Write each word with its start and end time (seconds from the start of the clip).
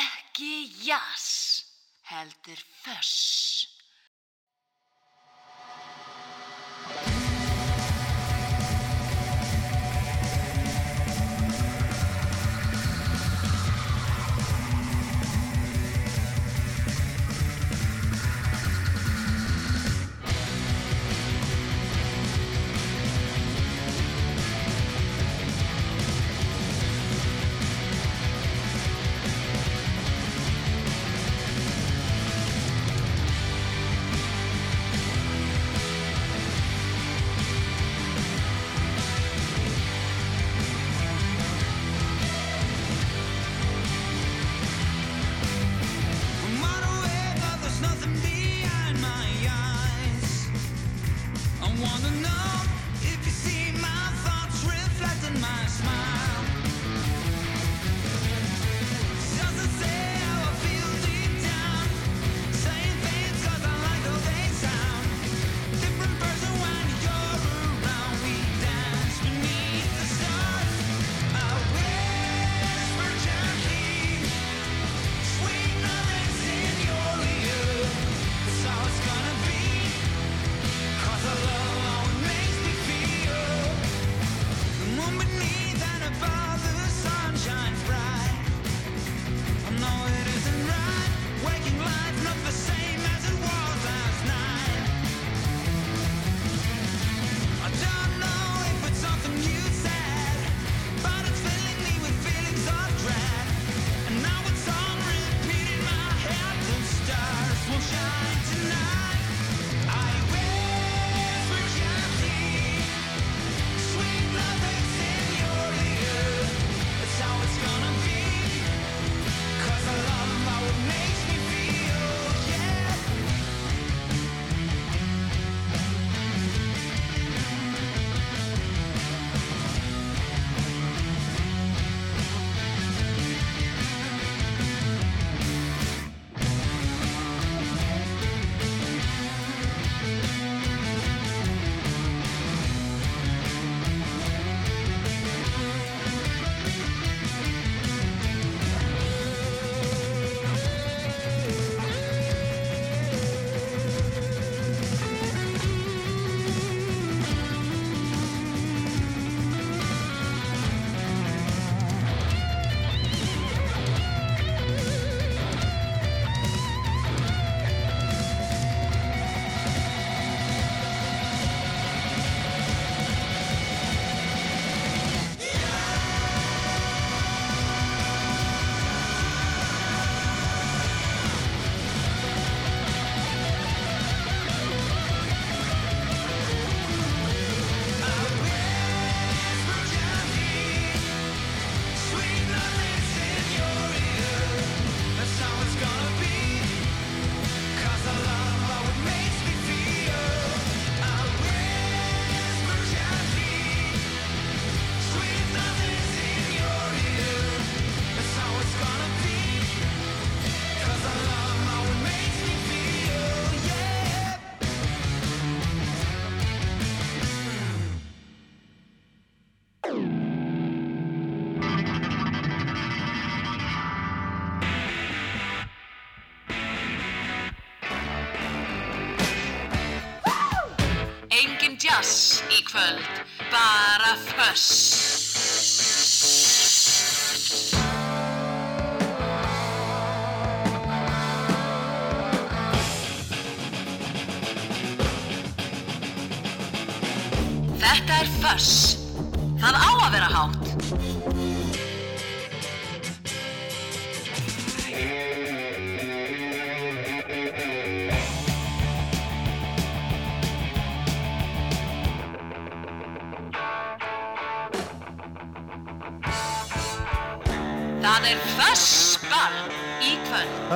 Ekki 0.00 0.54
jazz, 0.86 1.64
heldur 2.02 2.60
föss. 2.82 3.59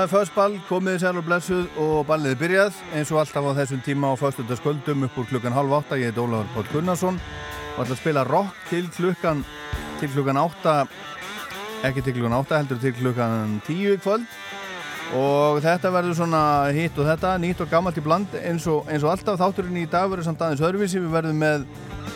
Það 0.04 0.10
er 0.12 0.18
fössball, 0.20 0.54
komið 0.68 0.96
sæl 1.00 1.16
og 1.16 1.24
blessuð 1.24 1.76
og 1.80 2.02
ballið 2.04 2.34
byrjað. 2.36 2.80
Eins 2.92 3.08
og 3.14 3.22
alltaf 3.22 3.46
á 3.48 3.56
þessum 3.56 3.78
tíma 3.86 4.10
á 4.12 4.20
föstudagskvöldum 4.20 5.06
upp 5.06 5.14
úr 5.16 5.30
klukkan 5.30 5.56
halv 5.56 5.72
átta. 5.78 5.96
Ég 5.96 6.12
heit 6.12 6.20
Ólafur 6.20 6.50
Pótt 6.52 6.68
Gunnarsson. 6.74 7.16
Og 7.16 7.78
ætla 7.86 7.96
að 7.96 8.02
spila 8.02 8.24
rock 8.28 8.66
til 8.68 8.90
klukkan, 8.92 9.40
til 10.02 10.12
klukkan 10.12 10.42
átta, 10.42 10.74
ekki 11.88 12.04
til 12.04 12.18
klukkan 12.18 12.36
átta 12.36 12.60
heldur 12.60 12.82
til 12.84 12.92
klukkan 12.98 13.56
tíu 13.64 13.96
í 13.96 14.02
kvöld. 14.04 14.28
Og 15.16 15.64
þetta 15.64 15.96
verður 15.96 16.20
svona 16.20 16.44
hitt 16.76 17.00
og 17.00 17.08
þetta, 17.08 17.38
nýtt 17.40 17.64
og 17.64 17.72
gammalt 17.72 17.96
í 17.96 18.04
bland 18.04 18.36
eins 18.44 18.68
og, 18.68 18.84
eins 18.92 19.08
og 19.08 19.14
alltaf. 19.14 19.40
Þátturinn 19.40 19.86
í 19.86 19.88
dag 19.88 20.12
verður 20.12 20.28
samt 20.28 20.44
aðeins 20.44 20.68
öðruvísi, 20.68 21.00
við 21.00 21.16
verðum 21.16 21.40
með 21.40 21.64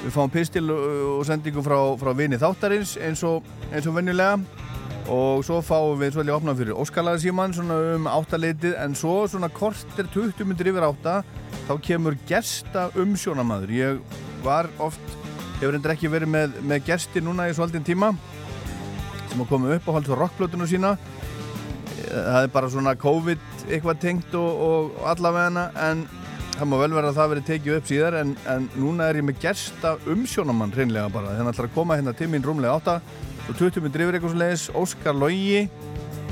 við 0.04 0.12
fáum 0.12 0.36
pistil 0.36 0.68
og 0.68 1.24
sendingu 1.24 1.64
frá, 1.64 1.78
frá 1.96 2.12
vini 2.12 2.36
þáttarins 2.36 2.98
eins 3.00 3.24
og, 3.24 3.48
eins 3.72 3.88
og 3.88 3.96
venjulega 3.96 4.67
og 5.08 5.44
svo 5.46 5.60
fáum 5.64 5.98
við 6.00 6.16
svolítið 6.16 6.36
opnað 6.36 6.62
fyrir 6.62 6.80
Óskalaði 6.82 7.24
síman 7.26 7.54
svona 7.56 7.78
um 7.94 8.08
áttaleitið 8.10 8.76
en 8.82 8.96
svo 8.98 9.20
svona 9.30 9.48
kort 9.52 10.00
er 10.00 10.10
20 10.14 10.48
myndir 10.48 10.72
yfir 10.72 10.88
átta 10.88 11.20
þá 11.68 11.72
kemur 11.84 12.18
gesta 12.28 12.88
umsjónamaður 12.98 13.72
ég 13.76 14.18
var 14.44 14.68
oft 14.82 15.16
hefur 15.58 15.74
endur 15.78 15.94
ekki 15.94 16.10
verið 16.12 16.30
með, 16.30 16.58
með 16.62 16.84
gesti 16.92 17.22
núna 17.24 17.48
í 17.48 17.56
svolítinn 17.56 17.86
tíma 17.86 18.12
sem 19.28 19.42
að 19.42 19.50
koma 19.50 19.74
upp 19.76 19.88
á 19.88 19.94
hálf 19.94 20.08
svo 20.08 20.18
rockblötunum 20.18 20.68
sína. 20.70 20.94
Það 22.08 22.40
er 22.40 22.52
bara 22.54 22.70
svona 22.72 22.94
COVID 22.98 23.42
eitthvað 23.68 24.00
tengt 24.02 24.36
og, 24.38 24.62
og 24.64 25.02
allavegna 25.10 25.68
en 25.88 26.06
það 26.56 26.70
má 26.70 26.76
vel 26.80 26.94
vera 26.96 27.10
að 27.12 27.18
það 27.20 27.32
verið 27.34 27.48
tekið 27.50 27.76
upp 27.76 27.90
síðar. 27.90 28.18
En, 28.22 28.34
en 28.50 28.68
núna 28.78 29.10
er 29.10 29.20
ég 29.20 29.26
með 29.28 29.42
gesta 29.44 29.96
umsjónamann 30.08 30.74
reynlega 30.74 31.12
bara. 31.12 31.34
Þannig 31.34 31.42
að 31.42 31.48
það 31.50 31.54
ætlar 31.54 31.70
að 31.70 31.76
koma 31.76 31.98
hérna 31.98 32.16
til 32.18 32.30
mín 32.32 32.46
rúmlega 32.46 32.78
átta 32.78 33.26
og 33.48 33.56
20 33.56 33.80
minnir 33.80 34.04
yfir 34.04 34.18
eitthvað 34.18 34.34
svo 34.34 34.42
leiðis 34.42 34.66
Óskar 34.76 35.16
Lógi 35.16 35.64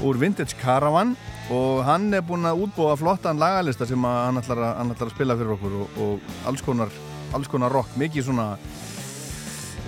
úr 0.05 0.19
Vintage 0.21 0.57
Caravan. 0.61 1.17
Og 1.55 1.85
hann 1.87 2.11
er 2.15 2.25
búin 2.27 2.47
að 2.49 2.65
útbúa 2.65 2.97
flottan 2.99 3.39
lagalista 3.39 3.87
sem 3.87 4.03
hann 4.03 4.41
ætlar 4.41 4.59
að, 4.59 4.73
hann 4.81 4.91
ætlar 4.93 5.11
að 5.13 5.15
spila 5.15 5.37
fyrir 5.39 5.55
okkur 5.55 5.77
og, 5.79 6.01
og 6.03 6.33
alls, 6.51 6.65
konar, 6.67 6.91
alls 7.37 7.51
konar 7.51 7.73
rock, 7.73 7.93
mikið 8.01 8.27
svona 8.27 8.49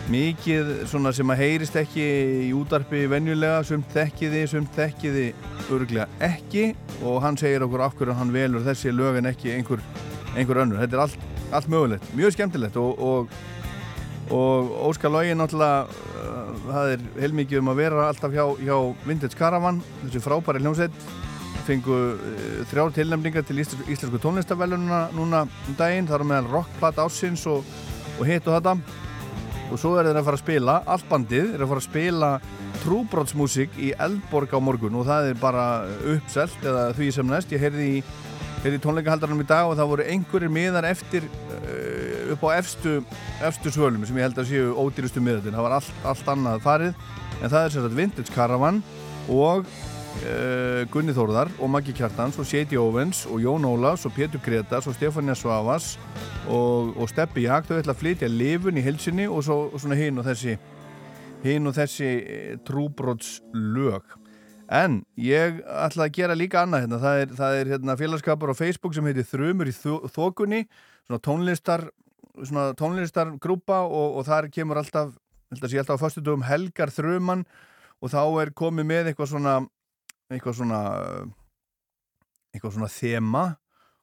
mikið 0.08 0.70
svona 0.88 1.10
sem 1.12 1.28
að 1.28 1.40
heyrist 1.42 1.74
ekki 1.76 2.04
í 2.46 2.52
útarpi 2.56 3.02
venjulega, 3.10 3.60
sumt 3.66 3.90
þekkiði, 3.92 4.44
sumt 4.48 4.70
þekkiði 4.78 5.26
öruglega 5.68 6.06
ekki. 6.24 6.70
Og 7.02 7.18
hann 7.24 7.36
segir 7.40 7.66
okkur 7.66 7.84
af 7.84 7.98
hverju 7.98 8.16
hann 8.16 8.32
velur 8.32 8.64
þessi 8.64 8.94
lögin 8.94 9.28
ekki 9.28 9.52
einhver, 9.58 9.82
einhver 10.34 10.62
önnur, 10.64 10.80
þetta 10.80 10.96
er 10.96 11.04
allt, 11.04 11.26
allt 11.52 11.68
mögulegt, 11.74 12.08
mjög 12.16 12.38
skemmtilegt 12.38 12.78
og, 12.80 13.02
og, 13.02 13.36
og 14.32 14.72
Óskar 14.88 15.12
Lógi 15.12 15.36
náttúrulega 15.36 16.47
það 16.72 16.92
er 16.94 17.06
heilmikið 17.22 17.62
um 17.62 17.72
að 17.72 17.80
vera 17.82 18.04
alltaf 18.08 18.34
hjá, 18.34 18.44
hjá 18.60 18.76
Vintage 19.06 19.38
Caravan, 19.38 19.80
þessi 20.04 20.22
frábæri 20.24 20.62
hljómsveit. 20.64 21.02
Fengu 21.68 21.96
uh, 22.14 22.62
þrjár 22.70 22.94
tilnæmningar 22.96 23.44
til 23.44 23.58
íslensku, 23.60 23.88
íslensku 23.92 24.20
tónlistavellununa 24.22 25.02
núna 25.16 25.42
um 25.44 25.76
daginn, 25.76 26.08
það 26.08 26.22
er 26.22 26.30
meðal 26.30 26.52
rockplatt 26.54 27.02
ásins 27.02 27.44
og, 27.50 27.66
og 28.16 28.24
hitt 28.28 28.48
og 28.48 28.56
þetta. 28.56 28.76
Og 29.68 29.80
svo 29.80 29.98
er 30.00 30.08
þeir 30.08 30.22
að 30.22 30.30
fara 30.30 30.38
að 30.38 30.44
spila, 30.46 30.78
allt 30.88 31.10
bandið 31.10 31.50
er 31.52 31.64
að 31.64 31.72
fara 31.74 31.82
að 31.82 31.88
spila 31.90 32.30
trúbrótsmusík 32.78 33.76
í 33.82 33.90
Eldborg 34.00 34.54
á 34.54 34.58
morgun 34.62 34.96
og 34.96 35.08
það 35.08 35.32
er 35.32 35.40
bara 35.40 35.66
uppselt 36.14 36.64
eða 36.64 36.88
því 36.96 37.10
sem 37.14 37.28
næst. 37.28 37.52
Ég 37.52 37.62
heyrði 37.66 37.88
í, 37.98 38.02
heyrði 38.62 38.78
í 38.80 38.82
tónleikahaldarnum 38.82 39.42
í 39.44 39.48
dag 39.48 39.68
og 39.68 39.76
það 39.78 39.90
voru 39.92 40.06
einhverjir 40.12 40.52
miðar 40.52 40.88
eftir 40.88 41.26
uh, 41.26 42.32
upp 42.34 42.46
á 42.50 42.58
efstu, 42.58 42.96
efstu 43.46 43.72
svölum 43.74 44.06
sem 44.06 44.18
ég 44.18 44.26
held 44.28 44.40
að 44.40 44.50
séu 44.50 44.72
ódýrustu 44.74 45.22
miðatin 45.22 45.54
það 45.54 45.68
var 45.68 45.76
allt, 45.78 46.00
allt 46.10 46.32
annað 46.34 46.64
farið 46.64 46.90
en 47.38 47.52
það 47.52 47.60
er 47.60 47.72
sérstaklega 47.74 48.00
Vintage 48.00 48.34
Caravan 48.34 48.82
og 49.30 49.68
uh, 49.68 50.82
Gunni 50.92 51.14
Þórðar 51.16 51.52
og 51.58 51.72
Maggi 51.72 51.94
Kjartans 51.96 52.40
og 52.40 52.48
Shady 52.50 52.80
Owens 52.80 53.24
og 53.30 53.42
Jón 53.44 53.68
Ólafs 53.68 54.08
og 54.08 54.16
Pétur 54.16 54.42
Gretas 54.44 54.90
og 54.90 54.98
Stefania 54.98 55.38
Svavas 55.38 55.94
og, 56.48 56.96
og 56.98 57.06
Steppi 57.12 57.46
Jak 57.46 57.70
þau 57.70 57.78
ætla 57.78 57.94
að 57.94 58.02
flytja 58.02 58.32
lifun 58.32 58.80
í 58.80 58.84
hilsinni 58.84 59.28
og 59.30 59.44
svo 59.46 59.68
og 59.68 59.78
svona 59.78 59.98
hinn 59.98 60.18
og 60.18 60.26
þessi 60.26 60.58
hinn 61.44 61.70
og 61.70 61.76
þessi 61.78 62.10
trúbróts 62.66 63.38
lög 63.54 64.18
en 64.68 64.98
ég 65.16 65.62
ætla 65.64 66.06
að 66.06 66.18
gera 66.18 66.36
líka 66.36 66.62
annað 66.62 66.84
hérna. 66.84 67.00
það 67.00 67.22
er, 67.22 67.30
það 67.38 67.60
er 67.60 67.70
hérna, 67.72 67.96
félagskapur 67.96 68.52
á 68.52 68.60
Facebook 68.60 68.94
sem 68.94 69.06
heitir 69.08 69.26
Þrumur 69.28 69.70
í 69.70 69.74
þokunni. 70.12 70.66
Svona 71.08 71.22
tónlistar 71.24 71.88
svona 72.38 72.68
tónlistargrúpa 72.78 73.80
og, 73.86 74.18
og 74.20 74.28
þar 74.28 74.50
kemur 74.52 74.80
alltaf 74.82 75.14
alltaf 75.48 75.72
sé 75.72 75.80
alltaf 75.80 75.98
á 75.98 76.02
fyrstu 76.04 76.22
dögum 76.24 76.44
Helgar 76.46 76.92
Þruman. 76.92 77.46
Og 77.98 78.12
þá 78.12 78.22
er 78.42 78.52
komið 78.54 78.86
með 78.86 79.10
eitthvað 79.10 79.32
svona 79.32 79.54
eitthvað 80.28 80.58
svona 80.60 80.82
eitthvað 82.52 82.76
svona 82.76 82.92
þema. 82.92 83.46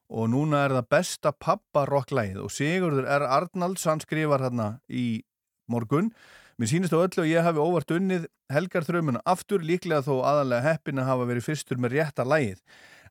Og 0.06 0.28
núna 0.30 0.64
er 0.66 0.74
það 0.76 0.90
besta 0.94 1.32
papparokklæð 1.34 2.42
og 2.44 2.52
Sigurður 2.54 3.08
R. 3.10 3.24
Arnalds 3.38 3.86
hann 3.88 4.02
skrifar 4.02 4.44
hérna 4.46 4.76
í 4.86 5.22
morgun 5.70 6.12
mér 6.56 6.70
sínist 6.70 6.94
á 6.96 6.98
öllu 6.98 7.22
og 7.22 7.30
ég 7.30 7.46
hafi 7.46 7.62
óvart 7.62 7.94
unnið 7.96 8.26
helgar 8.52 8.86
þrömmuna 8.86 9.22
aftur 9.28 9.64
líklega 9.64 10.04
þó 10.06 10.20
aðalega 10.24 10.70
heppin 10.70 11.02
að 11.02 11.10
hafa 11.10 11.26
verið 11.30 11.48
fyrstur 11.48 11.80
með 11.82 11.98
rétta 11.98 12.26
lægið 12.26 12.62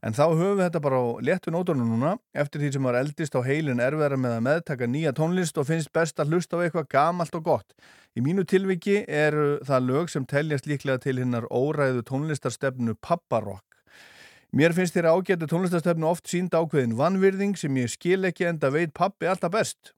en 0.06 0.18
þá 0.18 0.24
höfum 0.26 0.58
við 0.60 0.64
þetta 0.66 0.82
bara 0.86 1.02
á 1.02 1.06
léttu 1.28 1.54
nótunum 1.54 1.92
núna 1.94 2.16
eftir 2.38 2.62
því 2.64 2.72
sem 2.76 2.90
var 2.90 3.00
eldist 3.00 3.38
á 3.38 3.42
heilin 3.46 3.84
erfæra 3.84 4.18
með 4.20 4.36
að 4.38 4.46
meðtaka 4.50 4.90
nýja 4.90 5.14
tónlist 5.18 5.62
og 5.62 5.70
finnst 5.70 5.94
best 5.94 6.20
að 6.22 6.34
hlusta 6.34 6.60
á 6.60 6.64
eitthvað 6.66 6.90
gamalt 6.92 7.38
og 7.38 7.46
gott. 7.46 7.78
Í 8.16 8.22
mínu 8.26 8.46
tilviki 8.46 9.02
er 9.08 9.38
það 9.66 9.88
lög 9.90 10.12
sem 10.14 10.28
teljast 10.30 10.70
líklega 10.70 11.02
til 11.02 11.18
hinnar 11.22 11.50
óræðu 11.50 12.06
tónlistarstefnu 12.06 13.00
papparokk 13.02 13.76
Mér 14.56 14.72
finnst 14.72 14.96
þér 14.96 15.10
ágættu 15.12 15.50
tónlistastöfnu 15.52 16.06
oft 16.08 16.30
sínd 16.32 16.54
ákveðin 16.56 16.94
vannvirðing 16.96 17.58
sem 17.60 17.76
ég 17.76 17.90
skil 17.92 18.24
ekki 18.30 18.46
enda 18.48 18.70
veit 18.72 18.94
pappi 18.96 19.28
alltaf 19.28 19.52
best. 19.52 19.90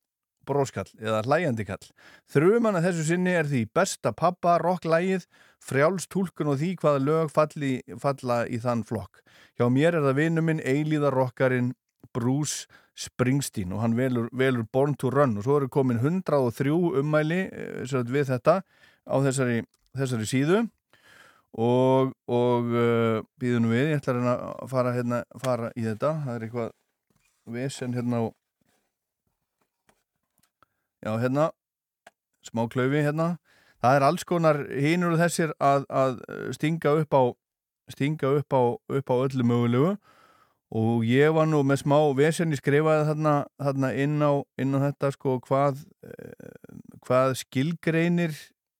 Bróskall 0.47 0.87
eða 0.97 1.21
hlæjandi 1.27 1.65
kall. 1.67 1.89
Þrjumann 2.33 2.79
að 2.79 2.89
þessu 2.89 3.05
sinni 3.11 3.35
er 3.35 3.49
því 3.49 3.65
besta 3.75 4.13
pappa, 4.15 4.57
rocklægið, 4.63 5.27
frjálstúlkun 5.67 6.53
og 6.53 6.59
því 6.61 6.73
hvaða 6.81 7.03
lög 7.03 7.31
falli, 7.35 7.73
falla 8.01 8.43
í 8.47 8.59
þann 8.63 8.85
flokk. 8.87 9.21
Hjá 9.59 9.67
mér 9.73 9.99
er 9.99 10.07
það 10.07 10.19
vinnuminn 10.21 10.63
eilíðarokkarinn 10.63 11.73
Bruce 12.15 12.65
Springsteen 12.97 13.73
og 13.75 13.83
hann 13.83 13.97
velur, 13.97 14.29
velur 14.33 14.65
Born 14.73 14.95
to 14.97 15.11
Run 15.13 15.37
og 15.37 15.45
svo 15.45 15.59
eru 15.59 15.69
komin 15.69 15.99
103 16.01 16.73
ummæli 17.01 17.43
eh, 17.45 17.97
við 18.09 18.31
þetta 18.31 18.61
á 19.05 19.15
þessari, 19.27 19.61
þessari 19.97 20.29
síðu 20.29 20.63
og, 21.57 22.11
og 22.29 22.73
uh, 22.73 23.21
býðum 23.39 23.69
við, 23.71 23.93
ég 23.93 24.01
ætla 24.01 24.33
að 24.33 24.67
fara, 24.71 24.93
hérna, 24.97 25.21
fara 25.41 25.71
í 25.77 25.85
þetta, 25.85 26.11
það 26.25 26.35
er 26.35 26.45
eitthvað 26.47 26.73
vesen 27.57 27.95
hérna 27.95 28.21
á 28.21 28.23
já 31.05 31.11
hérna 31.21 31.51
smá 32.47 32.67
klöfi 32.71 33.03
hérna. 33.05 33.37
Það 33.81 33.95
er 33.95 34.05
alls 34.07 34.23
konar 34.25 34.61
hínur 34.73 35.15
og 35.15 35.21
þessir 35.21 35.53
að, 35.61 35.85
að 35.89 36.21
stinga 36.57 36.95
upp 37.01 37.13
á 37.13 37.23
stinga 37.93 38.31
upp 38.39 38.53
á, 38.53 38.61
upp 38.99 39.11
á 39.11 39.15
öllu 39.15 39.45
mögulegu. 39.47 39.97
Og 40.75 41.05
ég 41.07 41.31
var 41.31 41.47
nú 41.47 41.61
með 41.63 41.85
smá 41.85 41.97
vesen 42.17 42.51
ég 42.51 42.59
skrifaði 42.59 43.05
þarna, 43.07 43.35
þarna 43.63 43.91
inn, 43.95 44.17
á, 44.19 44.43
inn 44.59 44.75
á 44.75 44.79
þetta 44.89 45.11
sko 45.15 45.37
hvað 45.45 45.85
eh, 46.03 46.55
hvað 47.07 47.37
skilgreinir 47.39 48.33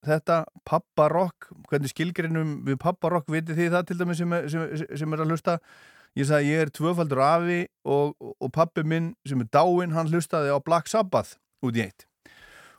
þetta 0.07 0.41
papparokk, 0.67 1.47
hvernig 1.69 1.93
skilgrinnum 1.93 2.57
við 2.67 2.79
papparokk, 2.83 3.29
vitið 3.31 3.61
þið 3.61 3.71
það 3.75 3.87
til 3.87 3.97
dæmis 4.01 4.19
sem, 4.19 4.35
sem, 4.51 4.83
sem 4.99 5.15
er 5.15 5.23
að 5.23 5.31
hlusta? 5.31 5.57
Ég 6.17 6.27
sagði 6.27 6.51
ég 6.51 6.65
er 6.65 6.73
tvöfaldur 6.73 7.23
afi 7.23 7.61
og, 7.85 8.15
og 8.19 8.51
pappi 8.51 8.83
minn 8.83 9.13
sem 9.27 9.41
er 9.43 9.49
dáinn 9.53 9.95
hann 9.95 10.11
hlustaði 10.11 10.51
á 10.51 10.59
Black 10.63 10.91
Sabbath 10.91 11.37
út 11.63 11.77
í 11.77 11.85
eitt 11.85 12.07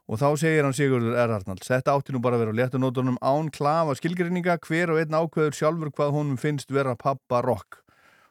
og 0.08 0.20
þá 0.20 0.28
segir 0.40 0.64
hann 0.64 0.76
Sigurður 0.76 1.18
R. 1.20 1.36
Arnalds 1.36 1.68
þetta 1.68 1.94
átti 1.94 2.14
nú 2.14 2.22
bara 2.24 2.38
að 2.38 2.46
vera 2.46 2.54
á 2.56 2.58
léttunótonum 2.62 3.18
án 3.20 3.50
klafa 3.52 3.96
skilgrinninga, 3.98 4.58
hver 4.64 4.94
og 4.94 5.02
einn 5.02 5.16
ákveður 5.16 5.56
sjálfur 5.58 5.92
hvað 5.92 6.14
honum 6.16 6.40
finnst 6.40 6.72
vera 6.72 6.96
papparokk 6.98 7.82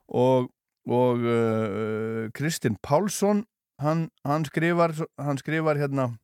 og, 0.07 0.50
og 0.89 1.25
uh, 1.25 2.24
Kristinn 2.38 2.79
Pálsson 2.81 3.46
hann, 3.84 4.07
hann 4.25 4.48
skrifar 4.48 4.96
hann 5.22 5.41
skrifar 5.41 5.77
hérna 5.77 6.15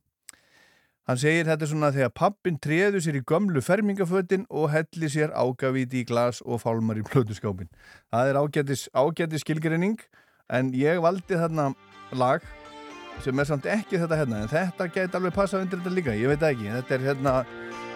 Hann 1.04 1.18
segir 1.20 1.44
þetta 1.44 1.66
svona 1.68 1.90
þegar 1.92 2.12
pappin 2.16 2.54
treður 2.64 3.02
sér 3.04 3.18
í 3.18 3.24
gömlu 3.28 3.60
fermingafötin 3.60 4.46
og 4.48 4.70
helli 4.72 5.10
sér 5.12 5.34
ágavíti 5.36 6.00
í 6.00 6.06
glas 6.08 6.40
og 6.40 6.62
fálmar 6.62 6.96
í 6.96 7.04
plötuskápin. 7.04 7.68
Það 8.08 8.30
er 8.30 8.38
ágætis, 8.40 8.86
ágætis 8.96 9.44
skilgrinning 9.44 10.00
en 10.48 10.72
ég 10.72 11.02
valdi 11.04 11.36
þarna 11.36 11.74
lag 12.16 12.40
sem 13.22 13.40
er 13.40 13.48
samt 13.48 13.66
ekki 13.70 14.00
þetta 14.02 14.18
hérna 14.18 14.42
en 14.42 14.50
þetta 14.50 14.88
geti 14.92 15.18
alveg 15.18 15.34
passað 15.36 15.64
undir 15.64 15.80
þetta 15.80 15.94
líka, 15.94 16.16
ég 16.18 16.32
veit 16.32 16.46
ekki. 16.48 16.70
Þetta 16.74 16.96
er 16.96 17.04
hérna, 17.08 17.34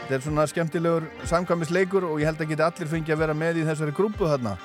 þetta 0.03 0.19
er 0.19 0.25
svona 0.27 0.47
skemmtilegur 0.51 1.09
samkvæmisleikur 1.33 2.09
og 2.09 2.23
ég 2.23 2.31
held 2.31 2.45
að 2.45 2.53
geti 2.53 2.67
allir 2.69 2.93
fengið 2.93 3.17
að 3.17 3.23
vera 3.25 3.39
með 3.43 3.63
í 3.63 3.67
þessari 3.69 3.97
grúpu 3.97 4.31
þarna. 4.31 4.57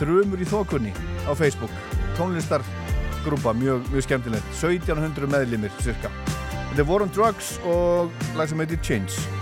Þrjumur 0.00 0.42
í 0.44 0.50
þokunni 0.50 0.92
á 1.24 1.32
Facebook. 1.36 1.72
Tónlistargrúpa, 2.18 3.56
mjög, 3.56 3.88
mjög 3.92 4.08
skemmtilegt. 4.08 4.52
1700 4.60 5.32
meðlimir 5.32 5.74
cirka. 5.80 6.12
The 6.76 6.84
War 6.84 7.02
on 7.02 7.12
Drugs 7.12 7.56
og 7.64 8.12
lag 8.36 8.50
sem 8.50 8.60
heitir 8.60 8.82
Change 8.84 9.36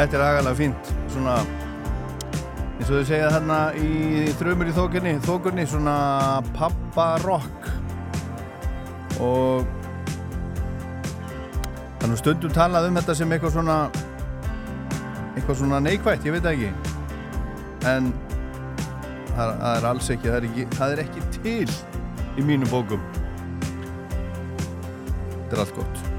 Þetta 0.00 0.16
er 0.16 0.22
agalega 0.24 0.56
fínt 0.56 0.86
svona 1.12 1.32
eins 2.80 2.88
og 2.88 2.94
þau 2.94 3.08
segja 3.10 3.26
þarna 3.34 3.56
í 3.76 4.30
þrömmur 4.38 4.70
í 4.70 4.72
þókunni 4.72 5.10
þókunni 5.26 5.66
svona 5.68 5.96
pappa 6.56 7.08
rock. 7.20 7.68
Og 9.20 9.66
þannig 12.00 12.22
stundum 12.22 12.56
talað 12.56 12.88
um 12.88 12.96
þetta 12.96 13.18
sem 13.18 13.36
eitthvað 13.36 13.58
svona 13.58 13.76
eitthvað 15.34 15.60
svona 15.60 15.84
neikvægt, 15.84 16.24
ég 16.24 16.38
veit 16.38 16.48
ekki. 16.48 16.70
En 17.92 18.08
það, 19.34 19.52
það 19.52 19.74
er 19.74 19.90
alls 19.90 20.12
ekki 20.16 20.30
það 20.30 20.38
er 20.38 20.48
ekki, 20.48 20.70
það 20.78 20.94
er 20.94 21.04
ekki 21.04 21.26
til 21.36 22.40
í 22.40 22.46
mínum 22.48 22.72
bókum. 22.72 23.04
Þetta 25.42 25.58
er 25.58 25.62
allt 25.66 25.76
gott 25.76 26.09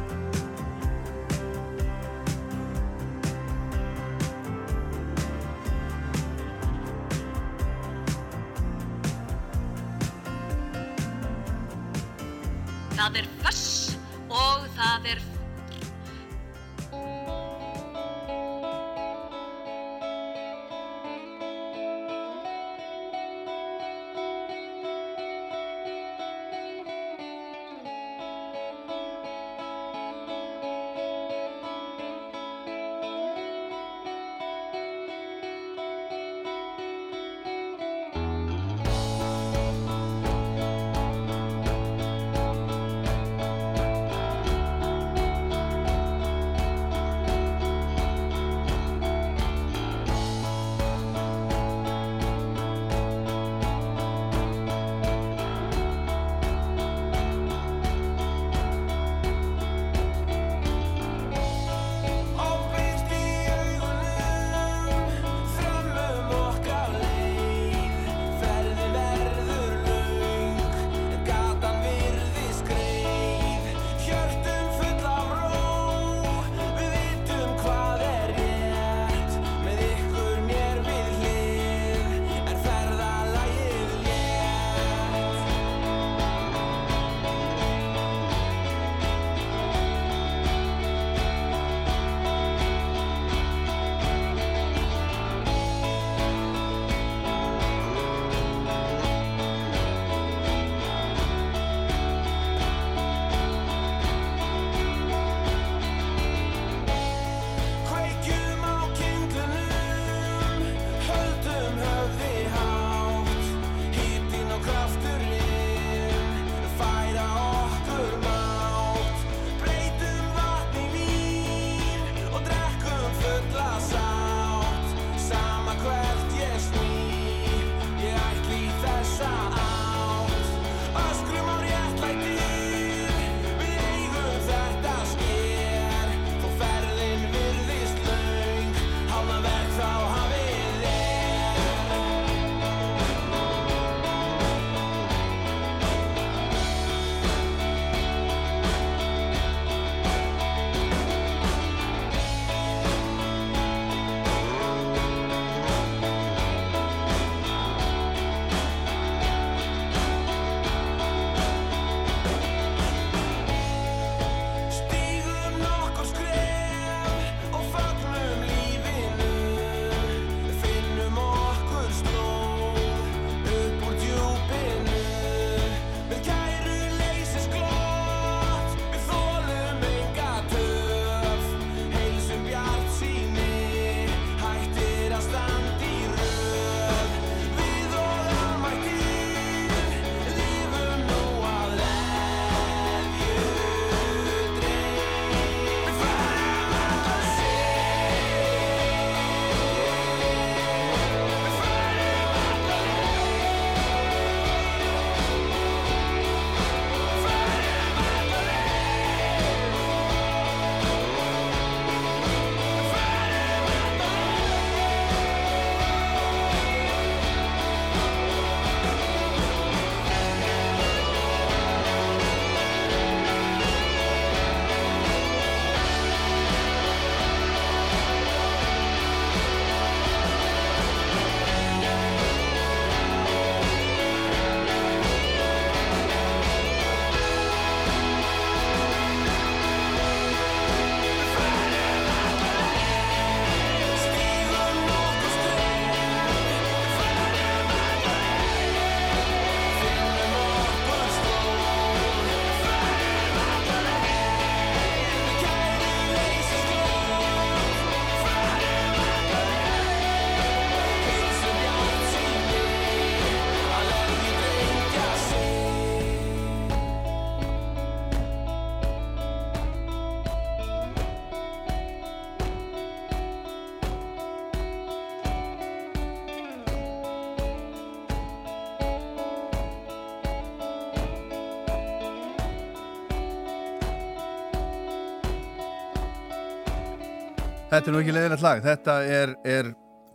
Þetta 287.72 287.88
er 287.88 287.94
nú 287.96 288.00
ekki 288.02 288.12
leiðilegt 288.12 288.42
lag. 288.44 288.58
Þetta 288.66 288.94
er, 289.08 289.30
er 289.48 289.68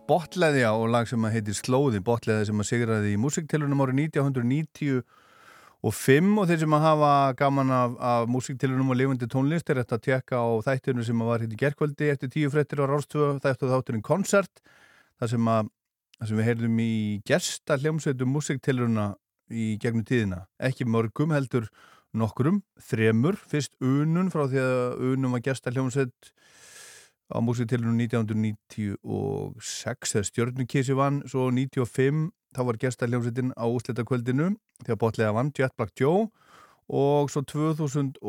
botleðja 0.05 0.75
og 0.77 0.91
lag 0.93 1.07
sem 1.09 1.23
heitir 1.33 1.57
Slóði, 1.57 2.03
botleðja 2.05 2.51
sem 2.51 2.59
að 2.61 2.67
sigraði 2.69 3.15
í 3.15 3.21
músiktilunum 3.23 3.81
árið 3.81 4.03
1995 4.03 5.01
og 6.37 6.51
þeir 6.51 6.61
sem 6.61 6.77
að 6.77 6.85
hafa 6.85 7.13
gaman 7.39 7.73
af, 7.73 7.95
af 7.97 8.29
músiktilunum 8.29 8.93
og 8.93 9.01
lifandi 9.01 9.29
tónlist 9.33 9.73
er 9.73 9.81
þetta 9.81 9.97
að 9.97 10.05
tjekka 10.05 10.43
á 10.45 10.49
þættinu 10.69 11.07
sem 11.09 11.25
var 11.31 11.47
hitt 11.47 11.57
í 11.57 11.61
gerkvöldi 11.65 12.13
eftir 12.13 12.33
tíu 12.37 12.53
frettir 12.53 12.85
á 12.85 12.93
Rástvö, 12.93 13.33
þættu 13.41 13.73
þátturinn 13.73 14.05
Koncert, 14.05 14.61
þar 15.17 15.33
sem, 15.33 15.51
að, 15.55 15.73
þar 16.21 16.29
sem 16.29 16.43
við 16.43 16.49
heyrðum 16.51 16.85
í 16.85 16.93
gersta 17.33 17.81
hljómsveitum 17.81 18.37
músiktiluna 18.37 19.15
í 19.49 19.79
gegnum 19.81 20.05
tíðina. 20.05 20.45
Ekki 20.61 20.85
mörgum 20.85 21.33
heldur 21.33 21.73
nokkrum, 22.13 22.61
þremur, 22.85 23.41
fyrst 23.49 23.73
unun 23.81 24.29
frá 24.29 24.45
því 24.45 24.61
að 24.61 25.07
unum 25.15 25.39
var 25.39 25.49
gersta 25.49 25.73
hljómsveit 25.73 26.37
á 27.27 27.43
músitilunum 27.43 27.99
1996 27.99 30.13
þegar 30.13 30.27
stjórnukísi 30.31 30.95
vann 30.97 31.23
svo 31.27 31.51
95 31.51 32.31
þá 32.57 32.63
var 32.69 32.79
gestaljómsveitin 32.81 33.53
á 33.59 33.65
úslitakvöldinu 33.67 34.47
þegar 34.85 35.03
botlega 35.03 35.37
vann 35.37 35.53
Jet 35.57 35.75
Black 35.77 35.93
Joe. 36.01 36.21
Og 36.87 37.31
svo 37.33 37.41
2001 37.43 38.23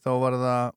þá 0.00 0.12
var 0.22 0.34
það 0.40 0.72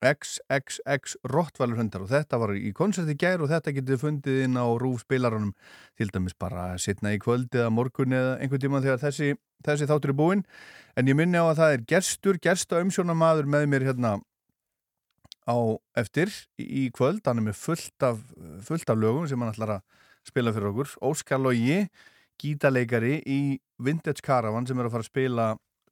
XXX 0.00 1.18
Rottvalur 1.28 1.76
hundar 1.76 2.06
og 2.06 2.08
þetta 2.08 2.38
var 2.40 2.54
í 2.56 2.72
koncerti 2.72 3.12
gær 3.20 3.42
og 3.44 3.50
þetta 3.50 3.74
getið 3.76 4.00
fundið 4.00 4.38
inn 4.46 4.56
á 4.56 4.64
rúf 4.80 5.04
spilarunum 5.04 5.52
til 6.00 6.08
dæmis 6.08 6.32
bara 6.40 6.80
sittna 6.80 7.12
í 7.12 7.20
kvöld 7.20 7.52
eða 7.52 7.68
morgun 7.68 8.16
eða 8.16 8.38
einhvern 8.40 8.64
tíma 8.64 8.80
þegar 8.80 9.02
þessi, 9.04 9.36
þessi 9.66 9.90
þáttur 9.90 10.14
er 10.14 10.16
búinn. 10.16 10.46
En 10.96 11.04
ég 11.10 11.18
minni 11.18 11.36
á 11.36 11.44
að 11.44 11.60
það 11.60 11.74
er 11.74 11.84
gerstur, 11.92 12.40
gersta 12.40 12.80
umsjónamaður 12.80 13.52
með 13.52 13.68
mér 13.68 13.84
hérna 13.90 14.16
á 15.50 15.56
eftir 15.98 16.30
í 16.62 16.86
kvöld, 16.94 17.24
hann 17.26 17.42
er 17.42 17.48
með 17.50 17.58
fullt 17.58 18.06
af, 18.06 18.22
fullt 18.66 18.90
af 18.92 18.98
lögum 18.98 19.26
sem 19.28 19.40
hann 19.42 19.50
ætlar 19.50 19.76
að 19.78 20.06
spila 20.30 20.52
fyrir 20.54 20.70
okkur, 20.70 20.94
Óskar 21.10 21.42
Lógi 21.42 21.82
gítaleikari 22.40 23.18
í 23.26 23.40
Vintage 23.82 24.24
Caravan 24.24 24.68
sem 24.68 24.78
er 24.78 24.88
að 24.88 24.94
fara 24.94 25.06
að 25.06 25.10
spila 25.10 25.48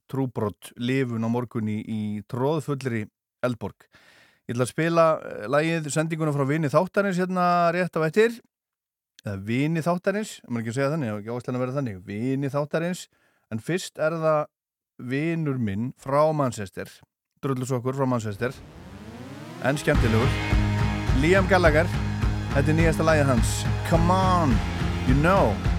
trúbrott 0.09 0.73
lifun 0.81 1.27
á 1.27 1.29
morgunni 1.29 1.81
í 1.85 2.03
tróðfullri 2.31 3.05
Eldborg. 3.44 3.88
Ég 4.49 4.57
ætla 4.57 4.64
að 4.64 4.73
spila 4.73 5.07
eh, 5.21 5.47
lagið 5.53 5.90
sendinguna 5.92 6.33
frá 6.33 6.47
Vini 6.49 6.71
Þáttarins 6.73 7.21
hérna 7.21 7.68
rétt 7.77 7.99
á 8.01 8.01
ettir 8.07 8.38
eða 9.27 9.37
Vini 9.44 9.85
Þáttarins, 9.85 10.38
maður 10.49 10.62
ekki 10.62 10.73
að 10.73 10.79
segja 10.79 10.92
þannig, 10.94 11.14
ekki 11.18 11.35
ástæðan 11.35 11.59
að 11.59 11.64
vera 11.66 11.77
þannig. 11.77 12.03
Vini 12.09 12.53
Þáttarins, 12.55 13.07
en 13.53 13.62
fyrst 13.64 14.01
er 14.01 14.16
það 14.23 14.42
vinur 15.12 15.61
minn 15.61 15.92
frá 16.01 16.23
Manchester. 16.33 16.88
Drullusokkur 17.44 17.99
frá 17.99 18.09
Manchester 18.09 18.57
en 19.64 19.79
skemmtilegur. 19.79 20.29
Liam 21.23 21.49
Gallagher 21.51 21.88
þetta 22.55 22.71
er 22.71 22.79
nýjasta 22.79 23.09
lægið 23.09 23.33
hans. 23.33 23.57
Come 23.90 24.12
on, 24.12 24.55
you 25.09 25.18
know 25.18 25.78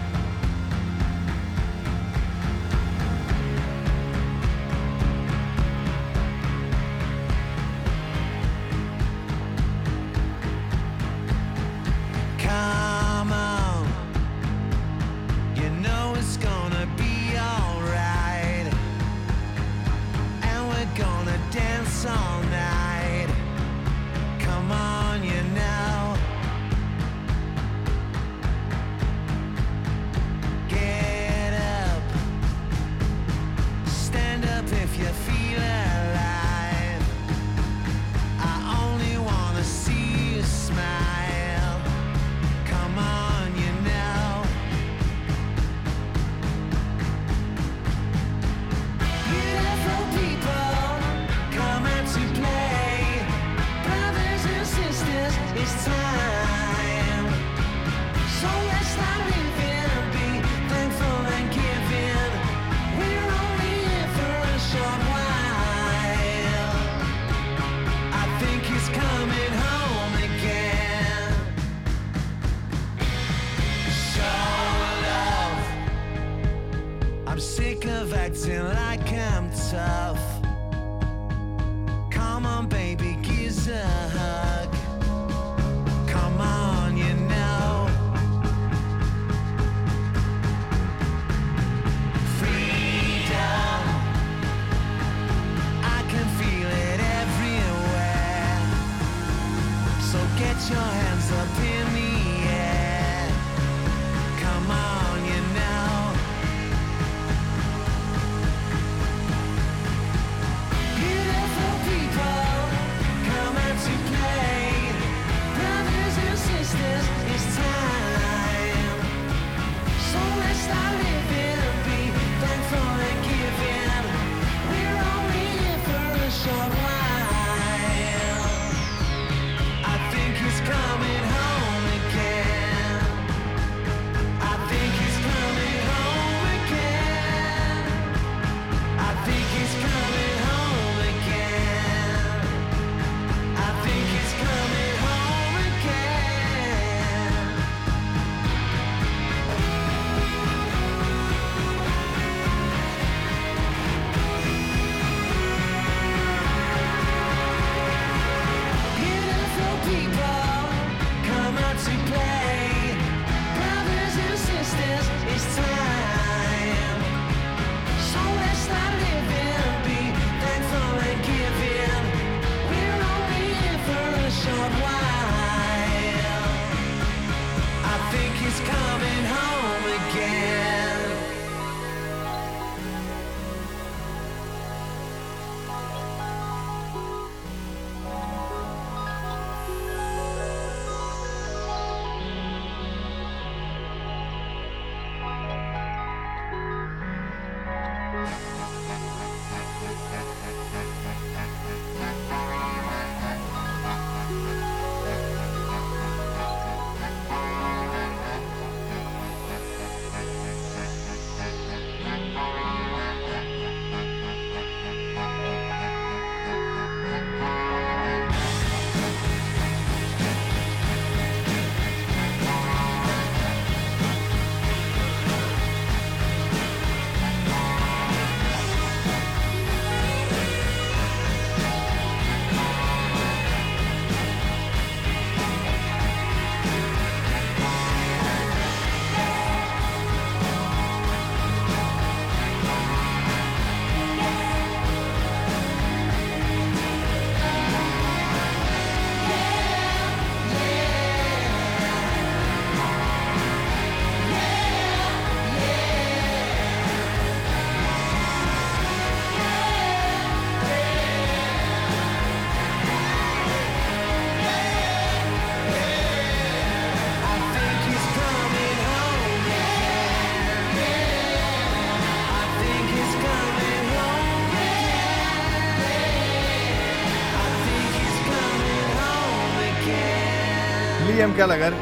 Liam 281.30 281.38
Gallagher. 281.38 281.74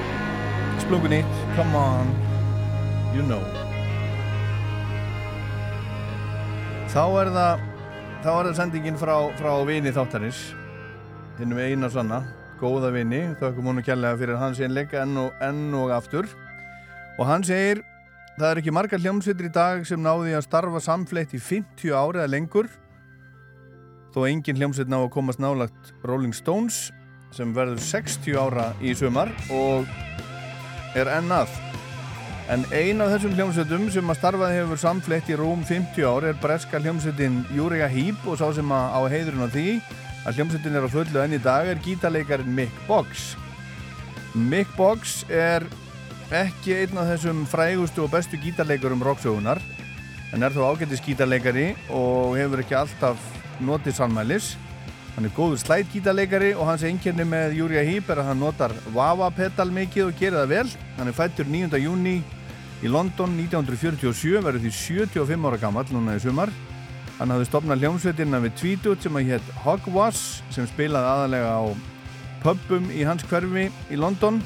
Splungun 0.82 1.10
nýtt, 1.10 1.36
come 1.56 1.76
on. 1.80 2.10
You 3.16 3.24
know. 3.24 3.40
Þá 6.92 7.04
er 7.22 7.30
það 7.32 7.62
þá 8.26 8.28
er 8.34 8.50
það 8.50 8.58
sendingin 8.58 9.00
frá, 9.00 9.14
frá 9.40 9.54
vini 9.70 9.94
þáttarins. 9.96 10.42
Hinnum 11.40 11.62
eina 11.64 11.88
sanna. 11.94 12.26
Góða 12.60 12.92
vini, 12.92 13.22
þakkum 13.40 13.72
hún 13.72 13.80
að 13.80 13.88
kjærlega 13.88 14.20
fyrir 14.20 14.42
hans 14.42 14.60
einleika 14.60 15.00
enn 15.06 15.16
og, 15.22 15.32
enn 15.40 15.80
og 15.80 15.96
aftur. 15.96 16.28
Og 17.16 17.24
hann 17.30 17.48
segir 17.48 17.86
það 18.36 18.50
er 18.50 18.64
ekki 18.64 18.76
margar 18.76 19.04
hljómsveitir 19.06 19.48
í 19.48 19.56
dag 19.56 19.88
sem 19.88 20.04
náði 20.04 20.36
að 20.36 20.48
starfa 20.50 20.84
samfleitt 20.84 21.38
í 21.38 21.40
50 21.40 21.96
ári 21.96 22.20
eða 22.20 22.34
lengur. 22.36 22.68
Þó 24.12 24.26
engin 24.28 24.60
hljómsveit 24.60 24.92
ná 24.92 25.00
að 25.06 25.14
komast 25.16 25.40
nálagt 25.40 25.96
Rolling 26.04 26.36
Stones 26.36 26.90
sem 27.36 27.54
verður 27.56 27.82
60 27.84 28.38
ára 28.40 28.68
í 28.82 28.94
sumar 28.98 29.32
og 29.54 29.88
er 30.98 31.10
ennað 31.18 31.52
en 32.52 32.64
ein 32.72 33.04
af 33.04 33.12
þessum 33.12 33.34
hljómsveitum 33.36 33.88
sem 33.92 34.12
að 34.12 34.20
starfaði 34.22 34.60
hefur 34.62 34.80
samfleitt 34.80 35.32
í 35.32 35.38
rúm 35.40 35.66
50 35.68 36.08
ár 36.08 36.30
er 36.30 36.38
breska 36.42 36.80
hljómsveitin 36.80 37.42
Júriga 37.56 37.90
Hýp 37.92 38.24
og 38.28 38.40
sá 38.40 38.48
sem 38.56 38.72
að 38.72 38.94
á 38.96 39.00
heiðurinn 39.12 39.44
á 39.44 39.50
því 39.52 39.66
að 40.28 40.40
hljómsveitin 40.40 40.78
er 40.80 40.88
á 40.88 40.94
fullu 40.94 41.24
enn 41.24 41.36
í 41.36 41.42
dag 41.44 41.68
er 41.68 41.82
gítarleikarin 41.84 42.56
Mick 42.56 42.80
Boggs 42.88 43.34
Mick 44.36 44.72
Boggs 44.80 45.20
er 45.28 45.68
ekki 46.36 46.76
einn 46.82 47.00
af 47.00 47.12
þessum 47.14 47.44
frægustu 47.48 48.06
og 48.06 48.14
bestu 48.16 48.40
gítarleikarum 48.40 49.04
rocksögunar 49.04 49.60
en 50.36 50.44
er 50.44 50.56
þó 50.56 50.70
ágættis 50.72 51.04
gítarleikari 51.04 51.74
og 51.96 52.36
hefur 52.40 52.64
ekki 52.64 52.80
alltaf 52.80 53.20
notið 53.64 54.00
sannmælis 54.00 54.56
Hann 55.18 55.26
er 55.26 55.32
góður 55.34 55.58
slætgítarleikari 55.58 56.52
og 56.54 56.68
hans 56.70 56.84
einnkjörni 56.86 57.24
með 57.26 57.56
Júria 57.58 57.82
Hýp 57.82 58.12
er 58.14 58.20
að 58.22 58.28
hann 58.28 58.38
notar 58.38 58.74
Wawa-pedal 58.94 59.72
mikið 59.74 60.04
og 60.04 60.20
gerir 60.20 60.38
það 60.38 60.52
vel. 60.52 60.74
Hann 61.00 61.10
er 61.10 61.16
fættur 61.18 61.48
9. 61.50 61.80
júni 61.82 62.20
í 62.86 62.92
London 62.94 63.34
1947, 63.42 64.36
verður 64.46 64.62
því 64.62 64.74
75 64.76 65.48
ára 65.50 65.60
gammal 65.64 65.88
núna 65.90 66.20
í 66.20 66.22
sumar. 66.22 66.54
Hann 67.18 67.34
hafði 67.34 67.48
stopnað 67.50 67.82
hljómsveitirna 67.82 68.44
við 68.44 68.54
Tweetut 68.62 69.02
sem 69.02 69.18
að 69.18 69.32
hétt 69.32 69.50
Hogwash 69.64 70.44
sem 70.54 70.70
spilaði 70.70 71.10
aðalega 71.10 71.50
á 71.50 71.66
pubum 72.44 72.86
í 72.94 73.02
hans 73.10 73.26
hverfi 73.26 73.72
í 73.90 73.98
London. 73.98 74.38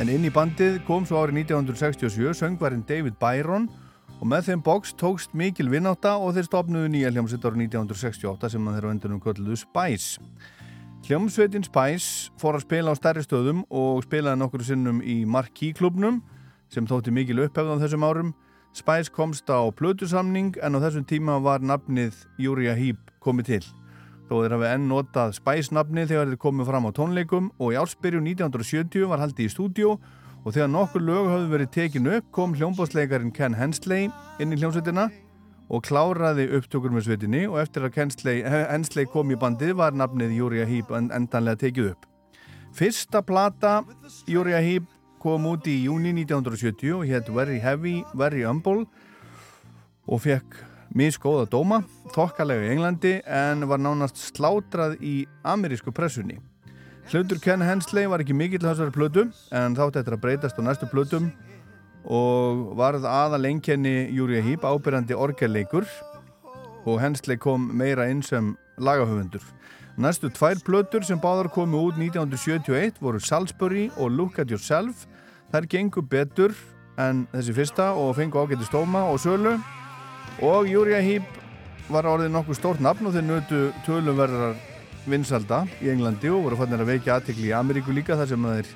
En 0.00 0.08
inn 0.08 0.24
í 0.24 0.32
bandið 0.32 0.80
kom 0.88 1.04
svo 1.04 1.20
árið 1.20 1.42
1967 1.44 2.32
söngvarinn 2.40 2.86
David 2.88 3.20
Byron 3.20 3.68
og 3.68 3.89
með 4.28 4.50
þeim 4.50 4.60
boks 4.60 4.90
tókst 5.00 5.30
mikil 5.32 5.70
vinnáta 5.72 6.10
og 6.20 6.34
þeir 6.36 6.44
stopnuðu 6.44 6.90
nýja 6.92 7.08
hljómsveit 7.14 7.44
árið 7.48 7.62
1968 7.70 8.50
sem 8.52 8.66
þeir 8.68 8.84
á 8.84 8.92
endunum 8.92 9.22
kölluðu 9.24 9.56
Spice. 9.56 10.20
Hljómsveitin 11.06 11.64
Spice 11.64 12.28
fór 12.36 12.58
að 12.58 12.66
spila 12.66 12.92
á 12.92 13.00
stærri 13.00 13.24
stöðum 13.24 13.62
og 13.72 14.02
spilaði 14.04 14.42
nokkur 14.42 14.66
sinnum 14.66 15.00
í 15.00 15.22
Marquee 15.24 15.72
klubnum 15.72 16.20
sem 16.68 16.84
þótti 16.84 17.14
mikil 17.16 17.40
upphefð 17.46 17.72
á 17.72 17.80
þessum 17.80 18.04
árum. 18.04 18.34
Spice 18.76 19.08
komst 19.08 19.48
á 19.48 19.64
plötusamning 19.72 20.52
en 20.60 20.76
á 20.76 20.78
þessum 20.84 21.08
tíma 21.08 21.40
var 21.40 21.64
nafnið 21.64 22.20
Júria 22.36 22.76
Hýp 22.76 23.00
komið 23.24 23.54
til. 23.54 23.64
Þó 24.28 24.34
þeir 24.44 24.58
hafi 24.58 24.72
enn 24.74 24.88
notað 24.92 25.32
Spice 25.40 25.72
nafnið 25.72 26.12
þegar 26.12 26.28
þeir 26.28 26.44
komið 26.44 26.68
fram 26.68 26.86
á 26.86 26.90
tónleikum 26.92 27.52
og 27.56 27.72
í 27.72 27.80
ársbyrju 27.80 28.20
1970 28.20 29.08
var 29.08 29.24
haldið 29.24 29.48
í 29.48 29.54
stúdíu 29.56 29.96
og 30.44 30.54
þegar 30.54 30.70
nokkur 30.72 31.04
lög 31.04 31.28
hafði 31.28 31.50
verið 31.54 31.72
tekinu 31.74 32.14
upp 32.18 32.30
kom 32.32 32.54
hljómbásleikarin 32.56 33.34
Ken 33.34 33.56
Hensley 33.58 34.08
inn 34.40 34.54
í 34.54 34.60
hljómsveitina 34.60 35.08
og 35.70 35.84
kláraði 35.86 36.48
upptökur 36.58 36.92
með 36.94 37.06
sveitinni 37.06 37.44
og 37.46 37.60
eftir 37.62 37.86
að 37.86 37.98
Hensley, 38.00 38.40
Hensley 38.42 39.06
kom 39.10 39.30
í 39.30 39.38
bandið 39.38 39.76
var 39.78 39.94
nafnið 39.94 40.34
Júria 40.38 40.66
Hýp 40.66 40.90
endanlega 40.96 41.60
tekið 41.66 41.92
upp. 41.92 42.08
Fyrsta 42.74 43.22
plata 43.26 43.80
Júria 44.30 44.62
Hýp 44.64 44.88
kom 45.22 45.46
út 45.50 45.68
í 45.70 45.76
júni 45.84 46.14
1970 46.16 46.96
og 46.96 47.06
hétt 47.06 47.30
Very 47.30 47.60
Heavy, 47.62 48.00
Very 48.16 48.42
Humble 48.48 48.86
og 50.10 50.24
fekk 50.24 50.58
miskóða 50.96 51.46
dóma, 51.52 51.84
þokkalega 52.16 52.66
í 52.66 52.72
Englandi 52.74 53.18
en 53.22 53.68
var 53.70 53.78
nánast 53.78 54.18
slátrað 54.18 54.96
í 55.04 55.20
amerísku 55.46 55.94
pressunni. 55.94 56.40
Hlutur 57.10 57.40
Ken 57.42 57.58
Hensley 57.58 58.06
var 58.06 58.22
ekki 58.22 58.34
mikill 58.38 58.62
þessari 58.62 58.92
plötu 58.94 59.24
en 59.58 59.74
þátt 59.74 59.96
eftir 59.98 60.14
að 60.14 60.20
breytast 60.22 60.58
á 60.58 60.62
næstu 60.62 60.86
plötum 60.86 61.24
og 62.06 62.68
varð 62.78 63.02
aða 63.02 63.40
lengjenni 63.42 64.12
Júriða 64.14 64.44
Hýp 64.46 64.66
ábyrjandi 64.68 65.18
orgelleikur 65.18 65.88
og 66.86 67.00
Hensley 67.02 67.34
kom 67.34 67.66
meira 67.74 68.06
inn 68.06 68.22
sem 68.22 68.52
lagahöfundur. 68.78 69.42
Næstu 69.98 70.30
tvær 70.30 70.62
plötur 70.62 71.02
sem 71.02 71.18
báðar 71.18 71.50
komu 71.50 71.82
út 71.88 71.98
1971 71.98 73.02
voru 73.02 73.18
Salisbury 73.18 73.88
og 73.98 74.14
Look 74.14 74.38
at 74.38 74.54
Yourself. 74.54 75.08
Þær 75.50 75.66
gengur 75.66 76.06
betur 76.06 76.54
en 76.94 77.26
þessi 77.34 77.58
fyrsta 77.58 77.90
og 77.98 78.14
fengu 78.22 78.38
ágætti 78.38 78.70
stóma 78.70 79.08
og 79.10 79.18
sölu 79.18 79.58
og 80.46 80.70
Júriða 80.70 81.02
Hýp 81.02 81.38
var 81.90 82.06
orðið 82.06 82.36
nokkuð 82.38 82.62
stórt 82.62 82.86
nafn 82.86 83.10
og 83.10 83.18
þeir 83.18 83.32
nötu 83.34 83.64
tölumverðar 83.82 84.69
vinsalda 85.08 85.64
í 85.80 85.90
Englandi 85.92 86.30
og 86.32 86.44
voru 86.46 86.58
fannir 86.60 86.82
að 86.82 86.92
veikja 86.94 87.16
aðtikli 87.16 87.50
í 87.50 87.56
Ameríku 87.56 87.94
líka 87.94 88.18
þar 88.18 88.32
sem 88.32 88.48
þeir 88.50 88.72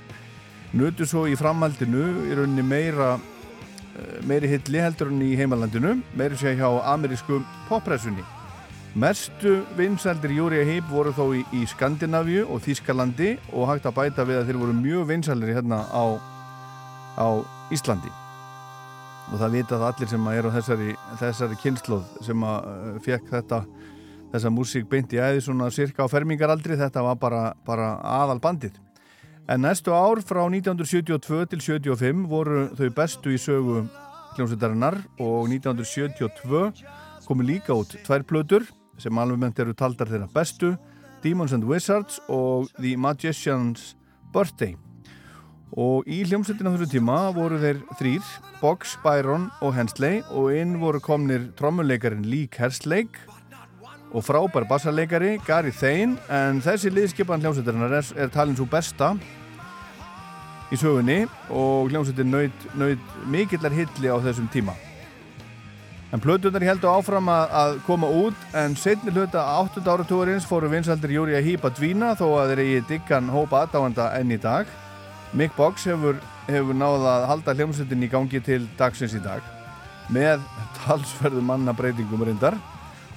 nötu 0.74 1.06
svo 1.06 1.26
í 1.30 1.36
framhaldinu 1.38 2.04
í 2.30 2.38
rauninni 2.38 2.64
meira 2.66 3.14
eh, 3.16 4.16
meiri 4.26 4.50
hilli 4.50 4.80
heldur 4.82 5.12
en 5.12 5.22
í 5.22 5.34
heimalandinu 5.38 5.98
meiri 6.18 6.38
sé 6.40 6.56
hjá 6.58 6.68
amerísku 6.94 7.42
poppressunni. 7.68 8.24
Mestu 8.94 9.56
vinsaldir 9.74 10.30
Júriða 10.30 10.66
Heip 10.68 10.90
voru 10.90 11.10
þó 11.14 11.24
í, 11.34 11.40
í 11.50 11.64
Skandinavíu 11.66 12.44
og 12.46 12.60
Þískalandi 12.62 13.32
og 13.50 13.66
hægt 13.72 13.88
að 13.90 13.96
bæta 13.96 14.26
við 14.26 14.38
að 14.38 14.50
þeir 14.50 14.60
voru 14.60 14.76
mjög 14.78 15.08
vinsaldir 15.08 15.56
hérna 15.56 15.80
á, 15.90 16.04
á 17.18 17.28
Íslandi. 17.74 18.12
Og 19.32 19.40
það 19.40 19.56
vita 19.56 19.80
það 19.80 19.88
allir 19.88 20.12
sem 20.12 20.28
er 20.30 20.46
á 20.46 20.50
þessari, 20.54 20.94
þessari 21.18 21.58
kynnslóð 21.62 22.06
sem 22.22 22.46
að 22.46 22.70
uh, 22.70 22.94
fekk 23.02 23.30
þetta 23.32 23.60
þessa 24.34 24.50
músík 24.50 24.88
beint 24.90 25.12
í 25.14 25.20
æði 25.22 25.44
svona 25.46 25.70
cirka 25.70 26.02
á 26.02 26.10
fermingaraldri, 26.10 26.74
þetta 26.78 27.04
var 27.06 27.18
bara, 27.22 27.42
bara 27.66 27.94
aðal 28.02 28.40
bandið. 28.42 28.80
En 29.46 29.62
næstu 29.62 29.92
ár 29.94 30.22
frá 30.24 30.40
1972 30.48 31.44
til 31.52 31.60
75 31.62 32.24
voru 32.30 32.64
þau 32.74 32.88
bestu 32.96 33.34
í 33.34 33.38
sögu 33.38 33.84
hljómsveitarinnar 34.34 34.96
og 35.22 35.50
1972 35.52 36.72
komu 37.28 37.46
líka 37.46 37.76
út 37.76 37.92
tvær 38.06 38.24
plötur 38.26 38.64
sem 38.98 39.18
alveg 39.18 39.60
eru 39.60 39.74
taldar 39.76 40.10
þeirra 40.10 40.30
bestu 40.32 40.74
Demons 41.22 41.52
and 41.52 41.64
Wizards 41.68 42.18
og 42.28 42.72
The 42.80 42.96
Magician's 42.96 43.92
Birthday 44.32 44.74
og 45.74 46.08
í 46.10 46.22
hljómsveitina 46.24 46.72
þessu 46.74 46.90
tíma 46.92 47.18
voru 47.34 47.58
þeir 47.58 47.80
þrýr 47.98 48.26
Boggs, 48.60 48.96
Byron 49.04 49.48
og 49.60 49.74
Hensley 49.76 50.22
og 50.30 50.52
inn 50.54 50.78
voru 50.82 51.00
komnir 51.02 51.50
trommuleikarin 51.58 52.26
Lee 52.26 52.48
Kerslake 52.48 53.18
og 54.14 54.22
frábær 54.22 54.66
bassarleikari 54.70 55.38
Gary 55.46 55.72
Thane 55.74 56.14
en 56.30 56.60
þessi 56.62 56.92
liðskipan 56.94 57.42
hljómsveitarinnar 57.42 57.96
er, 57.98 58.10
er 58.14 58.30
talin 58.32 58.54
svo 58.54 58.66
besta 58.70 59.10
í 60.70 60.78
sögunni 60.78 61.24
og 61.50 61.90
hljómsveitin 61.90 62.30
nöyð, 62.30 63.00
mikillar 63.30 63.74
hilli 63.74 64.10
á 64.10 64.16
þessum 64.22 64.46
tíma 64.54 64.76
en 66.14 66.22
plötunar 66.22 66.62
heldur 66.62 66.94
áfram 66.94 67.26
að, 67.32 67.56
að 67.58 67.74
koma 67.88 68.10
út 68.22 68.54
en 68.54 68.76
setni 68.78 69.10
hluta 69.10 69.42
8. 69.58 69.82
áratúrins 69.82 70.46
fóru 70.46 70.70
vinsaldir 70.70 71.16
Júri 71.16 71.34
að 71.34 71.48
hýpa 71.48 71.72
dvína 71.74 72.12
þó 72.18 72.28
að 72.38 72.52
þeir 72.52 72.62
eigi 72.64 72.84
diggan 72.92 73.32
hópa 73.34 73.64
aðdáanda 73.64 74.12
enn 74.20 74.30
í 74.30 74.38
dag 74.38 74.70
Mick 75.34 75.56
Boggs 75.58 75.88
hefur, 75.90 76.20
hefur 76.46 76.78
náða 76.78 77.16
að 77.16 77.26
halda 77.32 77.56
hljómsveitin 77.58 78.06
í 78.06 78.12
gangi 78.12 78.42
til 78.46 78.62
dagsins 78.78 79.18
í 79.18 79.24
dag 79.24 79.42
með 80.14 80.46
talsverðu 80.84 81.42
manna 81.42 81.74
breytingum 81.74 82.22
reyndar 82.22 82.54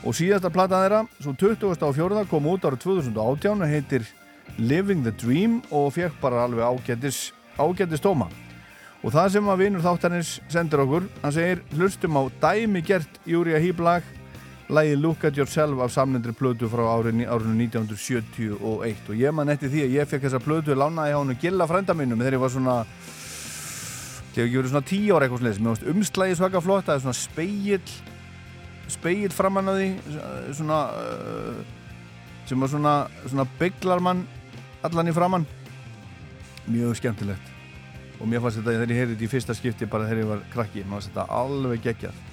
og 0.06 0.16
síðasta 0.18 0.52
platan 0.54 0.84
þeirra, 0.84 1.04
svo 1.22 1.34
24. 1.38 2.26
kom 2.30 2.50
út 2.52 2.66
ára 2.68 2.78
2018 2.80 3.64
og 3.64 3.72
heitir 3.72 4.06
Living 4.58 5.04
the 5.06 5.14
Dream 5.14 5.62
og 5.72 5.94
fekk 5.96 6.20
bara 6.22 6.46
alveg 6.46 6.66
ágættis, 6.66 7.32
ágættis 7.58 8.04
tóma 8.04 8.30
og 9.06 9.14
það 9.14 9.34
sem 9.36 9.50
að 9.50 9.62
vinur 9.62 9.84
þáttanins 9.86 10.32
sendur 10.52 10.84
okkur, 10.84 11.10
hann 11.22 11.34
segir 11.36 11.62
hlustum 11.78 12.18
á 12.18 12.24
dæmi 12.42 12.82
gert 12.86 13.20
Júria 13.30 13.60
Hýblag 13.62 14.06
lægi 14.74 14.98
Look 15.00 15.24
at 15.24 15.38
Yourself 15.38 15.80
af 15.80 15.92
samnendri 15.92 16.34
plötu 16.36 16.68
frá 16.68 16.84
árinu, 16.98 17.28
árinu 17.30 17.56
1971 17.68 18.58
og 18.62 19.16
ég 19.16 19.32
man 19.32 19.50
eftir 19.50 19.72
því 19.72 19.86
að 19.86 19.96
ég 19.96 20.10
fekk 20.10 20.28
þessa 20.28 20.44
plötu 20.44 20.76
lánaði 20.76 21.16
á 21.16 21.20
hann 21.22 21.38
Gilla 21.40 21.68
frænda 21.70 21.96
minnum 21.96 22.20
þegar 22.20 22.40
ég 22.40 22.44
var 22.44 22.52
svona 22.52 22.76
þegar 24.34 24.50
ég 24.50 24.58
verið 24.60 24.74
svona 24.74 24.90
tíu 24.90 25.16
ára 25.16 25.28
eitthvað 25.28 25.44
sless, 25.46 25.62
mér 25.62 25.74
varst 25.74 25.88
umslægi 25.94 26.38
svaka 26.38 26.62
flott, 26.62 26.86
það 26.90 26.98
er 26.98 27.06
svona 27.06 27.22
speill 27.22 27.94
speil 28.92 29.34
framann 29.36 29.70
á 29.70 29.74
því 29.76 29.90
svona 30.56 30.80
uh, 30.96 31.62
sem 32.48 32.60
var 32.62 32.72
svona, 32.72 32.96
svona 33.26 33.48
bygglar 33.60 34.04
mann 34.04 34.24
allan 34.88 35.12
í 35.12 35.16
framann 35.16 35.48
mjög 36.68 36.98
skemmtilegt. 37.00 37.54
Og 38.18 38.28
mér 38.28 38.42
fannst 38.44 38.60
þetta 38.60 38.74
þegar 38.74 38.92
ég 38.92 39.02
heyrði 39.02 39.14
þetta 39.16 39.28
í 39.28 39.32
fyrsta 39.32 39.56
skipti 39.56 39.88
bara 39.90 40.08
þegar 40.08 40.24
ég 40.24 40.32
var 40.32 40.42
krakki, 40.54 40.84
mér 40.84 40.98
fannst 40.98 41.12
þetta 41.12 41.28
alveg 41.38 41.84
geggjað 41.86 42.24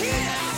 kiss. 0.00 0.49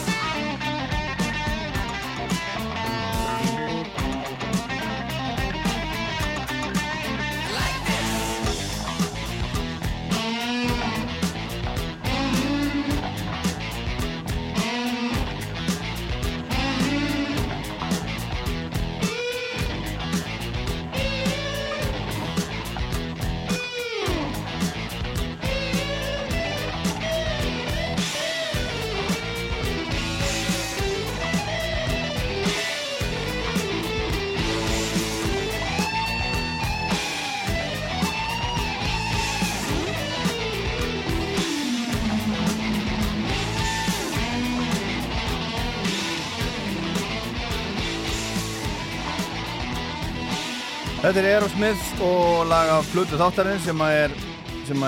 Þetta 51.13 51.29
er 51.29 51.35
Aerosmith 51.37 51.99
og 52.01 52.47
lag 52.49 52.71
af 52.73 52.87
Plutu 52.89 53.19
þáttarinn 53.21 53.59
sem 53.61 53.83
er, 53.85 54.13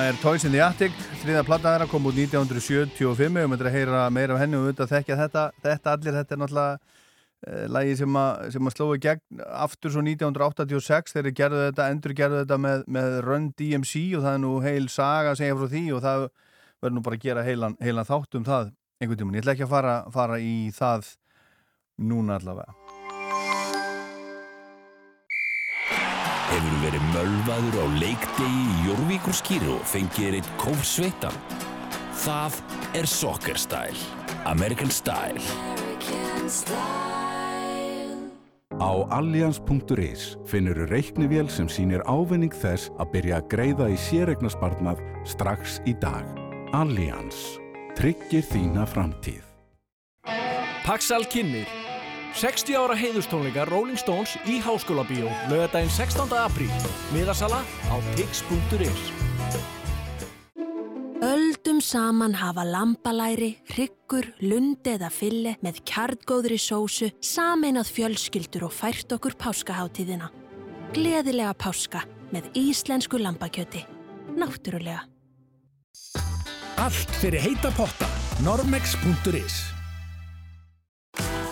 er 0.00 0.18
Toys 0.22 0.46
in 0.48 0.54
the 0.54 0.62
Attic. 0.64 0.94
Þriða 1.20 1.42
platta 1.44 1.74
þeirra 1.74 1.86
kom 1.90 2.06
út 2.08 2.16
1975 2.16 3.42
og 3.42 3.50
myndir 3.52 3.68
að 3.68 3.74
heyra 3.74 4.04
meira 4.08 4.32
af 4.32 4.40
henni 4.40 4.56
og 4.56 4.62
auðvitað 4.64 4.94
þekkja 4.94 5.18
þetta, 5.18 5.42
þetta 5.66 5.92
allir, 5.92 6.14
þetta 6.16 6.32
er 6.32 6.40
náttúrulega 6.40 6.78
uh, 6.78 7.66
lagi 7.76 7.98
sem 8.00 8.16
að, 8.16 8.40
sem 8.54 8.70
að 8.70 8.76
slói 8.78 9.02
gegn 9.04 9.42
aftur 9.66 9.92
svo 9.92 10.04
1986 10.06 11.12
þegar 11.12 11.28
þeir 11.28 11.36
gerðu 11.42 11.60
þetta, 11.66 11.88
endur 11.92 12.14
gerðu 12.22 12.38
þetta 12.40 12.58
með, 12.64 12.86
með 12.96 13.16
Run 13.26 13.50
DMC 13.60 14.06
og 14.16 14.24
það 14.24 14.30
er 14.30 14.40
nú 14.46 14.54
heil 14.64 14.88
saga 14.94 15.34
segja 15.36 15.58
frá 15.60 15.66
því 15.74 15.82
og 15.90 16.00
það 16.06 16.24
verður 16.78 16.96
nú 16.96 17.02
bara 17.10 17.20
að 17.20 17.26
gera 17.26 17.44
heilan, 17.44 17.76
heilan 17.84 18.08
þátt 18.08 18.40
um 18.40 18.48
það 18.48 18.72
einhvern 18.96 19.20
tímun, 19.20 19.36
ég 19.36 19.44
ætla 19.44 19.58
ekki 19.58 19.68
að 19.68 19.76
fara, 19.76 19.98
fara 20.16 20.40
í 20.40 20.72
það 20.72 21.12
núna 22.00 22.40
allavega 22.40 22.83
Hefur 26.54 26.74
verið 26.84 27.06
mölvaður 27.10 27.76
á 27.82 27.86
leikdegi 27.98 28.58
í 28.62 28.74
Jórvíkur 28.86 29.34
skýru 29.34 29.72
og 29.74 29.88
fengið 29.90 30.20
þér 30.20 30.36
eitt 30.38 30.50
kófsveitan? 30.60 31.38
Það 32.22 32.58
er 32.94 33.08
Soccer 33.10 33.58
Style. 33.58 33.98
American 34.46 34.92
Style. 34.94 35.42
Á 38.78 38.90
allians.is 39.18 40.36
finnur 40.46 40.84
reiknivél 40.94 41.50
sem 41.50 41.66
sýnir 41.66 42.06
ávinning 42.06 42.54
þess 42.54 42.94
að 43.02 43.10
byrja 43.16 43.42
að 43.42 43.50
greiða 43.50 43.90
í 43.90 43.98
sérregnarspartnað 44.06 45.02
strax 45.26 45.80
í 45.90 45.98
dag. 45.98 46.22
Allians. 46.70 47.56
Tryggir 47.98 48.46
þína 48.46 48.86
framtíð. 48.86 49.42
Paxal 50.86 51.24
kynir 51.26 51.66
60 52.34 52.74
ára 52.74 52.96
heiðustónleika 52.98 53.64
Rolling 53.68 53.98
Stones 53.98 54.34
í 54.50 54.58
Háskóla 54.62 55.04
Bíó 55.06 55.30
lögadaginn 55.46 55.92
16. 55.92 56.26
apríl 56.34 56.70
miðasala 57.14 57.60
á 57.62 57.94
tix.is 58.18 59.04
Öldum 61.24 61.78
saman 61.80 62.34
hafa 62.36 62.66
lambalæri, 62.68 63.54
hryggur, 63.70 64.26
lundi 64.44 64.92
eða 64.92 65.08
fille 65.14 65.54
með 65.64 65.78
kjartgóðri 65.88 66.58
sósu 66.60 67.08
sameinað 67.24 67.88
fjölskyldur 67.94 68.66
og 68.68 68.74
fært 68.76 69.14
okkur 69.16 69.38
páskaháttíðina. 69.40 70.28
Gleðilega 70.92 71.54
páska 71.56 72.04
með 72.34 72.50
íslensku 72.60 73.22
lambakjöti. 73.22 73.86
Náttúrulega. 74.36 75.06
Allt 76.82 77.16
fyrir 77.22 77.40
heita 77.40 77.72
potta. 77.78 78.10
Normex.is 78.44 79.73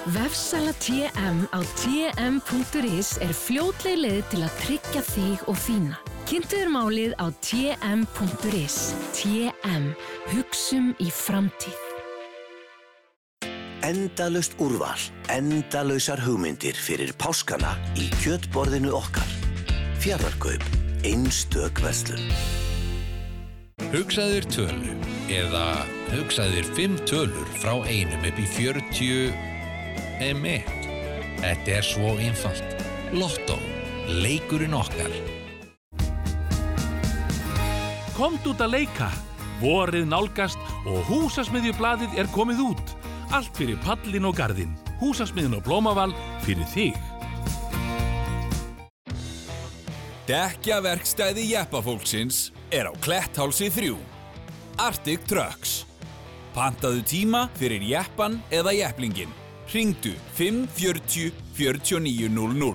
Vefsala 0.06 0.72
TM 0.82 1.46
á 1.54 1.62
tm.is 1.78 3.22
er 3.22 3.30
fljótleg 3.30 4.00
leið 4.02 4.24
til 4.32 4.40
að 4.42 4.56
tryggja 4.58 5.02
þig 5.06 5.44
og 5.46 5.60
þína. 5.62 5.98
Kynntuður 6.26 6.70
málið 6.74 7.12
á 7.22 7.26
tm.is. 7.38 8.78
TM. 9.14 9.84
Hugsum 10.32 10.88
í 10.98 11.06
framtíð. 11.06 11.78
Endalust 13.86 14.58
úrval, 14.58 14.98
endalausar 15.30 16.18
hugmyndir 16.26 16.74
fyrir 16.74 17.14
páskana 17.14 17.76
í 17.94 18.08
kjötborðinu 18.24 18.90
okkar. 18.98 19.30
Fjarrarkaup, 20.02 20.66
einstök 21.06 21.78
verslun. 21.86 22.26
Hugsaðir 23.94 24.50
tölu 24.50 24.98
eða 25.30 25.86
hugsaðir 26.10 26.66
fimm 26.74 26.98
tölur 27.06 27.56
frá 27.62 27.78
einum 27.86 28.26
upp 28.26 28.42
í 28.42 28.50
40 28.58 29.51
emi. 30.30 30.60
Þetta 31.42 31.76
er 31.78 31.86
svo 31.86 32.14
einfalt. 32.22 32.82
Lotto, 33.12 33.58
leikurinn 34.22 34.76
okkar. 34.78 35.12
Komt 38.16 38.46
út 38.46 38.62
að 38.62 38.76
leika. 38.76 39.10
Vorið 39.62 40.06
nálgast 40.10 40.60
og 40.86 41.04
húsasmiðjublaðið 41.10 42.18
er 42.22 42.30
komið 42.34 42.62
út. 42.70 42.94
Allt 43.32 43.54
fyrir 43.56 43.78
pallin 43.82 44.26
og 44.28 44.36
garðin. 44.38 44.74
Húsasmiðin 45.00 45.58
og 45.58 45.66
blómaval 45.66 46.12
fyrir 46.46 46.68
þig. 46.74 46.98
Dekkjaverkstæði 50.28 51.48
Jeppafólksins 51.50 52.52
er 52.70 52.86
á 52.86 52.92
Kletthálsi 53.02 53.72
3. 53.74 53.96
Arctic 54.78 55.26
Trucks. 55.26 55.82
Pantaðu 56.54 57.02
tíma 57.08 57.48
fyrir 57.58 57.82
Jeppan 57.82 58.38
eða 58.54 58.76
Jepplingin. 58.76 59.41
Ringdu 59.72 60.12
540 60.34 61.32
4900. 61.54 62.74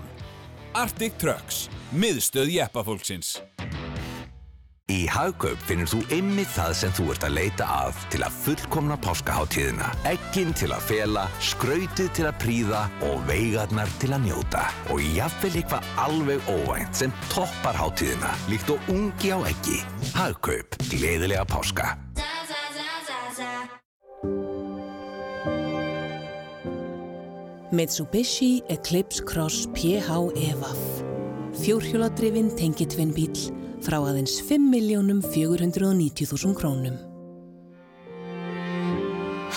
Arctic 0.73 1.17
Trucks. 1.17 1.69
Miðstöð 1.93 2.49
Jeppafólksins. 2.57 3.37
Í 4.87 5.01
Hagkaup 5.11 5.59
finnur 5.67 5.89
þú 5.91 5.97
ymmið 6.15 6.47
það 6.55 6.73
sem 6.79 6.93
þú 6.95 7.05
ert 7.11 7.25
að 7.27 7.33
leita 7.35 7.65
að 7.67 7.97
til 8.13 8.21
að 8.23 8.37
fullkomna 8.45 8.95
páskaháttíðina. 9.03 9.89
Eggin 10.07 10.55
til 10.55 10.71
að 10.71 10.85
fela, 10.87 11.25
skrautið 11.43 12.09
til 12.15 12.27
að 12.29 12.39
príða 12.39 12.85
og 13.09 13.19
veigarnar 13.27 13.91
til 13.99 14.13
að 14.15 14.29
njóta. 14.29 14.63
Og 14.95 15.03
jafnvel 15.03 15.53
eitthvað 15.59 15.91
alveg 16.07 16.51
óvænt 16.55 17.03
sem 17.03 17.15
toppar 17.27 17.77
háttíðina, 17.77 18.31
líkt 18.47 18.71
og 18.73 18.91
ungi 18.93 19.35
á 19.35 19.39
eggi. 19.51 19.81
Hagkaup. 20.15 20.79
Gleðilega 20.87 21.43
páska. 21.51 21.97
Mitsubishi 27.71 28.63
Eclipse 28.69 29.23
Cross 29.23 29.67
PHEVAF 29.73 30.77
Fjórhjóladrifin 31.59 32.55
tengitvinn 32.55 33.11
bíl 33.11 33.35
frá 33.83 33.97
aðeins 33.99 34.39
5.490.000 34.47 36.55
krónum. 36.55 36.95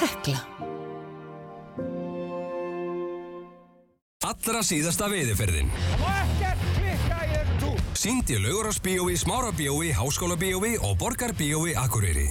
Hekla. 0.00 0.42
Allra 4.26 4.62
síðasta 4.66 5.06
veiðiferðin. 5.12 5.70
Sýnd 8.00 8.32
í 8.32 8.40
Laugurásbíói, 8.42 9.14
Smárabíói, 9.20 9.92
Háskólabíói 9.94 10.78
og 10.82 10.98
Borgarbíói 10.98 11.76
Akureyri. 11.78 12.26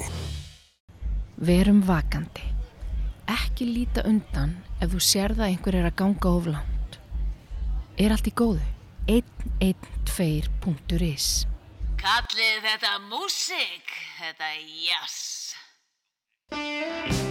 Verum 1.39 1.79
vakandi. 1.87 2.43
Ekki 3.29 3.69
líta 3.69 4.03
undan 4.09 4.57
ef 4.79 4.87
þú 4.93 4.99
sér 5.03 5.31
það 5.37 5.49
einhver 5.51 5.75
er 5.79 5.85
að 5.89 5.99
ganga 6.01 6.29
oflant. 6.39 6.91
Er 7.99 8.09
allt 8.15 8.31
í 8.31 8.33
góðu? 8.35 8.63
112.is 9.09 11.27
Kallið 11.99 12.59
þetta 12.63 12.93
músík, 13.09 13.87
þetta 14.19 14.47
jazz. 14.87 15.17
Yes. 16.51 17.29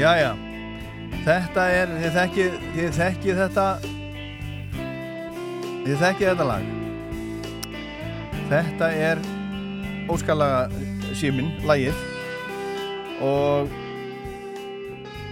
Já, 0.00 0.16
já, 0.16 0.49
þetta 1.24 1.66
er, 1.74 1.96
þið 2.02 2.16
þekkið, 2.16 2.54
þið 2.76 2.94
þekkið 2.98 3.40
þetta, 3.44 3.66
þið 5.84 6.04
þekkið 6.04 6.30
þetta 6.30 6.48
lag. 6.50 6.70
Þetta 8.50 8.90
er 9.10 9.22
óskalaga 10.10 10.62
síminn, 11.14 11.52
lagið 11.66 11.96
og, 13.22 13.70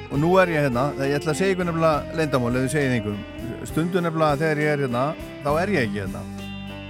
og 0.08 0.16
nú 0.22 0.34
er 0.42 0.52
ég 0.54 0.66
hérna, 0.68 0.88
það 0.98 1.10
ég 1.10 1.20
ætla 1.20 1.34
að 1.34 1.40
segja 1.40 1.56
ykkur 1.56 1.70
nefnilega 1.70 2.26
ef 2.26 2.58
þið 2.58 2.72
segið 2.74 2.96
einhverjum. 2.96 3.22
Stundu 3.68 4.02
nefnilega 4.04 4.40
þegar 4.42 4.62
ég 4.62 4.74
er 4.74 4.84
hérna, 4.86 5.04
þá 5.44 5.50
er 5.62 5.74
ég 5.74 5.88
ekki 5.88 6.02
hérna 6.04 6.26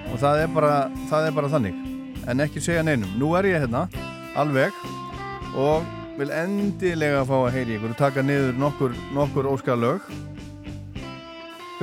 og 0.09 0.17
það 0.23 0.43
er 0.43 0.53
bara, 0.53 0.75
það 1.11 1.29
er 1.29 1.37
bara 1.37 1.53
þannig, 1.53 1.81
en 2.29 2.45
ekki 2.45 2.65
segja 2.65 2.85
neinum. 2.87 3.15
Nú 3.21 3.35
er 3.39 3.49
ég 3.51 3.65
hérna, 3.65 3.87
alveg 4.39 4.77
og 5.59 5.98
vil 6.19 6.33
endilega 6.35 7.21
fá 7.29 7.37
að 7.37 7.53
heyri 7.55 7.77
ykkur 7.77 7.93
og 7.95 7.99
taka 7.99 8.23
niður 8.27 8.57
nokkur, 8.59 8.95
nokkur 9.15 9.47
óskalög 9.53 10.07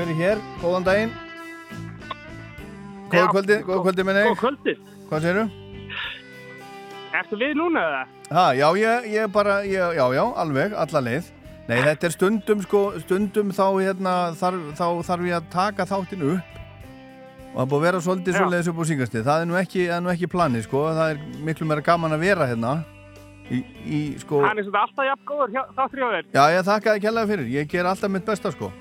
er 0.04 0.10
hér? 0.18 0.42
Góðan 0.60 0.84
daginn 0.84 1.14
Góða 3.12 3.28
kvöldi, 3.32 3.60
góða 3.64 3.84
kvöldi 3.86 4.04
minni 4.04 4.24
Góða 4.26 4.40
kvöldi. 4.42 4.74
Hvað 5.08 5.24
segirðu? 5.24 5.46
Ertu 7.16 7.40
við 7.40 7.54
núna 7.56 7.84
eða? 7.88 8.02
Ha, 8.36 8.44
já, 8.60 8.66
ég, 8.82 9.08
ég 9.14 9.32
bara, 9.32 9.62
ég, 9.64 9.94
já, 9.96 10.04
já, 10.18 10.24
alveg, 10.44 10.76
alla 10.84 11.02
leið 11.06 11.30
Nei, 11.70 11.78
þetta 11.82 12.10
er 12.10 12.14
stundum, 12.14 12.66
sko, 12.66 12.82
stundum 13.06 13.54
þá, 13.56 13.66
hérna, 13.80 14.16
þarf, 14.38 14.66
þá 14.76 14.88
þarf 15.08 15.30
ég 15.30 15.38
að 15.38 15.48
taka 15.54 15.88
þáttinn 15.90 16.26
upp 16.34 16.52
og 17.56 17.62
það 17.62 17.64
er 17.64 17.70
búið 17.72 17.78
að 17.80 17.86
vera 17.88 18.00
svolítið 18.04 18.36
svolítið 18.36 18.70
upp 18.74 18.80
á 18.84 18.86
síngastið 18.90 19.24
það 19.30 19.46
er 19.46 19.48
nú 19.48 19.56
ekki, 19.62 19.86
er 19.88 20.02
nú 20.04 20.12
ekki 20.12 20.28
planið, 20.28 20.66
sko 20.68 20.82
það 20.92 21.14
er 21.14 21.22
miklu 21.48 21.68
meira 21.70 21.86
gaman 21.86 22.18
að 22.18 22.26
vera 22.26 22.50
hérna 22.50 22.74
í, 23.52 23.60
í 23.86 24.00
sko 24.22 24.42
Hann 24.46 24.58
er 24.60 24.64
svona 24.68 24.82
alltaf 24.88 25.06
jafn 25.10 25.26
góður 25.30 25.54
þáttur 25.78 26.02
hjá 26.02 26.10
þér. 26.16 26.26
Já, 26.34 26.44
ég 26.56 26.66
þakka 26.72 26.96
þið 26.96 27.04
kærlega 27.06 27.32
fyrir, 27.34 27.48
ég 27.60 27.68
ger 27.70 27.86
alltaf 27.92 28.10
mitt 28.12 28.26
besta, 28.26 28.52
sko 28.56 28.72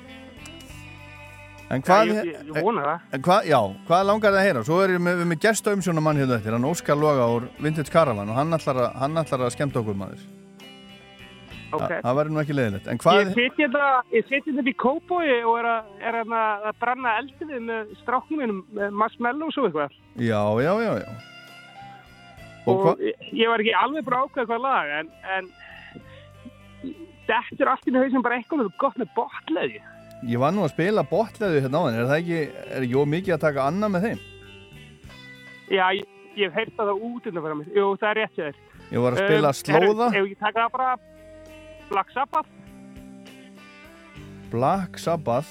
En 1.75 1.81
hvað, 1.83 2.07
Já, 2.07 2.12
ég- 2.23 2.27
ég- 2.55 2.62
vona 2.62 2.83
það. 2.85 3.01
En 3.17 3.23
hvað, 3.25 3.47
já, 3.49 3.59
hvað 3.89 4.03
langar 4.07 4.33
það 4.35 4.39
að 4.39 4.45
heyra? 4.47 4.62
Svo 4.69 4.77
erum 4.85 5.05
við 5.09 5.23
með 5.31 5.39
gesta 5.41 5.73
umsjónamann 5.73 6.17
hérna 6.21 6.37
eftir, 6.37 6.53
hann 6.53 6.65
Óskar 6.69 6.97
Loga 7.01 7.25
úr 7.35 7.49
Vintage 7.59 7.91
Caravan 7.91 8.29
og 8.29 8.37
hann 8.37 8.53
ætlar 8.53 8.77
að, 8.85 8.95
hann 9.01 9.15
ætlar 9.17 9.41
að 9.47 9.55
skemmta 9.57 9.81
okkur 9.81 9.97
maður. 9.97 10.21
Ok. 11.75 11.81
Þa, 11.89 12.01
það 12.05 12.17
verður 12.21 12.31
nú 12.37 12.41
ekki 12.45 12.55
leiðilegt. 12.55 12.87
Hvað, 13.03 13.21
Ég 13.25 13.33
sitt 13.35 13.57
hérna, 13.59 13.89
sitt 14.29 14.45
hérna 14.47 14.69
í 14.71 14.75
kópói 14.77 15.33
og 15.43 15.59
er 15.59 15.65
að, 15.73 15.85
er 16.05 16.15
að, 16.21 16.35
að 16.69 16.79
brenna 16.85 17.17
eldið 17.19 17.55
með 17.65 17.95
stráknum 18.05 18.61
með 18.77 18.91
marshmallows 18.93 19.59
og 19.59 19.65
eitthvað. 19.71 19.97
já, 20.21 20.43
já, 20.62 20.73
já, 20.85 20.93
já. 21.01 21.34
Og 22.67 22.87
Og, 22.89 23.01
ég, 23.05 23.15
ég 23.37 23.51
var 23.51 23.61
ekki 23.61 23.75
alveg 23.77 24.07
bara 24.07 24.23
ákveð 24.25 24.47
hvað 24.49 24.62
lag, 24.65 24.93
en, 25.01 25.11
en 25.37 25.51
þetta 27.29 27.61
er 27.65 27.71
allt 27.73 27.89
í 27.91 27.97
hausinn 27.97 28.25
bara 28.25 28.39
eitthvað 28.41 28.71
gott 28.81 28.97
með 29.01 29.11
botleði. 29.17 29.83
ég 30.25 30.41
var 30.41 30.55
nú 30.57 30.65
að 30.65 30.73
spila 30.73 31.05
botleðu 31.05 31.61
hérna 31.61 31.81
á 31.81 31.85
þenn, 31.85 31.99
er 32.01 32.09
það 32.09 32.21
ekki, 32.23 32.41
er 32.77 32.87
ekki 32.87 33.01
ómikið 33.03 33.35
að 33.37 33.43
taka 33.45 33.67
annað 33.69 33.93
með 33.95 34.07
þeim? 34.09 34.23
Já, 35.75 35.85
ég, 35.99 36.07
ég 36.37 36.49
hef 36.49 36.57
heyrt 36.61 36.77
það 36.79 36.93
út 36.95 37.29
undan 37.29 37.45
fyrir 37.45 37.59
mig. 37.61 37.69
Jú, 37.77 37.87
það 38.01 38.09
er 38.11 38.21
rétt 38.23 38.39
hjá 38.39 38.45
þér. 38.47 38.62
Ég 38.95 39.05
var 39.05 39.17
að 39.17 39.23
spila 39.25 39.53
slóða. 39.61 40.09
Ef 40.15 40.29
ég 40.31 40.41
taka 40.41 40.65
það 40.65 40.73
bara 40.79 40.91
Black 41.91 42.11
Sabbath, 42.17 42.51
Black 44.55 44.99
Sabbath. 45.03 45.51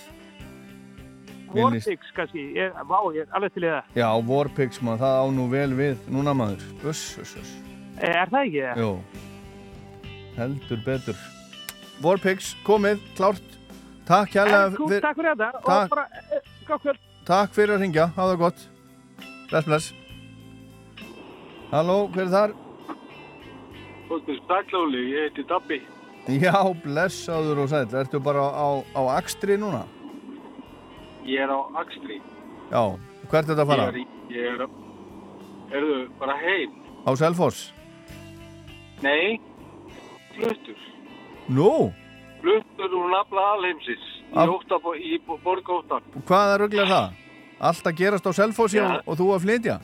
Vortex 1.54 2.12
kannski. 2.18 2.44
Ég, 2.58 2.74
vá, 2.90 2.98
ég 3.16 3.22
er 3.24 3.36
alveg 3.38 3.54
til 3.54 3.64
í 3.64 3.70
það. 3.70 3.84
Já, 4.00 4.08
Warpigs 4.30 4.82
maður, 4.82 5.00
það 5.04 5.16
á 5.22 5.26
nú 5.38 5.46
vel 5.52 5.70
við, 5.78 5.98
núna 6.10 6.34
maður. 6.38 6.64
Uss, 6.90 7.04
uss, 7.22 7.36
uss. 7.42 7.54
Er 8.02 8.30
það 8.32 8.48
ekki 8.48 8.62
það? 8.66 8.82
Jú, 8.84 8.92
heldur 10.38 10.84
betur. 10.86 11.24
Warpigs, 12.04 12.54
komið, 12.66 13.00
klárt. 13.18 13.50
Takk 14.08 14.34
kú, 14.76 14.90
fyr- 14.92 15.02
Takk 15.02 15.16
fyrir 15.16 15.36
þetta 15.36 15.52
Takk. 15.64 15.84
og 15.84 15.90
bara, 15.90 16.08
eh, 16.34 16.40
gott 16.68 16.82
kvöld. 16.84 16.98
Takk 17.26 17.54
fyrir 17.56 17.76
að 17.78 17.82
ringja, 17.86 18.08
hafa 18.18 18.34
það 18.34 18.40
gott. 18.40 18.68
Bless, 19.50 19.66
bless. 19.66 19.94
Halló, 21.72 22.08
hver 22.12 22.26
er 22.28 22.34
þar? 22.34 22.54
Takk 24.48 24.72
Lóli, 24.74 25.10
ég 25.14 25.30
heiti 25.30 25.44
Dabbi. 25.48 25.82
Já, 26.28 26.54
blessaður 26.84 27.64
og 27.64 27.70
sæll. 27.70 27.88
Ertu 28.04 28.20
bara 28.24 28.44
á, 28.52 28.84
á 28.96 29.02
Akstri 29.18 29.58
núna? 29.58 29.86
Ég 31.26 31.40
er 31.40 31.50
á 31.52 31.60
Akstri. 31.80 32.20
Já, 32.72 32.84
hvert 33.32 33.44
er 33.44 33.50
þetta 33.54 33.64
að 33.64 33.72
fara? 33.72 33.86
Ég 33.88 33.94
er, 33.94 34.06
ég 34.34 34.46
er, 34.54 34.68
erðu, 35.78 35.98
bara 36.20 36.36
heim. 36.42 36.74
Á 37.08 37.12
Selfoss? 37.20 37.74
Nei, 39.04 39.40
fluttur. 40.36 40.80
Nú, 41.52 41.92
Fluttur 42.44 42.92
úr 43.00 43.08
nafla 43.12 43.44
alheimsins. 43.56 44.06
Í, 44.34 44.36
Af- 44.36 44.50
ótta, 44.52 44.80
í 45.00 45.18
borg 45.28 45.70
óttan. 45.70 46.02
hvaða 46.28 46.58
rugl 46.60 46.80
er 46.84 46.90
það? 46.92 47.12
Allt 47.64 47.86
að 47.88 47.96
gerast 48.02 48.26
á 48.28 48.32
Selfossi 48.36 48.78
Já. 48.82 49.00
og, 49.06 49.16
þú 49.18 49.28
að 49.36 49.44
flytja? 49.46 49.78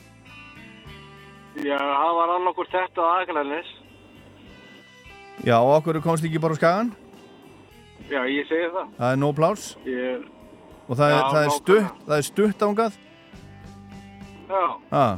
Já, 1.64 1.78
það 1.80 2.16
var 2.20 2.34
annarkur 2.36 2.68
þetta 2.72 3.00
á 3.00 3.10
Akranes. 3.22 3.70
Já, 5.46 5.56
og 5.60 5.72
okkur 5.80 6.02
komst 6.04 6.24
ekki 6.28 6.40
bara 6.42 6.54
á 6.56 6.60
skagan? 6.60 6.92
Já, 8.10 8.24
ég 8.28 8.48
segi 8.50 8.68
það. 8.74 8.88
Það 8.98 9.12
er 9.14 9.18
nóg 9.22 9.36
pláss 9.38 9.78
Ég, 9.86 10.24
og 10.90 10.98
það 10.98 11.10
er, 11.14 11.18
Já, 11.20 11.30
það 11.34 11.44
er 11.46 11.56
stutt, 11.56 12.04
það 12.08 12.18
er 12.18 12.28
stutt 12.28 12.64
ángað. 12.70 13.00
já, 14.50 14.64
Ah. 14.92 15.18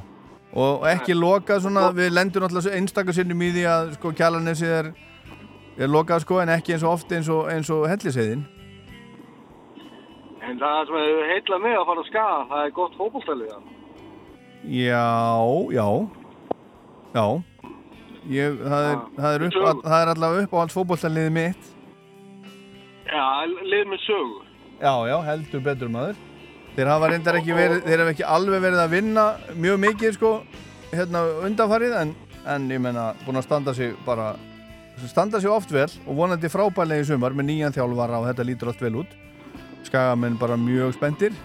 Og 0.53 0.81
ekki 0.83 1.13
lokað 1.15 1.61
svona, 1.63 1.85
við 1.95 2.09
lendum 2.11 2.43
alltaf 2.43 2.65
einstakar 2.75 3.15
sinnum 3.15 3.39
í 3.41 3.51
því 3.55 3.61
að 3.71 3.93
sko 3.95 4.09
kjalarnesi 4.11 4.65
er, 4.67 4.89
er 5.79 5.87
lokað 5.87 6.25
sko 6.25 6.41
en 6.43 6.49
ekki 6.51 6.73
eins 6.75 6.83
og 6.83 6.91
oft 6.97 7.11
eins 7.15 7.29
og, 7.31 7.45
og 7.47 7.87
helliseiðin. 7.87 8.41
en 10.41 10.59
það 10.59 10.81
sem 10.89 10.95
hefur 10.99 11.29
heitlað 11.31 11.61
mig 11.63 11.77
að 11.77 11.85
fara 11.87 12.01
að 12.03 12.09
skaga, 12.09 12.41
það 12.49 12.65
er 12.65 12.73
gott 12.75 12.97
fótbollstælið. 12.99 13.53
Já, 14.67 15.07
já, 15.71 15.87
já. 17.15 17.25
Ég, 18.29 18.57
það, 18.61 18.83
er, 18.91 18.97
það, 19.17 19.33
er 19.37 19.45
upp, 19.47 19.83
það 19.85 20.01
er 20.01 20.11
allavega 20.15 20.43
upp 20.43 20.53
á 20.53 20.57
alls 20.65 20.75
fótbolltaliðið 20.75 21.31
mitt. 21.37 21.69
Já, 23.07 23.23
lið 23.71 23.87
með 23.93 24.03
sögu. 24.03 24.35
Já, 24.81 24.93
já, 25.05 25.17
heldur 25.21 25.61
betur 25.61 25.89
maður. 25.93 26.15
Þeir 26.73 26.89
hafa 26.89 27.09
reyndar 27.11 27.37
ekki 27.37 27.53
verið, 27.53 27.81
þeir 27.85 28.01
hafa 28.01 28.13
ekki 28.15 28.23
alveg 28.35 28.61
verið 28.63 28.79
að 28.81 28.93
vinna 28.95 29.25
mjög 29.59 29.75
mikið 29.83 30.15
sko, 30.15 30.31
hérna 30.89 31.21
undanfarið 31.45 31.93
en, 31.99 32.13
en 32.49 32.65
ég 32.71 32.81
menna 32.81 33.11
búin 33.25 33.37
að 33.37 33.45
standa 33.45 33.75
sig 33.77 33.91
bara, 34.07 34.31
standa 35.11 35.41
sig 35.43 35.51
oft 35.51 35.73
vel 35.75 35.89
og 36.07 36.17
vonandi 36.17 36.49
frábærlega 36.49 37.03
í 37.03 37.09
sumar 37.11 37.35
með 37.37 37.49
nýjan 37.51 37.75
þjálfara 37.75 38.23
og 38.23 38.25
þetta 38.31 38.47
lítur 38.47 38.71
allt 38.71 38.81
vel 38.81 38.95
út. 39.03 39.13
Skagamenn 39.85 40.39
bara 40.41 40.57
mjög 40.57 40.95
spendir. 40.97 41.37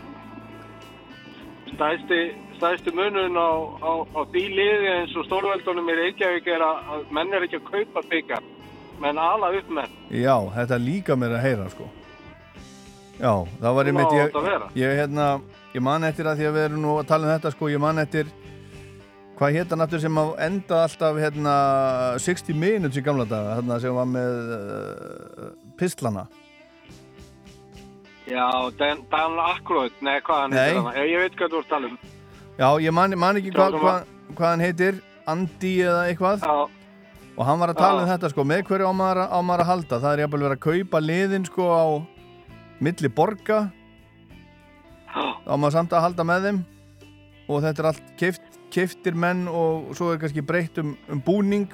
Stæsti, 1.75 2.23
stæsti 2.57 2.97
munun 2.97 3.37
á, 3.37 3.51
á, 3.85 3.93
á 4.17 4.21
því 4.33 4.47
liði 4.55 4.91
eins 4.95 5.19
og 5.19 5.29
stórveldunum 5.29 5.93
í 5.93 5.99
Reykjavík 6.01 6.49
er 6.55 6.65
að, 6.65 6.81
að 6.95 7.05
menn 7.19 7.37
er 7.37 7.45
ekki 7.45 7.61
að 7.61 7.69
kaupa 7.69 8.07
byggar, 8.15 8.51
menn 9.05 9.21
ala 9.21 9.53
upp 9.61 9.77
menn. 9.83 10.03
Já, 10.09 10.39
þetta 10.57 10.81
líka 10.81 11.21
mér 11.21 11.37
að 11.37 11.49
heyra 11.51 11.71
sko. 11.77 11.93
Já, 13.17 13.33
það 13.63 13.77
var 13.79 13.89
einmitt 13.89 14.13
ég, 14.13 14.35
ég, 14.77 14.91
hérna, 15.01 15.27
ég 15.73 15.81
man 15.85 16.05
eftir 16.05 16.27
að 16.29 16.41
því 16.43 16.49
að 16.51 16.57
við 16.59 16.65
erum 16.69 16.83
nú 16.85 16.97
að 17.01 17.07
tala 17.09 17.25
um 17.29 17.33
þetta 17.33 17.53
sko, 17.55 17.71
ég 17.73 17.81
man 17.81 18.01
eftir 18.03 18.29
hvað 19.39 19.55
hétt 19.57 19.73
hann 19.73 19.85
aftur 19.85 20.03
sem 20.03 20.19
enda 20.47 20.83
alltaf 20.85 21.21
hérna 21.21 21.55
60 22.25 22.57
minutes 22.61 22.97
í 23.01 23.05
gamla 23.05 23.25
daga 23.29 23.57
hérna 23.59 23.79
sem 23.81 23.97
var 23.97 24.09
með 24.11 24.37
uh, 24.57 25.49
pislana? 25.81 26.27
Já, 28.27 28.47
Dan, 28.79 29.05
Dan 29.13 29.37
Aykroyd, 29.39 29.97
nei 30.03 30.19
hvað 30.27 30.41
hann 30.45 30.57
heitir 30.59 30.81
hann, 30.83 30.97
ég 31.07 31.21
veit 31.25 31.37
hvað 31.39 31.53
þú 31.53 31.61
ert 31.61 31.67
að 31.69 31.75
tala 31.77 31.91
um. 31.93 31.99
Já, 32.57 32.69
ég 32.83 32.97
man, 32.97 33.17
man 33.21 33.39
ekki 33.41 33.53
hva, 33.55 33.69
að- 33.71 34.35
hvað 34.35 34.49
hann 34.51 34.65
heitir 34.65 35.01
Andy 35.31 35.73
eða 35.85 36.03
eitthvað. 36.11 36.43
Já. 36.43 36.69
og 37.37 37.45
hann 37.45 37.59
var 37.61 37.69
að 37.73 37.81
tala 37.81 38.03
um 38.03 38.09
þetta 38.09 38.31
sko 38.33 38.45
með 38.49 38.63
hverju 38.69 38.89
á 38.89 38.93
maður, 38.97 39.19
á 39.29 39.39
maður 39.45 39.63
að 39.65 39.71
halda? 39.71 39.99
Það 40.05 40.13
er 40.17 40.23
jafnvel 40.25 40.43
verið 40.47 40.57
að 40.57 40.65
kaupa 40.67 41.01
liðin 41.05 41.45
sko 41.49 41.67
á 41.69 41.85
milli 42.83 43.11
borga. 43.13 43.67
Á 45.47 45.55
maður 45.55 45.77
samt 45.79 45.95
að 45.97 46.05
halda 46.07 46.27
með 46.27 46.49
þeim. 46.49 46.63
Og 47.47 47.63
þetta 47.63 47.83
er 47.83 47.89
allt 47.93 48.09
keift, 48.21 48.57
keiftir 48.75 49.15
menn 49.15 49.47
og 49.49 49.93
svo 49.97 50.11
er 50.13 50.21
kannski 50.21 50.43
breytt 50.45 50.81
um, 50.83 50.97
um 51.13 51.21
búning 51.23 51.69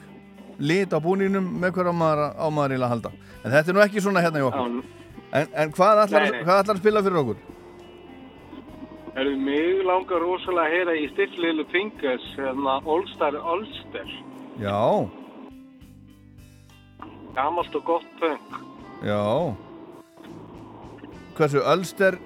lit 0.63 0.93
á 0.93 1.01
búningnum 1.03 1.47
með 1.63 1.79
hverju 1.79 1.95
á 1.95 1.97
maður, 1.97 2.21
á 2.37 2.47
maður 2.53 2.75
eiginlega 2.75 2.89
að 2.89 2.95
halda. 2.95 3.13
En 3.43 3.55
þetta 3.55 3.73
er 3.73 3.77
nú 3.79 3.83
ekki 3.87 4.05
svona 4.05 4.23
hérna 4.23 4.43
í 4.43 4.47
okkur. 4.47 4.77
En, 5.33 5.49
en 5.57 5.73
hvað 5.73 6.03
ætlar, 6.05 6.29
að 6.53 6.79
spila 6.83 7.03
fyrir 7.03 7.23
okkur? 7.23 7.41
Erum 9.23 9.43
mig 9.45 9.83
langar 9.85 10.23
rosalega 10.25 10.69
að 10.69 10.77
heyra 10.77 10.95
í 10.97 11.09
Stiff 11.13 11.35
Little 11.41 11.67
Fingers, 11.73 12.29
hérna 12.37 12.79
All-Star 12.89 13.37
Ulster, 13.37 14.15
Já, 14.61 15.09
gamalt 17.35 17.75
og 17.75 17.85
gott 17.85 18.09
punk. 18.21 18.57
já 19.05 19.57
Hversu, 21.37 21.61
Ölster 21.65 22.19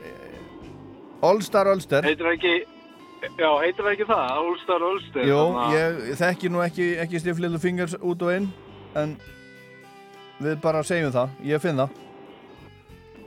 Allstar 1.23 1.67
Ölster 1.71 2.03
Heitir 2.07 2.27
það 2.27 2.35
ekki, 2.37 2.55
já, 3.39 3.51
heitir 3.63 3.85
það 3.87 3.93
ekki 3.95 4.07
það, 4.11 4.25
All-Star 4.41 4.83
Ulster? 4.91 5.27
Jó, 5.29 5.39
þarna- 5.55 5.77
ég 5.77 6.19
þekki 6.21 6.51
nú 6.53 6.63
ekki, 6.65 6.89
ekki 7.05 7.21
Stiff 7.23 7.39
Little 7.43 7.59
Fingers 7.63 7.95
út 8.01 8.23
og 8.27 8.33
inn 8.37 8.49
en 8.97 9.17
við 10.43 10.59
bara 10.61 10.83
segjum 10.87 11.13
það, 11.15 11.31
ég 11.45 11.61
finn 11.65 11.77
það 11.81 12.03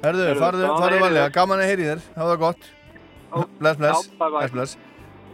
Herðu, 0.04 0.28
farðu, 0.40 0.68
farðu 0.80 1.00
þér. 1.16 1.32
gaman 1.36 1.60
að 1.60 1.68
heyri 1.74 1.88
þér 1.90 2.04
Hafa 2.16 2.30
það 2.30 2.40
gott 2.46 2.70
Bless, 3.60 3.78
bless, 3.78 4.06
Já, 4.08 4.18
bye, 4.20 4.30
bye. 4.30 4.48
bless, 4.48 4.52
bless 4.54 4.78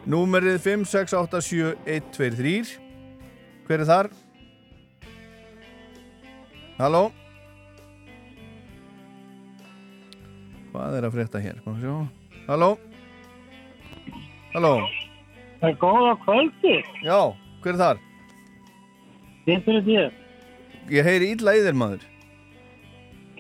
Númerið 0.09 0.57
5, 0.61 0.85
6, 0.85 1.13
8, 1.17 1.41
7, 1.41 1.75
1, 1.85 2.09
2, 2.13 2.29
3 2.37 2.79
Hver 3.67 3.79
er 3.81 3.85
þar? 3.89 4.09
Halló? 6.77 7.11
Hvað 10.75 10.95
er 10.97 11.05
að 11.07 11.13
frétta 11.15 11.39
hér? 11.39 11.59
Halló? 12.49 12.73
Halló? 14.51 14.71
Það 15.61 15.69
er 15.69 15.77
góða 15.79 16.09
kvöldi. 16.25 16.73
Já, 17.05 17.19
hver 17.63 17.71
er 17.71 17.79
þar? 17.79 18.01
Pétur 19.45 19.77
er 19.79 19.85
þér. 19.85 20.09
Ég 20.91 21.07
heyri 21.07 21.29
illa 21.33 21.53
í 21.55 21.61
þér 21.65 21.77
maður 21.79 22.03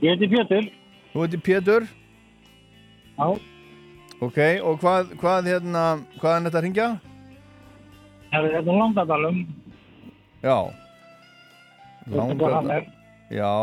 Ég 0.01 0.15
heiti 0.15 0.29
Pétur. 0.31 0.69
Þú 1.11 1.25
heiti 1.25 1.41
Pétur? 1.43 1.89
Já. 3.19 3.27
Ok, 4.23 4.39
og 4.63 4.79
hvað, 4.79 5.11
hvað 5.19 5.51
hérna, 5.51 5.83
hvað 6.21 6.37
er 6.37 6.47
þetta 6.47 6.61
að 6.61 6.65
ringja? 6.69 6.87
Það 8.31 8.47
er 8.47 8.55
þetta 8.55 8.79
Langadalum. 8.79 9.43
Já. 10.45 10.57
Er? 12.79 12.89
Já. 13.35 13.53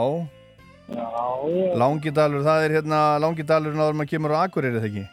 Já, 0.90 1.08
ég... 1.48 1.74
Langidalur, 1.78 2.42
það 2.46 2.64
er 2.66 2.76
hérna 2.78 3.00
Langidalur 3.22 3.76
náður 3.76 3.98
maður 3.98 4.10
kemur 4.10 4.34
á 4.34 4.38
Akureyri, 4.42 4.80
þegar 4.82 4.90
ekki? 4.90 5.04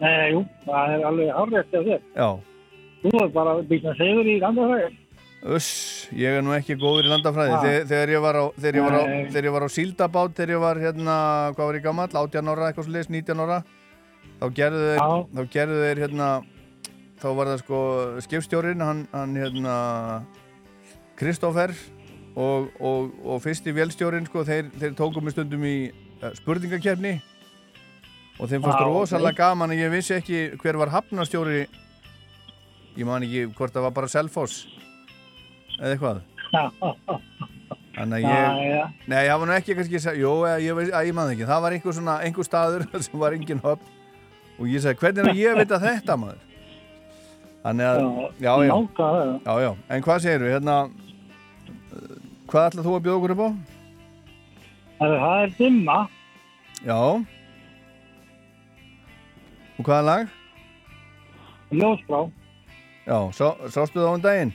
Nei, 0.00 0.32
jú, 0.32 0.40
það 0.64 0.94
er 0.94 1.04
alveg 1.10 1.30
hárrétt 1.36 1.76
af 1.76 1.86
þér. 1.86 2.02
Já. 2.16 2.28
Þú 3.00 3.12
er 3.20 3.30
bara 3.36 3.54
býtna 3.68 3.94
segur 3.96 4.28
í 4.28 4.36
landafræði. 4.40 4.90
Uss, 5.56 5.68
ég 6.12 6.36
er 6.36 6.42
nú 6.44 6.52
ekki 6.56 6.76
góður 6.80 7.08
í 7.08 7.12
landafræði. 7.12 7.52
Ha. 7.54 7.60
Þegar, 7.64 7.84
þegar 7.92 8.12
ég 8.12 8.24
var 8.24 8.38
á, 8.40 8.44
þegar 8.60 8.78
ég 8.80 8.86
var 8.86 8.96
á, 8.96 9.02
þegar 9.32 9.48
ég 9.48 9.54
var 9.56 9.64
á 9.64 9.70
síldabát, 9.76 10.34
þegar 10.36 10.54
ég 10.54 10.64
var 10.64 10.80
hérna, 10.80 11.14
hvað 11.56 11.70
var 11.70 11.78
ég 11.78 11.86
gammal, 11.86 12.08
18 12.12 12.50
ára, 12.52 12.68
eitthvað 12.68 12.90
leis, 12.96 13.08
19 13.12 13.44
ára, 13.44 13.60
þá 14.40 14.46
gerðu 14.58 14.82
þeir, 14.88 15.06
þá 15.36 15.42
gerðu 15.54 15.78
þeir 15.84 16.02
hérna, 16.04 16.28
þá 17.20 17.28
var 17.38 17.52
það 17.52 17.62
sko 17.64 17.80
skipstjórin, 18.26 18.84
hann, 18.84 19.06
hann 19.14 19.40
hérna, 19.40 19.78
Kristoffer 21.20 21.76
og, 22.40 22.70
og, 22.80 23.10
og 23.26 23.42
fyrsti 23.44 23.74
vélstjórin, 23.76 24.26
sko, 24.28 24.44
þeir, 24.48 24.70
þeir 24.80 24.96
tókum 24.98 25.26
mig 25.26 25.34
stundum 25.34 25.64
í 25.68 25.74
uh, 25.90 26.30
spurningakefni 26.38 27.14
og 28.40 28.48
þeim 28.48 28.64
fannst 28.64 28.84
rosalega 28.86 29.36
gaman 29.42 29.74
að 29.74 29.82
ég 29.82 29.92
vissi 29.92 30.14
ekki 30.16 30.42
hver 30.62 30.78
var 30.80 30.92
hafnastjóri, 30.94 31.64
ég 32.96 33.08
man 33.08 33.26
ekki 33.26 33.46
hvort 33.58 33.74
það 33.74 33.84
var 33.88 33.96
bara 33.98 34.08
Selfoss 34.12 34.62
eða 35.80 35.92
eitthvað. 35.94 36.22
Þannig 37.90 38.16
að 38.16 38.22
ég, 38.24 38.30
Já, 38.30 38.68
já. 38.70 38.84
nei, 39.10 39.18
það 39.26 39.38
var 39.42 39.48
nú 39.50 39.54
ekki 39.58 39.74
kannski, 39.76 40.00
jú, 40.20 40.30
ég, 40.48 40.62
ég, 40.64 40.78
að, 40.88 41.08
ég 41.10 41.16
man 41.16 41.32
ekki, 41.34 41.48
það 41.50 41.64
var 41.66 41.76
einhver 41.76 41.96
svona, 41.96 42.14
einhver 42.24 42.46
staður 42.46 42.86
sem 43.04 43.18
var 43.20 43.36
engin 43.36 43.60
höfn. 43.64 43.96
Og 44.60 44.68
ég 44.70 44.82
sagði, 44.84 45.00
hvernig 45.02 45.20
er 45.24 45.30
að 45.32 45.40
ég 45.40 45.58
vita 45.60 45.80
þetta 45.82 46.16
maður? 46.20 46.46
Þannig 47.60 47.86
að, 47.90 48.00
já, 48.40 48.52
já, 48.64 48.74
já, 49.44 49.54
já, 49.66 49.70
en 49.92 50.04
hvað 50.06 50.22
segir 50.24 50.44
við, 50.46 50.54
hérna, 50.56 50.76
hvað 52.50 52.66
ætlað 52.70 52.86
þú 52.86 52.96
að 52.96 53.04
bjóða 53.06 53.18
okkur 53.20 53.34
upp 53.34 53.42
á? 53.44 53.50
Það 55.00 55.14
er, 55.30 55.52
dimma. 55.56 55.98
Já. 56.84 56.98
Og 59.80 59.86
hvaða 59.86 60.02
lag? 60.08 60.34
Ljósbrá. 61.70 62.24
Já, 63.06 63.18
sá, 63.32 63.46
sástu 63.72 64.02
það 64.02 64.10
á 64.10 64.14
um 64.18 64.24
daginn? 64.24 64.52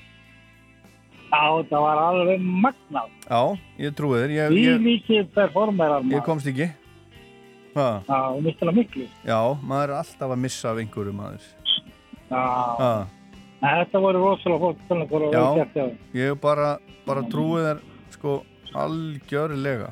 Já, 1.32 1.44
það 1.72 1.82
var 1.88 2.02
alveg 2.04 2.44
magnað. 2.46 3.12
Já, 3.26 3.42
ég 3.82 3.96
trúi 3.98 4.20
þér, 4.22 4.34
ég, 4.36 4.58
ég, 4.62 4.82
mikið 4.84 5.30
performerar 5.36 6.06
ég 6.12 6.24
komst 6.28 6.48
ekki. 6.52 6.70
Já. 7.76 7.88
Já, 9.26 9.40
maður 9.66 9.90
er 9.90 9.98
alltaf 9.98 10.32
að 10.32 10.42
missa 10.46 10.72
af 10.72 10.80
einhverju 10.80 11.16
maður. 11.16 11.48
Já. 12.30 13.08
Þetta 13.66 14.02
voru 14.04 14.20
rosalega 14.22 14.60
fólk 14.62 14.82
Já, 15.34 15.86
ég 16.14 16.36
bara, 16.42 16.76
bara 17.06 17.24
trúi 17.30 17.64
þér 17.64 17.80
sko 18.14 18.36
algjörlega. 18.76 19.88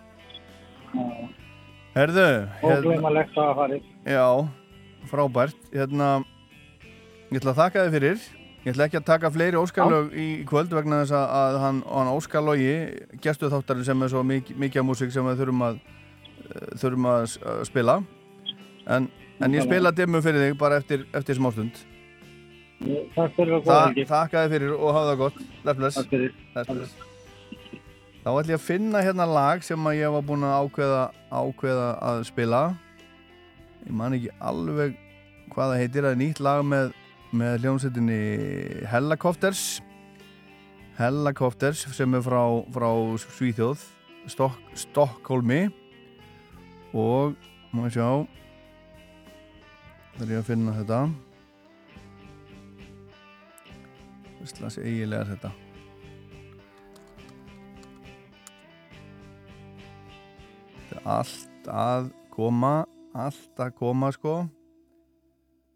Herðu, 1.93 2.27
Og 2.65 2.85
glemalegt 2.85 3.37
að 3.37 3.51
farið. 3.57 3.89
já, 4.05 4.27
frábært. 5.09 5.57
Hérna, 5.73 6.09
ég 7.31 7.39
ætla 7.41 7.53
að 7.53 7.61
þakka 7.61 7.85
þið 7.85 7.97
fyrir. 7.97 8.23
Ég 8.63 8.71
ætla 8.71 8.85
ekki 8.87 8.99
að 9.01 9.05
taka 9.05 9.31
fleiri 9.33 9.59
óskalög 9.59 10.13
í 10.15 10.27
kvöld 10.47 10.71
vegna 10.71 11.01
þess 11.01 11.15
að, 11.17 11.25
að 11.39 11.57
hann, 11.59 11.81
hann 11.83 12.11
óskalogi, 12.13 12.75
gestu 13.21 13.49
þáttarinn 13.51 13.85
sem 13.89 14.05
er 14.05 14.13
svo 14.13 14.21
mikið, 14.23 14.59
mikið 14.63 14.85
músík 14.87 15.11
sem 15.11 15.25
við 15.27 15.41
þurfum 15.41 15.65
að, 15.67 15.81
uh, 16.43 16.69
þurfum 16.79 17.09
að 17.11 17.25
spila. 17.67 17.97
En, 18.87 19.09
en 19.41 19.57
ég 19.57 19.65
spila 19.65 19.91
dimmu 19.91 20.21
fyrir 20.23 20.47
þig 20.47 20.61
bara 20.61 20.79
eftir, 20.79 21.03
eftir 21.13 21.35
smástund. 21.41 21.81
Takk 22.83 23.35
fyrir 23.37 23.57
að 23.61 23.69
ekki. 23.71 24.05
þakka 24.09 24.43
þið 24.43 24.53
fyrir 24.57 24.73
og 24.75 24.89
hafa 24.91 25.09
það 25.09 25.19
gott 25.21 25.37
bless. 25.79 25.97
Takk 25.99 26.09
fyrir. 26.11 26.33
Bless. 26.53 26.95
Þá 28.23 28.29
ætlum 28.31 28.51
ég 28.53 28.59
að 28.59 28.63
finna 28.63 29.03
hérna 29.03 29.27
lag 29.27 29.63
sem 29.67 29.87
að 29.89 29.97
ég 29.99 30.11
var 30.13 30.25
búinn 30.27 30.45
að 30.47 30.57
ákveða, 30.63 30.99
ákveða 31.31 31.87
að 32.07 32.21
spila 32.29 32.61
Ég 33.83 33.95
man 33.99 34.15
ekki 34.15 34.31
alveg 34.39 34.93
hvað 35.51 35.73
það 35.73 35.81
heitir 35.81 36.05
Það 36.05 36.13
er 36.13 36.21
nýtt 36.21 36.43
lag 36.43 36.61
með, 36.67 36.93
með 37.35 37.57
hljómsveitinni 37.65 38.21
Hellacopters 38.91 39.65
Hellacopters 40.99 41.83
sem 41.97 42.15
er 42.15 42.23
frá, 42.23 42.43
frá 42.71 42.89
Svíþjóð 43.25 43.83
Stok, 44.31 44.55
Stokkólmi 44.79 45.65
og 46.95 47.35
má 47.75 47.87
ég 47.89 47.97
sjá 47.97 48.07
Það 50.13 50.25
er 50.27 50.33
ég 50.37 50.43
að 50.43 50.49
finna 50.53 50.79
þetta 50.79 51.03
Hvistlas 54.43 54.75
eiginlega 54.81 55.23
er 55.23 55.29
þetta. 55.31 55.51
Þetta 60.89 60.97
er 60.99 61.07
allt 61.15 61.69
að 61.71 62.09
koma 62.33 62.73
allt 63.13 63.61
að 63.63 63.71
koma 63.77 64.09
sko. 64.11 64.41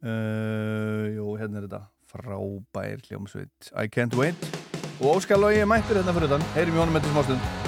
Uh, 0.04 1.08
Jú, 1.16 1.30
hérna 1.40 1.62
er 1.62 1.70
þetta. 1.70 1.86
Frábær 2.12 3.08
hljómsveit. 3.08 3.72
I 3.72 3.88
can't 3.88 4.16
wait. 4.20 4.52
Og 5.00 5.16
Óskar 5.16 5.40
Lógi 5.40 5.64
mættur 5.64 6.02
hérna 6.02 6.16
fyrir 6.16 6.32
utan. 6.32 6.46
Heyrim 6.58 6.76
í 6.76 6.84
honum 6.84 7.00
eftir 7.00 7.16
smástund 7.16 7.44
Can 7.44 7.67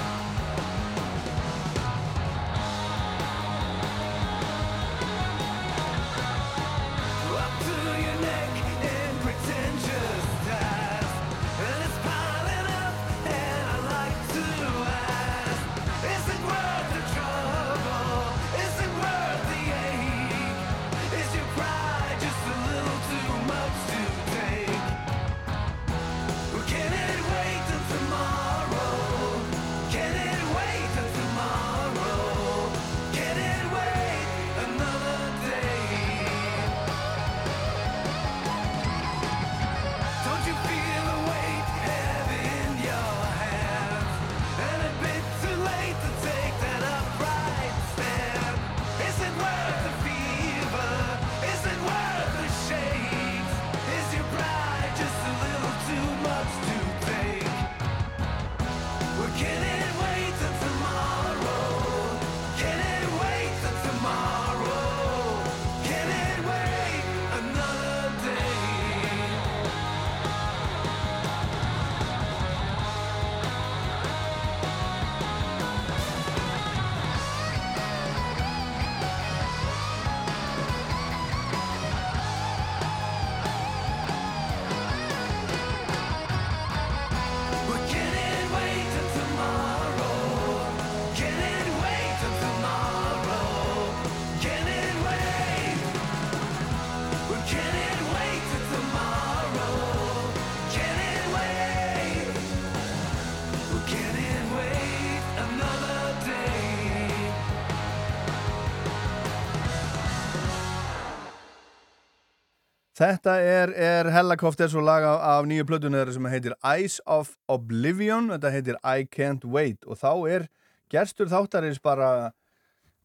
Þetta 113.00 113.34
er, 113.40 113.70
er 113.80 114.10
Hellacopters 114.12 114.74
og 114.76 114.84
lag 114.84 115.06
af, 115.08 115.20
af 115.24 115.46
nýju 115.48 115.64
plötunni 115.70 115.96
þeirra 115.96 116.12
sem 116.18 116.26
heitir 116.28 116.54
Eyes 116.68 116.98
of 117.08 117.30
Oblivion 117.48 118.28
þetta 118.34 118.50
heitir 118.52 118.76
I 118.84 119.06
Can't 119.08 119.46
Wait 119.48 119.86
og 119.88 119.96
þá 120.02 120.10
er 120.34 120.44
gerstur 120.92 121.30
þáttarins 121.32 121.80
bara 121.80 122.10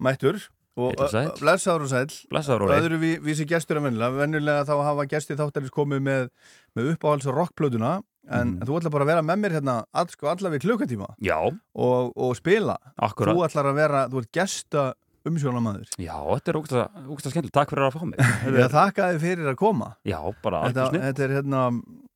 mættur 0.04 0.42
og 0.76 0.92
og 1.00 1.38
blessaður 1.40 1.86
og 1.86 2.68
og 2.68 2.74
sæll. 2.74 2.82
öðru 2.84 2.98
ví- 3.00 3.22
vísi 3.24 3.46
gestur 3.48 3.78
en 3.80 3.86
vennilega 3.88 4.18
vennilega 4.18 4.66
þá 4.68 4.74
hafa 4.84 5.06
gestir 5.08 5.38
þáttarins 5.40 5.72
komið 5.72 6.02
með, 6.04 6.28
með 6.76 6.90
uppáhalds 6.96 7.30
rockplötuna 7.32 7.94
en, 8.28 8.58
en 8.60 8.68
þú 8.68 8.82
ætlar 8.82 8.92
bara 8.92 9.06
að 9.06 9.12
vera 9.14 9.24
með 9.24 9.40
mér 9.46 9.56
hérna 9.56 9.76
all, 9.94 10.10
sko, 10.12 10.28
allaveg 10.34 10.66
klukkutíma 10.66 11.14
Já. 11.24 11.38
og, 11.48 12.12
og 12.18 12.36
spila 12.36 12.76
Akkurat. 12.98 13.32
þú 13.38 13.46
ætlar 13.48 13.72
að 13.72 13.80
vera, 13.80 14.04
þú 14.12 14.24
ert 14.26 14.32
gesta 14.36 14.86
umsjónamaður 15.30 15.92
Já, 16.02 16.16
þetta 16.32 16.52
er 16.54 16.60
ógsta, 16.60 16.84
ógsta 17.10 17.32
skemmtilegt. 17.34 17.56
Takk 17.56 17.74
fyrir 17.74 17.88
að 17.88 17.96
fá 17.98 18.04
mig. 18.10 18.20
Ég 18.60 18.74
þakka 18.74 19.08
þið 19.14 19.24
fyrir 19.26 19.52
að 19.52 19.58
koma 19.62 19.90
Já, 20.08 20.20
bara 20.46 20.66
þetta, 20.70 20.90
þetta 21.08 21.26
er 21.28 21.36
hérna 21.40 21.64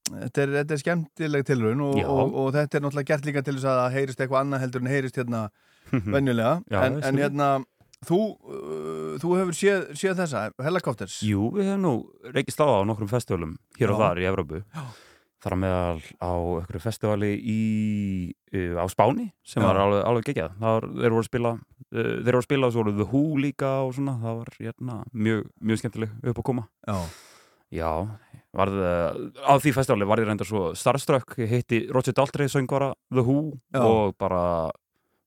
Þetta 0.10 0.42
er, 0.42 0.54
þetta 0.58 0.74
er 0.74 0.80
skemmtileg 0.82 1.44
tilraun 1.46 1.82
og, 1.86 1.98
Já. 2.02 2.08
og, 2.10 2.32
og 2.42 2.48
þetta 2.56 2.80
er 2.80 2.82
náttúrulega 2.86 3.10
gert 3.12 3.28
líka 3.30 3.44
til 3.46 3.54
þess 3.60 3.68
að 3.70 3.76
það 3.84 3.98
heyrist 4.00 4.24
eitthvað 4.24 4.40
annað 4.42 4.64
heldur 4.64 4.82
en 4.82 4.90
heyrist 4.90 5.20
hérna 5.22 5.42
venjulega 6.16 6.54
Já, 6.66 6.80
en, 6.88 6.98
en 7.06 7.20
hérna 7.22 7.50
þú, 8.08 8.18
uh, 8.50 9.12
þú 9.22 9.36
hefur 9.38 9.58
séð, 9.60 9.84
séð 10.00 10.24
þessa 10.24 10.42
Helicopters 10.66 11.20
Jú, 11.28 11.52
við 11.54 11.70
hefum 11.70 11.86
nú 11.86 11.94
reykist 12.34 12.64
á 12.64 12.66
á 12.66 12.82
nokkrum 12.90 13.12
festivalum 13.12 13.54
hér 13.78 13.94
og 13.94 14.02
Já. 14.02 14.04
þar 14.08 14.24
í 14.24 14.28
Evrópu. 14.32 14.64
Þar 15.40 15.56
á 15.56 15.58
meðal 15.62 16.00
á 16.20 16.32
einhverju 16.60 16.82
festivali 16.84 17.30
í, 17.40 17.60
uh, 18.54 18.76
á 18.76 18.86
Spáni 18.92 19.30
sem 19.48 19.64
Já. 19.64 19.68
var 19.70 19.78
alveg, 19.86 20.02
alveg 20.10 20.26
geggjað. 20.28 20.58
Það 20.60 20.74
var, 20.76 20.88
þeir 21.00 21.14
voru 21.16 21.24
að 21.24 21.30
spila, 21.30 21.52
uh, 21.56 22.10
þeir 22.20 22.34
voru 22.34 22.42
að 22.42 22.48
spila 22.50 22.72
svo 22.74 22.84
voru 22.84 22.96
The 22.98 23.08
Who 23.08 23.22
líka 23.40 23.70
og 23.86 23.94
svona. 23.96 24.18
Það 24.20 24.40
var 24.42 24.52
hérna, 24.60 24.98
mjög, 25.16 25.46
mjög 25.64 25.80
skemmtileg 25.84 26.18
upp 26.34 26.42
að 26.44 26.48
koma. 26.52 26.68
Já. 26.88 26.98
Já, 27.70 27.92
varð, 28.58 28.78
uh, 28.82 29.32
á 29.46 29.54
því 29.62 29.72
festivali 29.78 30.08
var 30.10 30.18
ég 30.20 30.28
reyndar 30.28 30.48
svo 30.50 30.74
starstruck, 30.76 31.38
ég 31.38 31.52
hitti 31.54 31.84
Roger 31.94 32.16
Daltrey 32.18 32.50
söngvara 32.50 32.92
The 33.14 33.22
Who 33.24 33.54
Já. 33.72 33.80
og 33.86 34.16
bara 34.20 34.72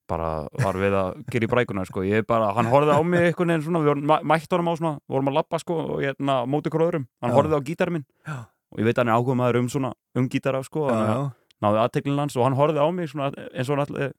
bara 0.05 0.49
var 0.59 0.75
við 0.75 0.91
að 0.99 1.21
gera 1.31 1.45
í 1.47 1.49
brækuna 1.49 1.85
sko. 1.87 2.01
ég 2.03 2.25
bara, 2.27 2.51
hann 2.53 2.67
horfði 2.67 2.91
á 2.91 2.99
mig 3.07 3.21
einhvern 3.31 3.47
veginn 3.55 3.63
svona, 3.63 3.79
við 3.79 3.87
vorum 3.93 4.03
mæ- 4.11 4.23
mætt 4.27 4.51
honum 4.51 4.67
á 4.67 4.73
svona, 4.75 4.99
vorum 5.09 5.29
að 5.31 5.37
labba 5.39 5.59
sko 5.63 5.77
og 5.95 6.01
hérna 6.03 6.35
móti 6.45 6.67
ykkur 6.69 6.83
öðrum, 6.83 7.05
hann 7.23 7.31
Já. 7.31 7.35
horfði 7.39 7.55
á 7.55 7.61
gítarinn 7.63 7.93
minn 7.93 8.05
Já. 8.27 8.35
Og 8.73 8.81
ég 8.81 8.89
veit 8.89 8.97
að 8.97 9.03
hann 9.03 9.13
er 9.13 9.21
áhuga 9.21 9.37
maður 9.39 9.61
um 9.61 9.71
svona 9.71 9.93
um 10.17 10.27
gítara 10.29 10.63
sko, 10.65 10.89
að 10.89 11.05
já. 11.07 11.17
náði 11.63 11.81
aðteklinn 11.85 12.21
hans 12.23 12.37
og 12.37 12.47
hann 12.47 12.57
horfði 12.57 12.83
á 12.83 12.87
mig 12.91 13.11
svona 13.11 13.31
eins 13.53 13.69
og 13.69 13.77
hann 13.77 13.85
ætlaði 13.85 14.11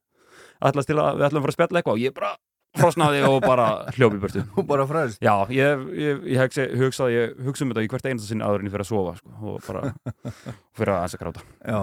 ætlaði 0.63 0.91
til 0.91 0.99
að 1.01 1.17
við 1.19 1.27
ætlum 1.29 1.41
að 1.41 1.45
fara 1.45 1.53
að 1.53 1.57
spjalla 1.59 1.81
eitthvað 1.81 1.97
og 1.97 2.05
ég 2.05 2.15
bara 2.15 2.35
frosnaði 2.75 3.21
og 3.27 3.37
bara 3.43 3.67
hljópi 3.95 4.19
burtu. 4.19 4.41
Og 4.59 4.65
bara 4.67 4.85
fræðist 4.89 5.21
já, 5.23 5.33
ég, 5.53 5.83
ég, 5.95 6.25
ég 6.33 6.41
hugsa, 6.43 6.65
hugsaði 6.75 7.15
ég 7.15 7.37
hugsa 7.45 7.63
um 7.65 7.71
þetta 7.71 7.85
í 7.85 7.91
hvert 7.93 8.09
einasta 8.09 8.27
sinni 8.27 8.43
ég 8.43 8.73
fyrir 8.73 8.83
að 8.83 8.89
sofa 8.89 9.13
sko, 9.19 9.35
og 9.53 9.61
bara 9.67 9.93
fyrir 10.77 10.93
að 10.95 11.05
ansa 11.05 11.21
gráta. 11.21 11.45
Já, 11.63 11.79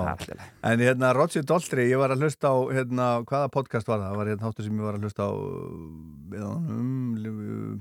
en 0.68 0.84
hérna 0.84 1.14
Roger 1.16 1.46
Daltrey, 1.48 1.88
ég 1.92 2.02
var 2.02 2.12
að 2.12 2.26
hlusta 2.26 2.52
á 2.52 2.56
hérna, 2.76 3.08
hvaða 3.28 3.48
podcast 3.54 3.88
var 3.88 4.02
það? 4.02 4.10
Það 4.10 4.20
var 4.20 4.32
hérna 4.32 4.50
þáttur 4.50 4.68
sem 4.68 4.76
ég 4.76 4.88
var 4.90 4.98
að 4.98 5.08
hlusta 5.08 5.28
á 5.28 5.32
við 6.32 6.46
honum 6.48 7.80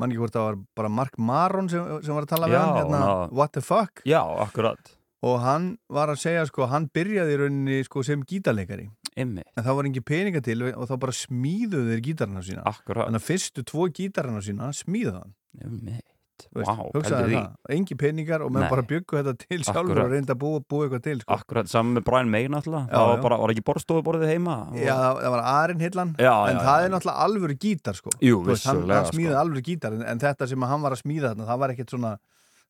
mann 0.00 0.10
ekki 0.12 0.22
hvort 0.22 0.34
það 0.36 0.46
var 0.48 0.58
bara 0.80 0.88
Mark 0.88 1.18
Maron 1.18 1.68
sem, 1.72 1.84
sem 2.04 2.14
var 2.16 2.24
að 2.26 2.32
tala 2.34 2.48
við 2.50 2.56
Já, 2.58 2.62
hann 2.64 2.78
hérna, 2.80 3.00
ná. 3.02 3.32
What 3.32 3.52
the 3.56 3.62
fuck 3.64 4.02
já, 4.08 4.20
akkurat 4.46 4.94
og 5.22 5.36
hann 5.44 5.66
var 5.92 6.10
að 6.10 6.18
segja 6.24 6.46
sko, 6.48 6.66
hann 6.66 6.88
byrjaði 6.90 7.34
í 7.36 7.38
rauninni 7.44 7.76
sko, 7.86 8.02
sem 8.02 8.24
gítarleikari 8.26 8.88
Einmitt. 9.14 9.46
en 9.56 9.62
það 9.66 9.76
var 9.78 9.86
engin 9.90 10.06
peninga 10.08 10.40
til 10.42 10.56
og 10.72 10.88
þá 10.88 10.94
bara 11.04 11.12
smíðuðu 11.14 11.92
þeir 11.92 12.00
gítarna 12.08 12.42
sína 12.42 12.64
Akkurat. 12.66 13.06
þannig 13.06 13.20
að 13.22 13.28
fyrstu 13.28 13.62
tvo 13.68 13.86
gítarna 13.92 14.40
sína 14.42 14.70
smíðuðu 14.74 15.20
hann 15.20 15.36
Einmitt. 15.62 16.08
Því. 16.50 16.64
það, 17.06 17.46
engin 17.76 18.00
peningar 18.00 18.44
og 18.44 18.52
Nei. 18.54 18.64
bara 18.70 18.84
byggu 18.88 19.18
þetta 19.20 19.34
til 19.44 19.60
sjálfur 19.66 20.02
og 20.04 20.10
reynda 20.12 20.34
að 20.34 20.40
búa, 20.42 20.62
búa 20.66 20.86
eitthvað 20.86 21.04
til 21.06 21.16
sko. 21.22 21.38
Akkurat, 21.38 21.70
saman 21.70 21.98
með 21.98 22.06
Brian 22.08 22.32
May 22.32 22.50
náttúrulega 22.52 22.90
Já, 22.90 22.96
það 22.96 23.12
var, 23.12 23.22
bara, 23.26 23.40
var 23.44 23.54
ekki 23.54 23.64
borstofuborðið 23.70 24.34
heima 24.34 24.58
og... 24.66 24.80
Já, 24.80 24.94
það, 24.98 25.30
var 25.36 25.44
Arin 25.52 25.86
Hillan 25.86 26.12
Já, 26.18 26.34
en 26.50 26.58
já, 26.58 26.64
það 26.66 26.86
er 26.88 26.94
náttúrulega 26.96 27.28
alvöru 27.28 27.58
gítar 27.66 27.98
sko. 27.98 28.14
Jú, 28.18 28.42
Þú 28.42 28.52
veist, 28.52 28.68
hann, 28.68 28.82
vissulega, 28.82 29.00
hann 29.00 29.14
smíði 29.14 29.32
sko. 29.32 29.40
alvöru 29.44 29.64
gítar 29.70 29.96
en, 29.96 30.04
en 30.12 30.22
þetta 30.22 30.50
sem 30.52 30.68
hann 30.72 30.84
var 30.84 30.96
að 30.96 31.04
smíða 31.04 31.32
þarna 31.32 31.50
það 31.52 31.64
var 31.64 31.74
ekkert 31.76 31.96
svona 31.96 32.14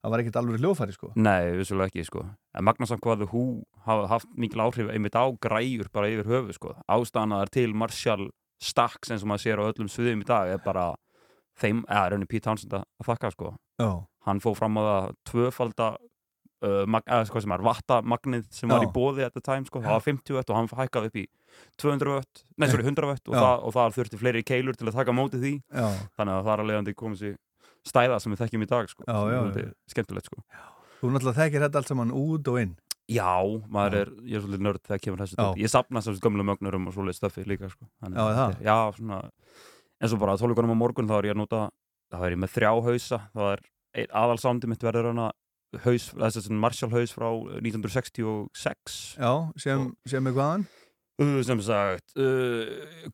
það 0.02 0.10
var 0.12 0.22
ekkert 0.22 0.38
alvöru 0.40 0.58
hljófæri 0.58 0.94
sko. 0.96 1.10
Nei, 1.14 1.52
vissulega 1.60 1.92
ekki, 1.92 2.04
sko. 2.08 2.24
En 2.58 2.66
Magnús 2.66 2.90
hvað 2.96 3.26
hú 3.30 3.44
hafa 3.86 4.08
haft 4.10 4.30
mikil 4.34 4.64
áhrif 4.64 4.90
einmitt 4.90 5.14
á 5.14 5.24
græjur 5.30 5.90
bara 5.94 6.10
yfir 6.10 6.26
höfu, 6.26 6.56
sko. 6.58 6.74
Að 6.90 7.06
er 7.38 7.52
til 7.54 7.74
Marshall 7.74 8.30
Stacks 8.62 9.10
eins 9.10 9.22
og 9.22 9.30
maður 9.30 9.44
sér 9.44 9.62
á 9.62 9.70
öllum 9.70 9.90
sviðum 9.90 10.22
í 10.22 10.26
dag 10.26 10.50
er 10.50 10.62
bara 10.62 10.92
þeim, 11.58 11.84
eða 11.86 12.12
raunni 12.12 12.26
Pete 12.30 12.46
Townsend 12.46 12.74
að 12.74 12.84
að 13.02 13.08
þakka, 13.10 13.30
sko. 13.34 13.54
Já. 13.80 13.90
Hann 14.26 14.40
fóð 14.42 14.58
fram 14.60 14.78
á 14.78 14.82
það 14.82 15.06
tvöfalda 15.30 15.86
uh, 16.62 16.82
mag, 16.86 17.06
eða 17.06 17.42
sem 17.42 17.54
er 17.56 17.64
vattamagnið 17.66 18.44
sem 18.54 18.70
var 18.72 18.84
Já. 18.84 18.88
í 18.88 18.92
bóði 18.94 19.26
at 19.26 19.36
the 19.36 19.42
time, 19.44 19.66
sko. 19.68 19.82
Það 19.82 19.96
var 19.96 20.04
50 20.08 20.36
vött 20.38 20.52
og 20.52 20.58
hann 20.60 20.70
hækkaði 20.82 21.10
upp 21.12 21.18
í 21.22 21.24
200 21.82 22.14
vött, 22.16 22.44
nei, 22.56 22.68
sorry, 22.70 22.86
100 22.86 23.10
vött 23.10 23.26
og, 23.28 23.34
það, 23.36 23.56
og 23.66 23.74
það 23.76 23.96
þurfti 23.98 24.20
fleiri 24.20 24.44
keilur 24.46 24.78
til 24.78 24.88
að 24.88 25.00
taka 25.00 25.12
á 25.12 25.18
móti 25.18 25.40
því. 25.42 25.54
Já. 25.68 25.88
Þannig 26.18 26.36
að 26.38 26.46
það 26.46 26.54
er 26.54 26.64
alveg 26.64 26.80
að 26.82 26.94
komið 27.02 27.24
sér 27.24 27.34
stæða 27.82 28.20
sem 28.22 28.32
við 28.32 28.44
þekkjum 28.44 28.64
í 28.64 28.70
dag, 28.70 28.92
sko. 28.92 29.08
Skemmtilegt, 29.90 30.30
sko. 30.30 30.44
Þú 31.02 31.10
náttúrulega 31.10 31.38
þekkir 31.42 31.64
þetta 31.66 31.80
allt 31.82 31.90
saman 31.90 32.14
út 32.14 32.48
og 32.52 32.60
inn 32.62 32.76
Já, 33.10 33.42
maður 33.72 33.96
er, 33.98 34.10
ég 34.28 34.38
er 34.38 34.44
svolítið 34.44 34.64
nörd 34.64 34.82
þegar 34.86 35.00
kemur 35.02 35.22
þessu 35.24 35.34
Já. 35.36 35.42
dót. 35.42 35.58
Ég 35.60 35.70
sapna 35.72 36.02
þessum 36.04 36.22
gömlu 36.22 36.44
mögnurum 36.46 36.86
og 36.88 36.94
svolítið 36.94 37.18
stöfi 37.18 37.44
líka, 37.50 37.70
sko. 37.72 37.88
Þannig 38.02 38.20
Já, 38.20 38.22
að 38.22 38.36
það? 38.38 38.52
þetta 38.52 38.68
Já, 38.68 38.76
svona, 38.98 39.18
eins 39.98 40.14
og 40.14 40.20
bara 40.22 40.36
tólugunum 40.40 40.74
á 40.74 40.78
morgun 40.78 41.10
þá 41.10 41.14
er 41.18 41.28
ég 41.28 41.34
að 41.34 41.40
nota, 41.42 41.62
þá 42.12 42.26
er 42.28 42.36
ég 42.36 42.42
með 42.44 42.54
þrjá 42.56 42.72
hausa, 42.88 43.20
þá 43.32 43.42
er 43.54 43.64
aðalsándi 44.22 44.68
mitt 44.70 44.84
verður 44.84 45.10
hana 45.12 45.30
haus, 45.86 46.10
þessi 46.12 46.44
svona 46.46 46.60
Marshall 46.66 46.92
haus 46.92 47.12
frá 47.16 47.28
1966. 47.32 49.00
Já, 49.18 49.32
sem, 49.60 49.90
sem 50.08 50.28
er 50.28 50.36
hvaðan? 50.36 50.68
Uh, 51.20 51.42
sem 51.44 51.60
sagt, 51.60 52.14
uh, 52.16 52.62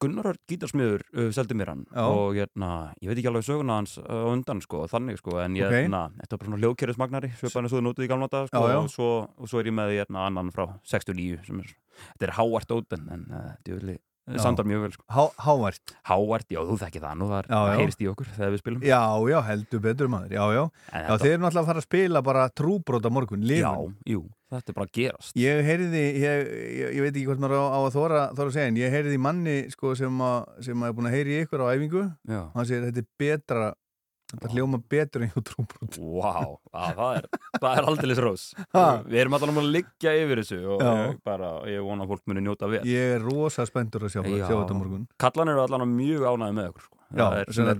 Gunnar 0.00 0.36
gítarsmiður 0.48 1.02
uh, 1.18 1.32
seldi 1.34 1.56
mér 1.58 1.72
hann 1.72 1.80
Já. 1.90 2.04
og 2.06 2.36
hérna, 2.38 2.68
ég 3.02 3.10
veit 3.10 3.18
ekki 3.18 3.28
alveg 3.32 3.44
söguna 3.44 3.80
hans 3.80 3.96
undan 3.98 4.62
sko, 4.62 4.84
þannig 4.88 5.18
sko, 5.18 5.34
en 5.42 5.56
ég, 5.58 5.66
Ok. 5.66 5.74
hérna, 5.82 6.04
þetta 6.20 6.36
var 6.36 6.40
bara 6.44 6.48
svona 6.52 6.60
hljóðkerfismagnari, 6.62 7.32
svipaðin 7.40 7.72
svo 7.72 7.80
þú 7.80 7.84
notið 7.88 8.06
í 8.06 8.10
gamla 8.14 8.30
dag 8.30 8.46
sko, 8.52 8.62
Já. 8.70 8.76
Og, 8.78 8.88
svo, 8.94 9.08
og 9.34 9.50
svo 9.50 9.60
er 9.60 9.70
ég 9.72 9.76
með 9.80 9.96
hérna 9.98 10.28
annan 10.30 10.54
frá 10.54 10.68
69 10.86 11.42
sem 11.50 11.58
er, 11.64 11.74
þetta 12.14 12.28
er 12.30 12.34
háart 12.38 12.76
open 12.78 13.10
en 13.16 13.26
uh, 13.34 13.50
djúli, 13.66 13.98
Já. 14.28 14.42
sandar 14.44 14.64
mjög 14.68 14.80
vel 14.84 14.92
sko. 14.92 15.04
Há, 15.08 15.22
hávært 15.46 15.92
Háart, 16.08 16.46
já, 16.52 16.60
þú 16.68 16.76
þekkir 16.82 17.02
það 17.04 17.14
nú, 17.20 17.28
það, 17.32 17.46
Já, 17.48 17.54
það 17.58 17.68
já. 17.72 17.78
heyrist 17.80 18.02
í 18.04 18.08
okkur 18.12 18.26
þegar 18.36 18.50
við 18.54 18.60
spilum 18.62 18.82
Já, 18.88 19.00
já, 19.32 19.38
heldur 19.48 19.80
betur 19.80 20.08
maður 20.12 20.34
Já, 20.36 20.44
já, 20.52 20.64
já 20.64 20.98
þetta- 21.08 21.18
þeir 21.22 21.32
eru 21.32 21.42
náttúrulega 21.44 21.62
að 21.64 21.70
fara 21.72 21.82
að 21.82 21.86
spila 21.88 22.22
bara 22.22 22.48
trúbrót 22.50 23.08
á 23.08 23.10
morgun, 23.10 23.42
Já, 23.42 23.48
lifun 23.72 23.94
jú, 24.04 24.20
þetta 24.52 24.68
er 24.68 24.76
bara 24.78 24.86
að 24.88 24.92
gerast 24.98 25.32
Ég 25.40 25.64
heyrði, 25.64 26.04
ég, 26.20 26.52
ég, 26.78 26.94
ég 26.98 27.00
veit 27.06 27.12
ekki 27.14 27.26
hvort 27.30 27.40
maður 27.40 27.56
á, 27.56 27.64
á 27.72 27.78
að 27.88 27.92
þóra, 27.96 28.20
þóra 28.36 28.48
að 28.52 28.56
segja 28.58 28.68
en 28.72 28.80
ég 28.82 28.92
heyrði 28.98 29.18
manni 29.18 29.56
sko, 29.72 29.94
sem, 29.96 30.20
að, 30.20 30.38
sem 30.68 30.82
að 30.84 30.88
er 30.92 30.96
búin 30.98 31.08
að 31.10 31.16
heyri 31.18 31.40
ykkur 31.44 31.64
á 31.64 31.72
æfingu 31.72 32.04
Já. 32.28 32.42
hann 32.54 32.66
segir 32.68 32.88
þetta 32.90 33.04
er 33.04 33.08
betra 33.18 33.74
þetta 34.32 34.50
hljóma 34.52 34.80
betur 34.92 35.24
en 35.24 35.30
hjá 35.32 35.42
trúbrót 35.50 35.96
Vá, 35.98 36.34
að, 36.72 36.90
það 36.98 37.16
er, 37.18 37.28
það 37.62 37.70
er 37.72 37.88
aldrei 37.92 38.16
rós? 38.18 38.44
Við 39.08 39.18
erum 39.22 39.36
alltaf 39.38 39.60
að 39.62 39.70
liggja 39.78 40.12
yfir 40.22 40.42
þessu 40.42 40.58
og 40.74 40.84
ég, 40.84 41.16
bara, 41.24 41.50
ég 41.72 41.82
vona 41.86 42.04
að 42.04 42.12
fólk 42.14 42.24
muni 42.30 42.44
njóta 42.44 42.68
vel 42.70 42.82
Ég 42.88 43.16
er 43.16 43.24
rosa 43.24 43.66
spenntur 43.68 44.04
að 44.08 44.14
sjá, 44.14 44.22
Já. 44.28 44.44
sjá 44.44 44.54
þetta 44.54 44.76
á 44.76 44.78
morgun 44.78 45.08
Kallan 45.24 45.52
eru 45.54 45.64
allan 45.64 45.88
mjög 45.96 46.26
ánæði 46.28 46.56
með 46.60 46.70
okkur 46.72 46.86
sko. 46.86 46.94
Það 47.08 47.78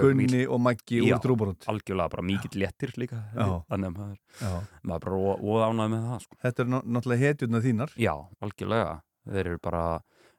Gunni 0.00 0.38
og 0.48 0.60
Maggi 0.64 1.02
úr 1.04 1.18
Trúbrot. 1.20 1.66
Algjörlega, 1.68 2.08
bara 2.14 2.22
mikill 2.24 2.56
léttir 2.62 2.94
líka. 2.96 3.18
Þannig 3.36 3.90
að 3.90 3.98
maður, 3.98 4.62
maður 4.88 5.02
bara 5.04 5.18
óða 5.44 5.66
ánæði 5.68 5.92
með 5.92 6.06
það 6.08 6.22
sko. 6.24 6.38
Þetta 6.46 6.64
er 6.64 6.70
ná- 6.72 6.86
náttúrulega 6.96 7.26
hetjurna 7.26 7.60
þínar 7.66 7.92
Já, 8.00 8.14
algjörlega 8.40 8.94
Þeir 9.28 9.50
eru 9.52 9.60
bara, 9.62 9.82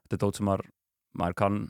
þetta 0.02 0.18
er 0.18 0.22
dót 0.24 0.40
sem 0.40 0.48
maður, 0.50 0.66
maður 1.16 1.36
kann 1.40 1.60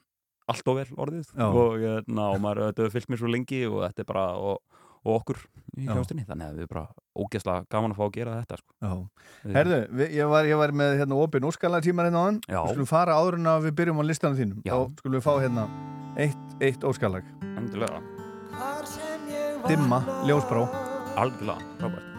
allt 0.53 0.70
og 0.70 0.78
vel 0.80 0.86
orðið 1.07 1.32
Já. 1.32 1.47
og, 1.49 1.84
ná, 2.09 2.24
og 2.28 2.40
maður 2.42 2.68
þetta 2.68 2.84
hefur 2.84 2.95
fyllt 2.99 3.12
mér 3.12 3.22
svo 3.22 3.32
lengi 3.32 3.61
og 3.68 3.80
þetta 3.86 4.05
er 4.05 4.09
bara 4.11 4.24
og, 4.36 4.61
og 5.05 5.18
okkur 5.18 5.40
í 5.74 5.86
Já. 5.86 5.95
hljóstinni 5.97 6.26
þannig 6.28 6.51
að 6.51 6.61
við 6.61 6.66
er 6.66 6.70
bara 6.74 6.84
ógeðslega 7.14 7.66
gaman 7.72 7.95
að 7.95 7.99
fá 8.01 8.05
að 8.05 8.14
gera 8.18 8.36
þetta 8.42 8.61
sko. 8.61 8.95
Herðu, 9.57 9.80
við, 10.01 10.14
ég, 10.18 10.30
var, 10.30 10.49
ég 10.51 10.61
var 10.61 10.74
með 10.82 10.97
hérna 11.01 11.20
opinn 11.24 11.49
óskalartímar 11.49 12.11
hérna 12.11 12.22
á 12.22 12.26
hann. 12.28 12.40
Við 12.47 12.72
skulum 12.74 12.90
fara 12.90 13.18
áður 13.18 13.40
en 13.40 13.53
að 13.55 13.68
við 13.68 13.76
byrjum 13.80 14.03
á 14.03 14.05
listanum 14.07 14.40
þínum 14.40 14.64
Já. 14.66 14.74
Þá 14.74 15.03
skulum 15.03 15.18
við 15.18 15.26
fá 15.26 15.34
hérna 15.42 15.68
eitt, 16.16 16.59
eitt 16.62 16.86
óskalag 16.86 17.30
Endilega 17.55 18.03
Dimma, 19.64 20.03
ljósbrá 20.28 20.66
Algjörlega, 21.18 21.62
frábært 21.80 22.13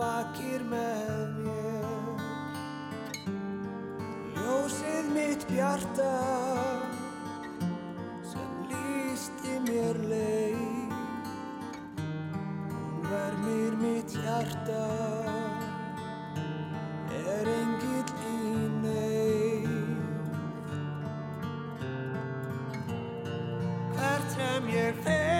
vakir 0.00 0.62
með 0.64 1.32
mér. 1.44 2.22
Ljósið 4.36 5.10
mitt 5.14 5.44
bjarta 5.50 6.12
sem 8.30 8.54
lísti 8.70 9.58
mér 9.66 10.00
leið. 10.12 10.94
Hún 12.70 13.10
vermir 13.10 13.76
mitt 13.82 14.16
hjarta 14.22 14.86
er 17.20 17.52
engill 17.56 18.14
í 18.30 18.64
neyð. 18.86 19.76
Hvert 23.98 24.32
sem 24.38 24.72
ég 24.76 25.04
fer 25.04 25.39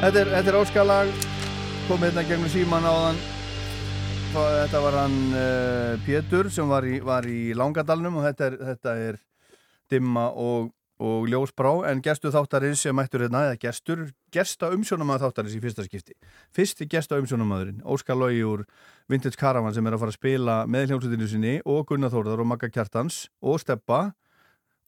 Þetta 0.00 0.20
er, 0.22 0.28
er 0.48 0.56
óskalag. 0.56 1.10
Komið 1.84 2.06
hérna 2.06 2.22
gegnum 2.24 2.48
síman 2.48 2.86
áðan. 2.88 3.18
Þetta 4.32 4.80
var 4.80 4.94
hann 4.96 5.16
uh, 5.36 5.98
Pétur 6.06 6.48
sem 6.48 6.70
var 6.70 6.86
í, 6.88 6.94
var 7.04 7.26
í 7.28 7.50
Langadalnum 7.52 8.16
og 8.16 8.24
þetta 8.24 8.46
er, 8.46 8.56
þetta 8.70 8.94
er 8.96 9.18
dimma 9.92 10.30
og, 10.32 10.70
og 11.04 11.28
ljósbrá. 11.28 11.74
En 11.90 12.00
gestu 12.00 12.32
þáttarins 12.32 12.86
sem 12.86 12.96
mættur 12.96 13.26
hérna 13.26 13.42
eða 13.50 13.58
gestur, 13.60 14.06
gesta 14.32 14.70
umsjónamaður 14.72 15.26
þáttarins 15.26 15.58
í 15.58 15.60
fyrsta 15.66 15.84
skipti. 15.84 16.16
Fyrsti 16.56 16.88
gesta 16.88 17.20
umsjónamaðurinn 17.20 17.84
Óskar 17.84 18.16
Lógi 18.16 18.40
úr 18.48 18.64
Vintage 19.12 19.36
Caravan 19.36 19.76
sem 19.76 19.84
er 19.84 19.98
að 19.98 20.06
fara 20.06 20.16
að 20.16 20.20
spila 20.22 20.56
með 20.64 20.94
hljómsveitinu 20.94 21.28
sinni 21.28 21.54
og 21.68 21.84
Gunnar 21.92 22.14
Þórðar 22.16 22.40
og 22.40 22.48
Magga 22.54 22.72
Kjartans 22.72 23.26
og 23.44 23.60
Steppa 23.60 24.06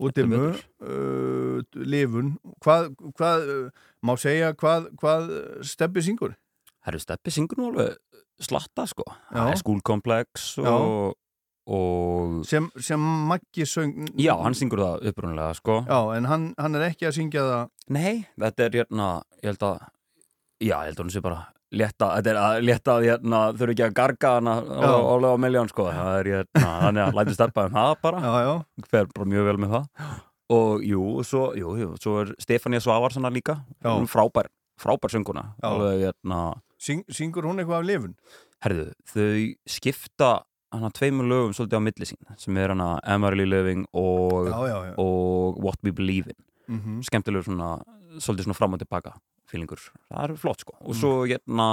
og 0.02 0.14
Dimmu 0.16 0.44
uh, 0.50 1.82
Livun 1.86 2.34
hvað, 2.64 2.92
hvað 3.18 3.50
uh, 3.54 3.82
má 4.02 4.16
segja 4.20 4.52
hvað, 4.58 4.90
hvað 5.00 5.28
Steppi 5.66 6.04
syngur? 6.04 6.36
Herru, 6.82 7.00
Steppi 7.02 7.32
syngur 7.34 7.60
nú 7.60 7.70
alveg 7.70 7.98
slatta 8.42 8.86
sko. 8.90 9.06
Það 9.30 9.50
er 9.52 9.60
School 9.60 9.80
Complex 9.86 10.46
og, 10.58 11.14
og 11.70 12.40
sem, 12.48 12.68
sem 12.82 13.02
Maggi 13.28 13.66
söng 13.68 14.10
Já, 14.18 14.34
hann 14.42 14.56
syngur 14.58 14.82
það 14.82 15.08
upprunalega 15.12 15.56
sko. 15.58 15.80
Já, 15.86 16.00
en 16.16 16.28
hann, 16.30 16.48
hann 16.58 16.78
er 16.78 16.88
ekki 16.90 17.08
að 17.10 17.18
syngja 17.20 17.46
það. 17.48 17.72
Nei, 17.94 18.14
þetta 18.40 18.66
er 18.66 18.78
hérna, 18.80 19.08
ég 19.42 19.52
held 19.52 19.66
að 19.68 19.82
Já, 20.62 20.76
ég 20.76 20.92
held 20.92 20.98
að 20.98 21.04
hún 21.04 21.14
sé 21.14 21.22
bara 21.22 21.40
létta, 21.72 22.08
þetta 22.18 22.30
er 22.32 22.40
að 22.42 22.56
létta 22.68 22.96
að 22.98 23.06
hérna, 23.08 23.40
þurfi 23.56 23.74
ekki 23.76 23.86
að 23.88 23.94
garga 24.00 24.32
hana 24.38 24.54
álega 24.62 25.32
á 25.32 25.38
miljón 25.44 25.70
sko. 25.72 25.86
Það 25.92 26.18
er 26.20 26.30
hérna, 26.36 26.72
þannig 26.84 27.04
að 27.06 27.18
læti 27.20 27.36
steppa 27.38 27.66
um 27.68 27.76
það 27.78 27.94
bara. 28.02 28.20
Já, 28.26 28.34
já. 28.46 28.52
fer 28.92 29.06
bara 29.14 29.30
mjög 29.32 29.48
vel 29.50 29.56
með 29.64 29.74
það. 29.76 30.12
Og 30.52 30.82
jú, 30.84 31.02
svo, 31.24 31.44
jú, 31.56 31.74
jú, 31.80 31.90
svo 32.02 32.18
er 32.22 32.34
Stefania 32.42 32.80
Svavarsson 32.84 33.24
líka, 33.32 33.54
Já. 33.80 33.88
hún 33.94 34.04
er 34.04 34.10
frábær 34.12 34.50
frábær 34.82 35.12
sönguna 35.14 35.54
alveg, 35.62 36.00
hérna, 36.08 36.40
Syng, 36.82 37.04
syngur 37.08 37.46
hún 37.46 37.60
eitthvað 37.62 37.78
af 37.78 37.86
lifun? 37.86 38.14
herðu, 38.64 38.88
þau 39.06 39.54
skipta 39.70 40.30
hana 40.72 40.90
tveimur 40.90 41.28
lögum 41.30 41.52
svolítið 41.54 41.78
á 41.78 41.86
milli 41.86 42.06
sín 42.08 42.20
sem 42.40 42.56
er 42.58 42.72
hana 42.74 42.88
Emily 43.06 43.44
Living 43.46 43.86
og, 43.94 44.50
og 44.98 45.58
What 45.62 45.78
We 45.84 45.92
Believe 45.92 46.32
in. 46.34 46.38
Mhm. 46.68 47.00
skemmtilegur 47.06 47.44
svona, 47.48 47.82
svolítið 48.18 48.44
svona 48.48 48.58
fram 48.58 48.74
og 48.76 48.82
tilbaka 48.82 49.14
fílingur, 49.48 49.80
það 50.10 50.24
er 50.30 50.36
flott 50.40 50.60
sko 50.64 50.74
og 50.80 50.92
Mm. 50.94 51.00
svo 51.00 51.12
hérna 51.28 51.68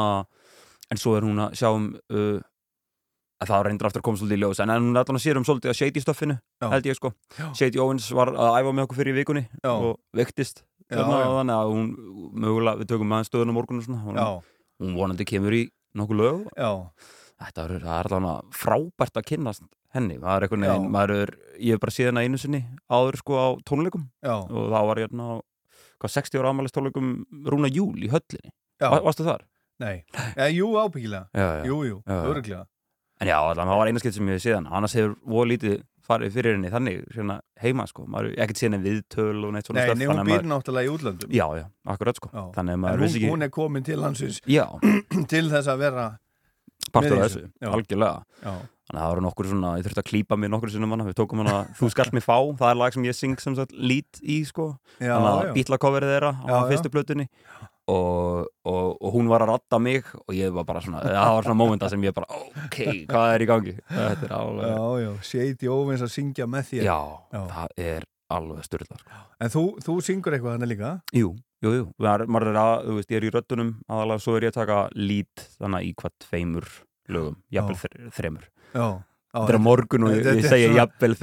en 0.91 0.97
svo 0.97 1.15
er 1.17 1.21
hún 1.27 1.39
að 1.39 1.53
sjá 1.59 1.69
um 1.75 1.89
uh, 2.09 2.39
að 3.39 3.47
það 3.53 3.63
reyndur 3.67 3.87
aftur 3.87 4.01
að 4.01 4.07
koma 4.09 4.17
svolítið 4.19 4.37
í 4.37 4.41
ljós 4.43 4.59
en 4.59 4.69
hún 4.73 4.95
er 4.95 5.03
allan 5.03 5.19
að 5.19 5.23
sér 5.23 5.37
um 5.39 5.45
svolítið 5.47 5.71
að 5.71 5.77
Shady 5.79 6.01
stöffinu 6.03 6.35
Já. 6.61 6.69
held 6.73 6.85
ég 6.89 6.95
sko 6.99 7.13
Já. 7.37 7.53
Shady 7.55 7.79
Owens 7.79 8.09
var 8.11 8.27
að 8.33 8.57
æfa 8.59 8.73
með 8.75 8.83
okkur 8.87 8.97
fyrir 8.99 9.13
í 9.15 9.19
vikunni 9.21 9.45
Já. 9.63 9.71
og 9.71 9.99
vektist 10.13 10.63
þarna 10.89 11.19
já. 11.21 11.29
þannig 11.37 11.55
að 11.55 11.71
hún 11.71 11.87
mögulega, 12.33 12.79
við 12.81 12.87
tökum 12.89 13.13
aðeins 13.15 13.29
stöðun 13.31 13.51
á 13.53 13.57
morgun 13.59 13.79
og 13.79 13.85
svona 13.85 14.03
hún, 14.03 14.19
hún 14.81 14.95
vonandi 14.97 15.25
kemur 15.29 15.53
í 15.55 15.63
nokkuð 15.95 16.19
lög 16.19 16.47
Já. 16.57 16.71
þetta 17.45 17.63
er, 17.69 17.75
er 17.79 18.13
alveg 18.17 18.55
frábært 18.59 19.21
að 19.21 19.27
kynnast 19.31 19.63
henni 19.95 20.17
það 20.19 20.35
er 20.35 20.43
einhvern 20.47 20.65
veginn, 20.67 20.89
maður 20.93 21.31
ég 21.57 21.71
hef 21.77 21.79
bara 21.81 21.93
séð 21.95 22.09
hana 22.11 22.21
einu 22.25 22.37
sinni 22.41 22.59
áður 22.91 23.17
sko 23.21 23.37
á 23.39 23.47
tónleikum 23.65 24.09
Já. 24.25 24.35
og 24.43 24.67
þá 24.73 24.79
var 24.89 24.99
ég 24.99 25.07
hérna 25.07 25.29
á 25.29 25.35
hvað, 25.99 26.13
60 26.15 26.39
ára 26.41 26.49
afmælist 26.53 26.75
tónleikum 26.77 27.13
Rúna 27.51 27.69
Júl 27.71 27.99
í 28.05 28.09
höllinni 28.11 28.51
Já. 28.79 28.89
Va, 28.93 28.99
varstu 29.03 29.25
þar? 29.27 29.43
Nei, 29.79 30.03
ja, 30.37 30.47
jú 30.51 30.73
ábyggilega 30.79 31.27
Já, 31.35 31.47
já. 31.59 31.63
Jú, 31.69 31.77
jú, 31.87 32.01
Já, 32.07 32.15
já. 32.15 32.25
öruglega 32.33 32.65
En 33.19 33.27
já, 33.27 33.35
það 33.51 33.73
var 33.75 33.87
eina 33.91 33.99
skipt 33.99 34.15
sem 34.15 34.27
ég 34.31 34.37
hef 34.37 34.43
séð 34.45 34.55
hann 34.61 34.67
annars 34.71 34.93
hefur 34.95 35.15
voru 35.27 35.49
lítið 35.51 35.81
farið 36.09 36.31
fyrir 36.33 36.55
henni 36.55 36.69
þannig 36.71 37.01
hérna, 37.13 37.35
heima 37.61 37.83
sko, 37.85 38.05
maður 38.09 38.29
hefur 38.31 38.43
ekkert 38.45 38.57
séð 38.61 38.69
henni 38.69 38.79
viðtöl 38.87 39.43
og 39.45 39.51
neitt 39.53 39.67
svona 39.67 39.81
Nei, 39.83 39.89
stöff, 39.89 39.99
nei, 39.99 40.07
hún 40.07 40.21
býr 40.23 40.31
maður- 40.31 40.47
náttúrulega 40.53 40.87
í 40.87 40.93
útlöndum 40.95 41.33
Já, 41.35 41.45
já, 41.59 41.65
akkurat 41.93 42.15
sko 42.21 42.29
En 42.57 42.71
maður 42.79 43.03
hún, 43.03 43.09
ekki 43.11 43.29
hún 43.29 43.43
er 43.45 43.51
komin 43.53 43.83
til 43.85 43.99
landsins 43.99 44.39
Já. 44.47 44.65
til 45.35 45.45
þess 45.51 45.67
að 45.67 45.83
vera 45.83 46.05
partur 46.93 47.17
af 47.17 47.25
þessu, 47.27 47.45
Já. 47.61 47.69
algjörlega. 47.71 48.21
Já. 48.43 48.53
þannig 48.89 48.99
að 48.99 49.03
það 49.03 49.11
voru 49.13 49.23
nokkur 49.25 49.49
svona, 49.51 49.71
ég 49.77 49.87
þurfti 49.87 50.01
að 50.03 50.09
klípa 50.09 50.37
mig 50.39 50.51
nokkur 50.53 50.73
sinnum 50.73 50.93
hana, 50.95 51.07
við 51.09 51.17
tókum 51.19 51.43
hana 51.43 51.57
Þú 51.77 51.89
skalt 51.93 52.15
mig 52.15 52.25
fá, 52.25 52.37
það 52.57 52.69
er 52.71 52.79
lag 52.81 52.95
sem 52.95 53.05
ég 53.05 53.17
syng 53.17 53.41
sem 53.43 53.57
sagt 53.57 53.75
lít 53.75 54.21
í 54.23 54.39
sko, 54.49 54.71
Já, 54.97 55.13
þannig 55.13 55.33
að 55.33 55.51
bítlakoverið 55.59 56.13
þeirra 56.15 56.31
á 56.49 56.57
fyrstu 56.71 56.93
plötunni. 56.93 57.27
Og, 57.89 58.45
og, 58.69 58.97
og 59.01 59.13
hún 59.15 59.29
var 59.31 59.41
að 59.41 59.55
radda 59.55 59.79
mig 59.81 60.05
og 60.13 60.35
ég 60.37 60.51
var 60.53 60.65
bara 60.67 60.81
svona, 60.83 60.99
það 61.01 61.31
var 61.39 61.47
svona 61.47 61.57
mómenta 61.57 61.89
sem 61.89 62.03
ég 62.05 62.13
bara, 62.13 62.27
ok, 62.67 62.77
hvað 63.09 63.33
er 63.33 63.41
í 63.41 63.47
gangi? 63.49 63.73
Þetta 63.89 64.27
er 64.29 64.99
já, 65.01 65.09
Shady 65.25 65.71
Owens 65.73 66.05
að 66.05 66.13
syngja 66.13 66.45
með 66.45 66.67
þér. 66.69 66.85
Já, 66.85 66.99
það 67.33 67.73
er 67.81 68.05
alveg 68.29 68.63
styrla 68.67 68.97
sko. 68.99 69.19
En 69.41 69.49
þú, 69.53 69.63
þú 69.85 69.97
syngur 70.05 70.35
eitthvað 70.37 70.55
þannig 70.57 70.71
líka? 70.75 70.91
Jú, 71.17 71.33
jú, 71.65 71.71
jú, 71.79 71.85
maður, 71.99 72.27
maður 72.29 72.51
er 72.53 72.59
að, 72.61 72.73
þú 72.87 72.95
veist, 72.99 73.11
ég 73.13 73.17
er 73.21 73.27
í 73.27 73.33
röddunum 73.35 73.71
aðalega, 73.89 74.23
svo 74.25 74.37
er 74.37 74.45
ég 74.47 74.53
að 74.53 74.59
taka 74.61 74.79
lít 74.95 75.45
þannig 75.59 75.89
í 75.89 75.93
hvað 75.99 76.15
tveimur 76.27 76.67
lögum, 77.09 77.37
jafnvel 77.51 77.77
þre- 77.83 78.11
þremur. 78.19 78.43
Já, 78.73 78.85
já, 78.85 79.39
Þetta 79.39 79.53
er 79.53 79.59
morgun 79.61 80.03
og 80.07 80.13
ég, 80.13 80.23
svona- 80.25 80.77
jafnvel 80.77 81.15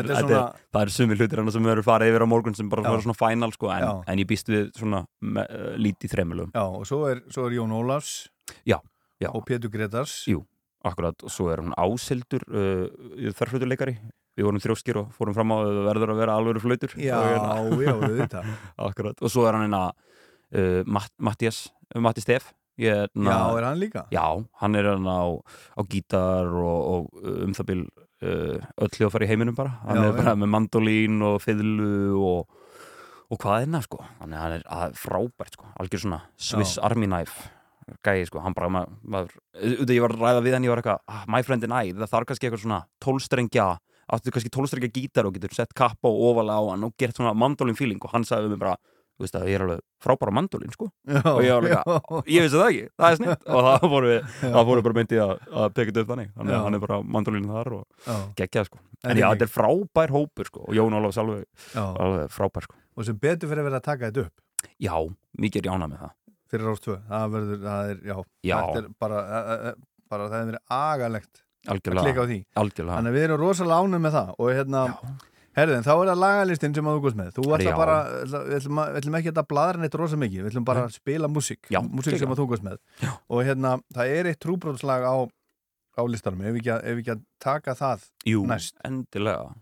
er, 0.00 0.08
svona- 0.16 0.40
það 0.72 0.82
er 0.82 0.92
sumi 0.96 1.16
hlutir 1.16 1.40
hann 1.40 1.50
sem 1.52 1.66
eru 1.72 1.82
farið 1.84 2.10
yfir 2.12 2.24
á 2.24 2.28
morgun 2.28 2.56
sem 2.56 2.68
bara 2.72 2.82
svona 3.00 3.16
final 3.16 3.52
sko, 3.52 3.70
en, 3.72 4.02
en 4.08 4.18
ég 4.18 4.26
býst 4.28 4.48
við 4.52 4.72
svona 4.76 5.04
me, 5.20 5.40
uh, 5.44 5.72
lít 5.76 6.04
í 6.04 6.08
þremur 6.12 6.36
lögum. 6.40 6.52
Já, 6.56 6.64
og 6.64 6.84
svo 6.88 7.06
er, 7.10 7.22
svo 7.32 7.46
er 7.48 7.56
Jón 7.56 7.72
Ólafs 7.76 8.28
Já, 8.68 8.80
já. 9.20 9.28
og 9.32 9.44
Pétur 9.48 9.70
Gretars 9.72 10.24
Jú, 10.28 10.44
akkurat, 10.84 11.16
og 11.24 11.32
svo 11.32 11.48
er 11.52 11.60
hún 11.64 11.72
ásildur 11.76 12.44
uh, 12.48 13.32
þarflutuleikari 13.32 13.96
Við 14.36 14.44
vorum 14.44 14.60
þrjóskir 14.60 14.98
og 15.00 15.12
fórum 15.16 15.34
fram 15.36 15.52
á 15.52 15.56
að 15.62 15.68
það 15.72 15.86
verður 15.90 16.10
að 16.12 16.18
vera 16.20 16.34
alvöru 16.36 16.60
flautur 16.60 16.92
Já, 17.00 17.16
Og 17.16 17.30
hérna- 17.32 17.84
já, 17.86 17.92
auðvitað. 17.96 18.50
Akkurat, 18.90 19.22
og 19.24 19.32
svo 19.32 19.46
er 19.48 19.56
hann 19.56 19.64
hérna 19.68 19.82
uh, 19.92 20.82
Matt, 20.86 21.12
Mattias, 21.24 21.60
Matti 21.96 22.20
Steff 22.24 22.50
hérna- 22.76 23.32
Já, 23.32 23.56
er 23.60 23.68
hann 23.70 23.80
líka? 23.80 24.02
Já, 24.12 24.26
hann 24.60 24.76
er 24.76 24.90
hann 24.92 25.08
á, 25.08 25.24
á 25.76 25.80
gítar 25.88 26.50
og, 26.52 26.76
og 26.92 27.24
uh, 27.24 27.38
um 27.46 27.56
það 27.56 27.70
bil 27.72 27.80
uh, 27.88 28.60
öll 28.84 28.92
hljóðfæri 28.98 29.24
í 29.24 29.32
heiminum 29.32 29.56
bara 29.56 29.78
hann 29.86 30.02
Já, 30.02 30.04
er 30.10 30.18
bara 30.20 30.34
já. 30.36 30.40
með 30.44 30.52
mandolín 30.58 31.16
og 31.24 31.40
fiðlu 31.44 31.88
og, 32.20 32.62
og 33.32 33.40
hvað 33.40 33.64
er 33.64 33.72
það 33.78 33.86
sko 33.88 34.02
hann 34.20 34.36
er, 34.36 34.60
hann 34.68 34.90
er 34.90 34.98
frábært 35.00 35.56
sko 35.56 35.72
algjör 35.80 36.04
svona 36.04 36.20
Swiss 36.36 36.76
Já. 36.76 36.84
Army 36.90 37.08
knife 37.08 37.48
gæði 38.04 38.28
sko, 38.28 38.40
hann 38.42 38.52
bara 38.56 38.68
ma- 38.68 38.84
maður, 39.06 39.32
auðvitað 39.56 39.96
ég 39.96 40.02
var 40.04 40.14
ræða 40.18 40.40
við 40.44 40.54
hann, 40.58 40.64
ég 40.66 40.72
var 40.74 40.80
eitthvað 40.82 41.02
ah, 41.06 41.20
my 41.30 41.40
friend 41.46 41.64
and 41.68 41.72
I, 41.78 41.92
það 41.94 42.10
þarf 42.12 42.28
kannski 42.32 42.48
eitthvað 42.50 42.64
svona 42.66 42.78
tólstrengja 43.04 43.66
áttu 44.12 44.30
kannski 44.34 44.52
tólstrengja 44.54 44.92
gítar 44.94 45.26
og 45.26 45.34
getur 45.34 45.54
sett 45.56 45.74
kappa 45.74 46.10
og 46.10 46.20
ofalega 46.32 46.60
á 46.60 46.64
hann 46.72 46.84
og 46.86 46.94
gert 47.00 47.16
svona 47.18 47.34
mandolin 47.34 47.78
feeling 47.78 48.02
og 48.04 48.12
hann 48.14 48.26
sagði 48.26 48.46
við 48.46 48.54
mig 48.56 48.62
bara 48.66 48.76
þú 49.16 49.24
veist 49.24 49.36
að 49.38 49.46
ég 49.48 49.56
er 49.56 49.62
alveg 49.64 49.78
frábæra 50.04 50.32
mandolin 50.36 50.72
sko. 50.74 50.86
Já, 51.08 51.22
og 51.24 51.38
ég 51.40 51.54
var 51.56 51.64
alveg, 51.64 52.26
ég 52.28 52.44
vissi 52.44 52.58
það 52.60 52.66
ekki, 52.66 52.82
það 53.00 53.06
er 53.14 53.16
snitt 53.16 53.46
og 53.48 53.62
það 53.66 53.86
voru 53.94 54.10
við, 54.10 54.26
það 54.42 54.66
voru 54.68 54.82
bara 54.84 54.96
myndið 54.98 55.22
að, 55.24 55.32
að 55.62 55.70
peka 55.78 55.88
þetta 55.88 56.02
upp 56.02 56.10
þannig, 56.12 56.28
þannig 56.36 56.56
að 56.58 56.64
hann 56.66 56.76
er 56.76 56.82
bara 56.84 56.98
mandolin 57.16 57.46
þar 57.48 57.70
og 57.78 58.10
geggjað 58.36 58.68
sko. 58.68 58.82
En 59.06 59.22
já, 59.22 59.26
þetta 59.30 59.48
er 59.48 59.52
frábær 59.54 60.12
hópur 60.12 60.50
sko 60.50 60.66
og 60.66 60.76
Jón 60.76 60.98
Ólafs 61.00 61.20
alveg, 61.22 61.46
alveg 61.80 62.36
frábær 62.36 62.68
sko. 62.68 62.76
Og 62.96 63.08
sem 63.08 63.16
betur 63.24 63.48
fyrir 63.48 63.64
að 63.64 63.70
vera 63.70 63.80
að 63.80 63.88
taka 63.88 64.10
þetta 64.10 64.26
upp? 64.26 64.44
Já, 64.84 64.94
mikið 65.40 65.62
er 65.64 65.70
jána 65.72 65.88
með 65.94 66.04
það. 66.04 66.14
Fyrir 66.52 66.70
ástvö, 66.76 66.98
það 67.08 67.32
verður, 67.38 67.64
það 67.64 67.90
er, 67.94 68.04
já, 68.04 68.16
Já. 68.52 68.56
þetta 68.60 68.82
er 68.84 68.92
bara, 69.00 69.24
uh, 69.24 69.52
uh, 69.72 69.84
bara 70.12 70.28
það 70.34 70.50
verið 70.52 70.76
agalegt 70.76 71.42
Algjörlega. 71.72 72.02
að 72.02 72.06
klika 72.06 72.22
á 72.22 72.26
því. 72.30 72.38
Algjörlega. 72.62 72.96
Þannig 72.98 73.10
að 73.12 73.16
við 73.18 73.24
erum 73.26 73.40
rosalega 73.40 73.80
ánum 73.82 74.04
með 74.06 74.12
það 74.16 74.34
og 74.38 74.50
hérna, 74.56 74.82
herðin, 75.56 75.84
þá 75.86 75.92
er 75.96 76.10
það 76.10 76.20
lagalistinn 76.22 76.74
sem 76.76 76.84
að 76.90 76.96
þú 76.96 77.02
góðst 77.06 77.16
með. 77.20 77.30
Þú 77.36 77.44
ætla 77.56 77.76
bara, 77.76 77.96
við 78.22 78.56
ætlum, 78.60 78.78
að- 78.82 78.90
við 78.92 79.00
ætlum 79.00 79.18
ekki 79.20 79.32
að 79.32 79.46
bladra 79.48 79.80
neitt 79.82 79.94
rosa 80.00 80.16
mikið, 80.16 80.42
við 80.44 80.50
ætlum 80.52 80.64
bara 80.64 80.84
að 80.86 80.92
spila 80.98 81.28
músík. 81.28 81.62
Músík 81.70 82.18
sem 82.18 82.28
að 82.30 82.40
þú 82.42 82.48
góðst 82.52 82.62
með. 82.68 82.78
Já. 83.02 83.12
og 83.30 83.44
hérna, 83.44 83.80
það 83.94 84.16
er 84.18 84.24
eitt 84.32 84.40
trúbrótslag 84.40 85.02
á, 85.04 85.14
á 85.96 86.02
listanum, 86.06 86.42
ef 86.44 86.52
við 86.54 86.60
ekki, 86.60 86.98
ekki 87.00 87.10
að 87.16 87.22
taka 87.40 87.74
það 87.74 88.04
Jú, 88.26 88.44
næst. 88.46 88.74
endilega. 88.84 89.54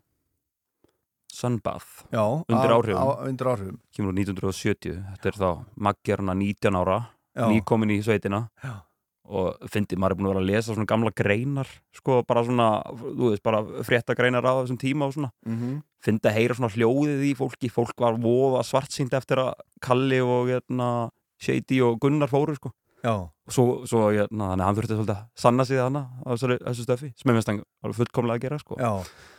Sunbath. 1.34 2.04
Já, 2.12 2.44
undir 2.46 3.46
áhrifum. 3.46 3.78
kemur 3.92 4.12
úr 4.12 4.18
1970, 4.22 5.02
þetta 5.16 5.26
er 5.26 5.32
þá 5.32 5.64
Magjarna 5.76 6.34
19 6.38 6.76
ára, 6.78 6.98
nýkomin 7.34 7.90
í 7.90 7.98
sveitina. 8.06 8.48
Já. 8.62 8.83
Og 9.24 9.56
fyndi, 9.72 9.96
maður 9.96 10.10
er 10.12 10.18
búin 10.18 10.26
að 10.28 10.32
vera 10.34 10.42
að 10.42 10.48
lesa 10.50 10.74
svona 10.74 10.86
gamla 10.90 11.10
greinar 11.16 11.68
sko, 11.96 12.22
bara 12.28 12.42
svona, 12.44 12.66
þú 13.00 13.30
veist, 13.32 13.42
bara 13.42 13.62
frétta 13.86 14.14
greinar 14.18 14.44
á 14.44 14.52
þessum 14.60 14.76
tíma 14.78 15.06
og 15.08 15.14
svona 15.16 15.30
Mhm. 15.46 15.82
fyndi 16.04 16.28
að 16.28 16.34
heyra 16.36 16.54
svona 16.54 16.74
hljóðið 16.74 17.22
í 17.30 17.34
fólki 17.34 17.70
fólk 17.72 17.96
var 17.98 18.14
voða 18.20 18.60
svartsýnd 18.62 19.14
eftir 19.16 19.38
að 19.40 19.54
Kalli 19.80 20.20
og 20.20 20.48
hérna, 20.48 21.10
Shady 21.40 21.80
og 21.80 21.98
Gunnar 22.00 22.28
fóru 22.28 22.54
sko 22.54 22.72
Já. 23.04 23.10
og 23.20 23.50
svo, 23.52 23.86
svo 23.86 24.10
hérna, 24.12 24.52
þannig 24.52 24.60
að 24.60 24.64
hann 24.64 24.76
þurfti 24.76 24.96
svolítið 24.96 25.16
að 25.16 25.26
sanna 25.36 25.64
sig 25.64 25.76
þarna 25.78 26.02
á 26.24 26.30
þessu 26.36 26.84
stöfi 26.84 27.12
sem 27.16 27.30
er 27.30 27.34
mest 27.34 27.48
fullkomlega 27.96 28.36
að 28.36 28.40
gera 28.40 28.58
sko 28.58 28.76
Já, 28.76 28.92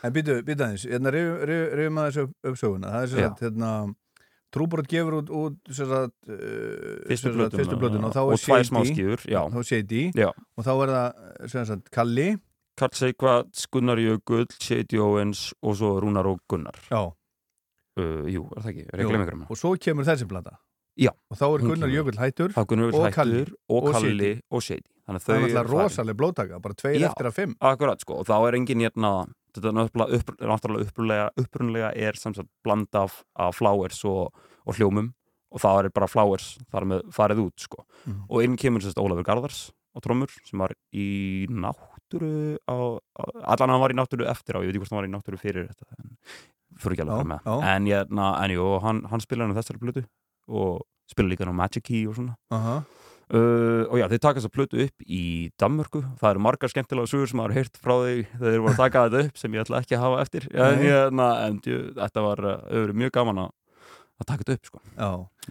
en 0.04 0.12
býtu, 0.12 0.42
býtu 0.42 0.62
aðeins, 0.66 0.86
hérna 0.86 1.10
rifum 1.14 1.98
að 1.98 2.10
þessu 2.10 2.22
upp, 2.26 2.34
upp 2.44 2.56
söguna, 2.58 2.90
það 2.90 3.02
er 3.02 3.06
Já. 3.06 3.28
sagt, 3.28 3.40
hérna, 3.40 3.94
Trúbrot 4.54 4.86
gefur 4.88 5.18
út, 5.20 5.30
út 5.30 5.56
sagt, 5.74 6.14
uh, 6.30 7.02
Fyrstu 7.10 7.32
plötuna 7.34 8.08
og 8.08 8.14
þá 8.14 8.20
er 8.22 8.40
Já. 10.16 10.30
og 10.56 10.66
þá 10.66 10.72
er 10.74 10.92
það 11.50 11.66
sagt, 11.72 11.90
Kalli. 11.94 12.28
Karl 12.76 12.92
Seikvat, 12.92 13.66
Gunnar 13.72 14.00
Jökull, 14.00 14.46
Shady 14.60 15.00
Owens 15.00 15.48
og 15.64 15.78
svo 15.80 15.94
Rúnar 16.04 16.28
og 16.28 16.42
Gunnar. 16.48 16.76
Uh, 17.96 18.26
Jú, 18.28 18.44
er 18.52 18.64
það 18.64 18.72
ekki, 18.74 18.86
Jú, 19.00 19.12
ykkur 19.16 19.46
og 19.48 19.60
svo 19.60 19.72
kemur 19.80 20.04
þessi 20.08 20.28
Já. 20.96 21.10
Og 21.32 21.36
þá 21.40 21.46
er 21.46 21.64
Gunnar. 21.64 21.92
Jökull 21.92 22.20
hættur 22.20 22.52
Gunnar 22.68 22.92
og 22.92 23.06
hættur 23.08 23.54
og 23.68 23.80
og 23.80 23.96
Kalli 23.96 24.32
og 24.50 24.62
Shady. 24.64 24.86
Þannig 25.06 25.22
að 25.22 25.26
það 25.26 25.34
er 25.34 25.40
þau 25.40 25.46
alltaf 25.46 25.60
eru 25.60 25.70
farin. 25.70 25.86
rosaleg 25.86 26.16
blóttaka, 26.18 26.60
bara 26.62 26.74
tveir 26.74 26.98
Já, 26.98 27.08
eftir 27.10 27.28
að 27.28 27.34
fimm. 27.36 27.56
Akkurat 27.70 28.00
sko, 28.02 28.20
og 28.22 28.26
þá 28.26 28.36
er 28.48 28.56
engin 28.58 28.82
hérna 28.82 29.10
þetta 29.56 29.72
náttúrulega 29.76 30.18
upp, 30.20 30.32
náttúrulega 30.40 30.86
upprunlega, 30.90 31.26
upprunlega 31.42 31.90
er 31.96 32.18
sem 32.20 32.34
sagt 32.36 32.48
blanda 32.64 33.02
af, 33.06 33.22
af 33.36 33.54
flowers 33.58 34.02
og, 34.04 34.32
og 34.66 34.74
hljómum 34.78 35.12
og 35.52 35.60
það 35.62 35.84
er 35.84 35.90
bara 35.94 36.08
flowers 36.10 36.58
þar 36.72 36.84
með 36.90 37.04
farið 37.14 37.44
út 37.46 37.60
sko 37.66 37.84
Mhm. 38.06 38.24
og 38.30 38.42
inn 38.44 38.56
kemur 38.60 38.82
sérst 38.84 38.98
Ólafur 39.02 39.24
Garðars 39.26 39.70
á 39.96 39.98
trommur 40.04 40.30
sem 40.44 40.58
var 40.60 40.74
í 40.94 41.46
náttúru 41.48 42.58
á, 42.68 42.76
á, 43.18 43.22
allan 43.54 43.70
hann 43.72 43.80
var 43.82 43.90
í 43.94 43.96
náttúru 43.98 44.26
eftir 44.30 44.58
á, 44.58 44.62
ég 44.62 44.68
veit 44.68 44.76
ekki 44.76 44.82
hvort 44.84 44.92
hann 44.92 45.00
var 45.02 45.08
í 45.08 45.14
náttúru 45.14 45.38
fyrir 45.40 45.68
þetta 45.70 45.86
en 45.98 46.10
fyrir 46.78 46.94
ekki 46.98 47.06
alveg 47.06 47.22
að 47.24 47.30
með 47.32 47.48
en, 47.72 47.86
hérna, 47.88 48.26
en 48.44 48.50
jú, 48.54 48.66
hann, 48.84 49.00
hann 49.10 49.20
spilaði 49.24 49.48
hann 49.48 49.58
þessari 49.58 49.80
blötu 49.82 50.04
og 50.48 50.82
spilaði 51.10 51.32
líka 51.34 51.46
hann 51.46 51.54
á 51.56 51.60
Magic 51.62 51.84
Key 51.88 52.04
og 52.10 52.14
svona 52.18 52.36
Aha. 52.52 52.76
Uh, 53.26 53.82
og 53.90 53.96
já, 53.98 54.04
þeir 54.12 54.20
taka 54.22 54.38
þess 54.38 54.46
að 54.46 54.54
plötu 54.54 54.78
upp 54.84 55.02
í 55.10 55.22
Danmörku, 55.58 56.02
það 56.20 56.28
eru 56.30 56.42
margar 56.46 56.70
skemmtilega 56.70 57.10
sugur 57.10 57.26
sem 57.26 57.40
maður 57.40 57.56
har 57.56 57.58
heyrt 57.58 57.80
frá 57.82 57.94
þeir 58.04 58.20
þegar 58.36 58.52
þeir 58.52 58.60
voru 58.62 58.70
að 58.76 58.82
taka 58.84 59.02
þetta 59.08 59.22
upp 59.26 59.40
sem 59.40 59.56
ég 59.56 59.64
ætla 59.64 59.80
ekki 59.82 59.96
að 59.96 60.04
hafa 60.04 60.20
eftir 60.22 60.46
en, 60.54 60.84
ég, 60.86 61.16
na, 61.18 61.26
en 61.48 61.56
djú, 61.64 61.80
þetta 61.96 62.22
var, 62.22 62.42
uh, 62.46 62.60
hefur 62.68 62.84
verið 62.84 63.00
mjög 63.02 63.14
gaman 63.18 63.40
að, 63.42 63.50
að 64.22 64.28
taka 64.30 64.44
þetta 64.44 64.56
upp 64.60 64.70
sko. 64.70 64.82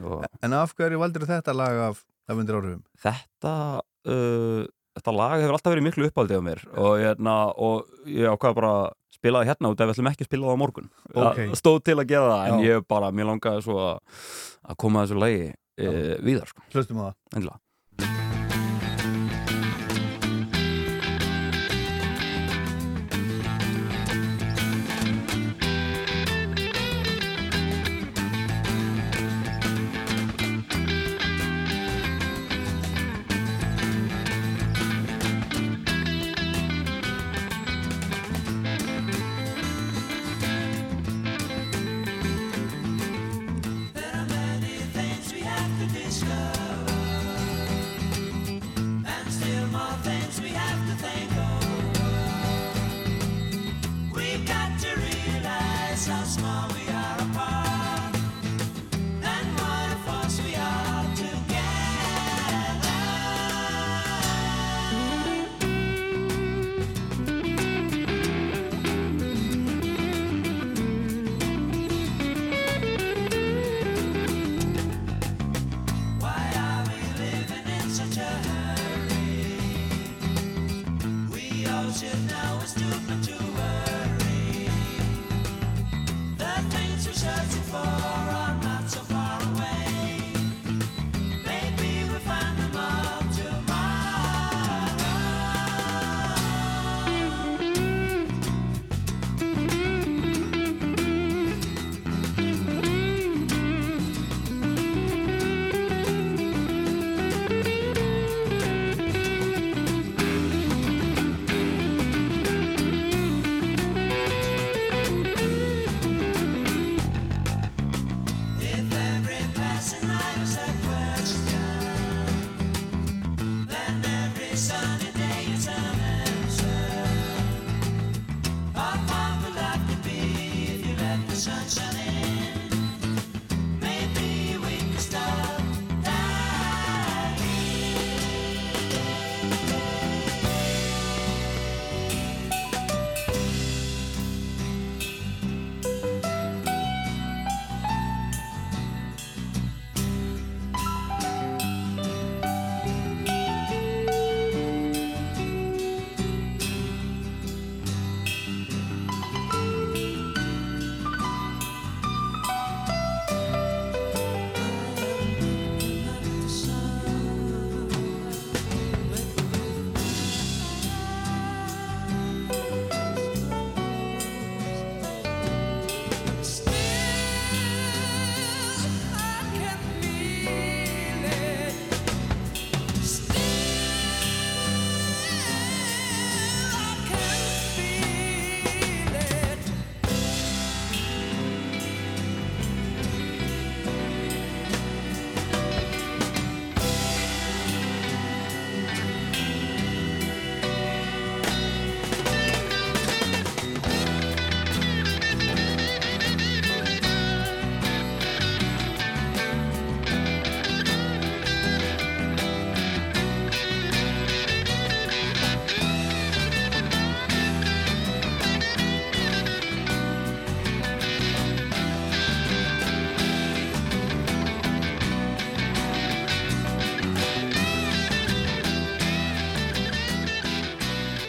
Og 0.06 0.24
en 0.48 0.56
af 0.62 0.76
hverju 0.80 1.02
valdur 1.04 1.28
þetta 1.28 1.58
lag 1.60 1.82
af, 1.90 2.00
undir 2.32 2.60
áhrifum? 2.62 2.86
þetta 3.04 3.56
uh, 3.84 4.64
þetta 4.96 5.16
lag 5.18 5.36
hefur 5.42 5.58
alltaf 5.58 5.76
verið 5.76 5.88
miklu 5.90 6.08
uppáldið 6.08 6.40
á 6.40 6.44
mér 6.48 6.64
og, 6.72 6.94
hérna, 7.04 7.36
og 7.60 8.08
ég 8.08 8.32
ákvaða 8.32 8.60
bara 8.62 8.72
að 8.78 8.88
spila 9.20 9.42
það 9.44 9.52
hérna 9.52 9.74
út 9.74 9.84
ef 9.84 9.90
við 9.92 9.96
ætlum 9.98 10.12
ekki 10.14 10.24
að 10.24 10.32
spila 10.32 10.48
það 10.48 10.56
á 10.56 10.64
morgun 10.64 10.90
Ok. 11.12 11.44
það 11.44 11.60
stóð 11.60 11.78
til 11.90 11.98
að 12.00 12.08
gera 12.14 12.32
það 12.32 12.48
en 12.48 12.64
Já. 12.64 12.66
ég 12.72 12.88
bara, 12.88 13.12
mér 13.12 13.30
langaði 13.34 13.68
svo 13.68 13.78
að, 13.84 14.26
að 14.64 14.80
koma 14.86 15.04
að 15.04 15.08
þessu 15.10 15.22
lagi 15.26 15.46
uh, 15.52 16.16
víðar 16.24 16.52
sko. 16.56 16.68
Hlustum 16.72 17.04
á 17.04 17.12
það 17.12 17.65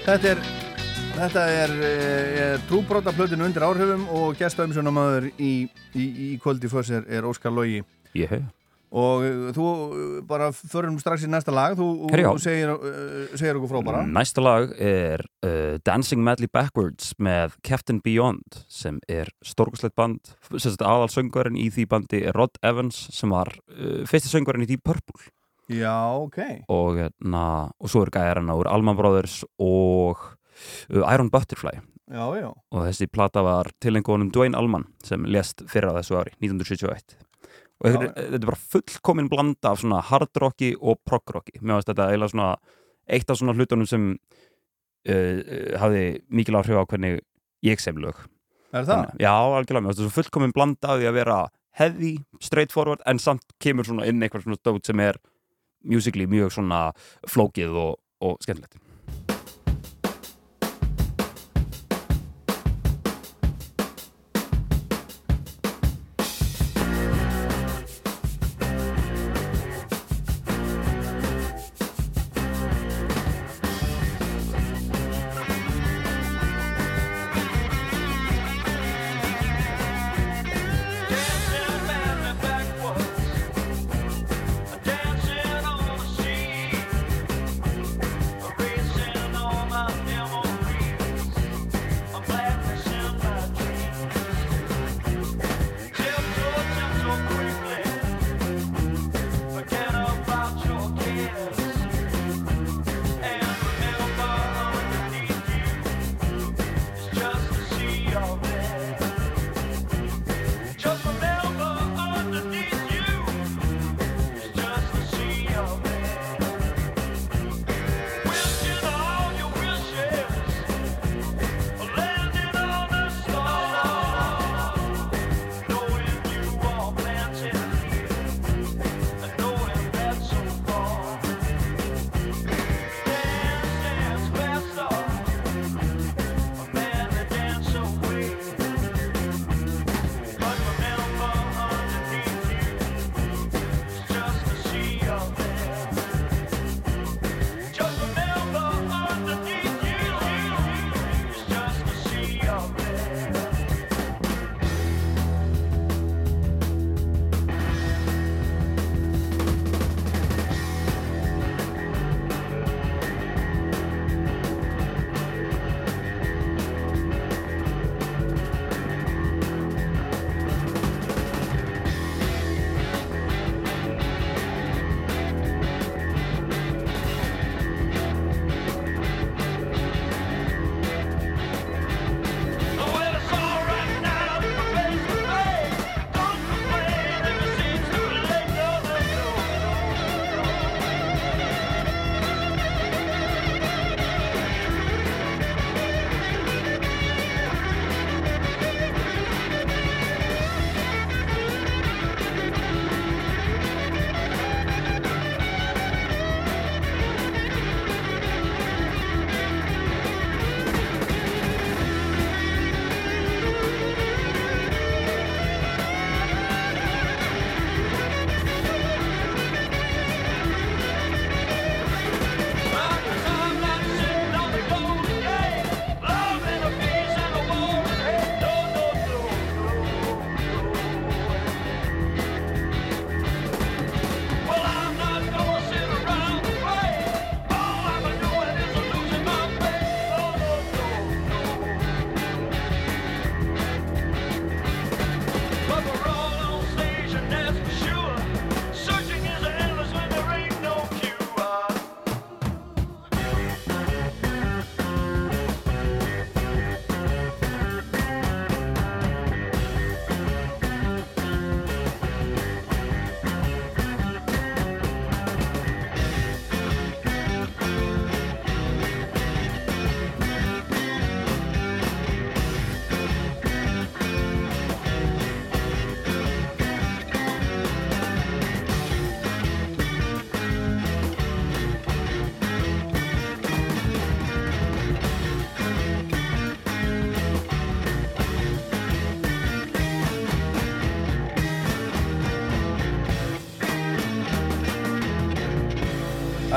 Þetta 0.07 0.29
er, 0.31 0.41
þetta 1.17 1.45
er, 1.51 1.73
eh, 1.83 2.37
er 2.45 2.61
trúbróta 2.69 3.11
plötinu 3.11 3.43
undir 3.49 3.65
áhrifum 3.67 4.05
og 4.15 4.37
gestöfumsjónamaður 4.39 5.33
í, 5.35 5.49
í, 5.99 6.05
í 6.07 6.29
kvöldi 6.39 6.71
fyrst 6.71 6.95
er, 6.95 7.09
er 7.11 7.27
Óskar 7.27 7.51
Lógi 7.51 7.81
Ég 8.15 8.37
og 8.95 9.25
eh, 9.27 9.49
þú 9.57 9.67
eh, 9.67 10.13
bara 10.29 10.53
förum 10.55 11.01
strax 11.03 11.27
í 11.27 11.31
næsta 11.33 11.51
lag. 11.51 11.75
Þú, 11.75 11.89
þú 12.07 12.37
segir, 12.39 12.71
segir 13.35 13.59
okkur 13.59 13.73
frá 13.73 13.81
bara. 13.89 14.05
Næsta 14.07 14.45
lag 14.45 14.71
er 14.79 15.27
uh, 15.43 15.75
Dancing 15.83 16.23
Madly 16.23 16.47
Backwards 16.55 17.11
með 17.19 17.59
Captain 17.67 17.99
Beyond 18.05 18.63
sem 18.71 19.03
er 19.11 19.35
stórkuslegt 19.43 19.99
band 19.99 20.37
aðal 20.55 21.11
söngurinn 21.11 21.59
í 21.59 21.67
því 21.75 21.91
bandi 21.91 22.23
er 22.31 22.39
Rod 22.39 22.63
Evans 22.63 23.09
sem 23.11 23.35
var 23.35 23.51
uh, 23.75 24.07
fyrsti 24.07 24.31
söngurinn 24.31 24.69
í 24.69 24.71
Deep 24.71 24.87
Purple 24.87 25.35
Já, 25.73 25.97
ok. 26.23 26.39
Og, 26.71 27.01
na, 27.27 27.45
og 27.83 27.91
svo 27.91 28.05
er 28.07 28.13
gæðarinn 28.15 28.53
úr 28.55 28.69
Allman 28.71 28.97
Brothers 28.99 29.41
og 29.59 30.21
uh, 30.23 31.03
Iron 31.13 31.31
Butterfly. 31.33 31.75
Já, 32.07 32.23
já. 32.39 32.51
Og 32.71 32.85
þessi 32.87 33.09
plata 33.11 33.43
var 33.43 33.73
tilengunum 33.83 34.29
Dwayne 34.31 34.55
Allman 34.59 34.85
sem 35.03 35.25
lést 35.27 35.65
fyrra 35.71 35.91
þessu 35.99 36.21
ári 36.21 36.37
1971 36.39 37.17
og 37.83 37.91
Já, 37.91 37.97
þetta 37.99 38.39
er 38.39 38.47
bara 38.47 38.57
fullkomin 38.73 39.27
blanda 39.29 39.73
af 39.75 39.83
svona 39.83 39.99
hardrocki 40.07 40.71
og 40.81 40.97
proggrocki 41.05 41.59
mér 41.61 41.75
finnst 41.81 41.91
þetta 41.91 42.07
eiginlega 42.09 42.33
svona 42.33 42.47
eitt 43.19 43.29
af 43.35 43.37
svona 43.37 43.53
hlutunum 43.59 43.91
sem 43.91 44.07
uh, 44.15 45.11
uh, 45.13 45.75
hafði 45.83 46.05
mikil 46.31 46.57
áhrif 46.63 46.79
á 46.79 46.87
hvernig 46.89 47.19
ég 47.67 47.83
sem 47.83 47.99
lög. 48.01 48.23
Er 48.73 48.87
það? 48.87 49.03
Þannig- 49.03 49.21
Já, 49.27 49.35
algjörlega, 49.35 49.83
mér 49.85 49.91
finnst 49.93 50.01
þetta 50.01 50.09
svo 50.15 50.17
fullkomin 50.23 50.55
blanda 50.57 50.95
af 50.95 51.01
því 51.03 51.11
að 51.11 51.19
vera 51.19 51.39
heavy, 51.77 52.13
straightforward 52.41 53.03
en 53.07 53.19
samt 53.21 53.45
kemur 53.61 53.85
svona 53.85 54.07
inn 54.09 54.23
eitthvað 54.25 54.47
svona 54.47 54.57
stót 54.63 54.87
sem 54.89 55.01
er 55.05 55.19
musically 55.87 56.27
mjög 56.31 56.55
svona 56.57 56.81
flókið 57.31 57.79
og, 57.83 58.03
og 58.25 58.37
skemmtilegt 58.45 58.79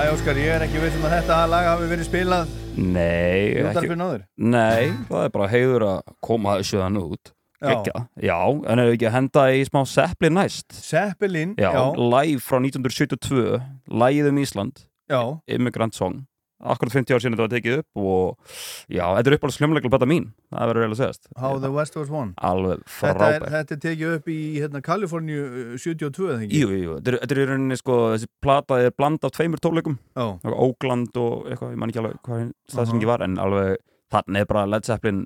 Æ, 0.09 0.11
Óskar, 0.11 0.37
ég 0.41 0.49
er 0.49 0.63
ekki 0.65 0.79
viss 0.81 0.95
um 0.97 1.03
að 1.05 1.11
þetta 1.19 1.35
lag 1.51 1.67
hafi 1.69 1.85
verið 1.85 2.07
spilað 2.07 2.53
Nei, 2.81 3.59
áður? 3.61 4.23
Nei, 4.41 4.87
það 5.05 5.25
er 5.27 5.33
bara 5.35 5.49
heiður 5.51 5.83
að 5.85 5.99
koma 6.25 6.55
þessu 6.57 6.79
þann 6.81 6.97
út 6.97 7.29
Já. 7.59 7.67
Gekja. 7.67 8.01
já, 8.25 8.37
en 8.71 8.81
er 8.81 8.89
ekki 8.95 9.05
að 9.05 9.13
henda 9.19 9.43
í 9.53 9.59
smá 9.67 9.83
Zeppelin 9.91 10.37
næst 10.39 10.73
Zeppelin, 10.73 11.51
já, 11.61 11.69
já. 11.75 11.83
live 12.01 12.41
frá 12.41 12.57
1972 12.57 13.59
Lagið 14.01 14.31
um 14.31 14.41
Ísland 14.41 14.81
Já. 15.13 15.21
Immigrant 15.45 15.93
Song 15.99 16.23
Akkurat 16.59 16.91
50 16.91 17.15
ár 17.15 17.21
sinni 17.23 17.37
þetta 17.37 17.45
var 17.45 17.51
tekið 17.53 17.75
upp 17.79 17.99
og 18.03 18.55
já, 18.91 19.03
þetta 19.15 19.31
er 19.31 19.35
uppáhalds 19.37 19.59
hljómleikla 19.61 19.91
bata 19.93 20.07
mín. 20.09 20.25
Það 20.51 20.71
verður 20.71 20.83
vel 20.83 20.89
að 20.89 20.99
segast 20.99 21.29
How 21.39 21.59
the 21.63 21.71
West 21.71 21.95
Was 21.95 22.09
Won. 22.11 22.33
Alveg 22.49 22.81
þetta 22.83 23.13
frábært 23.15 23.37
er, 23.37 23.53
þetta 23.53 23.75
er 23.77 23.81
tekið 23.85 24.15
upp 24.17 24.27
í 24.33 24.39
hérna, 24.57 24.81
Kaliforníu 24.83 25.45
uh, 25.45 25.77
72, 25.79 26.27
eða 26.27 26.43
ekki? 26.43 26.59
Jú, 26.59 26.73
jú, 26.75 26.97
þetta 26.97 27.13
er, 27.13 27.19
þetta 27.23 27.37
er 27.37 27.41
í 27.41 27.47
rauninni 27.53 27.79
sko, 27.79 27.97
þessi 28.15 28.31
plata 28.43 28.81
er 28.83 28.91
bland 28.97 29.23
af 29.23 29.35
tveimur 29.37 29.63
tónleikum. 29.63 29.95
Já. 30.19 30.25
Ógland 30.51 31.21
og 31.23 31.47
eitthvað, 31.47 31.73
ég 31.77 31.79
man 31.79 31.93
ekki 31.93 32.03
alveg 32.03 32.19
hvað 32.27 32.45
staðsengi 32.75 33.07
var, 33.07 33.23
en 33.23 33.39
alveg 33.39 33.79
þannig 34.11 34.43
er 34.43 34.51
bara 34.51 34.67
Led 34.67 34.89
Zeppelin 34.89 35.23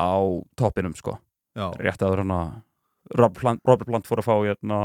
á 0.00 0.16
toppinum 0.56 0.96
sko, 0.96 1.18
Já. 1.58 1.68
rétt 1.76 2.00
að 2.06 2.16
hérna 2.16 2.40
Robert 3.18 3.40
Plant, 3.42 3.64
Robert 3.66 3.88
Plant 3.90 4.08
fór 4.08 4.22
að 4.22 4.28
fá 4.28 4.34
hérna 4.38 4.84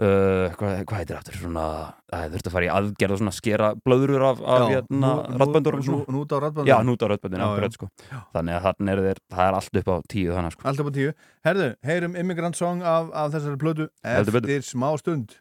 Uh, 0.00 0.48
hvað, 0.56 0.84
hvað 0.88 1.00
heitir 1.00 1.16
aftur 1.18 1.34
svona 1.36 1.64
það 2.10 2.30
þurfti 2.34 2.48
að 2.48 2.54
fara 2.54 2.66
í 2.66 2.70
aðgerð 2.72 3.12
og 3.16 3.18
svona 3.20 3.32
skera 3.36 3.66
blöðrur 3.84 4.22
af, 4.30 4.38
af 4.40 4.62
hérna 4.70 5.00
nú- 5.10 5.24
nú- 5.28 5.40
rattböndurum 5.42 5.82
nú- 5.84 6.04
hnút 6.08 6.32
á 6.32 6.36
raddböndum. 6.44 6.70
já, 6.70 6.76
nút 6.86 7.02
á 7.04 7.06
rattböndin 7.10 7.40
Já, 7.40 7.44
já. 7.44 7.50
akkurat, 7.52 7.72
sko. 7.76 7.88
þannig 8.34 8.54
að 8.56 8.64
þannig 8.68 8.92
er, 8.94 9.02
þeir, 9.08 9.20
það 9.34 9.44
er 9.50 9.58
allt 9.58 9.76
upp 9.82 9.88
á 9.90 9.96
tíu 10.08 10.32
þannig 10.36 10.52
sko. 10.56 10.62
Allt 10.70 10.80
upp 10.80 10.88
á 10.88 10.92
tíu. 10.96 11.12
Herðu, 11.44 11.68
heyrum 11.84 12.16
Immigrant 12.16 12.56
Song 12.56 12.82
af, 12.82 13.10
af 13.12 13.32
þessari 13.34 13.58
betur. 13.60 13.90
eftir 14.04 14.62
smá 14.64 14.88
stund. 14.98 15.36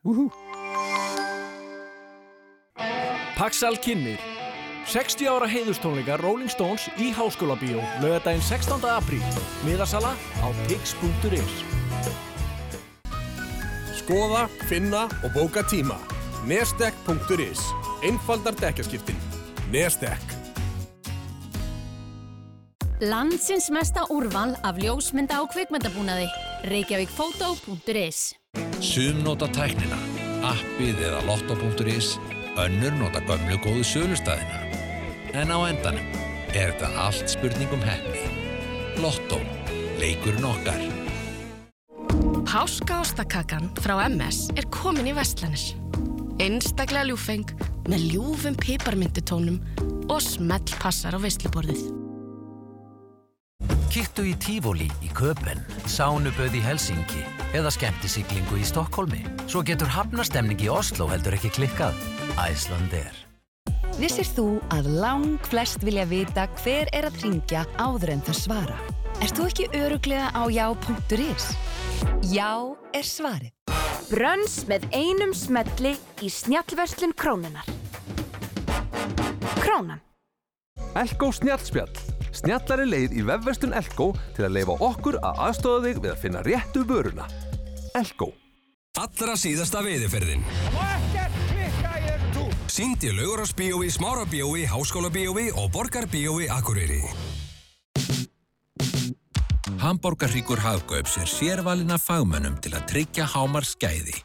Paxal 3.40 3.78
kynir 3.80 4.20
60 4.90 5.28
ára 5.30 5.48
heiðustónleika 5.48 6.18
Rolling 6.20 6.50
Stones 6.52 6.90
í 6.98 7.14
Háskóla 7.14 7.56
Bíó 7.60 7.80
lögadaginn 8.02 8.42
16. 8.42 8.82
apríl 8.90 9.22
miðasala 9.64 10.16
á 10.44 10.48
pix.is 10.68 11.64
Skoða, 14.10 14.48
finna 14.66 15.04
og 15.22 15.36
bóka 15.36 15.62
tíma. 15.70 15.94
Nestek.is 16.50 17.60
Einfaldar 18.02 18.56
dekkaskiptin. 18.58 19.18
Nestek. 19.70 20.32
Landsins 23.06 23.70
mesta 23.70 24.08
úrval 24.10 24.56
af 24.66 24.80
ljósmynda 24.82 25.38
og 25.44 25.52
kvikmyndabúnaði. 25.54 26.26
Reykjavíkfótó.is 26.72 28.34
Sum 28.82 29.22
nota 29.22 29.46
tæknina, 29.54 30.00
appið 30.56 31.04
eða 31.06 31.20
lotto.is, 31.30 32.16
önnur 32.58 32.98
nota 32.98 33.22
gömlu 33.30 33.60
góðu 33.62 33.86
sölustæðina. 33.86 34.64
En 35.38 35.54
á 35.54 35.70
endanum 35.70 36.18
er 36.56 36.74
þetta 36.74 36.90
allt 37.06 37.30
spurningum 37.30 37.86
hefni. 37.86 38.26
Lotto, 39.06 39.38
leikurinn 40.02 40.50
okkar. 40.50 40.99
Páskaostakakan 42.50 43.68
frá 43.78 44.08
MS 44.10 44.48
er 44.58 44.66
komin 44.74 45.06
í 45.06 45.14
Vestlanir. 45.14 45.68
Einstaklega 46.42 47.06
ljúfeng 47.06 47.52
með 47.86 48.08
ljúfum 48.16 48.58
piparmyndutónum 48.58 49.60
og 50.10 50.18
smell 50.26 50.74
passar 50.82 51.14
á 51.14 51.22
veisluborðið. 51.22 51.86
Kittu 53.94 54.26
í 54.32 54.34
Tífóli 54.42 54.90
í 55.06 55.14
Köpen, 55.14 55.62
Sánuböð 55.86 56.58
í 56.58 56.66
Helsinki 56.66 57.22
eða 57.54 57.70
skemmtisiglingu 57.78 58.58
í 58.58 58.66
Stokkólmi. 58.66 59.22
Svo 59.46 59.62
getur 59.62 59.94
hafnastemning 59.94 60.66
í 60.66 60.74
Oslo 60.74 61.06
heldur 61.14 61.38
ekki 61.38 61.54
klikkað. 61.54 61.98
Æslandir. 62.34 63.29
Vissir 64.00 64.28
þú 64.32 64.46
að 64.72 64.86
lang 65.02 65.40
flest 65.50 65.82
vilja 65.84 66.06
vita 66.08 66.46
hver 66.62 66.88
er 66.96 67.10
að 67.10 67.18
ringja 67.20 67.66
áður 67.76 68.14
en 68.14 68.22
það 68.24 68.38
svara? 68.38 68.78
Ert 69.20 69.36
þú 69.36 69.48
ekki 69.50 69.66
öruglega 69.76 70.30
á 70.32 70.44
já.is? 70.48 71.48
Já 72.32 72.52
er 72.96 73.04
svarið. 73.04 73.52
Brönns 74.08 74.62
með 74.72 74.86
einum 74.96 75.34
smelli 75.36 75.98
í 76.24 76.32
snjallverslun 76.32 77.12
Krónunar. 77.12 77.68
Krónan. 79.60 80.00
Elko 80.96 81.34
snjallspjall. 81.36 81.92
Snjallari 82.32 82.88
leið 82.88 83.20
í 83.20 83.28
vefverstun 83.28 83.76
Elko 83.76 84.14
til 84.38 84.48
að 84.48 84.62
leifa 84.62 84.80
okkur 84.80 85.20
að 85.20 85.44
aðstofa 85.50 85.84
þig 85.90 86.04
við 86.06 86.14
að 86.16 86.24
finna 86.24 86.46
réttu 86.48 86.88
vöruna. 86.88 87.28
Elko. 88.00 88.32
Allra 88.96 89.36
síðasta 89.36 89.84
veiðiferðin. 89.84 90.48
Sýnd 92.80 93.04
í 93.04 93.10
Laugarásbíói, 93.12 93.90
Smárabíói, 93.92 94.62
Háskólabíói 94.64 95.50
og 95.52 95.68
Borgarbíói 95.74 96.46
Akureyri. 96.48 97.02
Hamborgarhríkur 99.84 100.64
Hagkaups 100.64 101.18
er 101.20 101.28
sérvalina 101.28 101.98
fagmönnum 102.00 102.56
til 102.64 102.72
að 102.80 102.88
tryggja 102.94 103.28
hámar 103.28 103.68
skæði. 103.68 104.16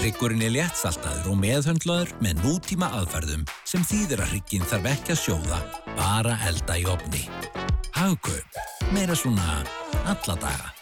Hryggurinn 0.00 0.42
er 0.42 0.56
léttsaltaður 0.56 1.36
og 1.36 1.38
meðhöndlaður 1.38 2.10
með 2.18 2.42
nútíma 2.42 2.90
aðferðum 2.98 3.46
sem 3.62 3.86
þýðir 3.86 4.26
að 4.26 4.32
hrygginn 4.34 4.70
þarf 4.74 4.90
ekki 4.96 5.14
að 5.14 5.22
sjóða, 5.22 5.64
bara 5.94 6.34
elda 6.50 6.82
í 6.82 6.88
opni. 6.90 7.22
Hagkaup, 7.94 8.62
meira 8.90 9.14
svona 9.14 9.62
alla 10.02 10.40
daga. 10.42 10.74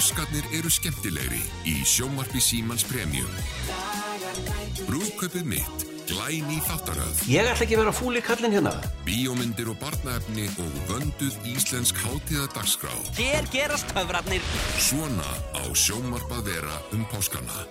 Páskarnir 0.00 0.46
eru 0.56 0.70
skemmtilegri 0.72 1.42
í 1.68 1.74
sjónvarpi 1.84 2.40
Símans 2.40 2.86
Premium. 2.88 3.28
Brúðkaupið 4.86 5.42
mitt, 5.44 5.82
glæn 6.08 6.46
í 6.48 6.56
þáttaröð. 6.64 7.18
Ég 7.28 7.44
ætla 7.44 7.66
ekki 7.66 7.76
að 7.76 7.82
vera 7.82 7.92
fúl 7.92 8.16
í 8.16 8.22
kallin 8.24 8.54
hérna. 8.56 8.72
Bíómyndir 9.04 9.68
og 9.68 9.76
barnaefni 9.82 10.46
og 10.64 10.78
vönduð 10.88 11.36
íslensk 11.52 12.00
hátíðadagskrá. 12.00 12.94
Hér 13.18 13.50
gerast 13.52 13.92
töfratnir. 13.92 14.46
Svona 14.80 15.34
á 15.52 15.68
sjónvarpað 15.76 16.48
vera 16.48 16.78
um 16.96 17.04
páskana. 17.12 17.66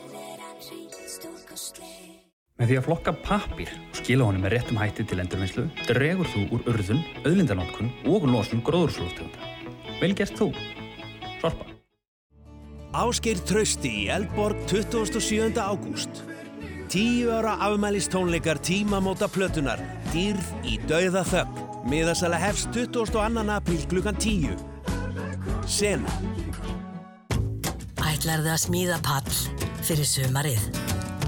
Með 2.61 2.75
því 2.75 2.77
að 2.77 2.87
flokka 2.91 3.15
pappir 3.25 3.73
og 3.73 3.97
skila 4.03 4.29
honum 4.29 4.45
með 4.45 4.53
réttum 4.59 4.83
hætti 4.83 5.07
til 5.09 5.23
endurvinnslu 5.25 5.65
dregur 5.89 6.29
þú 6.29 6.45
úr 6.59 6.69
urðun, 6.75 7.01
auðlindanótkun 7.25 7.89
og 8.05 8.29
losun 8.29 8.61
gróðurslóftegunda. 8.61 9.51
Vel 9.97 10.13
gert 10.13 10.37
þú. 10.37 10.51
Sorpa. 11.41 11.78
Ásgeir 12.89 13.37
Trausti 13.45 13.89
í 14.03 14.05
Eldborg 14.09 14.63
27. 14.65 15.53
ágúst. 15.61 16.23
Tíu 16.89 17.29
ára 17.29 17.53
afmælistónleikar 17.61 18.57
tímamóta 18.65 19.27
plötunar, 19.29 19.77
dýrð 20.09 20.47
í 20.65 20.79
dauða 20.89 21.21
þögn. 21.21 21.67
Miðasala 21.85 22.39
hefst 22.41 22.73
22. 22.73 23.45
apríl 23.53 23.85
klukkan 23.91 24.17
10. 24.17 24.57
Sena. 25.69 26.09
Ætlarðu 28.09 28.55
að 28.55 28.61
smíða 28.65 28.97
pall 29.05 29.37
fyrir 29.85 30.09
sumarið? 30.09 30.65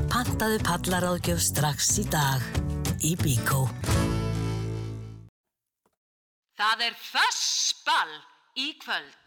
Pantaðu 0.10 0.58
pallaráðgjöf 0.66 1.46
strax 1.46 1.94
í 2.02 2.10
dag 2.10 2.42
í 3.06 3.14
Bíkó. 3.22 3.68
Það 6.58 6.88
er 6.90 7.02
fössball 7.06 8.18
í 8.58 8.74
kvöld. 8.82 9.21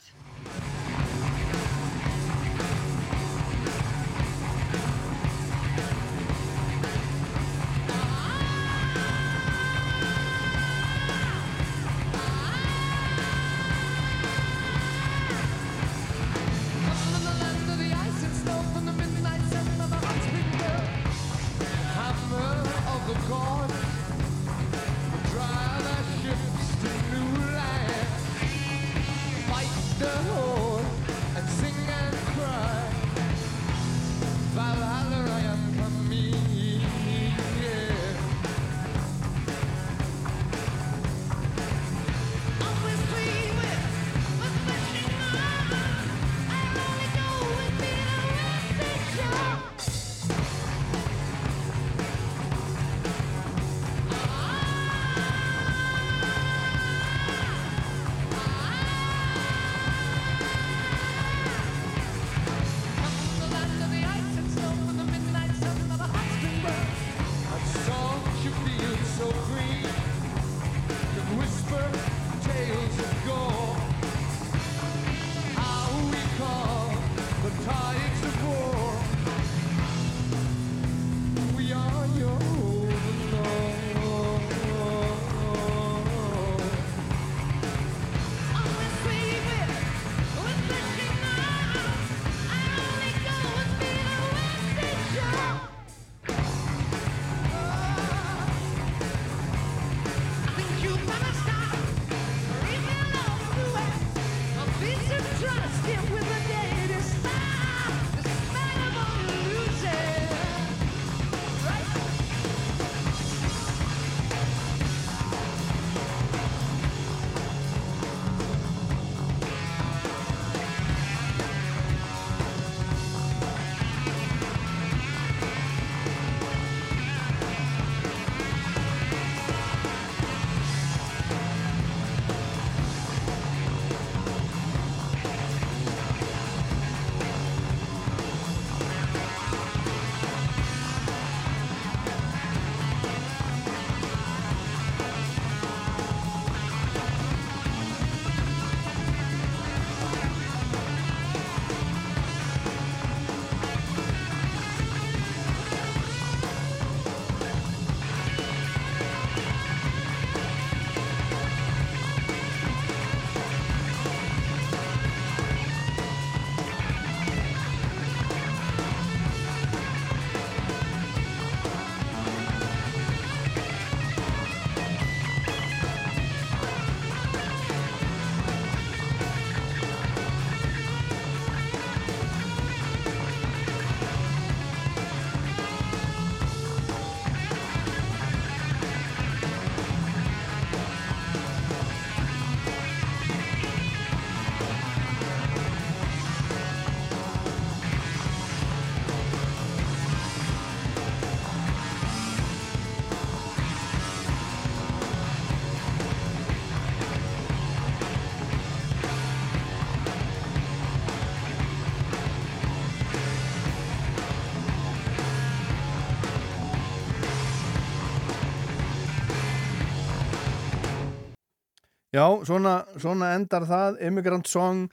Já, 222.14 222.26
svona, 222.46 222.74
svona 223.02 223.32
endar 223.34 223.64
það. 223.66 223.96
Immigrant 224.06 224.46
Song 224.46 224.84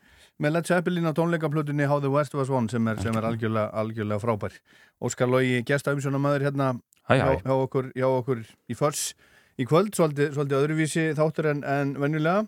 með 0.42 0.56
Led 0.56 0.70
Zeppelin 0.72 1.06
á 1.06 1.14
tónleikaplutunni 1.14 1.86
How 1.86 2.00
the 2.02 2.10
West 2.10 2.34
Was 2.34 2.50
Won 2.50 2.70
sem 2.72 2.88
er, 2.90 2.98
sem 3.04 3.14
er 3.18 3.28
algjörlega, 3.28 3.68
algjörlega 3.78 4.24
frábær. 4.24 4.56
Óskar 5.06 5.30
Lógi, 5.30 5.60
gesta 5.68 5.94
umsjónamaður 5.94 6.48
hérna 6.48 6.72
Hæ, 7.06 7.14
hæ. 7.14 7.20
Hjá, 7.20 7.44
hjá, 7.44 7.54
okkur, 7.54 7.92
hjá 7.94 8.08
okkur 8.08 8.42
í 8.42 8.78
förs 8.78 9.12
í 9.62 9.68
kvöld, 9.70 9.94
svolítið, 9.98 10.32
svolítið 10.34 10.58
öðruvísi 10.64 11.06
þáttur 11.20 11.52
en, 11.52 11.62
en 11.68 11.94
venjulega. 12.02 12.48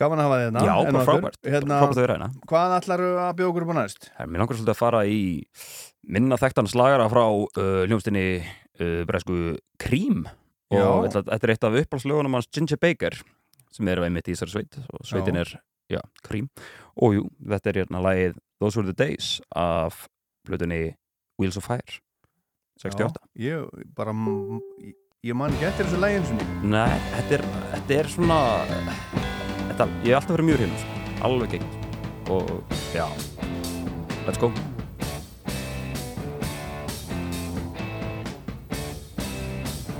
Gaman 0.00 0.22
að 0.22 0.28
hafa 0.30 0.36
þið 0.38 0.46
hérna 0.46 0.64
Já, 0.64 0.74
bara 0.88 1.04
frábært. 1.04 1.38
hérna, 1.44 1.80
Frábært 1.82 1.98
að 1.98 2.04
vera 2.06 2.16
hérna. 2.16 2.30
Hvað 2.48 2.76
ætlar 2.78 3.04
að 3.10 3.34
bjóða 3.40 3.50
okkur 3.52 3.66
upp 3.66 3.74
á 3.74 3.76
næst? 3.82 4.08
Mér 4.24 4.40
langar 4.40 4.56
svolítið 4.56 4.72
að 4.72 4.80
fara 4.80 5.02
í 5.04 5.20
minna 6.16 6.40
þekktan 6.40 6.70
slagara 6.72 7.10
frá 7.12 7.24
uh, 7.28 7.84
hljómsdynni 7.84 8.24
uh, 8.40 9.02
bresku 9.04 9.38
Cream. 9.84 10.24
Og 10.74 11.10
þetta, 11.12 11.36
er 11.36 11.52
eitt 11.52 11.66
af 11.68 11.76
uppáhaldslögunum 11.82 12.38
hans 12.38 12.48
Ginger 12.48 12.80
Baker 12.80 13.18
sem 13.74 13.90
er 13.90 14.02
einmitt 14.06 14.28
í 14.30 14.34
þessari 14.34 14.54
sveit 14.54 14.80
og 14.86 15.04
sveitin 15.06 15.38
Já. 15.38 15.44
er, 15.44 15.54
já, 15.96 16.00
Cream. 16.26 16.48
Og 17.02 17.16
jú, 17.18 17.28
þetta 17.42 17.72
er 17.72 17.80
hérna 17.82 18.02
lagið 18.04 18.40
Those 18.62 18.78
Were 18.80 18.92
The 18.92 18.98
Days 19.04 19.38
af 19.54 20.06
hlutunni 20.48 20.94
Wheels 21.40 21.58
of 21.58 21.66
Fire 21.66 22.00
68 22.82 23.18
Já, 23.38 23.58
ég 23.62 23.90
bara 23.94 24.14
ég, 24.82 24.94
ég 25.24 25.38
man 25.38 25.54
ekki 25.54 25.68
eftir 25.70 25.88
þessu 25.88 26.00
lægin 26.02 26.26
sinni. 26.28 26.46
Nei, 26.66 26.98
þetta 27.14 27.38
er, 27.38 27.46
þetta 27.74 27.98
er 27.98 28.10
svona 28.12 28.38
þetta, 29.70 29.88
ég 30.04 30.10
hef 30.10 30.20
alltaf 30.20 30.36
verið 30.36 30.48
mjög 30.50 30.62
hérna 30.64 30.82
sko. 30.82 31.00
alveg 31.24 31.54
gegn. 31.56 31.66
Og 32.28 32.62
já, 32.94 33.06
let's 34.26 34.38
go. 34.38 34.52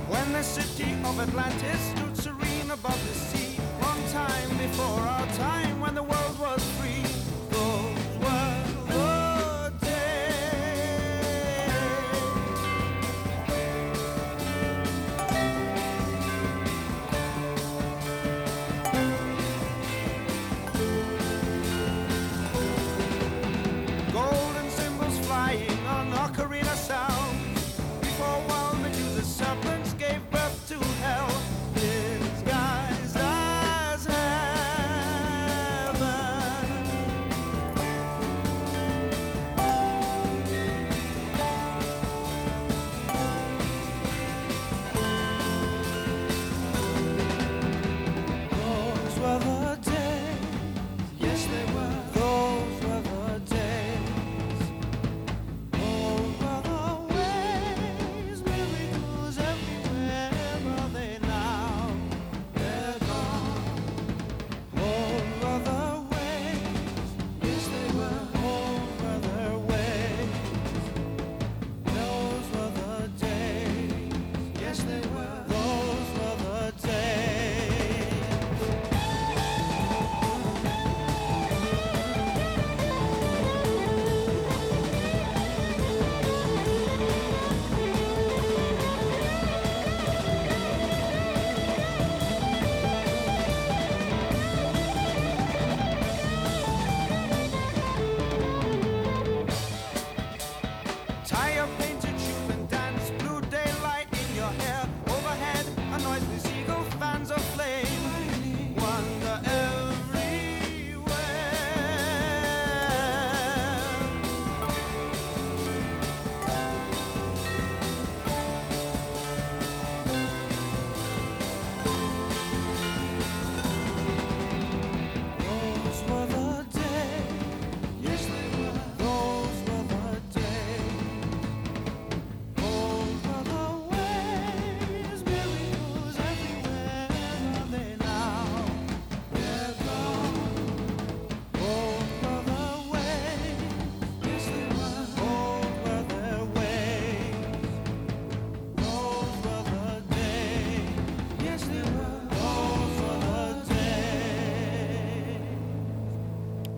When 0.09 0.33
the 0.33 0.43
city 0.43 0.93
of 1.03 1.19
Atlantis 1.19 1.81
stood 1.93 2.17
serene 2.17 2.71
above 2.71 2.99
the 3.07 3.13
sea, 3.13 3.34
time 4.15 4.49
before 4.57 5.01
our 5.01 5.27
time, 5.33 5.81
when 5.81 5.93
the 5.93 6.01
world 6.01 6.39
was 6.39 6.74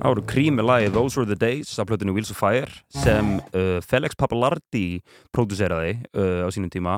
Það 0.08 0.14
voru 0.14 0.30
Cream 0.32 0.56
með 0.56 0.66
lagi 0.70 0.92
Those 0.96 1.20
Were 1.20 1.28
The 1.28 1.36
Days 1.36 1.74
af 1.84 1.90
plötunni 1.90 2.14
Wheels 2.16 2.30
of 2.32 2.38
Fire 2.40 2.70
sem 2.96 3.42
uh, 3.44 3.82
Felix 3.84 4.16
Papalardi 4.16 5.02
próduseraði 5.36 5.98
uh, 6.16 6.46
á 6.46 6.50
sínum 6.56 6.72
tíma. 6.72 6.94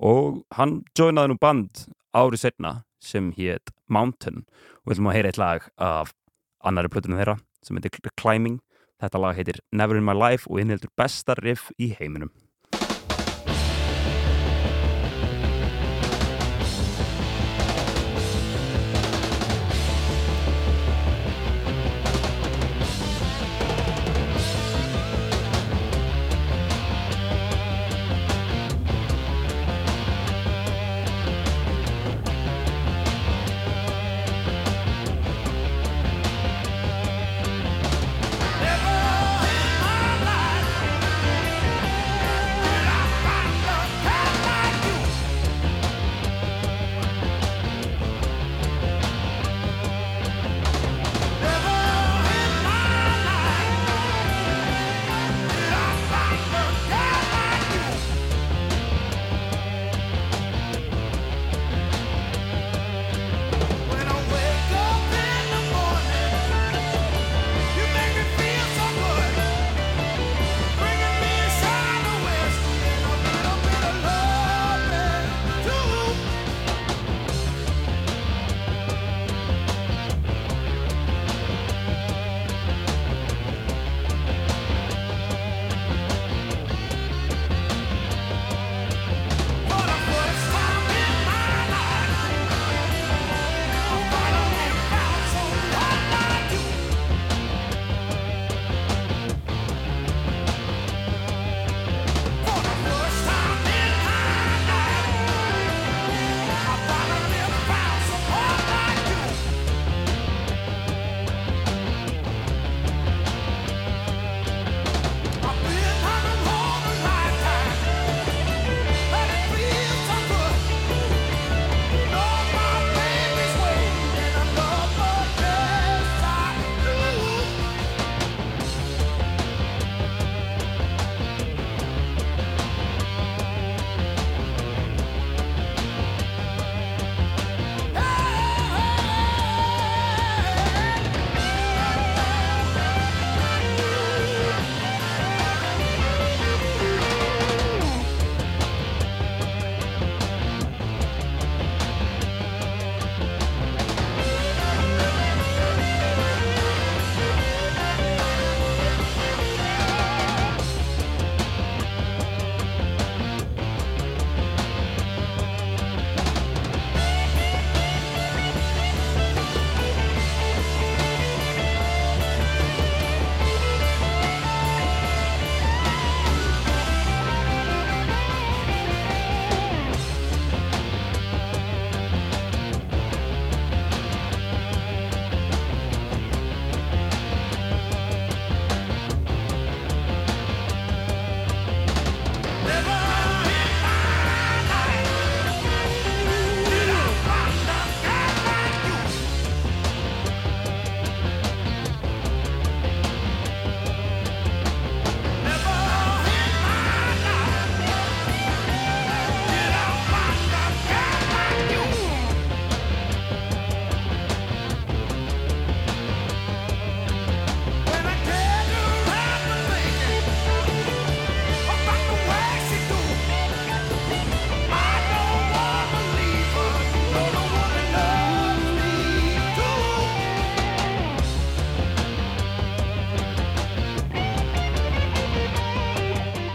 Og 0.00 0.38
hann 0.56 0.78
joinaði 0.96 1.34
nú 1.34 1.36
band 1.42 1.82
árið 2.16 2.46
setna 2.46 2.72
sem 3.04 3.28
hétt 3.36 3.68
Mountain. 3.92 4.46
Og 4.80 4.88
við 4.88 4.96
ætlum 4.96 5.10
að 5.12 5.16
heyra 5.18 5.34
eitt 5.34 5.42
lag 5.42 5.68
af 5.76 6.14
annari 6.64 6.88
plötunni 6.94 7.20
þeirra 7.20 7.36
sem 7.60 7.76
heitir 7.76 8.14
Climbing. 8.16 8.56
Þetta 8.96 9.20
lag 9.20 9.36
heitir 9.36 9.60
Never 9.68 10.00
In 10.00 10.08
My 10.08 10.16
Life 10.16 10.48
og 10.48 10.64
innheldur 10.64 10.94
besta 10.96 11.36
riff 11.44 11.68
í 11.76 11.92
heiminum 12.00 12.32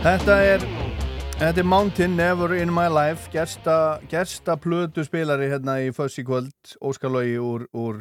Þetta 0.09 0.35
er, 0.41 0.63
þetta 1.37 1.61
er 1.61 1.67
Mountain 1.69 2.15
Never 2.17 2.55
In 2.57 2.71
My 2.73 2.87
Life 2.89 3.29
gersta, 3.29 3.99
gersta 4.09 4.55
plötu 4.57 5.03
spilari 5.05 5.51
hérna 5.51 5.75
í 5.83 5.91
Fössi 5.93 6.23
kvöld, 6.25 6.55
Óskarlógi 6.81 7.35
úr, 7.37 7.67
úr 7.77 7.99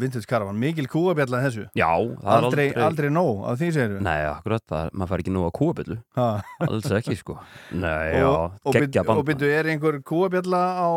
Vintage 0.00 0.26
Caravan, 0.26 0.58
mikil 0.58 0.88
kúabjalla 0.90 1.44
þessu. 1.44 1.68
Já, 1.78 1.92
það 1.94 2.32
aldrei, 2.34 2.66
aldrei 2.72 2.88
aldrei 2.88 3.08
nóg 3.14 3.46
af 3.52 3.62
því 3.62 3.70
segir 3.76 4.02
Nei, 4.08 4.16
akkurat, 4.32 4.66
það, 4.66 4.90
maður 4.98 5.12
fær 5.12 5.24
ekki 5.24 5.36
nóg 5.36 5.46
að 5.46 5.54
kúabjöllu 5.60 5.98
Ha. 6.18 6.28
Alls 6.66 6.90
ekki, 6.98 7.18
sko. 7.22 7.38
Nei, 7.86 8.02
já, 8.18 8.28
geggja 8.72 9.06
byrju, 9.06 9.14
og 9.14 9.22
band 9.30 9.30
byrju, 9.30 9.54
er 9.62 9.72
einhver 9.76 10.02
kúabjalla 10.10 10.66
á 10.74 10.90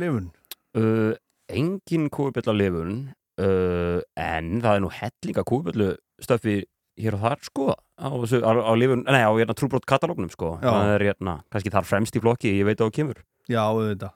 lifun? 0.00 0.32
uh, 0.80 1.12
Engin 1.52 2.08
kúabjölla 2.08 2.56
lifun 2.56 3.00
uh, 3.36 4.00
En 4.16 4.54
það 4.64 4.78
er 4.78 4.86
nú 4.88 4.94
hellinga 5.02 5.44
kúabjöllu 5.52 5.92
stöfi 6.24 6.62
hér 6.96 7.20
og 7.20 7.28
þar, 7.28 7.50
sko 7.52 7.74
á, 7.98 8.08
á, 8.10 8.50
á 8.50 8.72
á 8.74 9.30
hérna 9.38 9.54
trúbrót 9.54 9.86
katalógnum, 9.86 10.30
sko. 10.32 10.56
Það 10.62 10.92
er 10.96 11.06
hérna, 11.10 11.38
kannski 11.52 11.72
þar 11.74 11.88
fremst 11.88 12.16
í 12.16 12.22
flokki 12.22 12.56
ég 12.58 12.66
veit 12.68 12.80
að 12.80 12.90
þú 12.90 12.96
kemur. 12.98 13.22
Já, 13.50 13.62
auðvitað. 13.68 14.14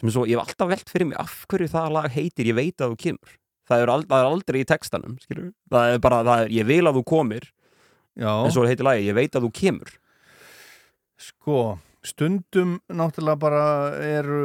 Sem 0.00 0.08
er 0.08 0.14
svo, 0.14 0.24
ég 0.24 0.38
hef 0.38 0.48
alltaf 0.48 0.70
velt 0.70 0.90
fyrir 0.90 1.10
mig 1.10 1.18
af 1.20 1.44
hverju 1.50 1.68
það 1.68 1.94
lag 1.96 2.10
heitir 2.14 2.48
ég 2.48 2.56
veit 2.56 2.80
að 2.80 2.94
þú 2.94 3.00
kemur. 3.04 3.36
Það 3.70 3.82
er, 3.84 3.92
það 4.10 4.18
er 4.18 4.28
aldrei 4.30 4.58
í 4.60 4.66
textanum 4.66 5.16
skilur 5.22 5.50
það 5.70 5.92
er 5.92 6.00
bara, 6.02 6.22
það 6.26 6.44
er, 6.44 6.54
ég 6.56 6.66
vil 6.66 6.82
að 6.88 6.96
þú 6.98 7.02
komir 7.06 7.44
Já. 8.18 8.32
en 8.32 8.54
svo 8.54 8.64
heitir 8.66 8.86
lagi, 8.86 9.04
ég 9.06 9.14
veit 9.14 9.36
að 9.36 9.46
þú 9.46 9.50
kemur. 9.60 9.92
Sko, 11.20 11.58
stundum 12.06 12.78
náttúrulega 12.88 13.40
bara 13.44 13.62
eru, 14.02 14.40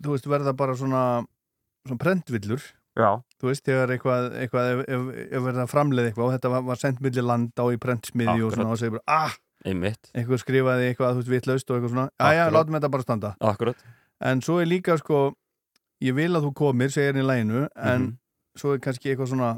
þú 0.00 0.14
veist, 0.14 0.30
verða 0.30 0.54
bara 0.56 0.76
svona, 0.78 1.02
svona 1.84 2.00
prentvillur. 2.00 2.62
Já. 2.94 3.10
Þú 3.44 3.50
veist, 3.50 3.64
þegar 3.68 3.90
eitthvað, 3.92 4.26
eitthvað 4.40 4.68
ef, 4.72 4.78
ef, 4.88 5.08
ef 5.36 5.42
verða 5.44 5.64
að 5.66 5.72
framleiða 5.74 6.08
eitthvað 6.10 6.24
og 6.24 6.32
þetta 6.38 6.50
var, 6.54 6.62
var 6.70 6.78
sendt 6.80 7.00
milli 7.04 7.24
landa 7.28 7.64
og 7.66 7.74
í 7.74 7.80
prentsmiði 7.82 8.40
og 8.46 8.54
svona 8.54 8.70
og 8.72 8.78
segir 8.80 8.94
bara, 8.96 9.04
ah, 9.28 9.34
Einmitt. 9.68 10.08
eitthvað 10.16 10.40
skrifaði 10.40 10.86
eitthvað, 10.88 11.12
þú 11.18 11.20
veist, 11.20 11.32
vitlaust 11.34 11.70
og 11.70 11.76
eitthvað 11.76 11.92
svona, 11.92 12.06
Akkurat. 12.16 12.54
látum 12.56 12.78
þetta 12.78 12.90
bara 12.94 13.04
standa. 13.04 13.34
Akkurat. 13.52 13.76
En 14.24 14.40
svo 14.40 14.56
er 14.62 14.70
líka, 14.70 14.96
sko, 14.96 15.34
ég 16.00 16.16
vil 16.16 16.30
að 16.32 16.46
þú 16.48 16.54
komir, 16.56 16.88
segir 16.94 17.12
henni 17.12 17.20
í 17.26 17.28
læginu, 17.28 17.66
en 17.76 18.00
Mhm. 18.00 18.16
svo 18.56 18.72
er 18.74 18.78
kannski 18.78 19.12
eitthvað 19.12 19.28
svona, 19.34 19.50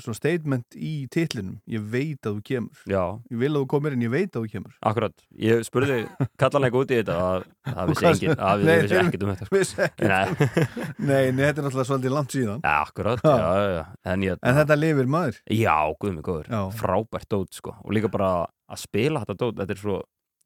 svona 0.00 0.16
statement 0.16 0.76
í 0.78 0.92
titlinum, 1.12 1.58
ég 1.68 1.82
veit 1.92 2.24
að 2.24 2.38
þú 2.38 2.42
kemur. 2.48 2.82
Já. 2.88 3.02
Ég 3.28 3.40
vil 3.42 3.50
að 3.52 3.58
þú 3.60 3.68
komir 3.74 3.96
en 3.96 4.04
ég 4.06 4.12
veit 4.12 4.30
að 4.30 4.46
þú 4.46 4.52
kemur. 4.54 4.76
Akkurat, 4.88 5.24
ég 5.44 5.64
spurði 5.68 5.98
kallan 6.40 6.66
ekki 6.68 6.80
út 6.80 6.94
í 6.94 6.98
þetta 7.02 7.18
að 7.26 7.44
það 7.68 7.92
vissi 7.92 8.08
enginn, 8.12 8.42
að 8.48 8.64
við 8.64 8.70
þeir 8.72 9.02
ekkert 9.02 9.26
um 9.26 9.32
þetta 9.34 9.48
sko. 9.50 9.88
Nei. 10.12 10.48
Nei, 11.12 11.24
nei, 11.32 11.42
þetta 11.44 11.60
er 11.60 11.66
náttúrulega 11.66 11.88
svolítið 11.90 12.16
langt 12.16 12.36
síðan. 12.36 12.64
Ja, 12.64 12.74
akkurat, 12.86 13.22
já, 13.26 13.36
já, 13.36 13.68
já. 13.76 13.84
En, 14.12 14.26
ég, 14.26 14.40
En 14.42 14.58
þetta 14.60 14.78
lifir 14.80 15.12
maður. 15.12 15.40
Já, 15.52 15.76
guð 16.00 16.16
mig 16.16 16.26
góður, 16.26 16.50
frábært 16.78 17.28
dót 17.32 17.58
sko. 17.60 17.76
og 17.82 17.94
líka 17.96 18.10
bara 18.12 18.32
að 18.72 18.82
spila 18.86 19.22
þetta 19.24 19.38
dót 19.44 19.58
þetta 19.60 19.76
er 19.76 19.82
svo, 19.82 19.98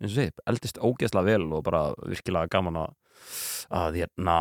eins 0.03 0.13
og 0.13 0.19
þið, 0.23 0.33
eldist 0.53 0.81
ógeðslega 0.83 1.29
vel 1.31 1.53
og 1.57 1.65
bara 1.67 1.83
virkilega 2.03 2.51
gaman 2.57 2.83
að 2.87 2.95
að 3.77 4.01
hérna 4.03 4.39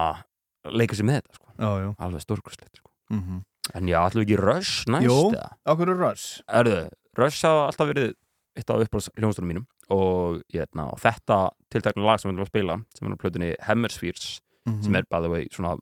leika 0.76 0.98
sér 0.98 1.08
með 1.08 1.22
þetta 1.22 1.38
sko. 1.40 1.52
Já, 1.56 1.70
já. 1.86 1.90
alveg 2.08 2.24
stórkurslegt 2.26 2.80
sko. 2.82 2.90
Mhm. 3.14 3.44
En 3.74 3.88
já, 3.90 4.00
við 4.14 4.24
ekki 4.26 4.38
Rush 4.42 4.86
næst 4.92 5.08
Jú, 5.08 5.18
okkur 5.66 5.90
er 5.90 5.98
Rush? 6.04 6.42
Erðu, 6.48 6.90
Rush 7.18 7.42
hafa 7.48 7.66
alltaf 7.72 7.90
verið 7.94 8.14
eitt 8.56 8.70
af 8.72 8.84
uppáhalds 8.86 9.10
hljónstunum 9.20 9.50
mínum 9.52 9.66
og, 9.92 10.42
hérna, 10.54 10.88
og 10.94 11.00
þetta 11.00 11.40
tiltakna 11.74 12.06
lag 12.06 12.20
sem 12.22 12.32
við 12.32 12.46
að 12.46 12.52
spila 12.54 12.78
sem 12.98 13.08
er 13.10 13.16
á 13.18 13.22
plötunni 13.22 13.56
Hemispheres 13.68 14.40
Mhm. 14.66 14.82
sem 14.84 14.96
er 14.96 15.04
by 15.12 15.20
the 15.22 15.30
way 15.30 15.48
svona, 15.54 15.78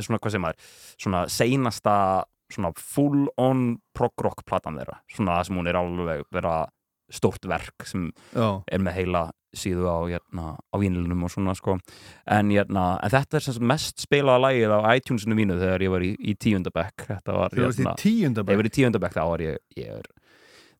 svona 0.00 0.18
hvað 0.18 0.30
sem 0.32 0.44
er 0.44 0.54
svona 0.96 1.24
seinasta 1.28 2.24
svona 2.50 2.70
full 2.78 3.26
on 3.36 3.78
prog 3.92 4.12
rock 4.22 4.44
platan 4.46 4.78
þeirra. 4.78 5.00
Svona 5.12 5.36
það 5.36 5.46
sem 5.46 5.56
hún 5.56 5.68
er 5.68 5.74
alveg 5.74 6.22
vera 6.32 6.66
stórt 7.12 7.46
verk 7.48 7.86
sem 7.86 8.08
Já. 8.34 8.62
er 8.66 8.82
með 8.82 8.98
heila 9.00 9.24
síðu 9.56 9.86
á, 9.88 9.98
hérna, 10.10 10.56
á 10.60 10.76
vínilunum 10.76 11.24
og 11.24 11.32
svona 11.32 11.54
sko 11.56 11.78
en, 11.78 12.50
hérna, 12.52 12.98
en 13.00 13.12
þetta 13.14 13.40
er 13.40 13.62
mest 13.64 14.02
spilaða 14.04 14.42
lagið 14.48 14.74
á 14.74 14.78
iTunesinu 14.98 15.38
mínu 15.38 15.56
þegar 15.60 15.86
ég 15.86 15.94
var 15.94 16.04
í, 16.04 16.12
í 16.18 16.34
tíundabekk 16.36 17.06
þetta 17.08 17.38
var 17.38 17.56
bekk? 17.56 18.04
ég 18.04 18.60
var 18.60 18.68
í 18.68 18.74
tíundabekk 18.74 19.16
þá 19.16 19.24
var 19.30 19.46
ég, 19.46 19.58
ég 19.78 19.96
er, 19.96 20.12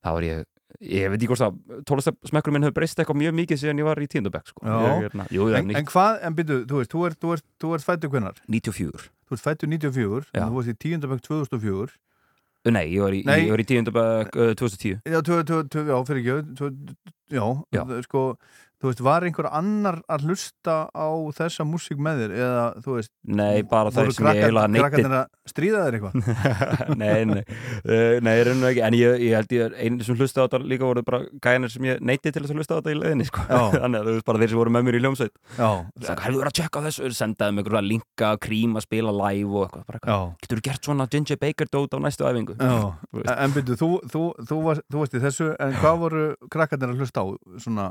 þá 0.04 0.10
var 0.18 0.28
ég 0.28 0.44
ég 0.82 1.08
veit 1.08 1.20
ekki 1.20 1.30
hvort 1.30 1.44
að 1.46 1.82
tólastamekkur 1.88 2.54
minn 2.54 2.66
hefur 2.66 2.76
breyst 2.76 2.98
eitthvað 3.00 3.20
mjög 3.22 3.36
mikið 3.40 3.60
síðan 3.62 3.80
ég 3.80 3.88
var 3.88 4.00
í 4.02 4.08
tíundabekk 4.12 4.50
sko. 4.50 4.64
Hérna, 4.66 5.26
en, 5.30 5.70
en 5.78 5.88
hvað, 5.88 6.18
en 6.26 6.36
byrju, 6.36 6.58
þú 6.68 6.80
veist, 6.80 6.92
þú 6.92 7.04
ert, 7.08 7.28
ert, 7.36 7.46
þú 7.62 7.70
ert 7.76 7.86
fættu 7.86 8.10
hvennar? 8.12 8.42
94 8.52 9.06
Þú 9.26 9.34
ert 9.34 9.42
fættu 9.42 9.66
94, 9.70 10.26
Já. 10.30 10.40
en 10.42 10.50
þú 10.50 10.58
varst 10.58 10.70
í 10.70 10.76
tíundabæk 10.84 11.22
2004 11.26 11.96
Nei, 12.74 12.86
ég 12.94 13.00
var 13.04 13.14
í, 13.14 13.22
Nei. 13.26 13.44
Ég 13.46 13.50
var 13.54 13.62
í 13.62 13.66
tíundabæk 13.68 14.36
uh, 14.36 14.52
2010 14.58 15.00
Já, 15.06 15.20
tvö, 15.22 15.42
tvö, 15.46 15.58
tvö, 15.70 15.84
já, 15.86 15.96
fyrir 16.08 16.22
ekki 16.22 16.66
já, 17.30 17.44
Já. 17.74 17.82
það- 17.84 18.02
sko 18.06 18.22
þú 18.82 18.90
veist, 18.90 19.02
var 19.06 19.24
einhver 19.24 19.48
annar 19.48 20.00
að 20.12 20.26
hlusta 20.28 20.74
á 20.92 21.08
þessa 21.36 21.64
músík 21.68 21.98
með 22.02 22.16
þér 22.22 22.32
eða, 22.36 22.64
þú 22.84 22.90
veist 22.98 23.12
Nei, 23.26 23.62
bara 23.66 23.90
voru 23.90 24.12
það 24.12 24.16
sem 24.18 24.26
ég 24.28 24.32
eiginlega 24.44 24.68
neytti 24.70 24.82
krakkarnir 24.84 25.16
að 25.16 25.26
stríða 25.50 25.80
þér 25.86 25.94
eitthvað? 25.96 26.14
Nei, 27.00 27.20
nei, 27.28 27.42
uh, 27.86 28.16
nei, 28.24 28.34
rauninu 28.46 28.66
ekki. 28.68 28.82
En 28.86 28.94
ég, 28.96 29.10
ég 29.26 29.32
held 29.36 29.50
ég, 29.56 29.74
einu 29.80 30.06
sem 30.06 30.16
hlusta 30.18 30.38
á 30.42 30.46
þetta 30.46 30.58
líka 30.62 30.84
voru 30.88 31.02
bara 31.06 31.20
gæjanir 31.42 31.70
sem 31.72 31.84
ég 31.88 31.94
neytti 32.04 32.28
til 32.34 32.42
þess 32.42 32.52
að 32.52 32.58
hlusta 32.60 32.72
á 32.74 32.78
þetta 32.78 32.92
í 32.92 32.98
leiðinni 33.00 33.26
sko. 33.28 33.40
Þannig 33.76 33.98
að 33.98 34.06
þú 34.06 34.14
veist 34.16 34.28
bara 34.30 34.40
þeir 34.42 34.50
sem 34.52 34.60
voru 34.60 34.72
með 34.74 34.82
mér 34.86 34.98
í 34.98 35.02
hljómsveit. 35.04 35.34
Já. 35.56 35.70
Það 36.06 36.22
hefur 36.26 36.40
verið 36.40 36.50
að 36.50 36.58
tjekka 36.60 36.78
þessu? 36.86 37.02
Sendaði 37.16 37.50
mig 37.56 37.62
einhverja 37.64 37.84
linka, 37.86 38.28
krím 38.46 38.72
að 38.76 38.86
spila 38.86 39.12
live 39.22 39.52
og 39.52 39.62
eitthvað, 39.66 39.84
bara 39.86 39.98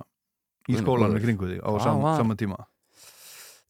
í 0.69 0.75
í 0.75 0.79
skólanum 0.81 1.17
í 1.19 1.23
kringu 1.25 1.49
því 1.51 1.59
á 1.61 1.69
sam, 1.83 2.01
var- 2.01 2.17
sama 2.21 2.35
tíma? 2.39 2.57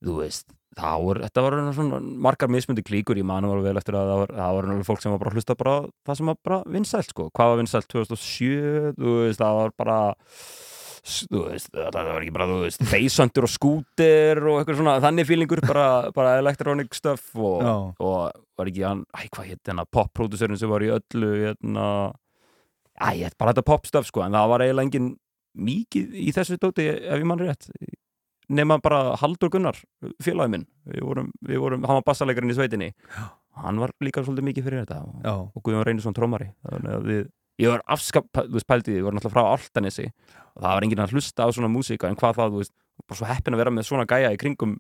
Þú 0.06 0.20
veist 0.22 0.48
það 0.76 1.04
voru, 1.06 1.22
þetta 1.24 1.42
var 1.46 1.54
svona 1.74 2.00
margar 2.04 2.50
mismundi 2.52 2.84
klíkur. 2.84 3.16
Ég 3.16 3.24
mani 3.24 3.48
var 3.48 3.62
vel 3.64 3.78
eftir 3.80 3.96
að 3.96 4.10
það 4.12 4.18
var, 4.22 4.32
það 4.36 4.56
var 4.58 4.84
fólk 4.90 5.02
sem 5.02 5.12
var 5.14 5.20
bara 5.22 5.32
að 5.32 5.38
hlusta 5.40 5.56
bara 5.56 5.76
það 6.06 6.18
sem 6.20 6.26
var 6.32 6.38
bara 6.44 6.58
vinsælt 6.68 7.10
sko, 7.14 7.30
hvað 7.32 7.52
var 7.54 7.60
vinsælt? 7.62 7.88
2007 7.88 8.94
þú 9.00 9.14
veist, 9.24 9.40
það 9.40 9.60
var 9.62 9.72
bara 9.80 10.00
þú 11.06 11.42
veist, 11.48 11.70
það 11.72 11.96
var 12.12 12.22
ekki 12.26 12.34
bara 12.36 12.48
þú 12.50 12.60
veist, 12.66 12.84
Facehunter 12.92 13.46
og 13.48 13.52
Scooter 13.54 14.42
og 14.50 14.60
eitthvað 14.60 14.80
svona 14.82 14.96
þannig 15.04 15.28
fílingur, 15.30 15.62
bara, 15.64 15.88
bara 16.16 16.36
electronic 16.42 16.94
stuff 16.98 17.28
og, 17.38 17.62
og 18.02 18.32
var 18.58 18.72
ekki 18.72 18.84
hann, 18.88 19.06
æ, 19.16 19.30
hvað 19.32 19.52
hétt 19.54 19.72
hennar 19.72 19.88
pop-producerinn 19.96 20.58
sem 20.60 20.70
var 20.72 20.82
í 20.84 20.90
öllu 20.96 21.30
hérna, 21.46 21.86
æ, 23.00 23.30
bara 23.38 23.54
þetta 23.54 23.66
pop 23.70 23.86
stuff 23.88 24.10
sko, 24.12 24.26
en 24.26 24.34
það 24.36 24.50
var 24.50 24.66
eiginlega 24.66 24.90
engin 24.90 25.12
mikið 25.56 26.18
í 26.26 26.34
þessu 26.36 26.60
dóti 26.62 26.88
ef 26.92 27.16
ég 27.16 27.28
mann 27.28 27.42
rétt 27.42 27.70
nema 28.50 28.78
bara 28.84 29.16
Haldur 29.22 29.50
Gunnar 29.50 29.78
félagi 30.24 30.54
minn, 30.54 30.68
við 30.86 31.06
vorum, 31.08 31.32
við 31.46 31.62
vorum 31.64 31.88
hann 31.88 32.00
var 32.00 32.06
bassalegarinn 32.06 32.54
í 32.54 32.58
sveitinni. 32.58 32.92
Já. 33.16 33.26
hann 33.64 33.80
var 33.80 33.94
líka 34.04 34.22
svolítið 34.22 34.50
mikið 34.50 34.68
fyrir 34.68 34.84
þetta. 34.84 35.00
Já. 35.24 35.34
og 35.34 35.64
Guðjón 35.64 35.88
Reynisson 35.88 36.16
trómari 36.18 36.52
ég 37.62 37.72
var 37.72 37.84
afskap 37.88 38.28
þú 38.36 38.58
veist 38.58 38.68
pæltið, 38.68 38.98
við 38.98 39.06
vorum 39.08 39.22
alltaf 39.22 39.34
frá 39.34 39.46
Altanesi 39.48 40.10
og 40.10 40.64
það 40.64 40.74
var 40.74 40.86
enginn 40.88 41.04
að 41.06 41.16
hlusta 41.16 41.48
á 41.48 41.50
svona 41.56 41.72
músíka 41.72 42.10
en 42.10 42.18
hvað 42.20 42.40
það, 42.40 42.52
þú 42.52 42.64
veist, 42.64 42.74
bara 43.06 43.18
svo 43.20 43.28
heppin 43.30 43.56
að 43.56 43.62
vera 43.62 43.74
með 43.74 43.86
svona 43.88 44.06
gæja 44.10 44.32
í 44.34 44.40
kringum, 44.42 44.76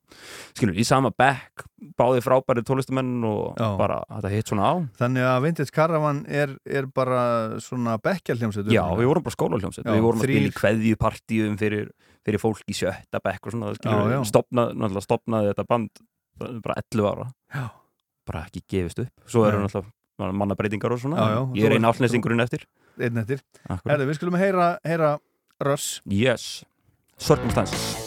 skilur, 0.57 0.77
í 0.81 0.85
sama 0.88 1.11
back 1.14 1.65
báði 1.99 2.23
frábæri 2.26 2.64
tólistumenn 2.65 3.19
og 3.30 3.60
Já. 3.60 3.68
bara 3.77 3.99
þetta 4.10 4.31
hitt 4.34 4.49
svona 4.52 4.69
á. 4.69 4.73
Þannig 5.02 5.27
að 5.30 5.39
Vintage 5.45 5.73
Caravan 5.76 6.22
er, 6.27 6.56
er 6.65 6.88
bara 6.89 7.22
svona 7.64 7.97
bekkjalhljómsveit 8.02 8.72
Já, 8.73 8.84
við 8.97 9.11
vorum 9.11 9.26
bara 9.27 9.38
skólahljómsveit, 9.38 9.85
Já, 9.85 9.93
við 9.93 10.06
vorum 10.07 10.22
að 10.23 10.27
spila 10.27 10.39
í 10.39 10.45
þrír- 10.49 10.60
kveðjupartíum 10.61 11.57
fyrir, 11.61 11.89
fyrir 12.26 12.41
fólk 12.41 12.64
í 12.72 12.77
sjötta 12.77 13.22
bekk 13.23 13.45
og 13.52 13.56
svona, 13.56 13.73
skilur, 13.77 14.15
Já, 14.15 14.22
stopnað, 14.31 14.99
stopnaði 15.06 15.52
þetta 15.53 15.68
band 15.69 16.06
bara 16.65 16.80
11 16.81 17.11
ára. 17.11 17.27
Já. 17.53 17.68
bara 18.26 18.41
ekki 18.47 18.64
gefist 18.65 18.99
upp, 19.03 19.11
svo 19.30 19.43
eru 19.45 19.60
náttúrulega 19.61 20.34
mannabreitingar 20.34 20.95
og 20.95 21.02
svona, 21.03 21.27
ég 21.53 21.68
er 21.68 21.76
einn 21.77 21.85
álnesingurinn 21.85 22.41
eftir. 22.41 22.65
Einn 22.97 23.22
eftir. 23.22 23.43
Herðu, 23.69 24.07
við 24.10 24.18
skulum 24.18 24.39
heyra, 24.39 24.72
heyra 24.88 25.19
Russ. 25.61 26.02
Yes, 26.10 26.64
Circumstances 27.22 28.05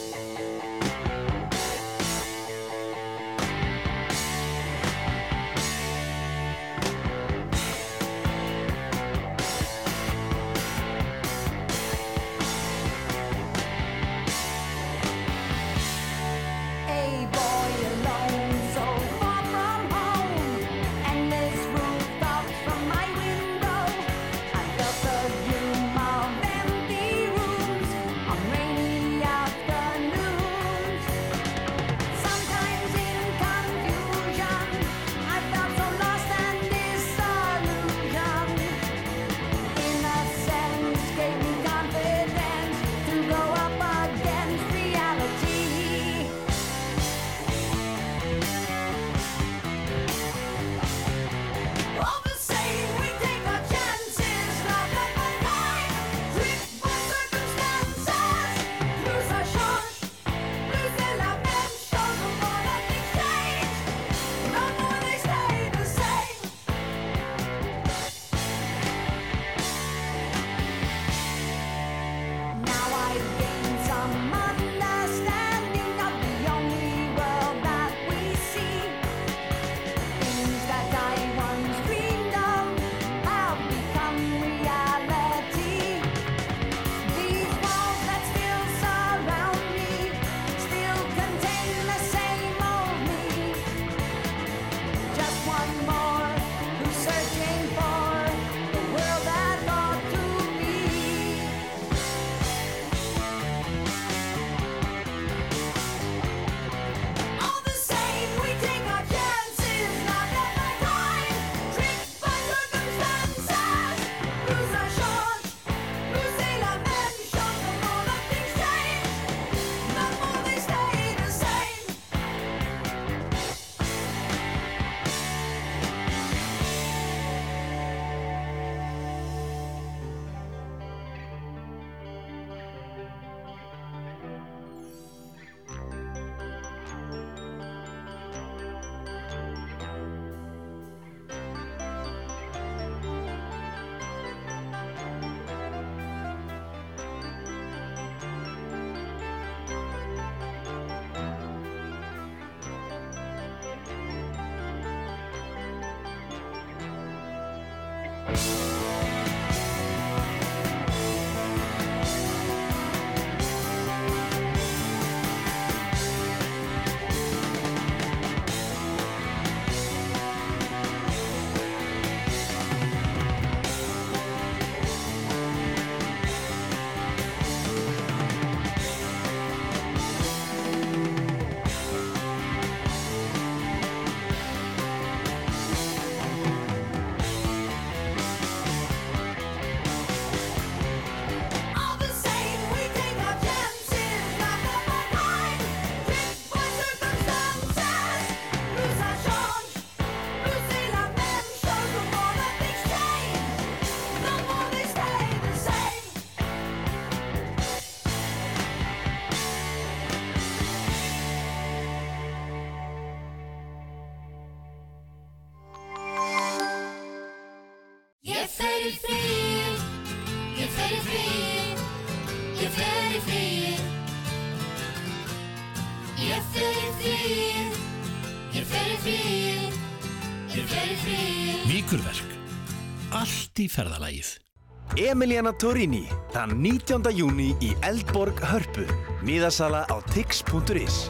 Emiliana 235.19 235.51
Torini, 235.51 236.05
þann 236.31 236.53
19. 236.63 237.09
júni 237.11 237.49
í 237.59 237.73
Eldborg 237.83 238.37
Hörpu. 238.39 238.85
Miðasala 239.27 239.81
á 239.91 239.99
tix.is. 240.13 241.09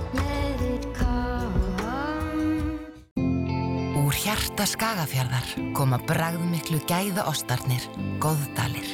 Úr 4.02 4.18
hjarta 4.18 4.66
Skagafjarðar 4.66 5.52
koma 5.78 6.00
bragðmiklu 6.10 6.82
gæða 6.90 7.28
ostarnir, 7.30 7.86
góðdalir. 8.18 8.90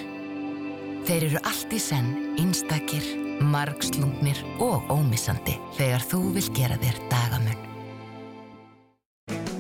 Þeir 1.08 1.30
eru 1.30 1.44
allt 1.48 1.72
í 1.72 1.80
senn, 1.80 2.12
einstakir, 2.36 3.08
margslungnir 3.40 4.42
og 4.60 4.92
ómissandi 4.92 5.56
þegar 5.78 6.04
þú 6.12 6.20
vil 6.36 6.50
gera 6.60 6.76
þér 6.84 7.00
dagamun. 7.14 7.70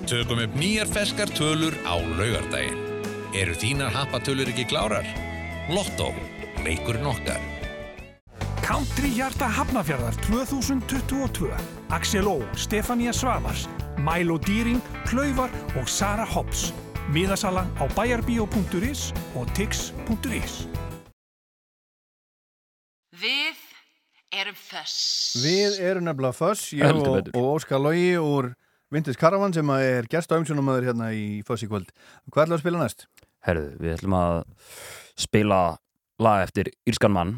Tökum 0.04 0.44
upp 0.50 0.60
nýjar 0.60 0.92
ferskar 0.92 1.32
tölur 1.32 1.80
á 1.88 1.96
laugardaginn. 1.96 2.84
Eru 3.32 3.56
þínar 3.56 3.96
happatölur 3.96 4.52
ekki 4.52 4.68
klárar? 4.68 5.08
Lotto, 5.70 6.12
leikurinn 6.62 7.08
okkar. 7.10 7.42
Country 8.62 9.10
Hjarta 9.16 9.48
Hafnafjörðar 9.50 10.14
2022 10.28 11.48
Axel 11.90 12.28
Ó, 12.30 12.36
Stefania 12.54 13.14
Svavars 13.14 13.64
Milo 13.98 14.38
Dýring, 14.38 14.78
Klauvar 15.10 15.50
og 15.80 15.90
Sara 15.90 16.26
Hobbs 16.26 16.68
Miðasala 17.10 17.64
á 17.82 17.86
bæjarbíó.is 17.98 19.08
og 19.34 19.50
tix.is 19.58 20.68
Við 23.18 23.64
erum 24.38 24.60
föss. 24.60 25.00
Við 25.42 25.80
erum 25.82 26.06
nefnilega 26.06 26.38
Föss, 26.38 26.68
ég 26.78 26.94
og, 26.94 27.32
og 27.34 27.48
Óskar 27.56 27.82
Lógi 27.82 28.14
úr 28.22 28.52
Vintage 28.94 29.18
Caravan 29.18 29.54
sem 29.54 29.74
er 29.80 30.06
gerst 30.14 30.30
á 30.30 30.38
umsjónumöður 30.38 30.92
hérna 30.92 31.10
í 31.10 31.42
Föss 31.48 31.66
í 31.66 31.72
kvöld. 31.72 31.90
Hvað 32.30 32.52
ætlaðu 32.52 32.60
að 32.60 32.64
spila 32.68 32.84
næst? 32.84 33.08
Herðu, 33.46 33.68
við 33.82 33.98
ætlum 33.98 34.18
að 34.18 34.46
spila 35.20 35.78
lag 36.22 36.44
eftir 36.46 36.70
Írskan 36.88 37.12
mann 37.16 37.34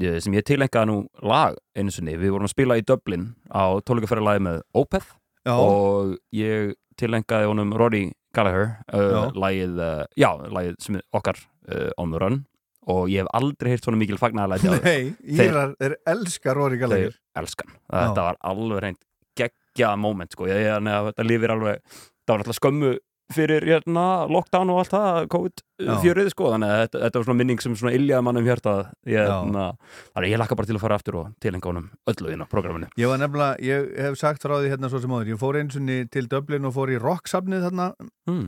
ég- 0.00 0.20
sem 0.22 0.32
ég 0.36 0.44
tilengaði 0.46 0.86
nú 0.90 0.98
lag 1.22 1.56
einu 1.76 1.90
sinni. 1.94 2.16
Við 2.16 2.30
vorum 2.34 2.48
að 2.48 2.54
spila 2.54 2.76
í 2.78 2.84
Dublin 2.86 3.34
á 3.52 3.78
tónleikaferðalagi 3.82 4.44
með 4.46 4.60
Opeth 4.74 5.08
Já. 5.46 5.54
og 5.56 6.16
ég 6.32 6.74
tilengaði 6.98 7.48
honum 7.50 7.72
Rory 7.78 8.12
Gallagher 8.34 8.76
uh, 8.92 9.30
lagið, 9.32 9.78
uh, 9.80 10.04
já, 10.18 10.28
lagið 10.52 10.74
sem 10.84 10.98
okkar 11.16 11.38
uh, 11.72 11.88
On 11.96 12.10
The 12.12 12.18
Run 12.20 12.40
og 12.88 13.08
ég 13.12 13.22
hef 13.24 13.30
aldrei 13.36 13.72
heyrt 13.72 13.84
svona 13.86 13.98
mikil 14.00 14.18
fagnaðalæti 14.20 14.70
Nei, 14.84 15.14
Írar 15.24 15.74
er 15.80 15.96
elskar 16.08 16.56
Rory 16.56 16.78
Gallagher. 16.80 17.12
Þeir 17.16 17.42
elskan. 17.42 17.72
Þetta 17.88 18.24
var 18.28 18.38
alveg 18.48 18.82
reynd 18.84 19.00
geggjað 19.38 19.98
moment 20.00 20.32
sko. 20.34 20.46
Ég, 20.50 20.62
ég, 20.66 20.78
neða, 20.82 21.10
þetta 21.12 21.26
lifir 21.28 21.52
alveg, 21.54 21.82
það 22.26 22.32
var 22.34 22.42
alltaf 22.44 22.58
skömmu 22.58 22.92
fyrir 23.34 23.64
hérna, 23.68 24.04
lockdown 24.30 24.70
og 24.72 24.80
allt 24.82 24.92
það. 24.94 25.18
COVID-fjörið 25.34 26.30
sko 26.32 26.52
þannig 26.54 26.72
að 26.72 26.80
þetta, 26.82 27.00
þetta 27.04 27.20
var 27.20 27.26
svona 27.26 27.38
minning 27.38 27.62
sem 27.62 27.74
svona 27.78 27.92
iljaði 27.96 28.24
mann 28.26 28.40
um 28.40 28.48
hjartað 28.48 28.80
ég, 29.08 29.28
Já. 29.28 29.34
na, 29.52 29.66
þannig 30.14 30.26
að 30.28 30.32
ég 30.32 30.40
lakka 30.42 30.58
bara 30.58 30.70
til 30.70 30.76
að 30.78 30.82
fara 30.84 30.98
aftur 30.98 31.18
og 31.20 31.28
tilenga 31.44 31.70
honum 31.70 31.86
öllu 32.12 32.32
inn 32.32 32.44
á 32.44 32.46
programminu 32.50 32.90
Ég 32.98 33.12
var 33.12 33.20
nefnilega, 33.22 33.60
ég 33.68 33.92
hef 34.06 34.18
sagt 34.20 34.44
frá 34.44 34.56
því 34.56 34.72
hérna 34.72 34.90
svo 34.92 35.02
sem 35.04 35.14
áður, 35.14 35.32
ég 35.34 35.42
fór 35.42 35.60
einsunni 35.60 35.98
til 36.14 36.26
Dublin 36.32 36.68
og 36.68 36.74
fór 36.78 36.94
í 36.94 36.98
rocksafnið 37.02 37.68
þarna, 37.68 37.88
mm. 38.30 38.44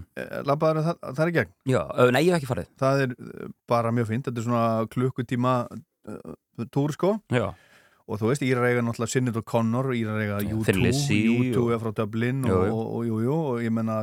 labbaður 0.48 0.92
það 1.04 1.24
er 1.26 1.32
í 1.32 1.36
gegn? 1.38 1.54
Já, 1.76 1.82
nei, 2.16 2.22
ég 2.24 2.32
hef 2.32 2.40
ekki 2.40 2.50
farið 2.50 2.70
Það 2.80 3.04
er 3.04 3.16
eh, 3.16 3.48
bara 3.70 3.94
mjög 3.94 4.10
fínt, 4.10 4.28
þetta 4.28 4.42
er 4.42 4.48
svona 4.48 4.92
klukkutíma 4.96 5.56
uh, 5.70 6.38
túr 6.72 6.96
sko 6.96 7.18
Já. 7.30 7.50
Og 8.10 8.18
þú 8.18 8.28
veist, 8.32 8.42
Írar 8.42 8.66
eiga 8.66 8.82
náttúrulega 8.82 9.12
Sinnit 9.14 9.36
og 9.38 9.44
Connor, 9.46 9.88
Írar 9.94 10.18
eiga 10.24 10.38
U2 10.42 10.64
Thin 10.66 10.80
Lizzy 10.82 11.20
U2 11.30 11.60
og- 11.62 11.72
er 11.76 11.80
frá 11.84 11.92
Dublin 12.00 12.40
og, 12.50 12.64
og, 12.74 12.82
og, 13.06 13.22
og 13.30 13.62
ég 13.62 13.70
menna 13.76 14.00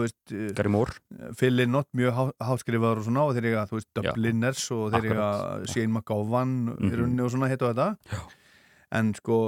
veist 0.00 0.32
eh, 0.32 0.50
Gary 0.56 0.72
Moore. 0.72 0.96
Phil 1.36 1.54
Lynott, 1.58 1.88
mjög 1.96 2.16
há, 2.16 2.24
háskrifaður 2.50 3.02
og 3.02 3.08
svona 3.10 3.26
og 3.28 3.34
þeir 3.36 3.50
eiga, 3.52 3.66
þú 3.70 3.78
veist, 3.78 3.90
Dubliners 4.00 4.66
og 4.76 4.86
þeir 4.94 5.10
eiga 5.10 5.30
akkurat. 5.30 5.72
Shane 5.74 5.92
McGowan 5.92 6.54
mm 6.78 6.94
rauninni 7.00 7.26
og 7.26 7.34
svona 7.36 7.50
hitt 7.52 7.62
og 7.62 7.74
þetta. 7.74 7.90
Já. 8.10 8.22
en 9.00 9.12
sko 9.14 9.40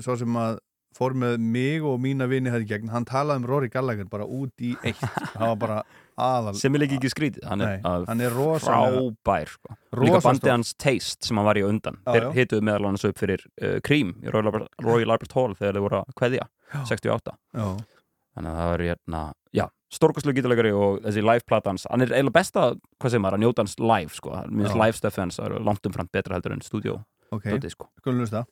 svo 0.00 0.14
sem 0.20 0.36
að 0.40 0.58
fór 0.96 1.14
með 1.14 1.36
mig 1.40 1.84
og 1.86 2.00
mína 2.02 2.26
vini 2.28 2.50
hætti 2.50 2.66
gegn, 2.72 2.88
hann 2.92 3.04
talaði 3.08 3.42
um 3.42 3.48
Rory 3.48 3.68
Gallagher 3.72 4.08
bara 4.10 4.24
út 4.26 4.52
í 4.60 4.72
eitt. 4.84 4.98
Það 5.36 5.44
var 5.52 5.58
bara 5.62 5.76
aðal 6.20 6.54
sem 6.60 6.74
er 6.76 6.82
líka 6.84 6.96
ekki 6.98 7.10
skrítið 7.12 7.46
hann 7.50 7.64
er, 7.64 7.80
hann 7.84 8.22
er 8.24 8.36
frábær 8.64 9.50
sko. 9.54 9.76
Líka 10.00 10.20
bandið 10.24 10.52
hans 10.54 10.72
Taste 10.80 11.26
sem 11.26 11.40
hann 11.40 11.48
var 11.48 11.58
í 11.58 11.64
undan. 11.66 11.98
Já, 12.04 12.12
þeir 12.12 12.26
já. 12.26 12.30
hituðu 12.38 12.66
meðal 12.68 12.88
annars 12.90 13.06
upp 13.08 13.18
fyrir 13.20 13.44
uh, 13.62 13.78
Cream 13.86 14.14
í 14.22 14.30
Royal 14.32 14.50
Albert, 14.52 14.70
Royal 14.84 15.14
Albert 15.16 15.36
Hall 15.38 15.56
þegar 15.58 15.76
þeir 15.78 15.86
voru 15.86 16.00
að 16.02 16.16
kveðja 16.20 16.46
68 16.86 17.34
Já. 17.56 17.66
þannig 18.36 18.50
að 18.50 18.58
það 18.60 18.70
var 18.70 18.84
hérna 18.86 19.22
já, 19.56 19.64
stórkostlu 19.90 20.34
gítalegari 20.36 20.72
og 20.76 21.00
þessi 21.06 21.24
live-plata 21.26 21.72
hans 21.72 21.86
hann 21.90 22.04
er 22.04 22.12
eiginlega 22.14 22.36
besta, 22.38 22.66
hvað 23.02 23.14
segir 23.14 23.24
maður, 23.24 23.38
að 23.40 23.44
njóta 23.46 23.64
hans 23.64 23.78
live 23.82 24.14
sko, 24.14 24.36
minnst 24.54 24.78
live 24.78 24.98
stuff 24.98 25.18
hans 25.18 25.40
það 25.40 25.48
eru 25.50 25.62
langt 25.66 25.90
umfram 25.90 26.10
betra 26.14 26.38
heldur 26.38 26.54
en 26.54 26.62
stúdíó 26.66 27.00
Ok, 27.30 27.46
sko. 27.70 27.86
skulum 28.00 28.22
hlusta. 28.24 28.44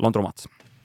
Laundromat 0.00 0.44
What 0.48 0.77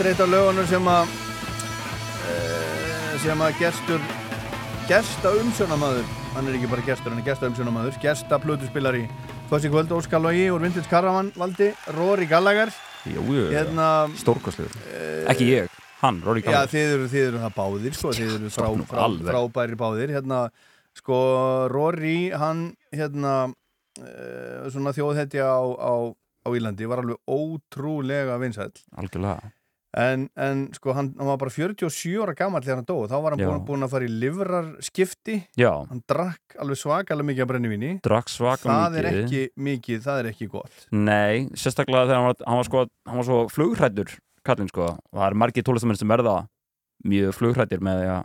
Þetta 0.00 0.08
er 0.08 0.14
eitt 0.14 0.20
af 0.24 0.30
lögunum 0.32 0.64
sem 0.64 0.86
að 0.88 1.10
eh, 2.32 3.16
sem 3.20 3.42
að 3.44 3.58
gestur 3.58 4.06
gesta 4.88 5.32
umsjónamaður 5.36 6.06
hann 6.32 6.48
er 6.48 6.56
ekki 6.56 6.70
bara 6.70 6.84
gestur, 6.86 7.12
hann 7.12 7.20
er 7.20 7.26
gesta 7.26 7.50
umsjónamaður 7.50 7.98
gesta 8.00 8.38
plötuspilari 8.40 9.02
Fossi 9.50 9.68
kvöld 9.68 9.92
Óskar 9.92 10.24
Logi 10.24 10.46
úr 10.54 10.64
Vintage 10.64 10.88
Caravan 10.88 11.28
valdi 11.36 11.68
Rory 11.98 12.30
Gallagher. 12.32 12.72
Jú, 13.12 13.26
jú, 13.28 13.44
Hérna, 13.52 13.90
stórkostlegur. 14.22 14.72
Ekki 15.34 15.50
ég, 15.50 15.76
hann, 16.00 16.24
Rory 16.24 16.46
Já, 16.46 16.48
Gallagher. 16.48 16.72
þið 16.72 16.96
eru, 16.96 17.12
þið 17.12 17.26
eru 17.26 17.44
það 17.44 17.54
báðir 17.60 18.00
sko, 18.00 18.16
þið 18.16 18.34
eru 18.38 18.56
frá, 18.56 18.72
frá, 18.96 19.06
frábæri 19.28 19.80
báðir. 19.84 20.16
Hérna, 20.16 20.42
sko, 20.96 21.22
Rory 21.76 22.18
hann, 22.40 22.70
hérna 22.96 23.36
svona 24.72 24.96
þjóðhetja 24.96 25.44
á, 25.44 25.60
á, 25.60 25.94
á 26.08 26.48
Írlandi 26.56 26.88
var 26.88 27.04
alveg 27.04 27.20
ótrúlega 27.28 28.40
vinsæll. 28.40 28.72
Algjörlega 28.96 29.58
en, 29.98 30.28
en 30.38 30.62
sko, 30.76 30.92
hann, 30.94 31.12
hann 31.18 31.26
var 31.32 31.38
bara 31.40 31.50
47 31.50 32.14
ára 32.22 32.34
gamall 32.38 32.62
þegar 32.62 32.80
hann 32.80 32.88
dó, 32.88 32.96
þá 33.10 33.16
var 33.24 33.34
hann 33.34 33.42
búin, 33.42 33.64
búin 33.66 33.86
að 33.86 33.94
fara 33.96 34.06
í 34.06 34.12
livrarskipti. 34.22 35.36
Já. 35.58 35.70
hann 35.90 36.02
drakk 36.10 36.58
alveg 36.62 36.78
svakalega 36.78 37.28
mikið 37.30 37.44
af 37.46 37.50
brennivíni. 37.52 37.92
Það 38.70 38.98
er 39.00 39.08
mikið. 39.10 39.22
ekki 39.24 39.64
mikið, 39.70 40.02
það 40.06 40.22
er 40.22 40.30
ekki 40.32 40.50
gott. 40.52 40.84
Nei, 40.94 41.48
sérstaklega 41.58 42.06
þegar 42.06 42.20
hann 42.20 42.28
var, 42.30 42.42
hann 42.46 42.60
var, 42.60 42.68
sko, 42.70 42.84
hann 43.10 43.22
var 43.22 43.28
svo 43.30 43.40
flugrættur 43.52 44.18
kallinn 44.46 44.70
sko, 44.70 44.92
það 45.12 45.26
er 45.26 45.38
margir 45.42 45.66
tólestamenn 45.66 45.98
sem 46.00 46.10
verða 46.10 46.36
mjög 47.08 47.34
flugrættir 47.36 47.82
með 47.84 48.04
að, 48.08 48.22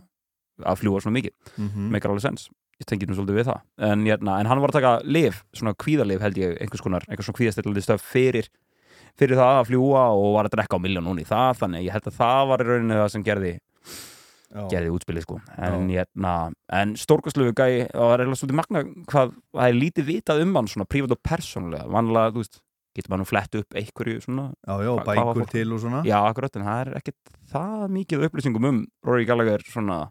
að 0.64 0.78
fljúa 0.82 1.02
svona 1.02 1.18
mikið. 1.18 1.34
Mhm. 1.56 1.90
meikar 1.92 2.12
alveg 2.12 2.24
sens, 2.26 2.48
ég 2.80 2.88
tengi 2.88 3.08
nú 3.08 3.16
svolítið 3.16 3.40
við 3.40 3.50
það. 3.50 3.60
En, 3.90 4.04
hérna, 4.08 4.38
en 4.40 4.50
hann 4.50 4.60
var 4.62 4.72
að 4.72 4.78
taka 4.80 4.94
lif, 5.04 5.42
svona 5.56 5.74
kvíðalif 5.74 6.20
held 6.24 6.40
ég, 6.40 6.56
einhvers 6.60 6.84
konar, 6.84 7.06
einhvers 7.08 7.28
svona 7.28 7.40
kvíðastillandi 7.40 7.84
stöf 7.84 8.04
fyrir, 8.04 8.48
fyrir 9.20 9.38
það 9.40 9.60
að 9.60 9.68
fljúa 9.70 10.02
og 10.16 10.34
var 10.36 10.48
að 10.48 10.56
drekka 10.56 10.78
á 10.78 10.84
miljón 10.84 11.06
núni 11.08 11.24
í 11.24 11.28
það, 11.28 11.62
þannig 11.62 11.86
ég 11.86 11.96
held 11.96 12.10
að 12.10 12.18
það 12.20 12.42
var 12.50 12.62
í 12.62 12.68
rauninni 12.70 13.00
það 13.00 13.10
sem 13.14 13.24
gerði 13.26 13.52
Já. 14.56 14.62
gerði 14.72 14.92
útspilið 14.94 15.26
sko. 15.26 15.38
En, 15.56 15.88
hérna, 15.90 16.34
en 16.80 16.94
stórkastlegu 17.00 17.54
gæi 17.56 17.86
og 17.86 18.02
það 18.02 18.12
er 18.14 18.22
eiginlega 18.22 18.40
svolítið 18.40 18.60
magna 18.60 18.84
hvað 19.10 19.34
það 19.34 19.66
er 19.66 19.80
lítið 19.80 20.08
vitað 20.10 20.44
um 20.44 20.54
hann 20.60 20.70
svona 20.72 20.88
prívat 20.88 21.16
og 21.16 21.22
persónulega. 21.26 21.88
Vanlega, 21.92 22.34
þú 22.34 22.44
veist, 22.44 22.60
getur 22.96 23.12
maður 23.12 23.30
flett 23.32 23.58
upp 23.60 23.76
einhverju 23.76 24.22
svona 24.24 24.46
Já, 24.54 24.74
já, 24.86 24.92
bækur 25.10 25.48
til 25.52 25.66
og 25.76 25.82
svona. 25.82 26.02
Já, 26.08 26.18
akkurat, 26.22 26.56
en 26.56 26.68
það 26.68 26.82
er 26.84 27.00
ekkert 27.00 27.34
það 27.52 27.88
mikið 27.96 28.28
upplýsingum 28.28 28.70
um 28.70 28.84
Rory 29.06 29.26
Gallagher 29.28 29.64
svona 29.66 30.04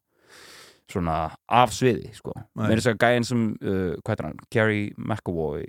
svona 0.92 1.16
af 1.50 1.74
sviði, 1.74 2.12
sko. 2.14 2.34
Mér 2.60 2.76
er 2.76 2.82
þess 2.82 2.92
að 2.92 3.00
gæinn 3.02 3.26
sem, 3.26 3.46
uh, 3.58 3.96
hvað 4.04 4.12
heitir 4.12 4.28
hann? 4.28 4.42
Gary 4.54 4.82
McAvoy, 5.02 5.64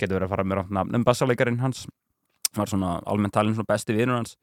getur 0.00 0.16
verið 0.16 0.26
að 0.26 0.32
fara 0.32 0.46
með 0.46 0.58
rátt 0.58 0.72
nafn. 0.74 0.96
En 0.98 1.06
bassalegarinn 1.06 1.60
hans 1.62 1.84
var 2.56 2.70
svona 2.70 2.96
almennt 3.06 3.34
talinn 3.34 3.56
svona 3.56 3.70
besti 3.70 3.96
vinur 3.96 4.18
hans 4.18 4.36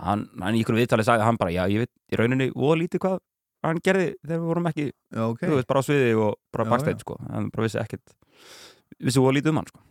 hann, 0.00 0.26
hann 0.40 0.56
í 0.56 0.62
ykkur 0.64 0.78
viðtali 0.78 1.04
sagði 1.06 1.26
hann 1.26 1.40
bara, 1.40 1.52
já, 1.54 1.64
ég 1.70 1.84
veit 1.84 1.92
í 2.12 2.20
rauninni 2.20 2.48
og 2.54 2.78
lítið 2.80 3.04
hvað 3.04 3.18
hann 3.66 3.82
gerði 3.84 4.06
þegar 4.22 4.40
við 4.40 4.48
vorum 4.48 4.70
ekki 4.70 4.86
já, 4.88 5.22
okay. 5.26 5.50
þú 5.50 5.58
veist, 5.58 5.68
bara 5.68 5.82
á 5.82 5.86
sviði 5.86 6.16
og 6.16 6.34
bara 6.54 6.80
já. 6.80 6.96
sko 7.02 7.18
hann 7.26 7.50
bara 7.52 7.66
vissi 7.66 7.80
ekkert 7.82 8.16
vissi 8.98 9.20
og 9.20 9.34
lítið 9.36 9.52
um 9.52 9.60
hann, 9.60 9.70
sko 9.72 9.86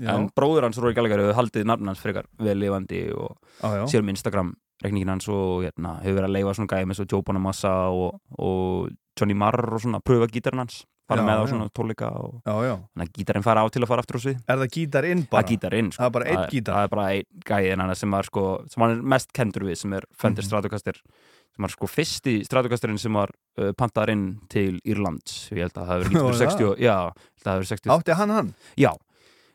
en 0.00 0.30
bróður 0.36 0.68
hans, 0.68 0.80
Rory 0.80 0.96
Gallagher, 0.96 1.20
hefur 1.20 1.36
haldið 1.36 1.66
nafn 1.68 1.90
hans 1.90 2.00
frekar 2.00 2.28
vel 2.40 2.56
lifandi 2.56 3.02
og 3.12 3.36
já. 3.60 3.84
sér 3.92 4.04
um 4.04 4.12
Instagram 4.14 4.54
reikningin 4.80 5.12
hans 5.12 5.28
og 5.28 5.66
hérna, 5.66 5.98
hefur 6.00 6.22
verið 6.22 6.30
að 6.30 6.36
leifa 6.38 6.54
svona 6.56 6.72
gæmi 6.72 6.94
eins 6.94 7.02
og 7.02 7.12
Joe 7.12 7.26
Bonamassa 7.26 7.74
og, 7.92 8.16
og 8.40 8.88
Johnny 9.18 9.36
Marr 9.36 9.74
og 9.74 9.82
svona 9.84 10.00
pröfa 10.00 10.30
gítarinn 10.32 10.64
hans 10.64 10.84
fara 11.10 11.22
Já, 11.22 11.26
með 11.28 11.42
á 11.42 11.44
svona 11.50 11.66
tónleika 11.76 12.08
og 12.16 12.38
þannig 12.46 13.04
að 13.04 13.12
gítarinn 13.18 13.46
fara 13.46 13.64
á 13.64 13.66
til 13.74 13.82
að 13.84 13.90
fara 13.92 14.04
aftur 14.04 14.18
á 14.18 14.22
svið 14.24 14.38
Er 14.46 14.60
það 14.62 14.70
gítarinn 14.76 15.24
bara? 15.26 15.42
Það 15.42 15.44
er 15.44 15.50
gítarinn, 15.54 15.90
sko. 15.92 16.00
Það 16.00 16.08
er 16.10 16.14
bara 16.16 16.30
einn 16.30 16.46
gítar? 16.54 16.78
Það 16.78 16.86
er 16.88 16.94
bara 16.94 17.08
einn 17.10 17.44
gæðin 17.50 17.84
hann 17.84 17.94
sem 18.00 18.16
sko, 18.30 18.46
sem 18.70 18.82
hann 18.86 18.96
er 18.96 19.02
mest 19.14 19.32
kendur 19.36 19.66
við, 19.68 19.76
sem 19.82 19.92
er 20.00 20.08
Fender 20.14 20.42
Mhm. 20.42 20.48
Stratocaster 20.50 20.96
sem 21.50 21.66
var 21.66 21.72
sko 21.74 21.86
fyrsti 21.90 22.34
Stratocasterinn 22.46 22.98
sem 23.02 23.12
var 23.18 23.30
uh, 23.58 23.72
pantaður 23.74 24.12
inn 24.14 24.26
til 24.48 24.80
Írlands 24.86 25.50
ég 25.50 25.64
held 25.66 25.74
að 25.76 25.86
það 25.90 26.02
hefur 26.06 26.14
Var 26.14 26.30
verið 26.30 26.42
60 26.46 26.64
það? 26.64 26.74
já, 26.78 26.96
ég 26.96 26.96
held 26.96 27.14
að 27.14 27.44
það 27.44 27.54
hefur 27.54 27.62
verið 27.64 27.72
60 27.74 27.94
Átti 27.96 28.18
hann 28.20 28.30
hann? 28.36 28.52
Já, 28.78 28.92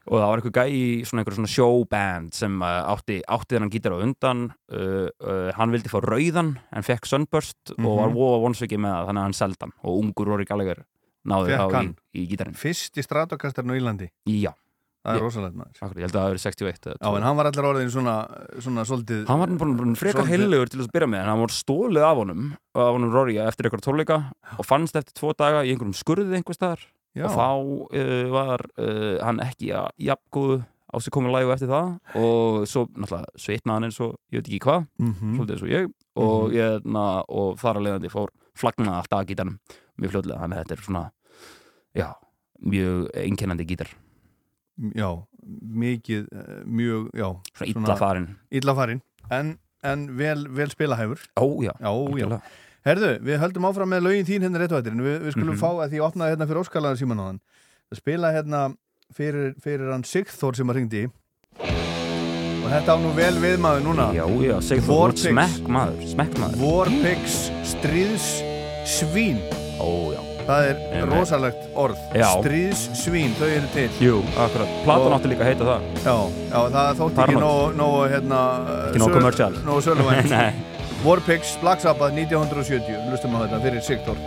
og 0.06 0.19
það 0.22 0.27
var 0.30 0.38
einhver 0.41 0.53
gæi 0.53 0.73
í 0.77 0.82
svona 1.07 1.23
einhver 1.23 1.34
svona 1.40 1.49
showband 1.49 2.36
sem 2.38 2.60
átti, 2.61 3.15
átti 3.26 3.56
þennan 3.56 3.72
gítar 3.73 3.95
á 3.95 4.03
undan 4.06 4.44
uh, 4.69 5.07
uh, 5.23 5.48
hann 5.57 5.72
vildi 5.73 5.90
fá 5.90 5.98
rauðan 6.03 6.52
en 6.76 6.86
fekk 6.86 7.07
Sunburst 7.10 7.72
og 7.80 7.88
var 7.88 8.11
Mhm. 8.11 8.19
voða 8.19 8.44
vonsvikið 8.45 8.84
með 8.86 8.94
það 8.94 9.07
þannig 9.10 9.23
að 9.23 9.26
hann 9.26 9.40
seldi 9.40 9.64
hann 9.65 9.73
og 9.82 10.03
ungur 10.03 10.30
Rory 10.30 10.45
Gallagher 10.45 10.84
náði 10.84 10.86
Fékk 11.26 11.73
þá 11.73 11.81
í, 11.81 11.89
í 12.22 12.27
gítarinn 12.30 12.56
Fyrst 12.60 12.97
í 12.97 13.03
Stratokastarinn 13.06 13.73
á 13.73 13.77
Írlandi? 13.80 14.11
Já 14.30 14.52
Það 15.06 15.15
er 15.19 15.22
rosalegt 15.22 15.53
maður 15.60 15.81
Akkur, 15.85 15.97
Ég 16.02 16.06
held 16.07 16.15
að 16.15 16.18
það 16.18 16.23
hefur 16.26 16.34
verið 16.34 16.43
61 16.45 16.88
eða 16.89 16.95
Já, 17.06 17.10
en 17.19 17.26
hann 17.27 17.35
var 17.38 17.45
allir 17.52 17.68
orðin 17.69 17.91
svona, 17.93 18.14
svona 18.65 18.85
svolítið 18.89 19.26
Hann 19.30 19.41
var 19.43 19.52
bara 19.61 19.95
frekar 20.02 20.26
heilugur 20.31 20.72
til 20.73 20.80
að 20.81 20.91
byrja 20.95 21.10
með 21.11 21.22
en 21.22 21.30
hann 21.30 21.41
var 21.43 21.53
stólið 21.53 22.06
af 22.07 22.18
honum 22.23 22.47
af 22.73 22.89
honum 22.95 23.14
Rory 23.14 23.35
eftir 23.43 23.68
einhver 23.69 23.84
tónleika 23.85 24.18
og 24.57 24.65
fannst 24.65 24.97
eftir 24.97 25.14
tvo 25.19 25.34
daga 25.38 25.61
í 25.61 25.69
einhverjum 25.76 25.93
skurði 25.93 26.39
einhver 26.39 26.57
staðar 26.57 26.81
Já. 27.15 27.27
og 27.30 27.35
þá 27.38 27.45
uh, 28.02 28.26
var 28.34 28.65
uh, 28.81 29.22
hann 29.22 29.39
ekki 29.45 29.69
að 29.77 29.91
jafngóðu 30.10 30.57
á 30.65 30.95
sig 31.06 31.14
komið 31.14 31.35
lægu 31.38 31.53
eftir 31.53 31.69
það 31.69 32.18
og 32.26 32.65
svo 32.72 32.88
náttúrulega 32.95 33.39
svitnaði 33.45 33.76
hann 33.77 33.88
eins 33.91 34.02
og 34.03 34.18
ég 34.34 34.41
veit 34.41 34.49
ekki 34.49 34.61
hvað 34.65 34.88
Mhm. 35.06 35.38
svolítið 35.38 35.53
eins 35.56 35.64
og 35.64 35.69
ég 35.76 35.85
og, 36.15 36.49
Mhm. 36.49 36.56
ég, 36.57 36.85
na, 36.97 37.06
og 37.30 37.57
þar 37.61 37.77
að 37.80 37.85
leiðandi 37.88 38.11
fór 38.14 38.34
flagnaði 38.57 38.97
alltaf 39.03 39.22
að 39.22 39.30
gítarnum 39.31 39.60
mjög 40.02 40.11
fljóðlega 40.15 40.41
þannig 40.41 40.57
að 40.57 40.64
þetta 40.65 40.76
er 40.80 40.84
svona 40.89 41.03
já, 41.95 42.09
mjög 42.61 43.09
einkennandi 43.15 43.65
gítar. 43.65 43.89
Já, 44.95 45.09
mikið, 45.85 46.27
eh, 46.35 46.61
mjög, 46.67 47.09
já 47.15 47.30
Svona 47.55 47.88
illa 47.88 47.95
farinn. 47.95 48.27
Illa 48.51 48.76
farinn, 48.76 49.01
en, 49.31 49.57
en 49.84 50.07
vel, 50.17 50.47
vel 50.49 50.69
spilahæfur. 50.69 51.19
Ó, 51.39 51.45
já, 51.63 51.72
Já, 51.80 51.91
já. 52.19 52.41
Herðu, 52.85 53.11
við 53.26 53.39
höldum 53.41 53.65
áfram 53.65 53.89
með 53.89 54.03
lögin 54.05 54.26
þín 54.27 54.43
hérna 54.45 54.59
rétt 54.61 54.73
á 54.76 54.77
eftir 54.77 54.91
en 54.93 55.01
við, 55.01 55.15
við 55.26 55.31
skulum 55.34 55.55
Mhm. 55.55 55.61
fá 55.63 55.69
að 55.81 55.89
því 55.95 56.01
opnaði 56.05 56.35
hérna 56.35 56.45
fyrir 56.45 56.61
Óskarlaðan 56.61 56.99
síman 56.99 57.17
á 57.17 57.26
hann. 57.26 57.39
Að 57.91 57.97
spila 57.97 58.31
hérna 58.35 58.59
fyrir, 59.13 59.55
fyrir 59.61 59.91
hann 59.91 60.03
Sigþór 60.03 60.55
sem 60.55 60.67
að 60.69 60.76
ringdi 60.76 61.05
og 61.05 62.69
þetta 62.69 62.93
á 62.93 62.97
nú 63.01 63.13
vel 63.15 63.34
við 63.41 63.57
maður 63.57 63.84
núna. 63.88 64.13
Já, 64.13 64.26
já, 64.41 64.57
Sigþór, 64.61 65.13
smekk 65.17 65.65
maður, 65.67 66.05
smekk 66.13 66.38
maður 66.38 66.61
Warpigs 66.61 67.49
stríðs 67.63 68.43
svín. 68.85 69.39
Ó, 69.81 70.13
já 70.13 70.35
Það 70.45 70.67
er 70.69 70.76
Einmitt. 70.93 71.15
rosalegt 71.15 71.63
orð 71.73 71.97
Já. 72.13 72.27
Stríðs 72.38 72.81
svín, 72.99 73.31
þau 73.39 73.47
eru 73.49 73.69
til 73.73 73.89
Jú, 74.03 74.19
akkurat, 74.38 74.76
platan 74.85 75.15
átti 75.17 75.31
líka 75.31 75.41
að 75.45 75.51
heita 75.51 75.67
það 75.72 75.89
Já, 76.05 76.15
já 76.51 76.59
það 76.76 77.01
þótti 77.01 77.23
ekki 77.26 77.38
nógu, 77.41 77.99
hérna 78.13 78.41
Ekki 78.91 79.01
nógu 79.01 79.15
commercial. 79.17 79.57
Nógu 79.65 79.85
söluvænt 79.88 80.30
Nei. 80.35 80.53
Warpigs, 81.05 81.55
Black 81.61 81.81
Sabbath 81.81 82.13
1970 82.13 83.09
Lustum 83.11 83.34
á 83.38 83.45
þetta 83.45 83.61
fyrir 83.65 83.81
Sigþór 83.89 84.22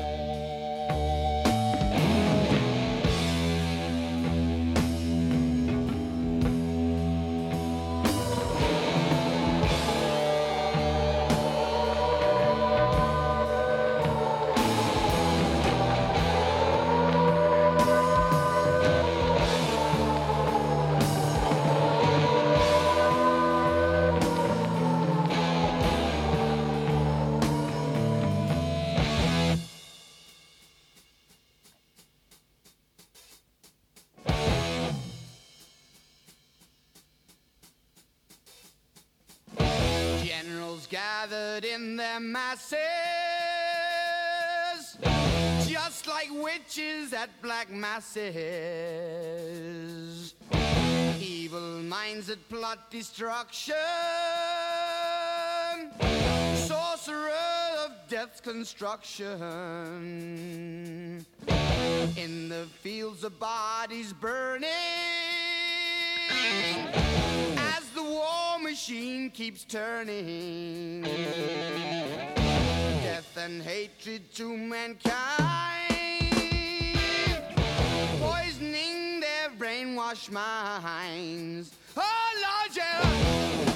masses. 47.98 48.34
Evil 51.20 51.82
minds 51.82 52.28
that 52.28 52.48
plot 52.48 52.90
destruction, 52.92 53.74
sorcerer 56.54 57.32
of 57.84 57.90
death's 58.08 58.40
construction. 58.40 59.34
In 62.16 62.48
the 62.48 62.68
fields 62.82 63.24
of 63.24 63.40
bodies 63.40 64.12
burning 64.12 64.68
as 67.56 67.88
the 67.96 68.02
war 68.02 68.60
machine 68.60 69.30
keeps 69.30 69.64
turning. 69.64 71.02
Death 73.02 73.36
and 73.36 73.60
hatred 73.60 74.32
to 74.34 74.56
mankind, 74.56 75.87
poisoning 78.20 79.20
their 79.20 79.50
brainwashed 79.58 80.30
minds. 80.30 81.72
Oh 81.96 82.30
Lord, 82.42 82.76
yeah. 82.76 83.67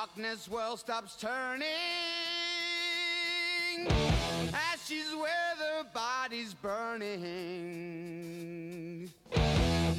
Darkness 0.00 0.48
world 0.48 0.78
stops 0.78 1.14
turning, 1.14 1.66
ashes 4.54 5.14
where 5.14 5.54
the 5.58 5.84
body's 5.92 6.54
burning. 6.54 7.20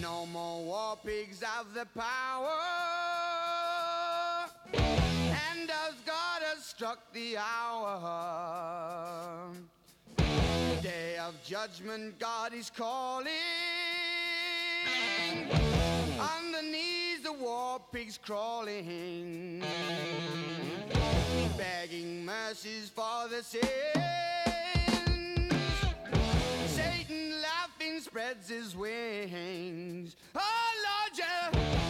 No 0.02 0.26
more 0.26 0.64
war 0.64 0.98
pigs 1.06 1.44
have 1.44 1.72
the 1.76 1.86
power, 1.96 2.50
and 4.74 5.70
as 5.70 5.94
God 6.04 6.42
has 6.50 6.66
struck 6.66 6.98
the 7.14 7.38
hour, 7.38 8.00
day 10.82 11.18
of 11.20 11.36
judgment, 11.44 12.18
God 12.18 12.56
is 12.56 12.72
calling. 12.76 13.28
The 16.52 16.68
war 17.42 17.80
pigs 17.92 18.18
crawling, 18.18 19.64
begging 21.58 22.24
mercies 22.24 22.90
for 22.90 23.28
the 23.30 23.44
sins. 23.44 23.66
Satan 26.68 27.42
laughing 27.42 28.00
spreads 28.00 28.50
his 28.50 28.76
wings. 28.76 30.16
Oh 30.36 30.72
Lord, 30.86 31.18
yeah. 31.18 31.81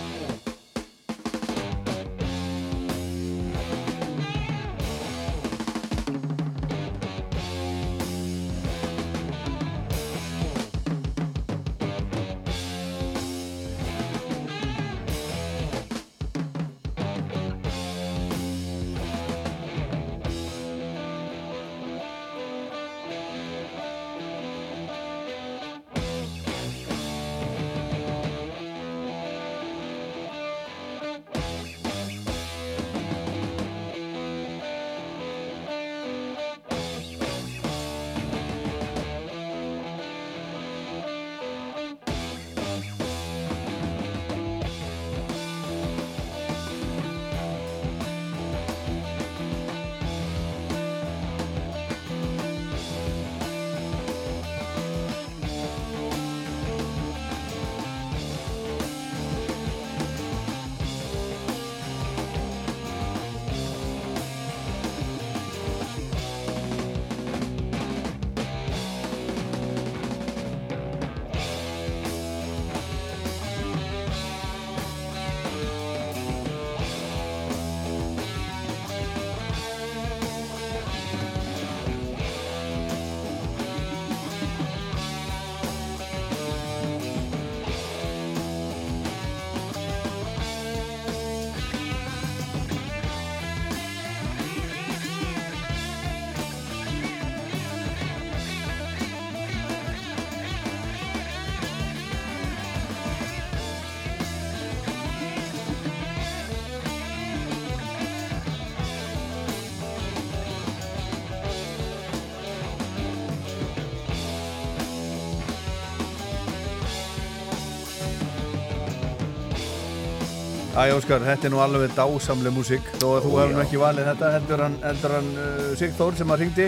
Æ, 120.81 120.89
Óskar, 120.95 121.21
þetta 121.21 121.45
er 121.45 121.51
nú 121.53 121.59
alveg 121.61 121.91
dásamleg 121.93 122.53
músík. 122.55 122.87
Þó 122.97 123.07
að 123.19 123.25
þú 123.27 123.31
Ó, 123.31 123.37
hefur 123.37 123.51
nú 123.53 123.61
ekki 123.61 123.79
valið 123.81 124.07
þetta 124.07 124.29
heldur 124.33 124.61
hann, 124.65 124.77
heldur 124.81 125.13
hann 125.13 125.27
uh, 125.37 125.59
Sigþór 125.77 126.15
sem 126.17 126.31
að 126.33 126.41
ringdi 126.41 126.67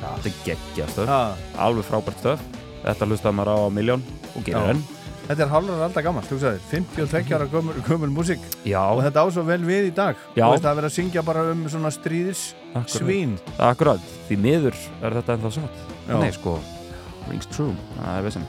Þetta 0.00 0.28
er 0.28 0.34
geggja 0.44 0.88
stöf, 0.90 1.08
Ha. 1.08 1.20
alveg 1.64 1.86
frábært 1.88 2.20
stöf 2.20 2.42
Þetta 2.82 3.08
hlustaði 3.08 3.38
maður 3.38 3.52
á 3.56 3.58
miljón 3.72 4.04
og 4.34 4.44
gerir 4.44 4.74
enn. 4.74 4.82
Þetta 5.30 5.44
er 5.46 5.50
halvrar 5.54 5.82
alltaf 5.86 6.04
gammal, 6.04 6.22
þú 6.26 6.36
sagðir. 6.42 6.62
52 6.72 7.34
ára 7.36 7.48
gömul, 7.52 7.74
gömul 7.86 8.08
músík. 8.12 8.44
Já. 8.66 8.80
og 8.90 9.02
þetta 9.04 9.22
á 9.22 9.26
svo 9.30 9.44
vel 9.46 9.60
við 9.64 9.88
í 9.88 9.92
dag. 9.94 10.16
Já. 10.34 10.42
Þú 10.42 10.54
veist 10.56 10.68
að 10.70 10.80
vera 10.80 10.90
að 10.90 10.96
syngja 10.96 11.22
bara 11.28 11.44
um 11.52 11.60
svona 11.70 11.92
stríðis 11.94 12.42
svín 12.90 13.36
Akkurat, 13.56 14.00
því 14.28 14.40
miður 14.42 14.80
er 15.04 15.16
þetta 15.20 15.36
ennþá 15.36 15.52
satt. 15.60 15.84
Nei, 16.10 16.32
sko, 16.34 16.56
rings 17.28 17.46
true. 17.52 17.76
Það 18.00 18.16
er 18.16 18.26
vissum 18.26 18.48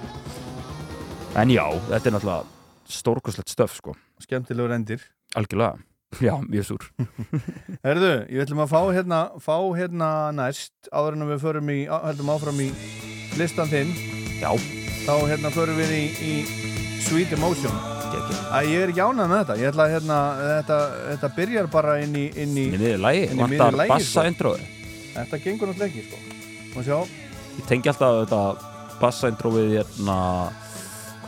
En 1.37 1.53
já, 1.53 1.63
þetta 1.91 2.09
er 2.09 2.17
náttúrulega 2.17 2.60
stórkoslegt 2.95 3.51
stöf, 3.51 3.77
sko. 3.79 3.95
Skemmtilegur 4.23 4.73
endir. 4.75 5.03
Algjörlega, 5.37 5.79
já, 6.19 6.33
mjög 6.43 6.65
súr. 6.71 6.87
Herðu, 7.87 8.11
ég 8.29 8.43
ætlum 8.45 8.63
að 8.65 8.73
fá 8.73 8.81
hérna, 8.91 9.21
fá 9.43 9.55
hérna 9.77 10.09
næst 10.35 10.91
áður 10.91 11.17
en 11.19 11.29
við 11.31 11.41
förum 11.45 11.71
í, 11.71 11.79
heldum 11.87 12.33
áfram 12.35 12.59
í 12.65 12.69
listan 13.39 13.71
þinn. 13.71 13.93
Já. 14.41 14.51
Þá 15.05 15.13
hérna 15.31 15.53
förum 15.55 15.79
við 15.79 15.95
í, 15.97 16.03
í 16.21 16.33
Sweet 17.07 17.33
Emotion. 17.37 17.73
Æ, 18.51 18.57
ég 18.67 18.81
er 18.83 18.91
ekki 18.91 18.99
ánað 19.01 19.29
með 19.31 19.39
þetta. 19.39 19.55
Ég 19.61 19.69
ætla 19.71 19.83
að 19.87 19.93
hérna, 19.95 20.15
þetta, 20.49 20.77
þetta 21.07 21.29
byrjar 21.37 21.69
bara 21.71 21.93
inn 22.03 22.15
í 22.19 22.25
inn 22.43 22.57
í, 22.59 22.65
Inn 22.67 22.75
í 22.75 22.81
miðju 22.81 22.97
lagi, 22.99 23.21
inn 23.31 23.39
í 23.45 23.59
lagi, 23.61 23.87
bassa 23.93 24.09
sko. 24.11 24.25
introið. 24.27 24.65
Þetta 25.15 25.39
gengur 25.45 25.71
náttúrulega 25.71 25.87
ekki, 25.87 26.03
sko. 26.09 26.19
Má 26.75 26.83
sjá. 26.85 26.97
Ég 27.55 27.69
tengi 27.69 27.91
alltaf 27.91 28.17
þetta 28.25 28.41
bassa 28.99 29.31
introvið 29.31 29.71
hérna 29.77 30.17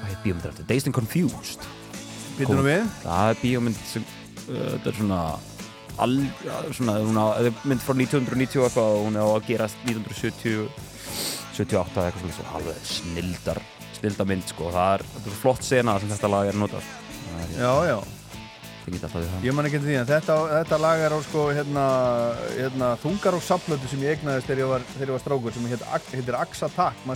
Hvað 0.04 0.12
heit 0.12 0.24
bíómynd 0.26 0.48
eftir? 0.50 0.66
Dazed 0.68 0.90
and 0.90 0.96
Confused. 0.98 1.68
Býtum 2.36 2.58
nú 2.60 2.66
við? 2.66 2.88
Það 3.06 3.30
er 3.32 3.38
bíómynd 3.40 3.78
sem 3.88 4.04
uh, 4.04 4.66
Þetta 4.74 4.90
er 4.92 4.98
svona 4.98 5.20
al, 6.04 6.16
ja, 6.44 6.58
svona, 6.76 6.96
svona, 7.06 7.24
þetta 7.38 7.52
er 7.54 7.70
mynd 7.72 7.86
frá 7.86 7.94
1990 7.96 8.60
og 8.60 8.68
eitthvað 8.68 8.98
og 8.98 9.06
hún 9.06 9.16
er 9.16 9.24
á 9.24 9.32
að 9.32 9.48
gerast 9.48 9.86
1970 9.86 10.66
78 11.54 12.02
eða 12.02 12.10
eitthvað 12.10 12.26
svolítið 12.26 12.58
alveg 12.58 12.84
snildar 12.90 13.62
snildar 13.94 14.30
mynd 14.34 14.50
sko. 14.50 14.74
Það 14.74 14.98
er, 14.98 15.06
þetta 15.14 15.32
er 15.32 15.40
flott 15.46 15.64
sena 15.64 15.96
sem 16.02 16.12
þetta 16.12 16.34
lag 16.34 16.52
er 16.52 16.60
notað. 16.60 16.92
Það 17.24 17.56
Já, 17.62 17.74
já 17.88 17.98
Ég 19.46 19.56
man 19.56 19.68
ekki 19.70 19.80
til 19.80 19.88
því 19.90 19.96
en 20.02 20.08
þetta, 20.10 20.36
þetta 20.58 20.80
lag 20.84 21.04
er 21.06 21.16
á 21.16 21.20
sko 21.24 21.44
hérna, 21.56 21.86
hérna 22.58 22.90
þungar 23.04 23.38
og 23.38 23.46
saplötu 23.46 23.90
sem 23.92 24.04
ég 24.04 24.18
eignaðist 24.18 24.50
þegar 24.50 24.62
ég 24.64 24.72
var, 24.74 24.86
þegar 24.94 25.12
ég 25.12 25.16
var 25.16 25.24
strákur 25.24 25.56
sem 25.56 25.68
heit, 25.72 25.86
heitir 26.12 26.38
Axa 26.40 26.70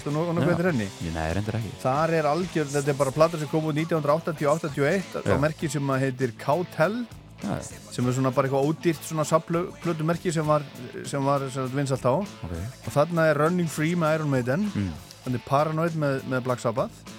nú 0.07 0.23
nú 0.23 0.23
Já. 0.23 0.31
hvað 0.31 0.49
heitir 0.53 0.69
henni? 0.72 0.88
Nei, 1.14 1.27
reyndir 1.35 1.60
ekki 1.60 1.73
Þar 1.84 2.15
er 2.19 2.30
algjör, 2.31 2.72
þetta 2.76 2.94
er 2.94 2.99
bara 3.02 3.15
plata 3.15 3.39
sem 3.41 3.52
kom 3.52 3.68
út 3.68 3.76
1980-81 3.76 5.18
Já. 5.26 5.35
á 5.35 5.35
merki 5.44 5.69
sem 5.72 5.89
heitir 5.99 6.34
Kautel 6.39 7.02
Já. 7.44 7.57
sem 7.94 8.07
er 8.07 8.15
svona 8.18 8.31
bara 8.34 8.48
eitthvað 8.48 8.69
ódýrt 8.72 9.03
svona 9.06 9.26
saplötu 9.27 10.07
merki 10.07 10.31
sem 10.34 10.48
var, 10.48 10.64
sem 11.06 11.23
var 11.23 11.45
vinsalt 11.76 12.07
á 12.07 12.15
okay. 12.18 12.64
og 12.85 12.95
þarna 12.95 13.27
er 13.30 13.38
Running 13.44 13.69
Free 13.69 13.94
með 13.99 14.15
Iron 14.19 14.31
Maiden 14.34 14.72
Mm. 14.73 14.89
þannig 15.26 15.44
Paranoid 15.45 15.95
með, 15.99 16.23
með 16.31 16.44
Black 16.48 16.64
Sabbath 16.64 17.14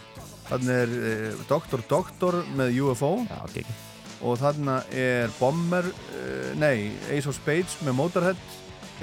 þannig 0.48 0.74
er 0.74 0.96
eh, 1.12 1.44
Dr. 1.48 1.84
Doctor 1.88 2.40
með 2.56 2.80
UFO 2.82 3.12
Já, 3.28 3.38
okay. 3.44 3.64
Og 4.22 4.38
þarna 4.40 4.80
er 4.94 5.32
Bomber 5.38 5.86
uh, 5.90 6.50
nei, 6.58 6.90
Ace 7.14 7.28
of 7.30 7.36
Spades 7.38 7.78
með 7.86 7.98
Motorhead 8.00 8.46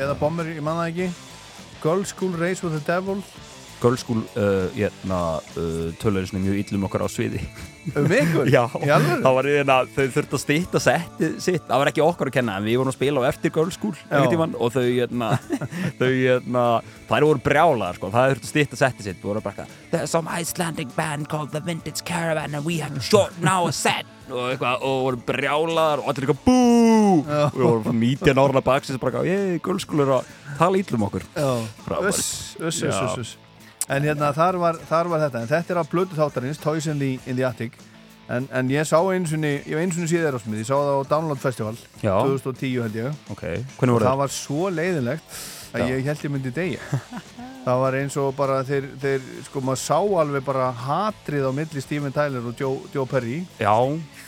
eða 0.01 0.15
Bomber, 0.19 0.47
ég 0.51 0.63
man 0.63 0.81
það 0.81 0.91
ekki. 0.91 1.09
Girl 1.83 2.05
School 2.07 2.33
Race 2.39 2.65
with 2.65 2.75
the 2.75 2.83
Devil. 2.83 3.21
Girl 3.81 3.97
School 3.99 4.23
uh, 4.39 4.71
hérna, 4.73 5.19
uh, 5.59 5.89
töluður 5.99 6.29
svona 6.29 6.45
mjög 6.45 6.61
illum 6.63 6.85
okkar 6.87 7.03
á 7.05 7.09
sviði. 7.11 7.41
Um 7.91 8.07
ykkur? 8.09 8.49
Já, 8.55 8.63
það 8.71 9.27
var 9.37 9.49
hérna, 9.51 9.75
þau 9.93 10.05
þurftu 10.15 10.39
að 10.39 10.41
stýtta 10.41 10.81
settið 10.81 11.35
sitt, 11.43 11.67
það 11.67 11.83
var 11.83 11.91
ekki 11.91 12.05
okkur 12.05 12.31
að 12.31 12.37
kenna 12.39 12.55
en 12.57 12.65
við 12.65 12.79
vorum 12.79 12.93
að 12.93 12.97
spila 12.97 13.21
á 13.21 13.29
eftir 13.29 13.53
Girl 13.55 13.73
School 13.75 13.93
tímann, 14.31 14.55
og 14.57 14.73
þau, 14.73 14.81
hérna, 14.87 15.31
þau 15.99 16.09
hérna, 16.09 16.65
þær 17.11 17.27
voru 17.29 17.45
brjálaðar 17.45 17.99
sko, 17.99 18.11
það 18.15 18.33
þurftu 18.33 18.49
að 18.49 18.53
stýtta 18.55 18.81
settið 18.81 19.09
sitt, 19.09 19.21
við 19.21 19.31
vorum 19.33 19.45
bara 19.45 19.67
eitthvað, 19.67 19.79
There's 19.93 20.15
some 20.17 20.31
Icelandic 20.31 20.95
band 20.95 21.29
called 21.29 21.53
the 21.53 21.61
Vintage 21.61 22.01
Caravan 22.07 22.55
and 22.55 22.65
we 22.65 22.79
have 22.81 22.95
to 22.95 23.03
shorten 23.03 23.51
our 23.51 23.75
set 23.75 24.14
og 24.31 24.51
eitthvað 24.51 24.85
og 24.87 24.99
voru 25.05 25.19
brjálar 25.27 26.01
og 26.03 26.11
allir 26.11 26.27
eitthvað 26.27 26.43
bú! 26.45 26.57
Og 27.25 27.55
við 27.55 27.65
vorum 27.65 27.99
19 28.01 28.41
ára 28.43 28.61
baksins 28.65 29.01
bara 29.01 29.23
ég, 29.27 29.57
gulskulur 29.65 30.13
að 30.19 30.29
tala 30.59 30.79
ítlum 30.81 31.07
okkur. 31.07 31.25
Uss, 32.09 32.55
uss, 32.59 32.81
uss. 33.21 33.35
En 33.85 34.05
hérna, 34.05 34.31
þar 34.33 34.57
var, 34.61 34.79
þar 34.89 35.11
var 35.11 35.25
þetta. 35.27 35.43
En 35.43 35.51
þetta 35.51 35.75
er 35.75 35.81
á 35.81 35.85
blödu 35.85 36.17
þáttarins, 36.17 36.61
Toys 36.61 36.87
in 36.89 36.97
the, 37.01 37.11
in 37.29 37.37
the 37.37 37.45
Attic. 37.45 37.77
En, 38.25 38.47
en 38.57 38.69
ég 38.73 38.87
sá 38.89 38.97
einu 38.97 39.29
sinni 39.29 39.51
Ég 39.69 39.75
var 39.75 39.83
einu 39.83 39.93
sinni 39.93 40.09
síðar 40.09 40.33
á 40.33 40.41
smið, 40.41 40.63
ég 40.63 40.65
sá 40.65 40.73
það 40.73 40.95
á 40.97 41.01
Download 41.11 41.37
Festival 41.37 41.75
Já. 42.01 42.15
2010 42.25 42.79
held 42.81 42.95
ég. 42.97 43.19
Ok, 43.29 43.43
hvernig 43.77 43.99
Og 43.99 44.01
það 44.01 44.21
var 44.23 44.33
svo 44.33 44.71
leiðilegt 44.73 45.35
að 45.75 45.83
Já. 45.83 45.91
ég 45.91 46.09
held 46.09 46.23
ég 46.25 46.33
myndi 46.33 46.53
degja 46.55 46.81
Það 47.65 47.79
var 47.81 47.95
eins 47.97 48.15
og 48.21 48.33
bara 48.37 48.59
þeir, 48.65 48.83
þeir 49.01 49.23
sko 49.47 49.61
maður 49.65 49.79
sá 49.81 49.97
alveg 49.97 50.43
bara 50.45 50.67
hatrið 50.85 51.47
á 51.49 51.51
milli 51.57 51.81
Steven 51.81 52.13
Tyler 52.13 52.43
og 52.45 52.59
Joe, 52.61 52.75
Joe 52.93 53.07
Perry. 53.09 53.39
Já, 53.57 53.73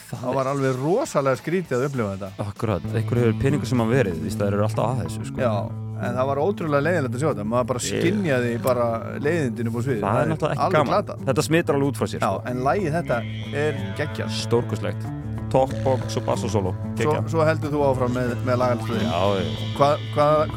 það 0.09 0.37
var 0.39 0.49
alveg 0.55 0.79
rosalega 0.81 1.37
skrítið 1.37 1.77
að 1.77 1.85
upplifa 1.91 2.15
þetta. 2.15 2.47
Akkurat, 2.47 2.87
einhver 2.97 3.21
hefur 3.21 3.35
peningur 3.43 3.69
sem 3.69 3.83
að 3.83 3.91
verið 3.93 4.23
því 4.23 4.31
það 4.39 4.47
eru 4.47 4.63
alltaf 4.65 4.87
að 4.89 5.03
þessu 5.03 5.27
sko. 5.29 5.43
Já, 5.43 5.51
en 5.97 6.17
það 6.17 6.31
var 6.31 6.41
ótrúlega 6.41 6.85
leiðilegt 6.87 7.17
að 7.19 7.21
sjá 7.21 7.27
þetta. 7.29 7.45
Maður 7.51 7.67
bara 7.73 7.83
skinjaði 7.85 8.55
bara 8.65 8.87
leiðindinu 9.27 9.73
búið 9.75 9.85
sviði 9.89 10.01
Það 10.07 10.21
er 10.23 10.31
náttúrulega 10.33 10.57
ekki 10.57 10.79
gaman. 10.79 11.27
Þetta 11.29 11.45
smitar 11.51 11.77
alveg 11.77 11.91
út 11.93 12.01
frá 12.01 12.09
sér 12.09 12.25
Já, 12.25 12.31
en 12.49 12.63
lagið 12.65 12.97
þetta 12.97 13.19
er 13.65 13.81
geggjað. 14.01 14.33
Stórkustlegt 14.41 15.07
Talkbox 15.53 16.17
og 16.19 16.25
bass 16.27 16.43
og 16.43 16.51
solo. 16.51 16.73
Svo, 16.99 17.13
svo 17.31 17.45
heldur 17.47 17.71
þú 17.71 17.85
áfram 17.87 18.17
með, 18.17 18.33
með 18.49 18.59
lagalstöðin. 18.65 19.05
Já, 19.07 19.77
hva, 19.77 19.93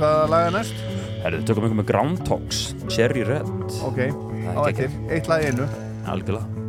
hva 0.00 0.10
lag 0.32 0.48
er 0.48 0.56
næst? 0.56 0.80
Herðu, 1.20 1.42
tökum 1.48 1.66
einhver 1.66 1.82
með 1.82 1.90
Groundhogs. 1.90 2.62
Cherry 2.88 3.26
Red. 3.28 3.50
Ok, 3.84 4.06
á 4.56 4.60
eftir, 4.70 4.96
eitt 5.12 5.28
lag 5.28 5.44
einu. 5.44 5.68
Algjörlega 6.08 6.59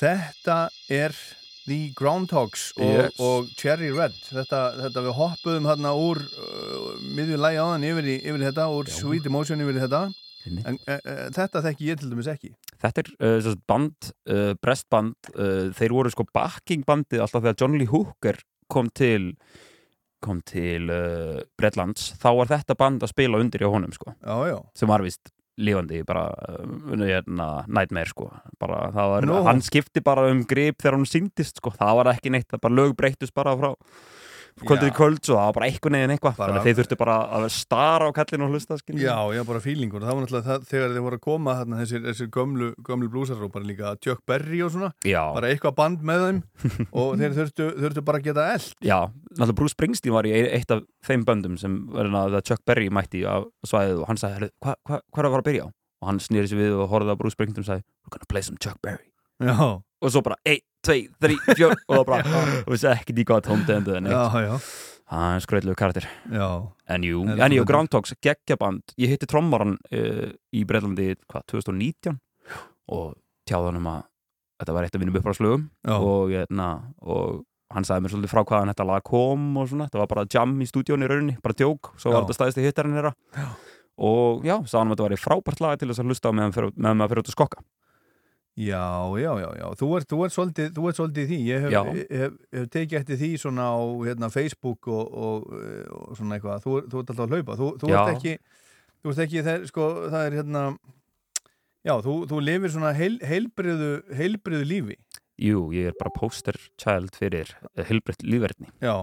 Þetta 0.00 0.70
er 0.88 1.12
The 1.66 1.90
Groundhogs 1.96 2.70
og, 2.78 2.88
Yes. 2.88 3.18
og 3.20 3.50
Cherry 3.60 3.90
Red. 3.92 4.16
Þetta, 4.30 4.60
þetta 4.80 5.02
við 5.04 5.16
hoppuðum 5.18 5.68
hérna 5.68 5.92
úr 5.98 6.22
uh, 6.24 6.94
miðju 7.16 7.36
lægi 7.40 7.60
áðan 7.60 7.86
yfir, 7.90 8.08
í, 8.08 8.16
yfir 8.24 8.44
þetta 8.48 8.68
úr 8.72 8.90
Sweet 8.90 9.28
Emotion 9.28 9.60
yfir 9.60 9.80
þetta. 9.82 10.02
En 10.48 10.78
uh, 10.88 10.94
uh, 10.96 11.26
þetta 11.36 11.60
þekki 11.66 11.90
ég 11.90 12.00
til 12.00 12.08
dæmis 12.14 12.30
ekki. 12.32 12.54
Þetta 12.80 13.04
er 13.04 13.10
uh, 13.28 13.50
band, 13.68 14.12
uh, 14.32 14.52
brestband 14.64 15.32
uh, 15.34 15.68
þeir 15.76 15.96
voru 15.98 16.12
sko 16.14 16.24
backingbandið 16.32 17.26
alltaf 17.26 17.44
þegar 17.44 17.60
John 17.60 17.76
Lee 17.76 17.90
Hooker 17.90 18.40
kom 18.72 18.88
til 18.96 19.34
kom 20.20 20.42
til 20.44 20.90
Bretlands, 21.56 22.10
þá 22.20 22.26
var 22.36 22.48
þetta 22.50 22.74
band 22.76 23.06
að 23.06 23.08
spila 23.14 23.38
undir 23.40 23.62
hjá 23.64 23.70
honum 23.72 23.92
sko. 23.96 24.12
Já, 24.20 24.34
já. 24.50 24.58
sem 24.76 24.90
var 24.90 25.00
vist 25.00 25.30
lifandi 25.60 26.02
bara 26.08 26.26
uh, 26.30 26.94
hérna, 27.00 27.48
nightmare 27.68 28.10
sko 28.10 28.30
bara, 28.60 28.86
var, 28.94 29.26
Nú. 29.28 29.42
hann 29.46 29.62
skipti 29.64 30.02
bara 30.04 30.28
um 30.30 30.44
grip 30.48 30.80
þegar 30.80 30.98
hann 30.98 31.08
síndist 31.08 31.60
sko, 31.60 31.72
það 31.76 32.00
var 32.00 32.12
ekki 32.14 32.32
neitt 32.34 32.48
það 32.50 32.64
bara 32.66 32.78
lög 32.80 32.96
breytust 32.98 33.36
bara 33.36 33.56
frá 33.60 33.74
kvöldið 34.60 34.88
í 34.90 34.94
kvöld 34.96 35.20
svo 35.24 35.36
það 35.38 35.46
var 35.48 35.54
bara 35.56 35.68
eitthvað 35.70 35.92
neginn 35.94 36.12
eitthvað 36.14 36.34
þannig 36.40 36.58
að 36.60 36.66
þeir 36.68 36.76
þurftu 36.80 36.98
bara 37.00 37.16
að 37.38 37.46
stara 37.54 38.08
á 38.08 38.10
kallinu 38.16 38.46
og 38.46 38.54
hlusta 38.54 38.78
skilur. 38.80 39.00
Já, 39.04 39.16
já, 39.36 39.42
bara 39.48 39.62
fílingur 39.64 40.04
það 40.04 40.14
var 40.18 40.24
náttúrulega 40.26 40.48
það, 40.50 40.66
þegar 40.70 40.94
þið 40.96 41.04
voru 41.06 41.18
að 41.20 41.24
koma 41.26 41.54
þarna, 41.60 41.80
þessir, 41.80 42.02
þessir 42.08 42.30
gömlu, 42.36 42.68
gömlu 42.88 43.10
blúsarópar 43.14 43.66
líka 43.66 43.94
Chuck 44.04 44.22
Berry 44.28 44.62
og 44.66 44.72
svona 44.74 44.92
Já. 45.06 45.22
bara 45.36 45.50
eitthvað 45.54 45.76
band 45.80 46.04
með 46.10 46.24
þeim 46.26 46.40
og 47.00 47.10
þeir 47.20 47.36
þurftu, 47.40 47.68
þurftu 47.80 48.04
bara 48.10 48.20
að 48.22 48.28
geta 48.30 48.46
eld 48.54 48.70
Já, 48.90 48.98
náttúrulega 49.08 49.58
Bruce 49.62 49.76
Springsteen 49.76 50.14
var 50.16 50.28
í 50.28 50.34
eitt 50.36 50.70
af 50.76 50.84
þeim 51.08 51.24
böndum 51.28 51.58
sem 51.60 51.76
að 51.96 52.40
Chuck 52.44 52.64
Berry 52.68 52.88
mætti 52.92 53.24
á 53.24 53.40
svæðið 53.66 54.02
og 54.04 54.08
hann 54.10 54.20
sagði, 54.20 54.34
"Heyrðu, 54.40 54.50
hvað 54.64 54.74
hva, 54.88 55.00
hva 55.00 55.22
er 55.22 55.28
að 55.28 55.34
fara 55.36 55.42
að 55.44 55.48
byrja 55.50 55.64
á? 55.66 55.68
Og 56.00 56.08
hann 56.08 56.18
snýri 56.18 56.48
sig 56.48 56.56
við 56.58 56.72
og 56.80 56.88
horfði 56.88 57.12
á 57.12 57.20
Bruce 57.20 57.36
Springsteen 57.36 57.64
og 57.64 57.68
sagði, 57.68 57.84
we're 58.04 58.12
gonna 58.16 58.28
play 58.32 58.42
some 58.42 58.56
Chuck 58.60 58.80
Berry 58.80 59.04
Já. 59.40 59.56
og 60.00 60.08
svo 60.12 60.22
bara, 60.24 60.36
1, 60.48 60.60
2, 60.86 60.96
3, 61.20 61.36
4 61.50 61.66
og 61.70 61.98
það 61.98 62.06
bara, 62.08 62.44
og 62.64 62.70
þessi 62.72 62.88
ekki 62.94 63.16
í 63.20 63.26
hvað 63.28 63.42
tóndi 63.50 63.74
endur 63.76 63.98
en 64.00 64.08
já. 64.08 64.20
Það 65.10 65.34
er 65.34 65.42
skröðlegu 65.44 65.76
karakter. 65.78 66.06
En 66.30 67.02
jú, 67.04 67.24
en 67.26 67.54
jú. 67.56 67.64
Groundhogs, 67.66 68.12
geggjaband 68.22 68.94
Ég 69.00 69.10
hitti 69.10 69.26
trommaran 69.26 69.74
uh, 69.90 70.28
í 70.54 70.62
Breitlandi 70.68 71.16
hvað, 71.26 71.46
2019 71.50 72.20
og 72.90 73.16
tjáði 73.46 73.70
hann 73.70 73.80
um 73.80 73.88
að 73.90 74.04
þetta 74.60 74.76
var 74.76 74.86
eitt 74.86 74.96
af 74.96 75.02
mínum 75.02 75.18
uppráðslögum 75.18 75.66
Já. 75.86 75.96
og, 75.96 76.30
hérna, 76.34 76.68
og 77.02 77.42
hann 77.74 77.86
sagði 77.86 78.04
mér 78.04 78.14
svolítið 78.14 78.32
frá 78.34 78.42
hvaðan 78.44 78.72
þetta 78.72 78.86
lag 78.90 79.04
kom 79.06 79.44
og 79.58 79.68
svona, 79.70 79.88
þetta 79.88 80.00
var 80.02 80.10
bara 80.10 80.26
jam 80.30 80.54
í 80.60 80.68
stúdíónu 80.68 81.06
í 81.06 81.10
rauninni, 81.10 81.36
bara 81.42 81.58
djók, 81.58 81.92
svo 81.96 82.12
var 82.14 82.20
Já. 82.20 82.24
þetta 82.26 82.38
staðist 82.38 82.60
í 82.60 82.66
hittarinn 82.66 82.96
þeirra. 82.98 83.12
Og 84.00 84.46
já, 84.48 84.56
sagði 84.64 84.78
hann 84.80 84.90
að 84.90 84.96
þetta 84.96 85.06
var 85.06 85.22
frábært 85.26 85.62
lag 85.64 85.80
til 85.80 85.90
þess 85.90 86.02
að 86.02 86.10
hlusta 86.10 86.34
meðan 86.34 86.98
maður 86.98 87.12
fyrir 87.14 87.24
út 87.24 87.30
að 87.30 87.36
skokka 87.36 87.64
Já, 88.60 88.84
já, 89.16 89.30
já, 89.40 89.48
já, 89.56 89.66
þú 89.80 89.86
ert, 89.96 90.06
þú 90.10 90.18
ert, 90.26 90.34
svolítið, 90.34 90.70
þú 90.76 90.88
ert 90.90 90.98
svolítið 90.98 91.28
því, 91.30 91.36
ég 91.48 91.62
hef, 91.64 91.72
Já. 91.72 91.80
hef, 91.86 92.00
hef, 92.20 92.34
hef 92.58 92.66
tekið 92.74 92.98
eftir 92.98 93.20
því 93.20 93.30
svona 93.40 93.68
á 93.72 93.78
hérna, 94.04 94.28
Facebook 94.34 94.88
og, 94.92 95.14
og, 95.16 95.46
og 95.96 96.18
svona 96.18 96.36
eitthvað, 96.36 96.64
þú, 96.66 96.74
þú 96.92 97.00
ert 97.00 97.12
alltaf 97.14 97.24
að 97.24 97.36
hlaupa, 97.36 97.56
þú, 97.60 97.68
þú 97.80 97.92
Já. 97.92 97.96
ert 98.02 98.12
ekki, 98.18 98.34
þú 99.00 99.14
ert 99.14 99.22
ekki, 99.24 99.44
það, 99.46 99.64
sko, 99.70 99.88
það 100.12 100.26
er 100.26 100.38
hérna, 100.40 100.64
já, 101.88 101.94
þú, 102.04 102.18
þú 102.28 102.42
lifir 102.50 102.74
svona 102.76 102.92
heil, 103.00 103.16
heilbriðu, 103.30 103.90
heilbriðu 104.20 104.70
lífi. 104.74 105.00
Jú, 105.40 105.66
ég 105.72 105.88
er 105.94 105.96
bara 105.96 106.12
poster 106.12 106.58
child 106.76 107.16
fyrir 107.16 107.54
heilbreytt 107.88 108.26
lífverðni 108.28 108.68
Já. 108.84 108.96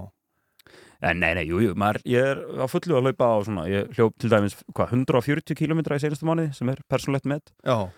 En 1.01 1.17
nei, 1.21 1.31
nei, 1.37 1.47
jú, 1.49 1.59
jú, 1.61 1.73
maður, 1.77 2.03
ég 2.09 2.33
er 2.35 2.39
á 2.61 2.65
fullu 2.69 2.97
að 2.97 3.07
hlaupa 3.09 3.29
á 3.29 3.37
svona, 3.45 3.63
ég 3.69 3.89
hljóp 3.97 4.15
til 4.21 4.29
dæmis, 4.29 4.55
hvað, 4.69 4.93
140 4.99 5.57
km 5.57 5.81
í 5.81 6.03
senastu 6.03 6.29
mánuði 6.29 6.53
sem 6.57 6.69
er 6.73 6.81
persónlegt 6.89 7.25
með 7.29 7.49
Já, 7.65 7.89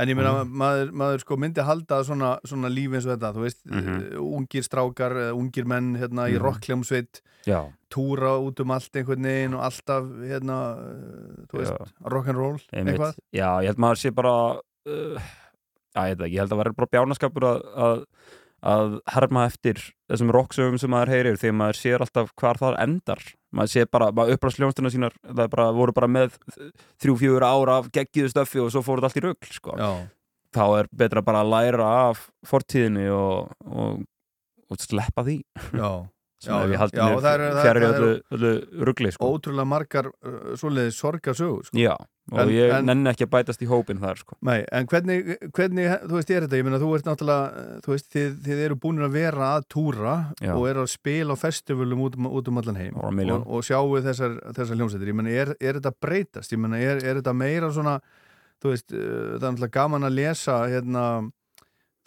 en 0.00 0.08
ég 0.08 0.16
meina 0.16 0.32
Mm. 0.44 0.52
maður, 0.62 0.90
maður 1.02 1.20
sko 1.24 1.36
myndi 1.36 1.64
halda 1.66 1.98
svona, 2.08 2.30
svona 2.48 2.70
lífi 2.72 2.96
eins 2.98 3.06
og 3.06 3.12
þetta, 3.18 3.30
þú 3.36 3.42
veist, 3.44 3.60
Mhm. 3.66 3.98
uh, 4.16 4.22
ungir 4.38 4.64
strákar, 4.64 5.12
uh, 5.28 5.34
ungir 5.36 5.66
menn 5.68 5.94
hérna 6.00 6.28
í 6.30 6.36
Mhm. 6.38 6.42
rockljómsveit, 6.46 7.20
Já. 7.46 7.60
túra 7.90 8.32
út 8.40 8.60
um 8.60 8.70
allt 8.70 8.92
einhvern 8.96 9.22
veginn 9.28 9.54
og 9.54 9.62
alltaf 9.68 10.04
hérna, 10.24 10.58
uh, 10.78 11.44
þú 11.50 11.58
veist, 11.60 11.92
rock'n'roll, 12.04 12.60
eitthvað. 12.72 13.14
Já, 13.32 13.60
ég 13.62 13.66
held 13.66 13.76
maður 13.78 14.00
sé 14.04 14.10
bara 14.14 14.60
uh, 14.86 15.20
Já, 15.90 16.02
ég, 16.06 16.16
veit 16.16 16.18
það 16.18 16.32
ég 16.32 16.38
held 16.38 16.52
að 16.52 16.56
vera 16.62 16.72
bara 16.72 16.86
bjánaskapur 16.94 17.42
að, 17.42 17.62
að, 17.76 18.04
að 18.60 18.98
herma 19.14 19.46
eftir 19.48 19.80
þessum 20.10 20.32
rocksögum 20.34 20.78
sem 20.80 20.90
maður 20.92 21.14
heyrir 21.14 21.38
að 21.38 21.54
maður 21.56 21.78
sér 21.80 22.04
alltaf 22.04 22.32
hvar 22.36 22.60
það 22.60 22.78
endar 22.84 23.22
maður 23.56 23.72
sé 23.72 23.84
bara, 23.90 24.10
maður 24.14 24.36
uppræðs 24.36 24.58
hljónstuna 24.60 24.92
sínar 24.92 25.16
það 25.24 25.50
bara, 25.54 25.66
voru 25.74 25.94
bara 25.96 26.10
með 26.10 26.36
þrjú, 27.00 27.16
fjögur 27.22 27.46
ára 27.46 27.80
af 27.80 27.90
geggiðu 27.94 28.32
stöffi 28.32 28.62
og 28.62 28.70
svo 28.74 28.84
fóru 28.86 29.02
þetta 29.02 29.10
allt 29.10 29.20
í 29.20 29.24
rugl 29.26 29.54
sko. 29.56 29.76
Þá 30.50 30.64
er 30.80 30.90
betra 31.02 31.22
bara 31.22 31.42
að 31.44 31.52
læra 31.54 31.90
af 32.10 32.24
fortíðinni 32.46 33.06
og, 33.14 33.52
og, 33.70 34.00
og 34.70 34.82
sleppa 34.82 35.26
því 35.26 35.40
Já. 35.74 35.90
sem 36.40 36.54
Já, 36.54 36.62
ef 36.64 36.70
já. 36.70 36.72
ég 36.72 36.80
haldi 36.80 36.96
Já, 36.96 37.04
mér 37.04 37.20
það 37.20 37.34
er- 37.34 37.42
það- 37.52 37.64
fjari 37.66 37.80
öllu, 37.90 38.12
öllu 38.36 38.84
rugli 38.88 39.10
sko. 39.12 39.28
Ótrúlega 39.36 39.66
margar 39.68 40.06
uh, 40.08 40.38
svoleiðis 40.56 40.96
sorgarsögur, 40.96 41.66
sko. 41.68 41.76
Já, 41.76 41.94
og 42.32 42.38
En- 42.40 42.48
ég 42.54 42.72
en- 42.78 42.86
nenni 42.88 43.10
ekki 43.10 43.26
að 43.26 43.32
bætast 43.34 43.60
í 43.62 43.68
hópin 43.68 43.98
þar 44.00 44.16
sko. 44.22 44.36
Nei, 44.42 44.64
en 44.72 44.86
hvernig, 44.86 45.36
hvernig, 45.52 45.90
þú 46.06 46.16
veist, 46.16 46.30
er 46.30 46.46
þetta, 46.46 46.56
ég 46.60 46.64
meina, 46.64 46.78
þú 46.80 46.94
ert 46.96 47.04
náttúrulega, 47.10 47.64
uh, 47.76 47.80
þú 47.84 47.92
veist, 47.92 48.08
þið, 48.14 48.30
þið 48.46 48.62
eru 48.68 48.76
búin 48.76 49.04
að 49.04 49.12
vera 49.18 49.50
að 49.58 49.66
túra 49.68 50.14
Já. 50.40 50.54
og 50.56 50.68
eru 50.70 50.82
að 50.86 50.92
spila 50.94 51.34
á 51.34 51.42
festivalum 51.42 52.00
út 52.08 52.16
um, 52.16 52.26
út 52.30 52.48
um 52.48 52.58
allan 52.62 52.76
heim 52.80 52.94
milljón. 53.12 53.44
og, 53.44 53.60
og 53.60 53.62
sjáu 53.68 54.00
þessar, 54.00 54.38
þessar 54.56 54.76
hljómsveitir, 54.80 55.08
ég 55.12 55.14
meina, 55.20 55.30
er, 55.30 55.54
er 55.60 55.74
þetta 55.80 55.92
breytast, 56.00 56.52
ég 56.52 56.58
meina, 56.58 56.78
er, 56.80 57.04
er 57.04 57.20
þetta 57.20 57.34
meira 57.36 57.68
svona, 57.70 57.98
þú 58.62 58.72
veist, 58.72 58.92
uh, 58.92 59.36
það 59.36 59.44
er 59.44 59.52
náttúrulega 59.52 59.76
gaman 59.76 60.08
að 60.08 60.16
lesa, 60.16 60.56
hérna, 60.72 61.04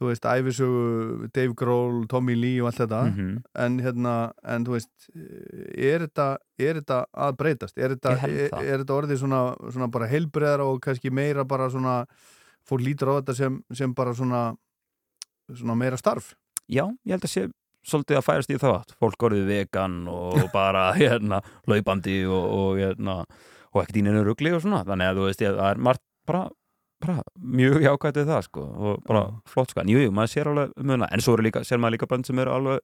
þú 0.04 0.10
veist, 0.12 0.26
æfisögu, 0.28 1.30
Dave 1.34 1.56
Grohl, 1.58 2.04
Tommy 2.12 2.36
Lee 2.36 2.60
og 2.62 2.70
allt 2.70 2.82
þetta, 2.84 3.02
Mhm. 3.10 3.32
en 3.66 3.80
hérna, 3.80 4.16
en 4.44 4.66
þú 4.68 4.76
veist, 4.76 4.92
er 5.16 6.04
þetta, 6.08 6.28
er 6.60 6.82
þetta 6.82 7.00
að 7.16 7.36
breytast, 7.40 7.78
er 7.78 7.96
þetta, 7.96 8.16
er, 8.28 8.54
er 8.64 8.84
þetta 8.84 8.98
orðið 9.00 9.22
svona, 9.24 9.42
svona 9.72 9.88
bara 9.92 10.08
heilbreðara 10.12 10.68
og 10.68 10.82
kannski 10.84 11.12
meira 11.12 11.44
bara 11.48 11.70
svona, 11.70 12.06
fólk 12.70 12.84
lítur 12.86 13.10
á 13.12 13.20
þetta 13.22 13.36
sem, 13.36 13.58
sem 13.74 13.94
bara 13.94 14.14
svona, 14.14 14.44
svona 15.54 15.76
meira 15.78 15.98
starf? 16.00 16.34
Já, 16.72 16.86
ég 17.06 17.16
held 17.18 17.26
að 17.28 17.34
sé 17.34 17.44
svolítið 17.84 18.16
að 18.20 18.24
færast 18.24 18.52
í 18.54 18.60
það 18.62 18.94
fólk 19.02 19.26
orðið 19.28 19.48
vegan 19.50 19.98
og 20.08 20.38
bara 20.56 20.94
hérna, 20.96 21.42
laupandi 21.68 22.22
og, 22.26 22.46
og, 22.56 22.78
hérna, 22.80 23.18
og 23.74 23.82
ekkert 23.84 23.98
í 24.00 24.04
neinu 24.06 24.22
rugli 24.24 24.54
og 24.56 24.62
svona. 24.64 24.84
Þannig 24.88 25.10
að 25.12 25.18
þú 25.20 25.26
veist, 25.28 25.44
það 25.44 25.68
er 25.74 25.82
margt 25.90 26.04
bara, 26.30 26.44
bara 27.04 27.18
mjög 27.60 27.84
jákvæmt 27.84 28.20
við 28.22 28.32
það 28.32 28.46
sko 28.48 28.64
og 28.64 29.04
bara 29.08 29.24
flott 29.50 29.74
sko, 29.74 29.84
en 29.84 29.92
jú, 29.94 30.00
jú, 30.06 30.14
maður 30.16 30.32
sér 30.34 30.50
alveg 30.54 30.74
muna, 30.90 31.10
en 31.12 31.24
svo 31.24 31.36
líka, 31.40 31.64
sér 31.68 31.82
maður 31.84 31.98
líka 31.98 32.10
bönd 32.14 32.30
sem 32.30 32.40
eru 32.44 32.56
alveg 32.56 32.80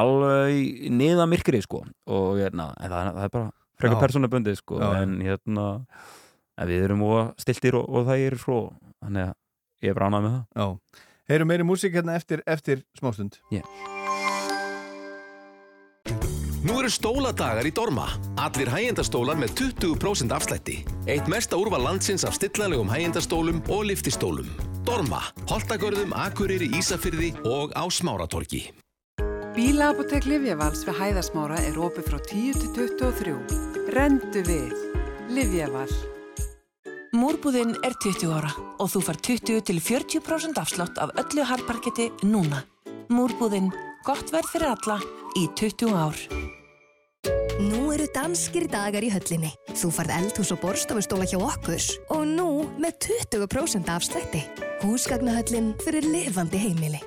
alveg 0.00 0.54
í 0.56 0.90
niðamirkri 0.94 1.60
sko 1.64 1.82
og 2.10 2.40
hérna, 2.40 2.70
en 2.80 2.92
það, 2.94 3.12
það 3.16 3.26
er 3.28 3.34
bara 3.36 3.50
frekar 3.80 3.96
Já. 3.96 4.02
persónabundið 4.06 4.58
sko, 4.60 4.80
Já, 4.80 4.88
já. 4.94 5.04
en 5.04 5.20
hérna 5.24 5.68
en 6.60 6.68
við 6.68 6.84
erum 6.88 7.06
og 7.08 7.30
stiltir 7.40 7.78
og, 7.78 7.86
og 7.88 8.10
það 8.10 8.26
er 8.26 8.38
svo, 8.42 8.58
þannig 9.00 9.30
að 9.30 9.86
ég 9.86 9.94
er 9.94 9.98
bara 10.00 10.10
ánað 10.12 10.26
með 10.26 10.36
það 10.36 10.44
Já. 10.64 11.00
Heyrum 11.30 11.46
meiri 11.52 11.62
músík 11.62 11.94
hérna 11.94 12.16
eftir, 12.18 12.40
eftir 12.50 12.80
smástund. 12.98 13.36
Já. 13.54 13.62
Nú 16.60 16.74
eru 16.76 16.90
stóladagar 16.92 17.64
í 17.64 17.70
Dorma. 17.72 18.04
Allir 18.36 18.68
hægjendastólar 18.68 19.38
með 19.40 19.54
20% 19.62 20.34
afslætti. 20.36 20.82
Eitt 21.08 21.28
mesta 21.32 21.56
úrval 21.56 21.80
landsins 21.86 22.26
af 22.28 22.36
stillanlegum 22.36 22.90
hægjendastólum 22.92 23.62
og 23.72 23.86
liftistólum. 23.88 24.50
Dorma, 24.84 25.22
Holtagörðum, 25.48 26.12
Akureyri, 26.12 26.68
Ísafyrði 26.76 27.32
og 27.48 27.72
á 27.72 27.88
Smáratorgi. 27.88 28.66
Bílaapotek 29.56 30.28
Livjavals 30.28 30.84
við 30.84 31.00
Hæðasmára 31.00 31.56
er 31.64 31.80
opið 31.80 32.12
frá 32.12 32.20
10 32.28 32.60
til 32.60 32.88
23. 33.00 33.34
Rendu 33.96 34.44
við. 34.44 34.76
Livjaval. 35.32 35.88
Múrbúðinn 37.16 37.72
er 37.80 37.96
20 38.04 38.36
ára 38.36 38.52
og 38.76 38.92
þú 38.92 39.06
far 39.08 39.16
20 39.16 39.64
til 39.64 39.80
40% 39.80 40.60
afslátt 40.60 41.00
af 41.00 41.16
öllu 41.24 41.42
hardparketti 41.48 42.12
núna. 42.22 42.66
Múrbúðinn, 43.10 43.72
gott 44.06 44.32
verð 44.32 44.52
fyrir 44.52 44.70
alla 44.72 44.98
í 45.38 45.46
20 45.58 45.94
ár. 45.96 46.16
Nú 47.60 47.90
eru 47.92 48.06
danskir 48.14 48.64
dagar 48.72 49.04
í 49.04 49.10
höllinni. 49.12 49.50
Þú 49.76 49.90
farð 49.92 50.14
eldhús 50.16 50.52
og 50.54 50.62
borstofustóla 50.62 51.26
hjá 51.28 51.36
okkur 51.44 51.82
og 52.16 52.22
nú 52.28 52.48
með 52.80 52.96
20% 53.36 53.90
afslætti. 53.92 54.40
Húsgagnahöllin 54.80 55.74
fyrir 55.84 56.08
lifandi 56.08 56.62
heimili. 56.62 57.02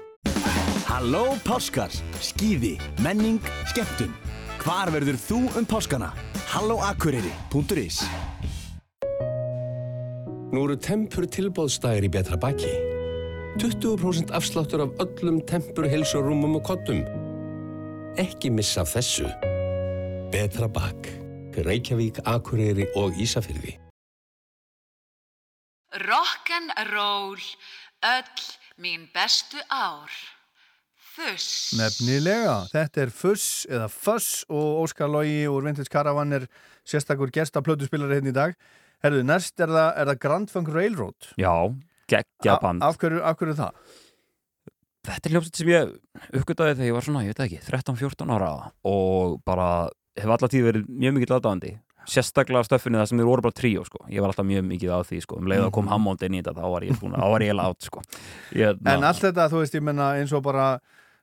Halló 0.85 1.33
Páskar, 1.41 1.89
skýði, 2.21 2.75
menning, 3.01 3.41
skemmtun. 3.71 4.13
Hvar 4.61 4.93
verður 4.93 5.17
þú 5.19 5.41
um 5.57 5.65
páskana? 5.67 6.13
Halloakureyri.is 6.53 8.03
Nú 10.53 10.67
eru 10.67 10.77
tempur 10.77 11.25
tilbóðstæðir 11.25 12.05
í 12.05 12.13
betra 12.13 12.37
baki. 12.37 12.92
20% 13.59 14.31
afsláttur 14.31 14.81
af 14.81 14.89
öllum 15.03 15.41
tempur, 15.45 15.85
heilsurúmum 15.85 16.55
og 16.55 16.63
kottum. 16.65 17.03
Ekki 18.17 18.49
missa 18.49 18.81
þessu. 18.81 19.29
Betra 20.33 20.67
bak. 20.67 21.09
Reykjavík, 21.53 22.17
Akureyri 22.25 22.87
og 22.97 23.13
Ísafyrði. 23.21 23.77
Rock'n'roll, 25.93 27.45
öll 28.01 28.45
Mín 28.81 29.05
bestu 29.13 29.61
ár. 29.69 30.09
Fuss. 31.13 31.75
Nefnilega, 31.77 32.63
þetta 32.73 33.03
er 33.03 33.11
Fuss 33.13 33.67
eða 33.69 33.85
Fuss 33.85 34.41
og 34.49 34.81
Óskar 34.81 35.11
Lógi 35.13 35.43
úr 35.45 35.67
Vintage 35.67 35.93
Caravan 35.93 36.33
er 36.33 36.47
sérstakur 36.89 37.29
gesta 37.29 37.61
plötuspilari 37.61 38.17
hérna 38.17 38.33
í 38.33 38.33
dag. 38.33 38.55
Herðu, 39.05 39.21
næst 39.29 39.61
er 39.61 39.69
það, 39.69 39.89
er 39.93 40.09
það 40.09 40.21
Grand 40.25 40.49
Funk 40.49 40.73
Railroad. 40.73 41.29
Já, 41.37 41.53
geggja 42.13 42.57
band. 42.63 42.83
Af 42.85 42.97
hverju, 43.01 43.21
af 43.25 43.37
hverju 43.39 43.55
það? 43.59 43.71
Þetta 45.03 45.27
er 45.27 45.33
hljómsveit 45.35 45.57
sem 45.59 45.67
ég 45.73 45.89
uppgötaði 46.39 46.75
þegar 46.77 46.87
ég 46.87 46.95
var 46.95 47.03
svona, 47.03 47.23
ég 47.25 47.33
veit 47.33 47.41
ekki, 47.43 47.57
13-14 47.67 48.29
ára 48.31 48.51
og 48.87 49.33
bara 49.43 49.65
hef 50.15 50.29
alltaf 50.31 50.51
tíð 50.53 50.67
verið 50.69 50.85
mjög 50.87 51.17
mikið 51.17 51.33
aðdáðandi. 51.37 51.71
Sérstaklega 52.07 52.59
af 52.63 52.67
stöffinu 52.67 52.99
það 52.99 53.09
sem 53.11 53.19
eru 53.23 53.29
voru 53.31 53.43
bara 53.45 53.55
tríó, 53.55 53.83
sko. 53.87 53.99
Ég 54.11 54.19
var 54.23 54.31
alltaf 54.31 54.47
mjög 54.47 54.63
mikið 54.69 54.91
á 54.95 54.99
því, 55.07 55.19
sko. 55.23 55.37
Um 55.39 55.47
leið 55.51 55.65
að 55.65 55.71
kom 55.75 55.85
Mhm. 55.85 55.91
Hammond 55.91 56.23
inn 56.23 56.33
í 56.35 56.41
þetta, 56.43 56.55
þá 56.59 56.71
var 56.71 56.81
ég 56.87 56.99
búin, 56.99 57.13
þá 57.15 57.27
var 57.31 57.39
ég 57.41 57.55
látt, 57.55 57.81
sko. 57.87 58.01
Ég, 58.53 58.79
En 58.85 59.03
allt 59.03 59.21
þetta, 59.23 59.49
þú 59.51 59.59
veist, 59.63 59.73
ég 59.75 59.83
menna 59.83 60.07
eins 60.19 60.33
og 60.33 60.43
bara, 60.43 60.79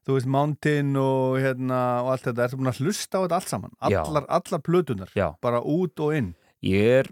þú 0.07 0.15
veist, 0.17 0.27
Mountain 0.27 0.97
og 0.97 1.37
hérna 1.41 1.81
og 2.05 2.13
allt 2.13 2.23
þetta, 2.29 2.49
ertu 2.49 2.57
búin 2.61 2.73
að 2.73 2.81
hlusta 2.85 3.17
á 3.17 3.21
þetta 3.25 3.37
allt 3.41 3.49
saman? 3.49 3.73
Allar, 3.81 4.25
allar 4.29 4.61
plötunar? 4.61 5.09
Bara 5.41 5.61
út 5.61 6.01
og 6.01 6.15
inn? 6.17 6.35
Ég 6.63 7.01
er 7.01 7.07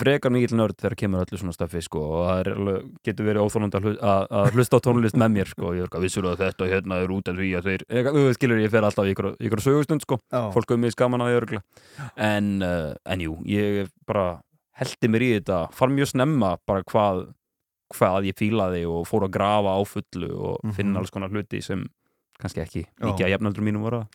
frekar 0.00 0.32
mikill 0.34 0.56
nörd 0.58 0.76
þegar 0.80 0.96
kemur 1.02 1.22
öllu 1.24 1.38
svona 1.40 1.54
stöffi 1.56 1.82
sko 1.84 2.00
og 2.08 2.22
það 2.26 2.50
alveg, 2.54 2.86
getur 3.06 3.28
verið 3.28 3.44
óþólandi 3.46 3.78
að, 3.78 3.86
hlu- 3.88 4.00
að, 4.12 4.24
að 4.40 4.50
hlusta 4.56 4.80
á 4.80 4.84
tónlist 4.86 5.18
með 5.20 5.34
mér 5.36 5.50
sko 5.52 5.72
ég 5.76 5.82
er 5.84 5.88
ekki 5.90 6.00
að 6.00 6.06
vissur 6.06 6.28
að 6.30 6.42
þetta 6.44 6.68
hérna 6.72 7.00
er 7.04 7.14
út 7.16 7.30
af 7.32 7.38
því 7.40 7.50
að 7.60 7.68
þeir 7.70 7.84
ég, 8.00 8.10
skilur 8.38 8.62
ég 8.64 8.72
fer 8.74 8.86
alltaf 8.88 9.08
í 9.10 9.14
ykkur, 9.14 9.28
ykkur 9.48 9.62
sögustund 9.64 10.04
sko 10.06 10.18
Já. 10.32 10.40
fólk 10.56 10.74
um 10.76 10.80
mig 10.84 10.94
skaman 10.96 11.24
að 11.24 11.32
ég 11.34 11.40
örgla 11.42 11.62
en, 12.16 12.50
uh, 12.64 12.94
en 13.04 13.24
jú, 13.26 13.36
ég 13.50 13.90
bara 14.08 14.26
heldi 14.80 15.12
mér 15.12 15.26
í 15.26 15.30
þetta, 15.38 15.60
fann 15.76 15.92
mjög 15.96 16.12
snemma 16.14 16.54
bara 16.68 16.84
hvað, 16.88 17.26
hvað 17.98 18.30
ég 18.30 18.38
fílaði 18.40 18.84
og 18.88 19.04
fór 19.10 19.26
að 19.28 19.34
grafa 19.36 19.76
á 19.76 19.80
fullu 19.84 20.30
og 20.50 20.74
finna 20.76 21.02
alls 21.02 21.12
konar 21.12 21.28
hluti 21.34 21.60
sem 21.64 21.84
kannski 22.40 22.62
ekki 22.64 22.86
mikið 23.04 23.26
að 23.26 23.32
jafnaldur 23.34 23.66
mínum 23.66 23.82
voru 23.84 23.98
að 24.06 24.14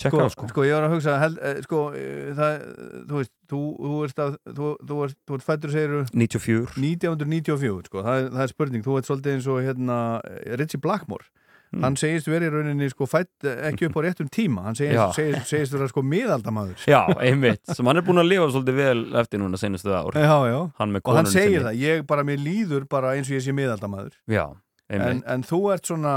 tjekka 0.00 0.28
sko, 0.28 0.30
sko. 0.34 0.48
sko, 0.52 0.64
ég 0.66 0.76
var 0.76 0.86
að 0.88 0.94
hugsa 0.96 1.18
held, 1.20 1.38
eh, 1.42 1.60
sko, 1.66 1.82
eh, 1.98 2.32
það, 2.38 2.64
þú 3.10 3.20
veist 3.20 3.32
þú, 3.52 3.60
þú 3.82 4.00
ert 4.06 4.24
að, 4.24 4.40
þú, 4.48 4.72
þú 4.88 5.02
ert, 5.06 5.18
þú 5.28 5.38
ert 5.38 5.46
fættur 5.46 5.74
segir 5.74 5.94
94 6.14 6.80
1994, 6.80 7.86
sko, 7.90 8.02
það, 8.06 8.26
það 8.32 8.42
er 8.46 8.52
spurning. 8.54 8.86
Þú 8.86 8.98
ert 8.98 9.10
svolítið 9.10 9.36
eins 9.36 9.48
og 9.52 9.62
hérna 9.66 10.00
eh, 10.28 10.56
Richie 10.60 10.82
Blackmore. 10.82 11.28
Mm. 11.72 11.86
hann 11.86 11.94
segist 11.96 12.26
verið 12.28 12.50
í 12.50 12.52
rauninni 12.52 12.86
sko 12.92 13.06
fætt 13.08 13.46
ekki 13.48 13.86
upp 13.88 13.94
á 13.96 14.00
réttum 14.04 14.28
tíma. 14.28 14.66
Hann 14.66 14.76
segist, 14.76 15.14
segist, 15.16 15.46
segist 15.48 15.72
vera 15.72 15.86
sko 15.88 16.02
miðaldamaður 16.04 16.82
Já, 16.84 17.00
einmitt, 17.16 17.62
sem 17.64 17.88
hann 17.88 17.96
er 17.96 18.04
búin 18.04 18.20
að 18.20 18.28
lifa 18.28 18.50
svolítið 18.52 18.76
vel 18.76 19.04
eftir 19.22 19.40
núna 19.40 19.56
senustu 19.56 19.88
ár. 19.88 20.12
Já, 20.12 20.36
já. 20.52 20.58
Hann 20.76 20.98
og 21.00 21.16
hann 21.16 21.30
segir 21.32 21.64
það, 21.64 21.78
ég 21.80 22.04
bara, 22.10 22.26
mér 22.28 22.44
líður 22.44 22.84
bara 22.92 23.14
eins 23.16 23.30
og 23.32 23.38
ég 23.38 23.46
sé 23.46 23.56
miðaldamaður 23.56 24.18
Já, 24.28 24.44
en, 24.92 25.22
en 25.24 25.46
þú 25.48 25.62
ert 25.72 25.88
svona, 25.88 26.16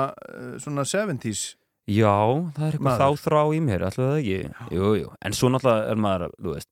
svona 0.60 0.84
70s 0.92 1.54
Já, 1.86 2.16
það 2.56 2.64
er 2.66 2.76
eitthvað 2.80 3.02
þá 3.02 3.10
þrá 3.22 3.42
í 3.54 3.60
mér, 3.62 3.84
ætlaði 3.86 4.10
það 4.10 4.22
ekki 4.22 4.76
Jú, 4.80 4.88
jú, 5.02 5.10
en 5.22 5.36
svo 5.38 5.50
náttúrulega 5.54 5.92
er 5.92 6.00
maður, 6.02 6.32
þú 6.42 6.54
veist 6.56 6.70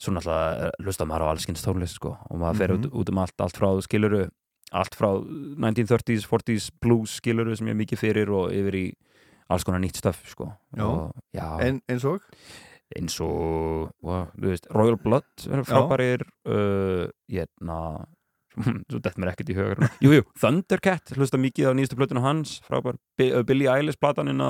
Svo 0.00 0.14
náttúrulega 0.16 0.64
er- 0.66 0.84
hlustar 0.86 1.06
maður 1.06 1.22
á 1.22 1.32
allskins 1.34 1.62
tónlist, 1.62 1.94
sko 2.00 2.16
Og 2.30 2.38
maður 2.40 2.56
fer 2.62 2.72
Mhm. 2.74 2.84
út, 2.90 2.92
út 3.02 3.08
um 3.12 3.18
allt, 3.22 3.36
allt 3.40 3.56
frá 3.60 3.68
skiluru 3.86 4.28
Allt 4.72 4.94
frá 4.94 5.10
1930s, 5.58 6.26
40s 6.26 6.70
blues 6.80 7.20
skiluru 7.20 7.56
sem 7.56 7.66
ég 7.66 7.70
er 7.70 7.80
mikið 7.84 7.98
fyrir 8.02 8.28
Og 8.34 8.50
yfir 8.50 8.74
í 8.74 8.92
alls 9.50 9.64
konar 9.64 9.80
nýtt 9.82 9.98
stöf, 9.98 10.18
sko. 10.30 10.52
En, 11.60 11.80
eins 11.88 12.04
og? 12.04 12.20
Eins 12.96 13.20
og, 13.20 13.90
wow, 14.02 14.26
þú 14.38 14.46
veist, 14.50 14.66
Royal 14.70 14.96
Blood 14.96 15.24
frábærir 15.66 16.22
uh, 16.46 17.06
Hérna 17.30 18.06
Svo 18.90 18.98
dætt 18.98 19.18
mér 19.20 19.30
ekkert 19.32 19.50
í 19.52 19.56
hugur 19.56 19.84
Jú, 20.02 20.10
jú, 20.18 20.22
Thundercat, 20.40 21.12
hlusta 21.16 21.38
mikið 21.38 21.70
á 21.70 21.72
nýjastu 21.78 21.96
plötuna 21.98 22.22
hans 22.24 22.56
Frábær, 22.66 22.96
uh, 22.98 23.42
Billie 23.46 23.70
Eilish 23.70 23.98
platanina 24.00 24.48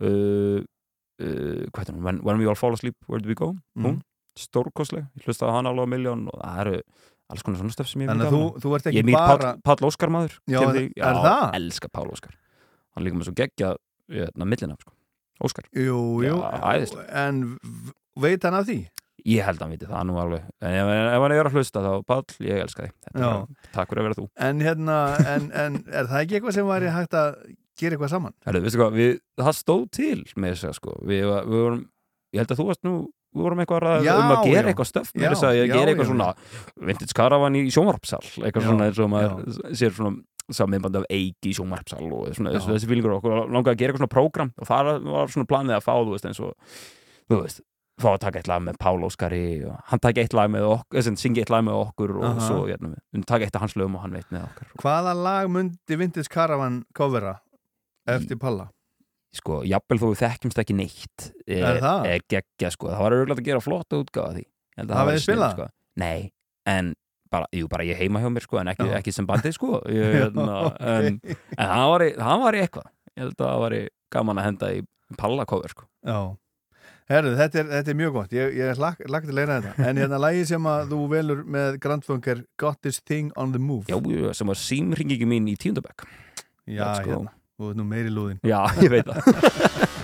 uh, 0.00 0.08
uh, 0.08 0.60
Hvað 1.20 1.82
heitir 1.82 1.94
hún? 1.96 2.02
When, 2.06 2.20
When 2.24 2.40
We 2.40 2.48
All 2.48 2.56
Fall 2.58 2.72
Asleep, 2.78 2.96
Where 3.06 3.20
Do 3.20 3.28
We 3.28 3.36
Go? 3.38 3.52
Hún, 3.76 4.00
stórkosleg, 4.38 5.08
ég 5.18 5.26
hlusta 5.28 5.48
á 5.50 5.52
hana 5.58 5.72
alveg 5.74 5.88
á 5.90 5.92
miljón 5.92 6.26
og 6.32 6.40
það 6.40 6.60
eru 6.64 6.80
alls 7.28 7.42
konar 7.44 7.58
svona 7.60 7.74
stöf 7.74 7.88
sem 7.90 8.00
ég 8.04 8.08
er 8.08 8.14
Þannig 8.14 8.28
að 8.30 8.36
þú- 8.38 8.60
þú 8.64 8.74
ert 8.78 8.86
ekki 8.88 8.96
Ég 8.96 9.02
er 9.04 9.08
mýt 9.10 9.18
bara- 9.18 9.50
Páll, 9.58 9.62
Páll 9.66 9.88
Óskar 9.90 10.12
maður 10.14 10.36
Já, 10.48 10.60
kemur 10.62 10.70
er- 10.70 10.78
því- 10.78 11.02
er 11.10 11.18
það? 11.26 11.42
elska 11.58 11.88
Páll 11.92 12.12
Óskar 12.14 12.36
Hann 12.94 13.04
líka 13.04 13.18
með 13.18 13.26
svo 13.28 13.34
geggja 13.42 13.72
hérna, 14.08 14.46
millina, 14.48 14.76
sko 14.80 14.94
Óskar 15.44 15.66
Jú, 15.76 15.98
jú, 16.24 16.38
Já, 16.38 17.04
en 17.26 17.58
veit 18.16 18.42
hann 18.48 18.54
af 18.54 18.64
því? 18.70 18.78
Ég 19.28 19.44
held 19.44 19.60
að 19.60 19.66
hann 19.66 19.74
viti 19.74 19.88
það 19.90 20.04
nú 20.08 20.18
alveg. 20.22 20.48
En 20.64 20.76
ef, 20.78 20.90
ef 20.96 21.24
hann 21.24 21.34
er 21.36 21.50
að 21.50 21.58
hlusta 21.58 21.84
þá, 21.84 21.90
Páll, 22.08 22.36
ég 22.48 22.62
elska 22.64 22.86
þig. 22.86 22.94
Er 23.12 23.26
Takk 23.74 23.90
fyrir 23.92 24.02
að 24.02 24.08
vera 24.08 24.18
þú. 24.18 24.26
En 24.48 24.62
hérna, 24.64 24.98
en, 25.34 25.50
en 25.52 25.78
er 25.84 26.08
það 26.08 26.22
ekki 26.22 26.38
eitthvað 26.38 26.56
sem 26.56 26.70
væri 26.70 26.94
hægt 26.94 27.18
að 27.18 27.36
gera 27.78 27.96
eitthvað 27.96 28.14
saman? 28.14 28.34
Herru, 28.46 28.64
hvað, 28.80 28.96
við, 28.96 29.14
það 29.38 29.54
stóð 29.58 29.84
til 29.98 30.18
með 30.34 30.54
þess 30.54 30.68
að 30.70 30.76
sko, 30.80 30.96
við, 31.04 31.28
við 31.28 31.62
vorum 31.66 31.84
ég 32.34 32.42
held 32.42 32.52
að 32.52 32.60
þú 32.60 32.66
varst 32.68 32.84
nú, 32.86 32.94
við 33.34 33.44
vorum 33.46 33.62
eitthvað 33.62 33.78
að 33.78 33.86
ræða 33.86 34.16
um 34.16 34.32
að 34.32 34.42
gera 34.48 34.64
já. 34.64 34.70
eitthvað 34.72 34.90
stöf 34.90 35.12
Já, 35.12 35.20
með 35.20 35.28
þess 35.34 35.46
að 35.48 35.54
já, 35.58 35.64
gera 35.72 35.92
eitthvað 35.92 36.08
já. 36.08 36.10
svona 36.10 36.88
vintage 36.90 37.16
karavan 37.18 37.58
í 37.58 37.62
sjónvarpsal 37.74 38.24
eitthvað 38.24 38.64
Já, 38.66 38.68
svona 38.68 38.88
eins 38.88 39.00
og 39.04 39.10
maður 39.12 39.72
sér 39.80 39.96
svona 39.96 40.56
samiðbandi 40.58 41.02
af 41.02 41.08
eiki 41.12 41.50
í 41.50 41.56
sjónvarpsal 41.58 42.04
og 42.08 42.30
svona, 42.36 42.54
þessi, 42.56 43.00
og 43.02 43.18
okkur 43.18 43.40
langaði 43.52 43.74
að 43.74 43.80
gera 43.82 43.92
eitthvað 43.92 44.04
svona 44.04 44.14
prógram 44.14 44.52
og 44.56 44.70
það 44.70 44.92
var 45.08 45.34
svona 45.34 45.50
planið 45.50 45.76
að 45.76 45.84
fá, 45.84 45.92
þú 45.98 46.14
veist, 46.14 46.28
eins 46.30 46.40
og 46.40 46.78
þú 47.28 47.40
veist, 47.42 47.60
fá 47.98 48.08
að 48.14 48.20
taka 48.22 48.38
eitt 48.40 48.48
lag 48.50 48.62
með 48.62 48.78
Pál 48.82 49.02
Óskari 49.06 49.42
og 49.66 49.76
hann 49.90 50.00
taka 50.04 50.22
eitt 50.22 50.34
lag 50.36 50.50
með 50.52 50.66
okkur, 50.70 50.98
þess 51.00 51.10
að 51.12 51.20
syngja 51.22 51.42
eitt 51.44 51.50
lag 51.54 51.64
með 51.66 51.78
okkur 51.82 52.12
og 52.20 52.26
Aha. 52.28 52.46
svo, 52.46 52.58
hérna, 52.68 52.92
við 53.14 53.24
taka 53.26 53.44
eitt 53.48 53.56
af 53.58 53.64
hans 53.66 53.76
lögum 53.78 53.96
og 53.98 54.04
hann 54.06 54.16
veit 54.18 54.28
með 54.34 54.44
okkur 54.48 54.72
Hvaða 54.82 55.14
lag 55.18 55.50
myndi 55.50 55.98
Vintage 55.98 56.30
Caravan 56.32 56.80
covera 56.94 57.36
eftir 58.08 58.38
Palla? 58.40 58.68
sko, 59.38 59.60
jafnvel 59.68 59.98
þó 60.00 60.06
við 60.12 60.22
þekkjumst 60.22 60.62
ekki 60.62 60.76
neitt 60.78 61.26
Er 61.46 61.80
það? 61.82 62.06
er 62.08 62.22
geggja, 62.32 62.70
sko, 62.72 62.88
það 62.94 63.02
var 63.04 63.16
auðvitað 63.18 63.42
að 63.42 63.48
gera 63.50 63.60
flotta 63.66 64.00
útgáfa 64.00 64.30
af 64.30 64.38
því 64.38 64.44
Ég 64.46 64.80
held 64.80 64.90
að 64.94 64.98
Hafið 64.98 65.08
væri 65.10 65.18
þið 65.18 65.26
spilað? 65.26 65.52
sko. 65.56 65.66
Nei, 65.98 66.30
en 66.70 66.92
bara, 67.28 67.46
jú, 67.52 67.66
bara 67.68 67.84
ég 67.84 67.98
heima 67.98 68.20
hjá 68.22 68.28
mér, 68.32 68.44
sko, 68.46 68.58
en 68.62 68.70
ekki, 68.72 68.86
ekki 68.96 69.12
sem 69.12 69.26
bandið, 69.28 69.56
sko 69.58 69.82
ég, 69.98 70.14
hérna, 70.14 70.58
en, 70.80 71.18
en 71.58 71.66
það 71.74 71.88
var, 71.92 72.04
í- 72.06 72.14
það 72.16 72.44
eitthvað 72.62 72.86
ég 72.88 73.24
held 73.24 73.34
að 73.34 73.42
það 73.50 73.60
var 73.66 73.76
í 73.76 73.82
gaman 74.14 74.38
að 74.40 74.46
henda 74.48 74.70
í 74.78 74.80
pallakóður, 75.18 75.74
sko 75.74 75.88
Já 76.06 76.18
Herðu, 77.08 77.30
þetta 77.38 77.60
er, 77.62 77.68
þetta 77.72 77.92
er 77.92 77.96
mjög 77.96 78.16
gott, 78.18 78.32
ég, 78.36 78.56
ég 78.58 78.80
lagt 78.82 79.04
lak 79.08 79.24
til 79.24 79.32
að 79.32 79.38
leira 79.38 79.54
þetta. 79.64 79.86
En 79.88 80.00
hérna 80.02 80.18
lagi 80.20 80.42
sem 80.50 80.66
að 80.68 80.90
þú 80.90 80.98
velur 81.14 81.38
með 81.56 81.78
Grand 81.80 82.04
Funk 82.04 82.28
er 82.28 82.42
Got 82.60 82.82
This 82.84 83.00
Thing 83.00 83.30
on 83.40 83.54
the 83.54 83.62
Move. 83.62 83.88
Já, 83.88 83.96
sem 84.36 84.50
var 84.52 84.60
símringingi 84.60 85.28
mín 85.28 85.48
í 85.48 85.56
tíundabæk 85.56 86.04
Já, 86.68 86.84
hérna, 87.00 87.32
þú 87.56 87.70
ert 87.72 87.80
nú 87.80 87.86
meiri 87.88 88.12
lúðin 88.12 88.42
Já, 88.44 88.60
ég 88.84 88.92
veit 88.92 89.08
það 89.08 89.88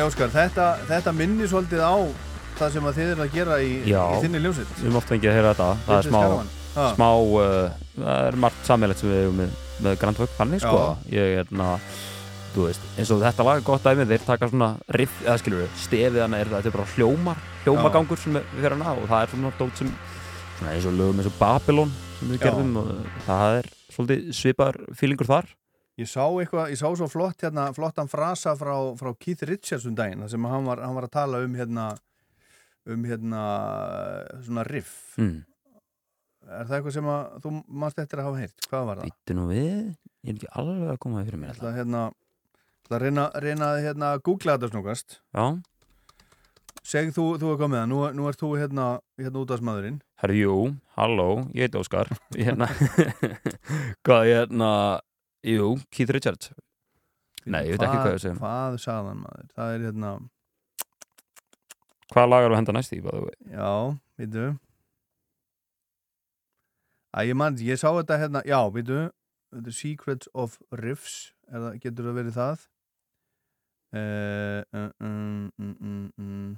Æ, 0.00 0.04
Óskar, 0.06 0.30
þetta, 0.32 0.66
þetta 0.88 1.12
minnir 1.12 1.48
svolítið 1.50 1.80
á 1.84 1.92
það 2.56 2.70
sem 2.72 2.86
að 2.88 2.94
þið 2.96 3.10
eru 3.12 3.24
að 3.24 3.34
gera 3.34 3.56
í, 3.60 3.72
Já, 3.84 4.00
í 4.00 4.20
þinni 4.22 4.40
ljósitt. 4.40 4.70
við 4.78 4.86
erum 4.86 4.96
oft 5.00 5.10
fengið 5.10 5.28
að 5.28 5.36
heyra 5.36 5.50
þetta. 5.50 5.66
Það 5.84 5.98
er 5.98 6.06
smá, 6.06 6.22
smá 6.94 7.08
uh, 7.10 7.74
það 7.98 8.28
er 8.30 8.38
margt 8.44 8.70
sammeilegt 8.70 9.02
sem 9.02 9.10
við 9.10 9.20
hefum 9.20 9.42
með, 9.42 9.58
með 9.84 9.98
Grand 10.00 10.20
Funk 10.20 10.32
þannig 10.38 10.64
sko. 10.64 10.80
Já. 10.80 11.12
ég 11.18 11.26
er 11.26 11.36
hérna 11.42 11.68
þú 12.54 12.64
veist, 12.70 12.88
eins 12.96 13.12
og 13.12 13.20
þetta 13.26 13.46
lag 13.50 13.60
er 13.60 13.66
gott 13.68 13.84
dæmi 13.90 14.08
þeir 14.14 14.26
taka 14.30 14.50
svona 14.54 14.70
riff, 14.96 15.20
eða 15.26 15.36
skilur 15.44 15.62
við 15.66 15.78
stefið 15.84 16.24
hana 16.24 16.40
er 16.40 16.52
þetta 16.54 16.72
er 16.72 16.76
bara 16.78 16.90
hljómar, 16.96 17.44
hljómagangur 17.66 18.24
sem 18.24 18.40
við 18.40 18.50
fyrir 18.56 18.76
hana 18.78 18.96
og 18.96 19.06
það 19.12 19.26
er 19.26 19.34
svona 19.34 19.52
dót 19.60 19.82
sem 19.84 19.92
svona 20.56 20.74
eins 20.74 20.88
og 20.88 20.96
lögum 20.96 21.20
eins 21.20 21.28
og 21.30 21.38
Babylon 21.38 21.92
sem 22.16 22.32
við 22.32 22.40
Já. 22.40 22.44
gerðum 22.48 22.80
og 22.80 22.90
það 23.28 23.60
er 23.60 23.70
svolítið 23.92 24.32
svipar 24.40 24.80
fílingur 24.96 25.28
þar 25.28 25.52
Ég 26.00 26.08
sá 26.08 26.22
eitthvað, 26.24 26.70
ég 26.72 26.78
sá 26.80 26.86
svo 26.96 27.06
flott 27.10 27.42
hérna, 27.44 27.66
flottan 27.76 28.08
frasa 28.08 28.54
frá, 28.56 28.72
frá 28.96 29.10
Keith 29.20 29.44
Richards 29.48 29.84
um 29.90 29.96
daginn, 29.98 30.22
sem 30.32 30.46
hann 30.48 30.64
var, 30.68 30.80
hann 30.80 30.96
var 30.96 31.04
að 31.08 31.12
tala 31.18 31.40
um 31.44 31.56
hérna, 31.58 31.90
um 32.88 33.02
hérna, 33.04 33.42
svona 34.46 34.64
riff. 34.70 34.94
mm. 35.20 35.38
Er 36.50 36.64
það 36.66 36.76
eitthvað 36.78 36.94
sem 36.96 37.08
að 37.12 37.34
þú 37.44 37.50
mást 37.82 37.98
eftir 38.00 38.20
að 38.22 38.26
hafa 38.30 38.38
heyrt? 38.40 38.68
Hvað 38.70 38.86
var 38.88 39.00
það? 39.00 39.10
Býttu 39.10 39.34
nú 39.36 39.42
við, 39.50 39.74
ég 40.24 40.30
er 40.32 40.38
ekki 40.38 40.48
alveg 40.62 40.88
að 40.94 40.96
koma 41.04 41.24
fyrir 41.26 41.42
mér 41.42 41.58
Það 41.60 41.76
hérna, 41.76 42.00
það 42.88 43.02
reyna, 43.04 43.26
reyna 43.44 43.68
að 43.74 43.82
hérna, 43.84 44.08
googla 44.24 44.56
þetta 44.56 44.70
snúkast. 44.72 45.18
Já. 45.36 45.44
Segð 46.90 47.12
þú, 47.18 47.26
þú 47.42 47.52
er 47.52 47.60
komið 47.60 47.78
það, 47.82 47.86
nú, 47.92 48.00
nú 48.16 48.26
ert 48.30 48.40
þú 48.40 48.50
hérna, 48.56 48.88
hérna 49.20 49.44
út 49.44 49.52
af 49.52 49.60
smaðurinn. 49.60 50.00
Herri, 50.24 50.40
jú, 50.46 50.56
halló, 50.96 51.28
ég 51.52 51.68
heiti 51.68 51.78
Óskar 51.84 52.10
hérna, 52.34 52.70
hvað, 54.08 54.24
hérna 54.32 54.72
jú, 55.46 55.76
Keith 55.90 56.12
Richards 56.14 56.52
nei, 57.46 57.64
ég 57.68 57.76
veit 57.76 57.86
ekki 57.86 58.00
hvað 58.00 58.14
ég 58.14 58.22
segja 58.24 58.38
Hvað 58.40 58.76
sagðan 58.82 59.22
maður? 59.22 59.46
Það 59.56 59.74
er 59.74 59.86
hérna, 59.88 60.10
hvað 62.10 62.28
lagar 62.30 62.52
þú 62.52 62.58
henda 62.58 62.74
næst 62.76 62.96
í, 62.96 63.00
við 63.04 63.30
já, 63.54 63.70
veitu. 64.20 64.48
Æ, 67.10 67.18
ég 67.26 67.38
mann, 67.38 67.56
ég 67.64 67.80
sá 67.80 67.88
þetta 67.88 68.18
hérna, 68.20 68.42
já, 68.46 68.58
veitu, 68.74 69.00
The 69.50 69.72
Secrets 69.74 70.30
of 70.34 70.58
Riffs, 70.70 71.32
er 71.50 71.64
það, 71.64 71.78
getur 71.82 72.10
það 72.10 72.18
verið 72.20 72.36
það? 72.36 72.66
Uh, 73.90 74.60
uh, 74.78 74.90
um, 75.02 75.48
um, 75.58 75.72
um, 75.82 76.04
um. 76.22 76.52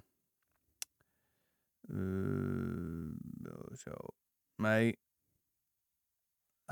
Uh, 1.89 3.13
já, 3.47 3.57
sjá, 3.85 3.97
nei, 4.67 4.93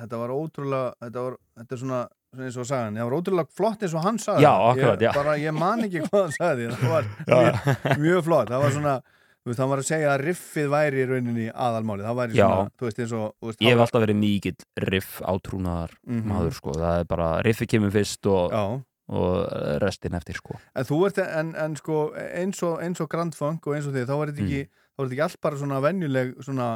þetta 0.00 0.18
var 0.22 0.32
ótrúlega, 0.34 0.90
þetta 1.04 1.22
var, 1.26 1.36
þetta 1.60 1.76
er 1.76 1.80
svona, 1.84 2.00
svona 2.34 2.46
eins 2.48 2.58
og 2.62 2.66
sagan, 2.70 2.98
það 3.00 3.08
var 3.10 3.16
ótrúlega 3.20 3.56
flott 3.60 3.82
eins 3.86 3.94
og 3.94 4.04
hann 4.06 4.18
sagði. 4.22 4.42
Já, 4.46 4.52
akkurat, 4.72 5.00
ég, 5.00 5.06
já. 5.08 5.12
Bara, 5.20 5.36
ég 5.38 5.56
man 5.56 5.86
ekki 5.86 6.02
hvað 6.08 6.22
hann 6.26 6.36
sagði, 6.36 6.68
það 6.74 6.92
var 6.94 7.08
Já. 7.30 7.40
mjög, 7.40 7.98
mjög 8.04 8.22
flott, 8.28 8.52
það 8.54 8.62
var 8.66 8.74
svona, 8.76 8.94
þú 9.40 9.50
veist, 9.50 9.60
hann 9.64 9.70
var 9.72 9.80
að 9.82 9.88
segja 9.90 10.10
að 10.14 10.24
riffið 10.26 10.68
væri 10.74 11.00
í 11.00 11.08
rauninni 11.10 11.46
aðalmáli, 11.52 12.04
það 12.06 12.18
væri 12.20 12.38
Já. 12.38 12.44
svona, 12.50 12.70
þú 12.80 12.88
veist, 12.90 13.00
eins 13.04 13.14
og, 13.20 13.26
veist, 13.48 13.60
ég 13.64 13.74
hef 13.74 13.82
alltaf 13.86 14.04
verið 14.06 14.20
mikill 14.20 14.56
riff 14.90 15.20
átrúnaðar 15.34 15.94
Mhm. 16.06 16.28
maður, 16.32 16.54
sko, 16.60 16.76
það 16.76 17.00
er 17.00 17.04
bara 17.14 17.30
riffi 17.46 17.66
kemur 17.66 17.90
fyrst 17.94 18.26
og, 18.30 18.52
Já. 18.52 18.64
og 19.10 19.32
restin 19.82 20.14
eftir, 20.14 20.36
sko 20.38 20.58
En 20.76 20.84
þú 20.84 21.00
ert, 21.08 21.18
en, 21.24 21.54
en 21.56 21.74
sko, 21.76 22.12
eins 22.14 22.62
og, 22.62 22.78
eins 22.84 23.00
og 23.00 23.08
Grand 23.10 23.34
Funk 23.34 23.66
og 23.66 23.74
eins 23.74 23.86
og 23.88 23.94
þið, 23.96 24.06
þá 24.06 24.14
er 24.22 24.32
þetta 24.32 24.44
ekki, 24.46 24.62
Mm. 25.00 25.06
ekki 25.10 25.22
allt 25.24 25.40
bara 25.40 25.56
svona 25.56 25.80
venjuleg, 25.80 26.34
svona, 26.44 26.66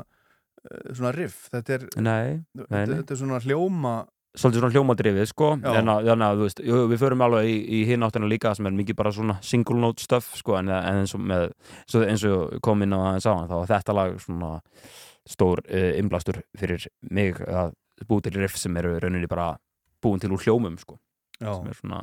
svona 0.97 1.13
riff, 1.15 1.49
þetta 1.53 1.75
er, 1.79 1.87
Nei, 1.97 2.35
nei, 2.57 2.67
nei. 2.71 2.85
þetta 2.99 3.15
er 3.15 3.21
svona 3.21 3.41
hljóma, 3.45 3.95
svolítið 4.35 4.63
svona 4.65 4.75
hljómadrifið, 4.75 5.27
sko. 5.31 5.49
Þannig 5.63 6.09
að, 6.11 6.39
þú 6.41 6.47
veist, 6.49 6.63
jú, 6.67 6.79
við 6.91 7.03
förum 7.05 7.25
alveg 7.27 7.49
í, 7.51 7.57
í 7.79 7.81
hinn 7.91 8.03
áttina 8.07 8.31
líka 8.31 8.55
sem 8.59 8.67
er 8.71 8.75
mikið 8.75 8.99
bara 8.99 9.13
svona 9.15 9.37
single 9.47 9.77
note 9.83 10.03
stuff, 10.03 10.33
sko, 10.41 10.57
en, 10.59 10.73
en 10.75 11.03
eins 11.05 11.15
og 11.15 11.23
með 11.23 11.51
svo 11.87 12.03
eins 12.07 12.25
og 12.31 12.57
kom 12.65 12.83
inn 12.87 12.97
á 12.97 12.99
hann 13.05 13.23
þá 13.23 13.55
var 13.55 13.71
þetta 13.71 13.95
lag 13.97 14.17
svona 14.25 14.57
stór 15.29 15.63
uh, 15.69 15.93
innblastur 16.01 16.43
fyrir 16.59 16.89
mig 17.15 17.39
að 17.47 17.73
búið 18.11 18.27
til 18.31 18.41
riff 18.43 18.59
sem 18.59 18.75
eru 18.77 18.97
rauninni 19.01 19.31
bara 19.31 19.53
búin 20.03 20.21
til 20.21 20.33
úr 20.35 20.43
hljómum, 20.43 20.75
sko. 20.83 20.99
Er 21.41 21.77
svona, 21.79 22.03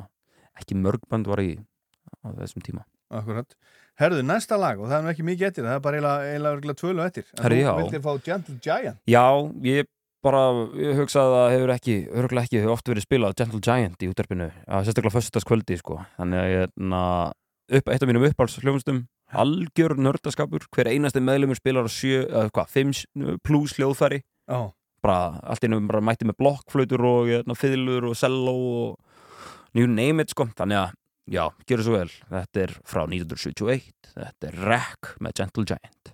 ekki 0.58 0.74
mörgband 0.80 1.28
var 1.30 1.42
í 1.44 1.52
á 2.24 2.32
þessum 2.40 2.64
tíma. 2.64 2.82
Akkurat. 3.12 3.52
Herðu, 4.02 4.22
næsta 4.26 4.58
lag, 4.58 4.80
og 4.82 4.90
það 4.90 4.98
er 4.98 5.04
nú 5.06 5.10
ekki 5.12 5.26
mikið 5.30 5.48
eftir, 5.48 5.66
það 5.68 5.78
er 5.78 5.82
bara 5.84 5.98
eiginlega, 5.98 6.30
eiginlega 6.32 6.78
tvölu 6.82 7.04
eftir. 7.06 7.26
En 7.38 7.44
Herðu, 7.46 7.58
þú 7.58 7.66
já. 7.66 7.74
vildir 7.80 8.02
fá 8.02 8.12
Gentle 8.28 8.56
Giant. 8.64 9.02
Já, 9.06 9.26
ég 9.68 9.90
bara 10.22 10.42
ég 10.78 10.98
hugsaði 11.00 11.30
að 11.30 11.36
það 11.36 11.52
hefur 11.56 11.72
ekki, 11.74 11.94
örgulega 12.20 12.46
ekki 12.46 12.60
hefur 12.60 12.74
oft 12.76 12.90
verið 12.92 13.06
spilað 13.06 13.38
Gentle 13.40 13.62
Giant 13.66 14.04
í 14.04 14.10
útarpinu 14.10 14.48
að 14.50 14.84
sérstaklega 14.86 15.16
föstudagskvöldi 15.16 15.78
sko 15.80 15.98
þannig 16.18 16.42
að 16.42 16.52
ég 16.52 16.76
na, 16.92 17.02
upp, 17.78 17.90
eitt 17.90 18.04
af 18.04 18.10
mínum 18.10 18.26
uppáhalds 18.28 18.60
hljóðumstum 18.62 19.02
algjör 19.42 19.96
nördaskapur 19.98 20.68
hver 20.76 20.92
einasti 20.92 21.22
meðlumur 21.24 21.58
spilar 21.58 21.88
á 21.88 21.90
sjö, 21.90 22.22
eða 22.28 22.52
hvað, 22.52 22.70
fimm 22.70 23.38
plus 23.42 23.74
hljóðfæri 23.78 24.22
Já. 24.22 24.70
bara 25.02 25.18
allt 25.42 25.66
innum 25.66 25.90
bara 25.90 26.04
mætti 26.04 26.28
með 26.28 26.38
blokkflautur 26.42 27.06
og 27.08 27.32
na, 27.48 27.58
fiðlur 27.58 28.12
og 28.12 28.18
cello 28.18 28.54
og 28.54 29.78
you 29.78 29.88
name 29.90 30.22
it 30.22 30.30
sko 30.30 30.46
þannig 30.54 30.84
að 30.84 30.98
já, 31.32 31.44
gjör 31.66 31.84
svo 31.86 31.96
vel. 31.96 32.12
Þetta 32.30 32.64
er 32.66 32.74
frá 32.84 33.04
1971 33.08 34.12
þetta 34.12 34.50
er 34.50 34.58
Wreck 34.60 35.14
með 35.22 35.38
Gentle 35.40 35.68
Giant 35.72 36.12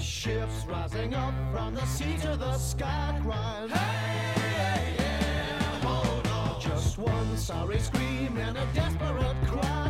ships 0.00 0.64
rising 0.66 1.14
up 1.14 1.34
from 1.52 1.74
the 1.74 1.84
sea 1.84 2.16
to 2.22 2.36
the 2.36 2.56
sky 2.56 3.18
crying 3.22 3.68
Hey, 3.68 4.94
yeah, 4.98 5.78
hold 5.80 6.26
on. 6.28 6.60
Just 6.60 6.98
one 6.98 7.36
sorry 7.36 7.78
scream 7.78 8.36
and 8.38 8.56
a 8.56 8.66
desperate 8.74 9.36
cry 9.46 9.89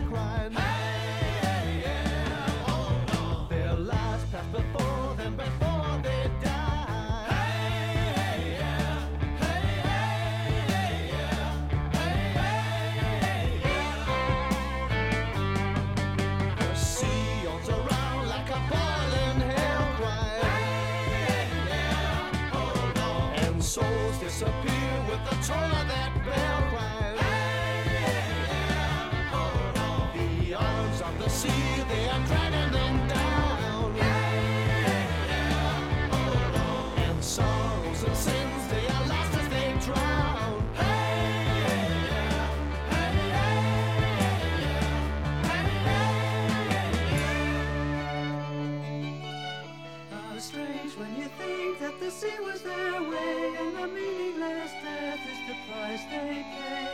the 52.63 52.69
their 52.69 53.03
way 53.03 53.57
and 53.61 53.77
the 53.77 53.87
meaningless 53.89 54.73
death 54.83 55.21
is 55.33 55.39
the 55.49 55.57
price 55.67 56.05
they 56.11 56.45
pay. 56.57 56.91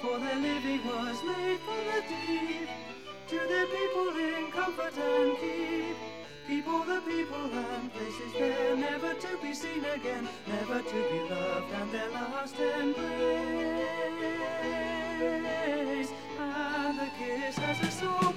For 0.00 0.18
their 0.18 0.36
living 0.36 0.84
was 0.86 1.18
made 1.24 1.60
from 1.60 1.82
the 1.90 2.00
deep 2.08 2.68
to 3.28 3.38
their 3.48 3.66
people 3.66 4.08
in 4.18 4.50
comfort 4.52 4.96
and 4.98 5.38
keep. 5.38 5.96
All 6.72 6.84
the 6.84 7.00
people 7.00 7.50
and 7.52 7.92
places 7.92 8.32
there, 8.38 8.76
never 8.76 9.14
to 9.14 9.38
be 9.42 9.52
seen 9.52 9.84
again, 9.84 10.28
never 10.46 10.80
to 10.80 10.94
be 11.10 11.20
loved, 11.28 11.72
and 11.72 11.90
their 11.92 12.08
last 12.10 12.56
embrace. 12.58 12.98
And 16.38 16.98
the 16.98 17.08
kiss 17.18 17.56
has 17.58 17.80
a 17.80 17.90
so 17.90 18.31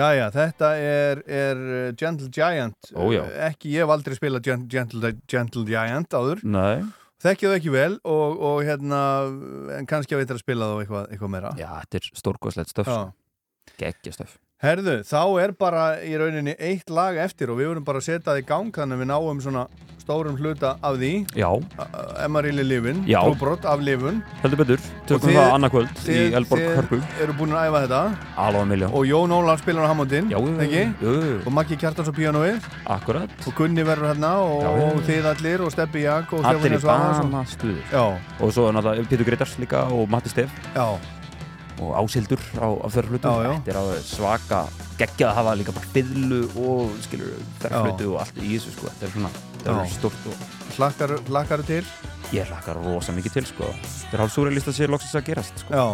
Já, 0.00 0.06
já, 0.16 0.24
þetta 0.32 0.70
er, 0.80 1.20
er 1.28 1.60
uh, 1.66 1.82
Gentle 2.00 2.30
Giant. 2.32 2.90
Ó. 2.96 3.04
Uh, 3.10 3.28
Ekki, 3.50 3.74
ég 3.74 3.84
hef 3.84 3.92
aldrei 3.92 4.16
spilað 4.16 4.46
Gen- 4.48 4.66
Gentle, 4.72 5.12
Gentle 5.30 5.66
Giant 5.68 6.16
áður. 6.16 6.40
Það 7.20 7.32
ekki 7.58 7.72
vel 7.74 7.94
og, 8.08 8.38
og 8.48 8.60
hérna 8.64 9.00
en 9.76 9.88
kannski 9.88 10.16
að 10.16 10.22
veitir 10.22 10.38
að 10.38 10.44
spila 10.46 10.70
þá 10.70 10.76
eitthvað, 10.86 11.10
eitthvað 11.12 11.32
meira. 11.34 11.50
Já, 11.60 11.68
þetta 11.82 12.00
er 12.00 12.06
stórkoslegt 12.22 12.72
stöf 12.72 12.88
Já. 12.88 13.00
Gekkja 13.82 14.14
stöf 14.16 14.38
Herðu, 14.60 14.98
þá 15.08 15.20
er 15.40 15.52
bara 15.56 15.84
í 16.04 16.10
rauninni 16.20 16.52
eitt 16.60 16.90
lag 16.92 17.16
eftir 17.16 17.48
og 17.48 17.56
við 17.62 17.70
vorum 17.70 17.84
bara 17.86 17.96
að 18.02 18.10
setja 18.10 18.26
það 18.34 18.40
í 18.42 18.48
gang 18.50 18.66
þannig 18.76 18.98
að 18.98 19.00
við 19.00 19.08
náum 19.08 19.38
svona 19.40 19.62
stórum 20.00 20.36
hluta 20.36 20.74
af 20.84 20.96
því. 21.00 21.10
Já. 21.38 21.48
Emaríli 22.26 22.64
Livin, 22.66 23.04
Já. 23.08 23.20
trúbrott 23.24 23.64
af 23.68 23.80
Livin 23.80 24.18
Heldur 24.42 24.58
betur, 24.60 24.80
tökum 25.06 25.30
þið- 25.30 25.38
það 25.38 25.52
annað 25.54 25.70
kvöld 25.74 25.92
í 25.94 26.08
þið- 26.10 26.36
Elborg 26.40 26.60
þið 26.60 26.74
Hörpu. 26.76 26.98
eru 27.22 27.32
búin 27.38 27.54
að 27.56 27.64
æfa 27.70 27.80
þetta. 27.86 28.00
Alveg 28.36 28.60
að 28.60 28.68
miljón 28.72 28.92
og 28.92 29.06
Jón 29.12 29.32
Ólan 29.38 29.58
spilar 29.62 29.84
á 29.84 29.88
Hammondin 29.92 30.28
Já, 30.30 30.38
jú. 30.40 31.40
og 31.46 31.52
Maggi 31.52 31.76
Kjartans 31.76 32.08
á 32.08 32.12
píanóið. 32.12 32.60
Akkurat. 32.86 33.30
Og 33.46 33.54
Gunni 33.54 33.82
verður 33.84 34.12
hérna 34.12 34.32
og, 34.44 35.00
þið 35.08 35.24
allir 35.32 35.60
og 35.64 35.72
Steppi 35.72 36.02
Jak 36.04 36.32
og 36.34 36.44
Allir 36.44 36.60
Stefanía 36.60 36.76
í 36.76 36.80
Svavarsson. 36.80 37.30
bana 37.30 37.44
stuður 37.44 37.82
Já. 37.92 38.18
Og 38.40 38.52
svo 38.52 38.68
náttúrulega 38.72 39.06
Pétur 39.08 39.24
Greitars 39.24 39.56
líka 39.56 39.88
og 39.90 40.08
Matti 40.10 40.28
Stef. 40.28 40.50
Já 40.74 40.98
Og 41.80 41.90
Ásildur 41.96 42.40
á, 42.60 42.68
á 42.68 42.88
já. 43.40 43.50
Þetta 43.56 43.72
er 43.72 43.78
alveg 43.80 44.02
svaka 44.04 44.62
geggjað 45.00 45.28
að 45.30 45.36
hafa 45.40 45.54
líka 45.56 45.72
bara 45.76 45.92
fiðlu 45.94 46.40
og 46.60 46.96
skilur 47.06 47.30
hlutu 47.64 48.10
og 48.14 48.18
allt 48.20 48.40
í 48.44 48.50
þessu 48.56 48.74
sko 48.76 48.90
Þetta 48.90 49.06
er 49.08 49.14
svona, 49.16 49.30
þetta 49.58 49.76
er 49.84 49.94
stort 49.94 50.26
og 50.28 50.48
Hlakkar, 50.76 51.14
hlakkar 51.28 51.62
til? 51.68 51.84
Ég 52.36 52.46
hlakkar 52.52 52.78
rosa 52.84 53.12
mikið 53.16 53.38
til 53.40 53.46
sko 53.48 53.70
Þetta 53.72 54.12
er 54.18 54.22
hálf 54.26 54.34
súreilist 54.36 54.68
að 54.70 54.76
sé 54.76 54.90
loksins 54.92 55.16
að 55.18 55.30
gerast 55.32 55.64
sko 55.64 55.72
Já 55.80 55.86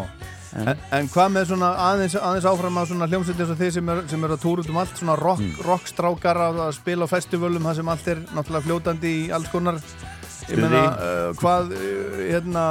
En, 0.56 0.70
en 0.94 1.08
hvað 1.12 1.32
með 1.34 1.48
svona 1.50 1.68
aðeins, 1.84 2.14
aðeins 2.16 2.46
áfram 2.48 2.78
að 2.80 2.86
svona 2.88 3.06
hljómsveit 3.10 3.40
eins 3.42 3.50
og 3.52 3.58
þið 3.60 3.72
sem 3.74 3.88
er, 3.92 3.98
sem 4.08 4.22
er 4.24 4.32
að 4.32 4.40
túra 4.40 4.62
út 4.62 4.70
um 4.72 4.78
allt 4.80 4.94
svona 4.96 5.16
rock, 5.20 5.42
Mm. 5.42 5.56
rockstrákar 5.66 6.38
að, 6.40 6.60
spila 6.78 7.04
á 7.04 7.12
festivalum 7.12 7.66
það 7.66 7.76
sem 7.80 7.90
allt 7.92 8.06
er 8.08 8.22
náttúrulega 8.32 8.64
fljótandi 8.64 9.10
í 9.26 9.26
alls 9.36 9.50
konar 9.52 9.76
ég 9.76 10.46
Stuði. 10.46 10.62
meina 10.62 10.80
uh, 10.94 11.34
hvað 11.42 11.74
uh, 11.76 12.22
hérna 12.30 12.64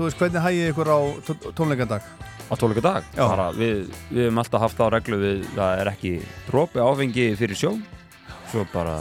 þú 0.00 0.06
veist 0.08 0.20
hvernig 0.24 0.44
hægið 0.48 0.68
ykkur 0.72 0.88
á 0.88 0.98
tó- 1.28 1.50
tónleikandag 1.60 2.04
á 2.50 2.54
tónleikadag? 2.56 3.04
Já. 3.14 3.24
bara 3.28 3.50
við, 3.52 3.82
við 4.10 4.22
hefum 4.26 4.38
alltaf 4.42 4.62
haft 4.64 4.80
á 4.80 4.86
reglu 4.96 5.18
við 5.20 5.42
það 5.54 5.80
er 5.84 5.90
ekki 5.92 6.12
dropi 6.48 6.80
áfengi 6.80 7.26
fyrir 7.38 7.58
sjó. 7.60 7.74
Svo 8.50 8.64
bara 8.72 8.96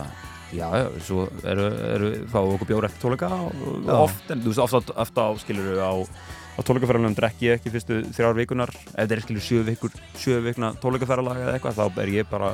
já, 0.54 0.68
já, 0.76 0.86
svo 1.06 1.24
eru, 1.48 1.70
eru 1.96 2.10
fáum 2.30 2.52
okkur 2.58 2.68
bjór 2.74 2.86
eftir 2.90 3.02
tónleika 3.08 3.30
og 3.32 3.88
oft, 4.04 4.28
en 4.34 4.44
þú 4.44 4.52
veist, 4.52 4.62
oft, 4.68 4.92
oft 4.94 5.18
á 5.24 5.26
skilur 5.42 5.80
á, 5.82 5.92
á 6.04 6.60
tónleikaferðalum 6.66 7.16
drekki 7.18 7.48
ég 7.50 7.58
ekki 7.62 7.72
fyrstu 7.74 8.02
þrjár 8.14 8.38
vikunar 8.38 8.70
ef 8.76 9.08
það 9.08 9.16
er 9.16 9.24
skilur 9.26 9.46
sjö 9.48 9.64
vikur 9.66 9.96
sjö 10.20 10.40
vikna 10.46 10.74
tónleikaferðalag 10.84 11.42
eða 11.46 11.56
eitthvað 11.58 11.80
þá 11.80 12.02
er 12.04 12.14
ég 12.20 12.30
bara 12.30 12.52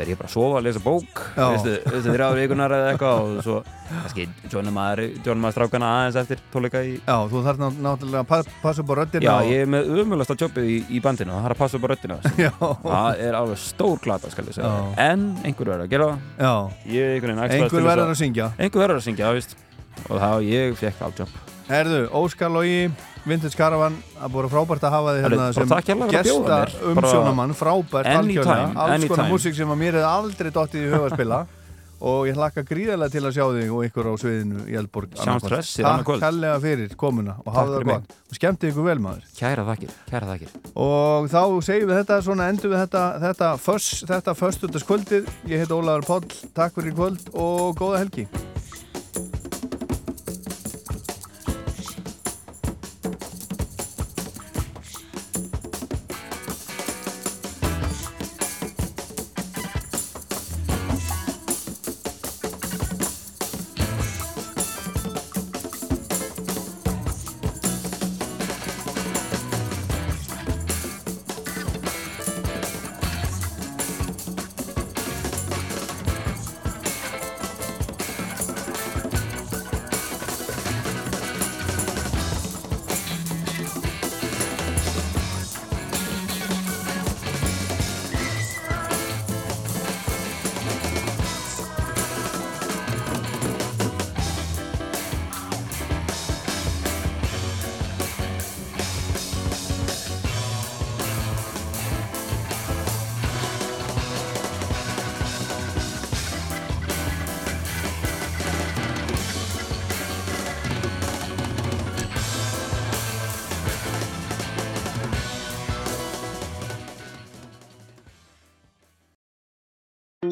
fer 0.00 0.10
ég 0.14 0.18
bara 0.20 0.30
að 0.30 0.34
sofa 0.34 0.58
að 0.60 0.66
lesa 0.66 0.80
bók 0.84 1.20
Já. 1.36 1.46
veistu, 1.52 1.74
þrjár 2.08 2.36
vikunar 2.40 2.72
eða 2.76 2.90
eitthvað 2.94 3.20
og 3.20 3.42
svo 3.44 3.56
kannski 3.90 4.24
tjónum 4.52 4.76
maður, 4.76 5.02
strákana 5.56 5.88
aðeins 5.98 6.18
eftir 6.22 6.42
tónleika 6.54 6.82
í 6.86 6.92
Já, 7.02 7.16
þú 7.30 7.42
þarf 7.46 7.60
ná- 7.60 7.80
náttúrulega 7.86 8.22
að 8.22 8.28
pa- 8.30 8.56
passa 8.62 8.84
upp 8.84 8.92
á 8.92 8.94
röddina 9.00 9.26
Já, 9.26 9.32
og- 9.36 9.50
ég 9.50 9.64
er 9.66 9.70
með 9.74 9.90
umöðlasta 10.04 10.36
jobbið 10.44 10.70
í, 10.70 10.78
í 10.96 11.02
bandinu 11.04 11.34
það 11.36 11.48
er 11.50 11.54
að 11.56 11.60
passa 11.62 11.76
upp 11.80 11.84
á 11.84 11.90
röddina 11.92 12.18
Já. 12.38 12.50
það 12.60 13.24
er 13.28 13.38
alveg 13.42 13.62
stór 13.66 14.00
glata 14.06 14.30
skal 14.32 14.46
ég 14.46 14.56
segja 14.56 14.70
Já. 14.70 14.94
en 15.10 15.26
einhver 15.44 15.72
verður 15.74 15.86
að 15.86 15.92
gera 15.96 16.08
það 16.10 16.46
Já. 16.46 16.54
er 17.50 17.56
Einhver 17.60 17.88
verður 17.90 18.14
að 18.14 18.20
syngja. 18.24 18.50
einhver 18.58 18.84
verður 18.86 19.02
að 19.02 19.06
syngja, 19.10 19.26
það 19.30 19.40
víst 19.42 19.56
og 20.08 20.16
það 20.22 20.50
ég 20.54 20.76
fekk 20.80 21.06
afjobb 21.10 21.49
Herðu, 21.70 22.00
Óskar 22.18 22.50
Lógi, 22.50 22.90
Vintage 23.22 23.54
Caravan 23.54 23.94
það 24.16 24.32
búið 24.34 24.48
frábært 24.50 24.84
að 24.88 24.94
hafa 24.96 25.12
þið 25.14 25.22
hérna 25.26 25.44
sem 25.54 25.74
að 25.76 25.92
bjóða 25.92 26.08
gesta 26.16 26.58
umsjónamann, 26.90 27.54
frábært 27.54 28.10
algjörlega, 28.10 28.66
alls 28.74 29.06
konar 29.12 29.30
músík 29.30 29.54
sem 29.54 29.70
að 29.70 29.78
mér 29.84 29.98
hefði 30.00 30.08
aldrei 30.10 30.50
dottið 30.56 30.82
í 30.82 30.90
huga 30.90 31.06
að 31.06 31.14
spila. 31.14 31.40
Og 32.00 32.22
ég 32.24 32.32
hlakka 32.38 32.62
gríðarlega 32.64 33.12
til 33.12 33.20
að 33.28 33.34
sjá 33.36 33.42
þig 33.52 33.72
og 33.76 33.82
ykkur 33.84 34.06
á 34.08 34.12
sviðinu 34.22 34.62
í 34.72 34.76
annað 34.80 35.48
Takk 35.76 36.12
kærlega 36.22 36.54
fyrir 36.62 36.94
komuna 36.96 37.34
og 37.44 37.50
hafa 37.52 37.74
það 37.74 37.84
gott. 37.90 38.14
Og 38.24 38.38
skemmti 38.38 38.70
ykkur 38.70 38.86
vel 38.86 39.02
maður. 39.04 39.26
Kæra 39.36 39.66
þakkir, 39.68 39.92
kæra 40.08 40.30
þakkir. 40.32 40.54
Og 40.80 41.28
þá 41.28 41.42
segjum 41.68 41.92
við 41.92 42.00
þetta 42.00 42.20
svona 42.24 42.48
endur 42.48 42.72
við 42.72 42.86
þetta 42.86 43.04
þetta, 43.26 43.50
föss, 43.60 43.90
þetta 44.08 44.36
föstutaskvöldið 44.40 45.28
ég 45.52 45.60
heit 45.60 45.76
Ólaður 45.76 46.08
Páll, 46.08 46.40
takk 46.56 46.80
fyrir 46.80 46.96
kvöld 46.96 47.28
og 47.36 47.76
góða 47.76 48.00
helgi 48.06 48.30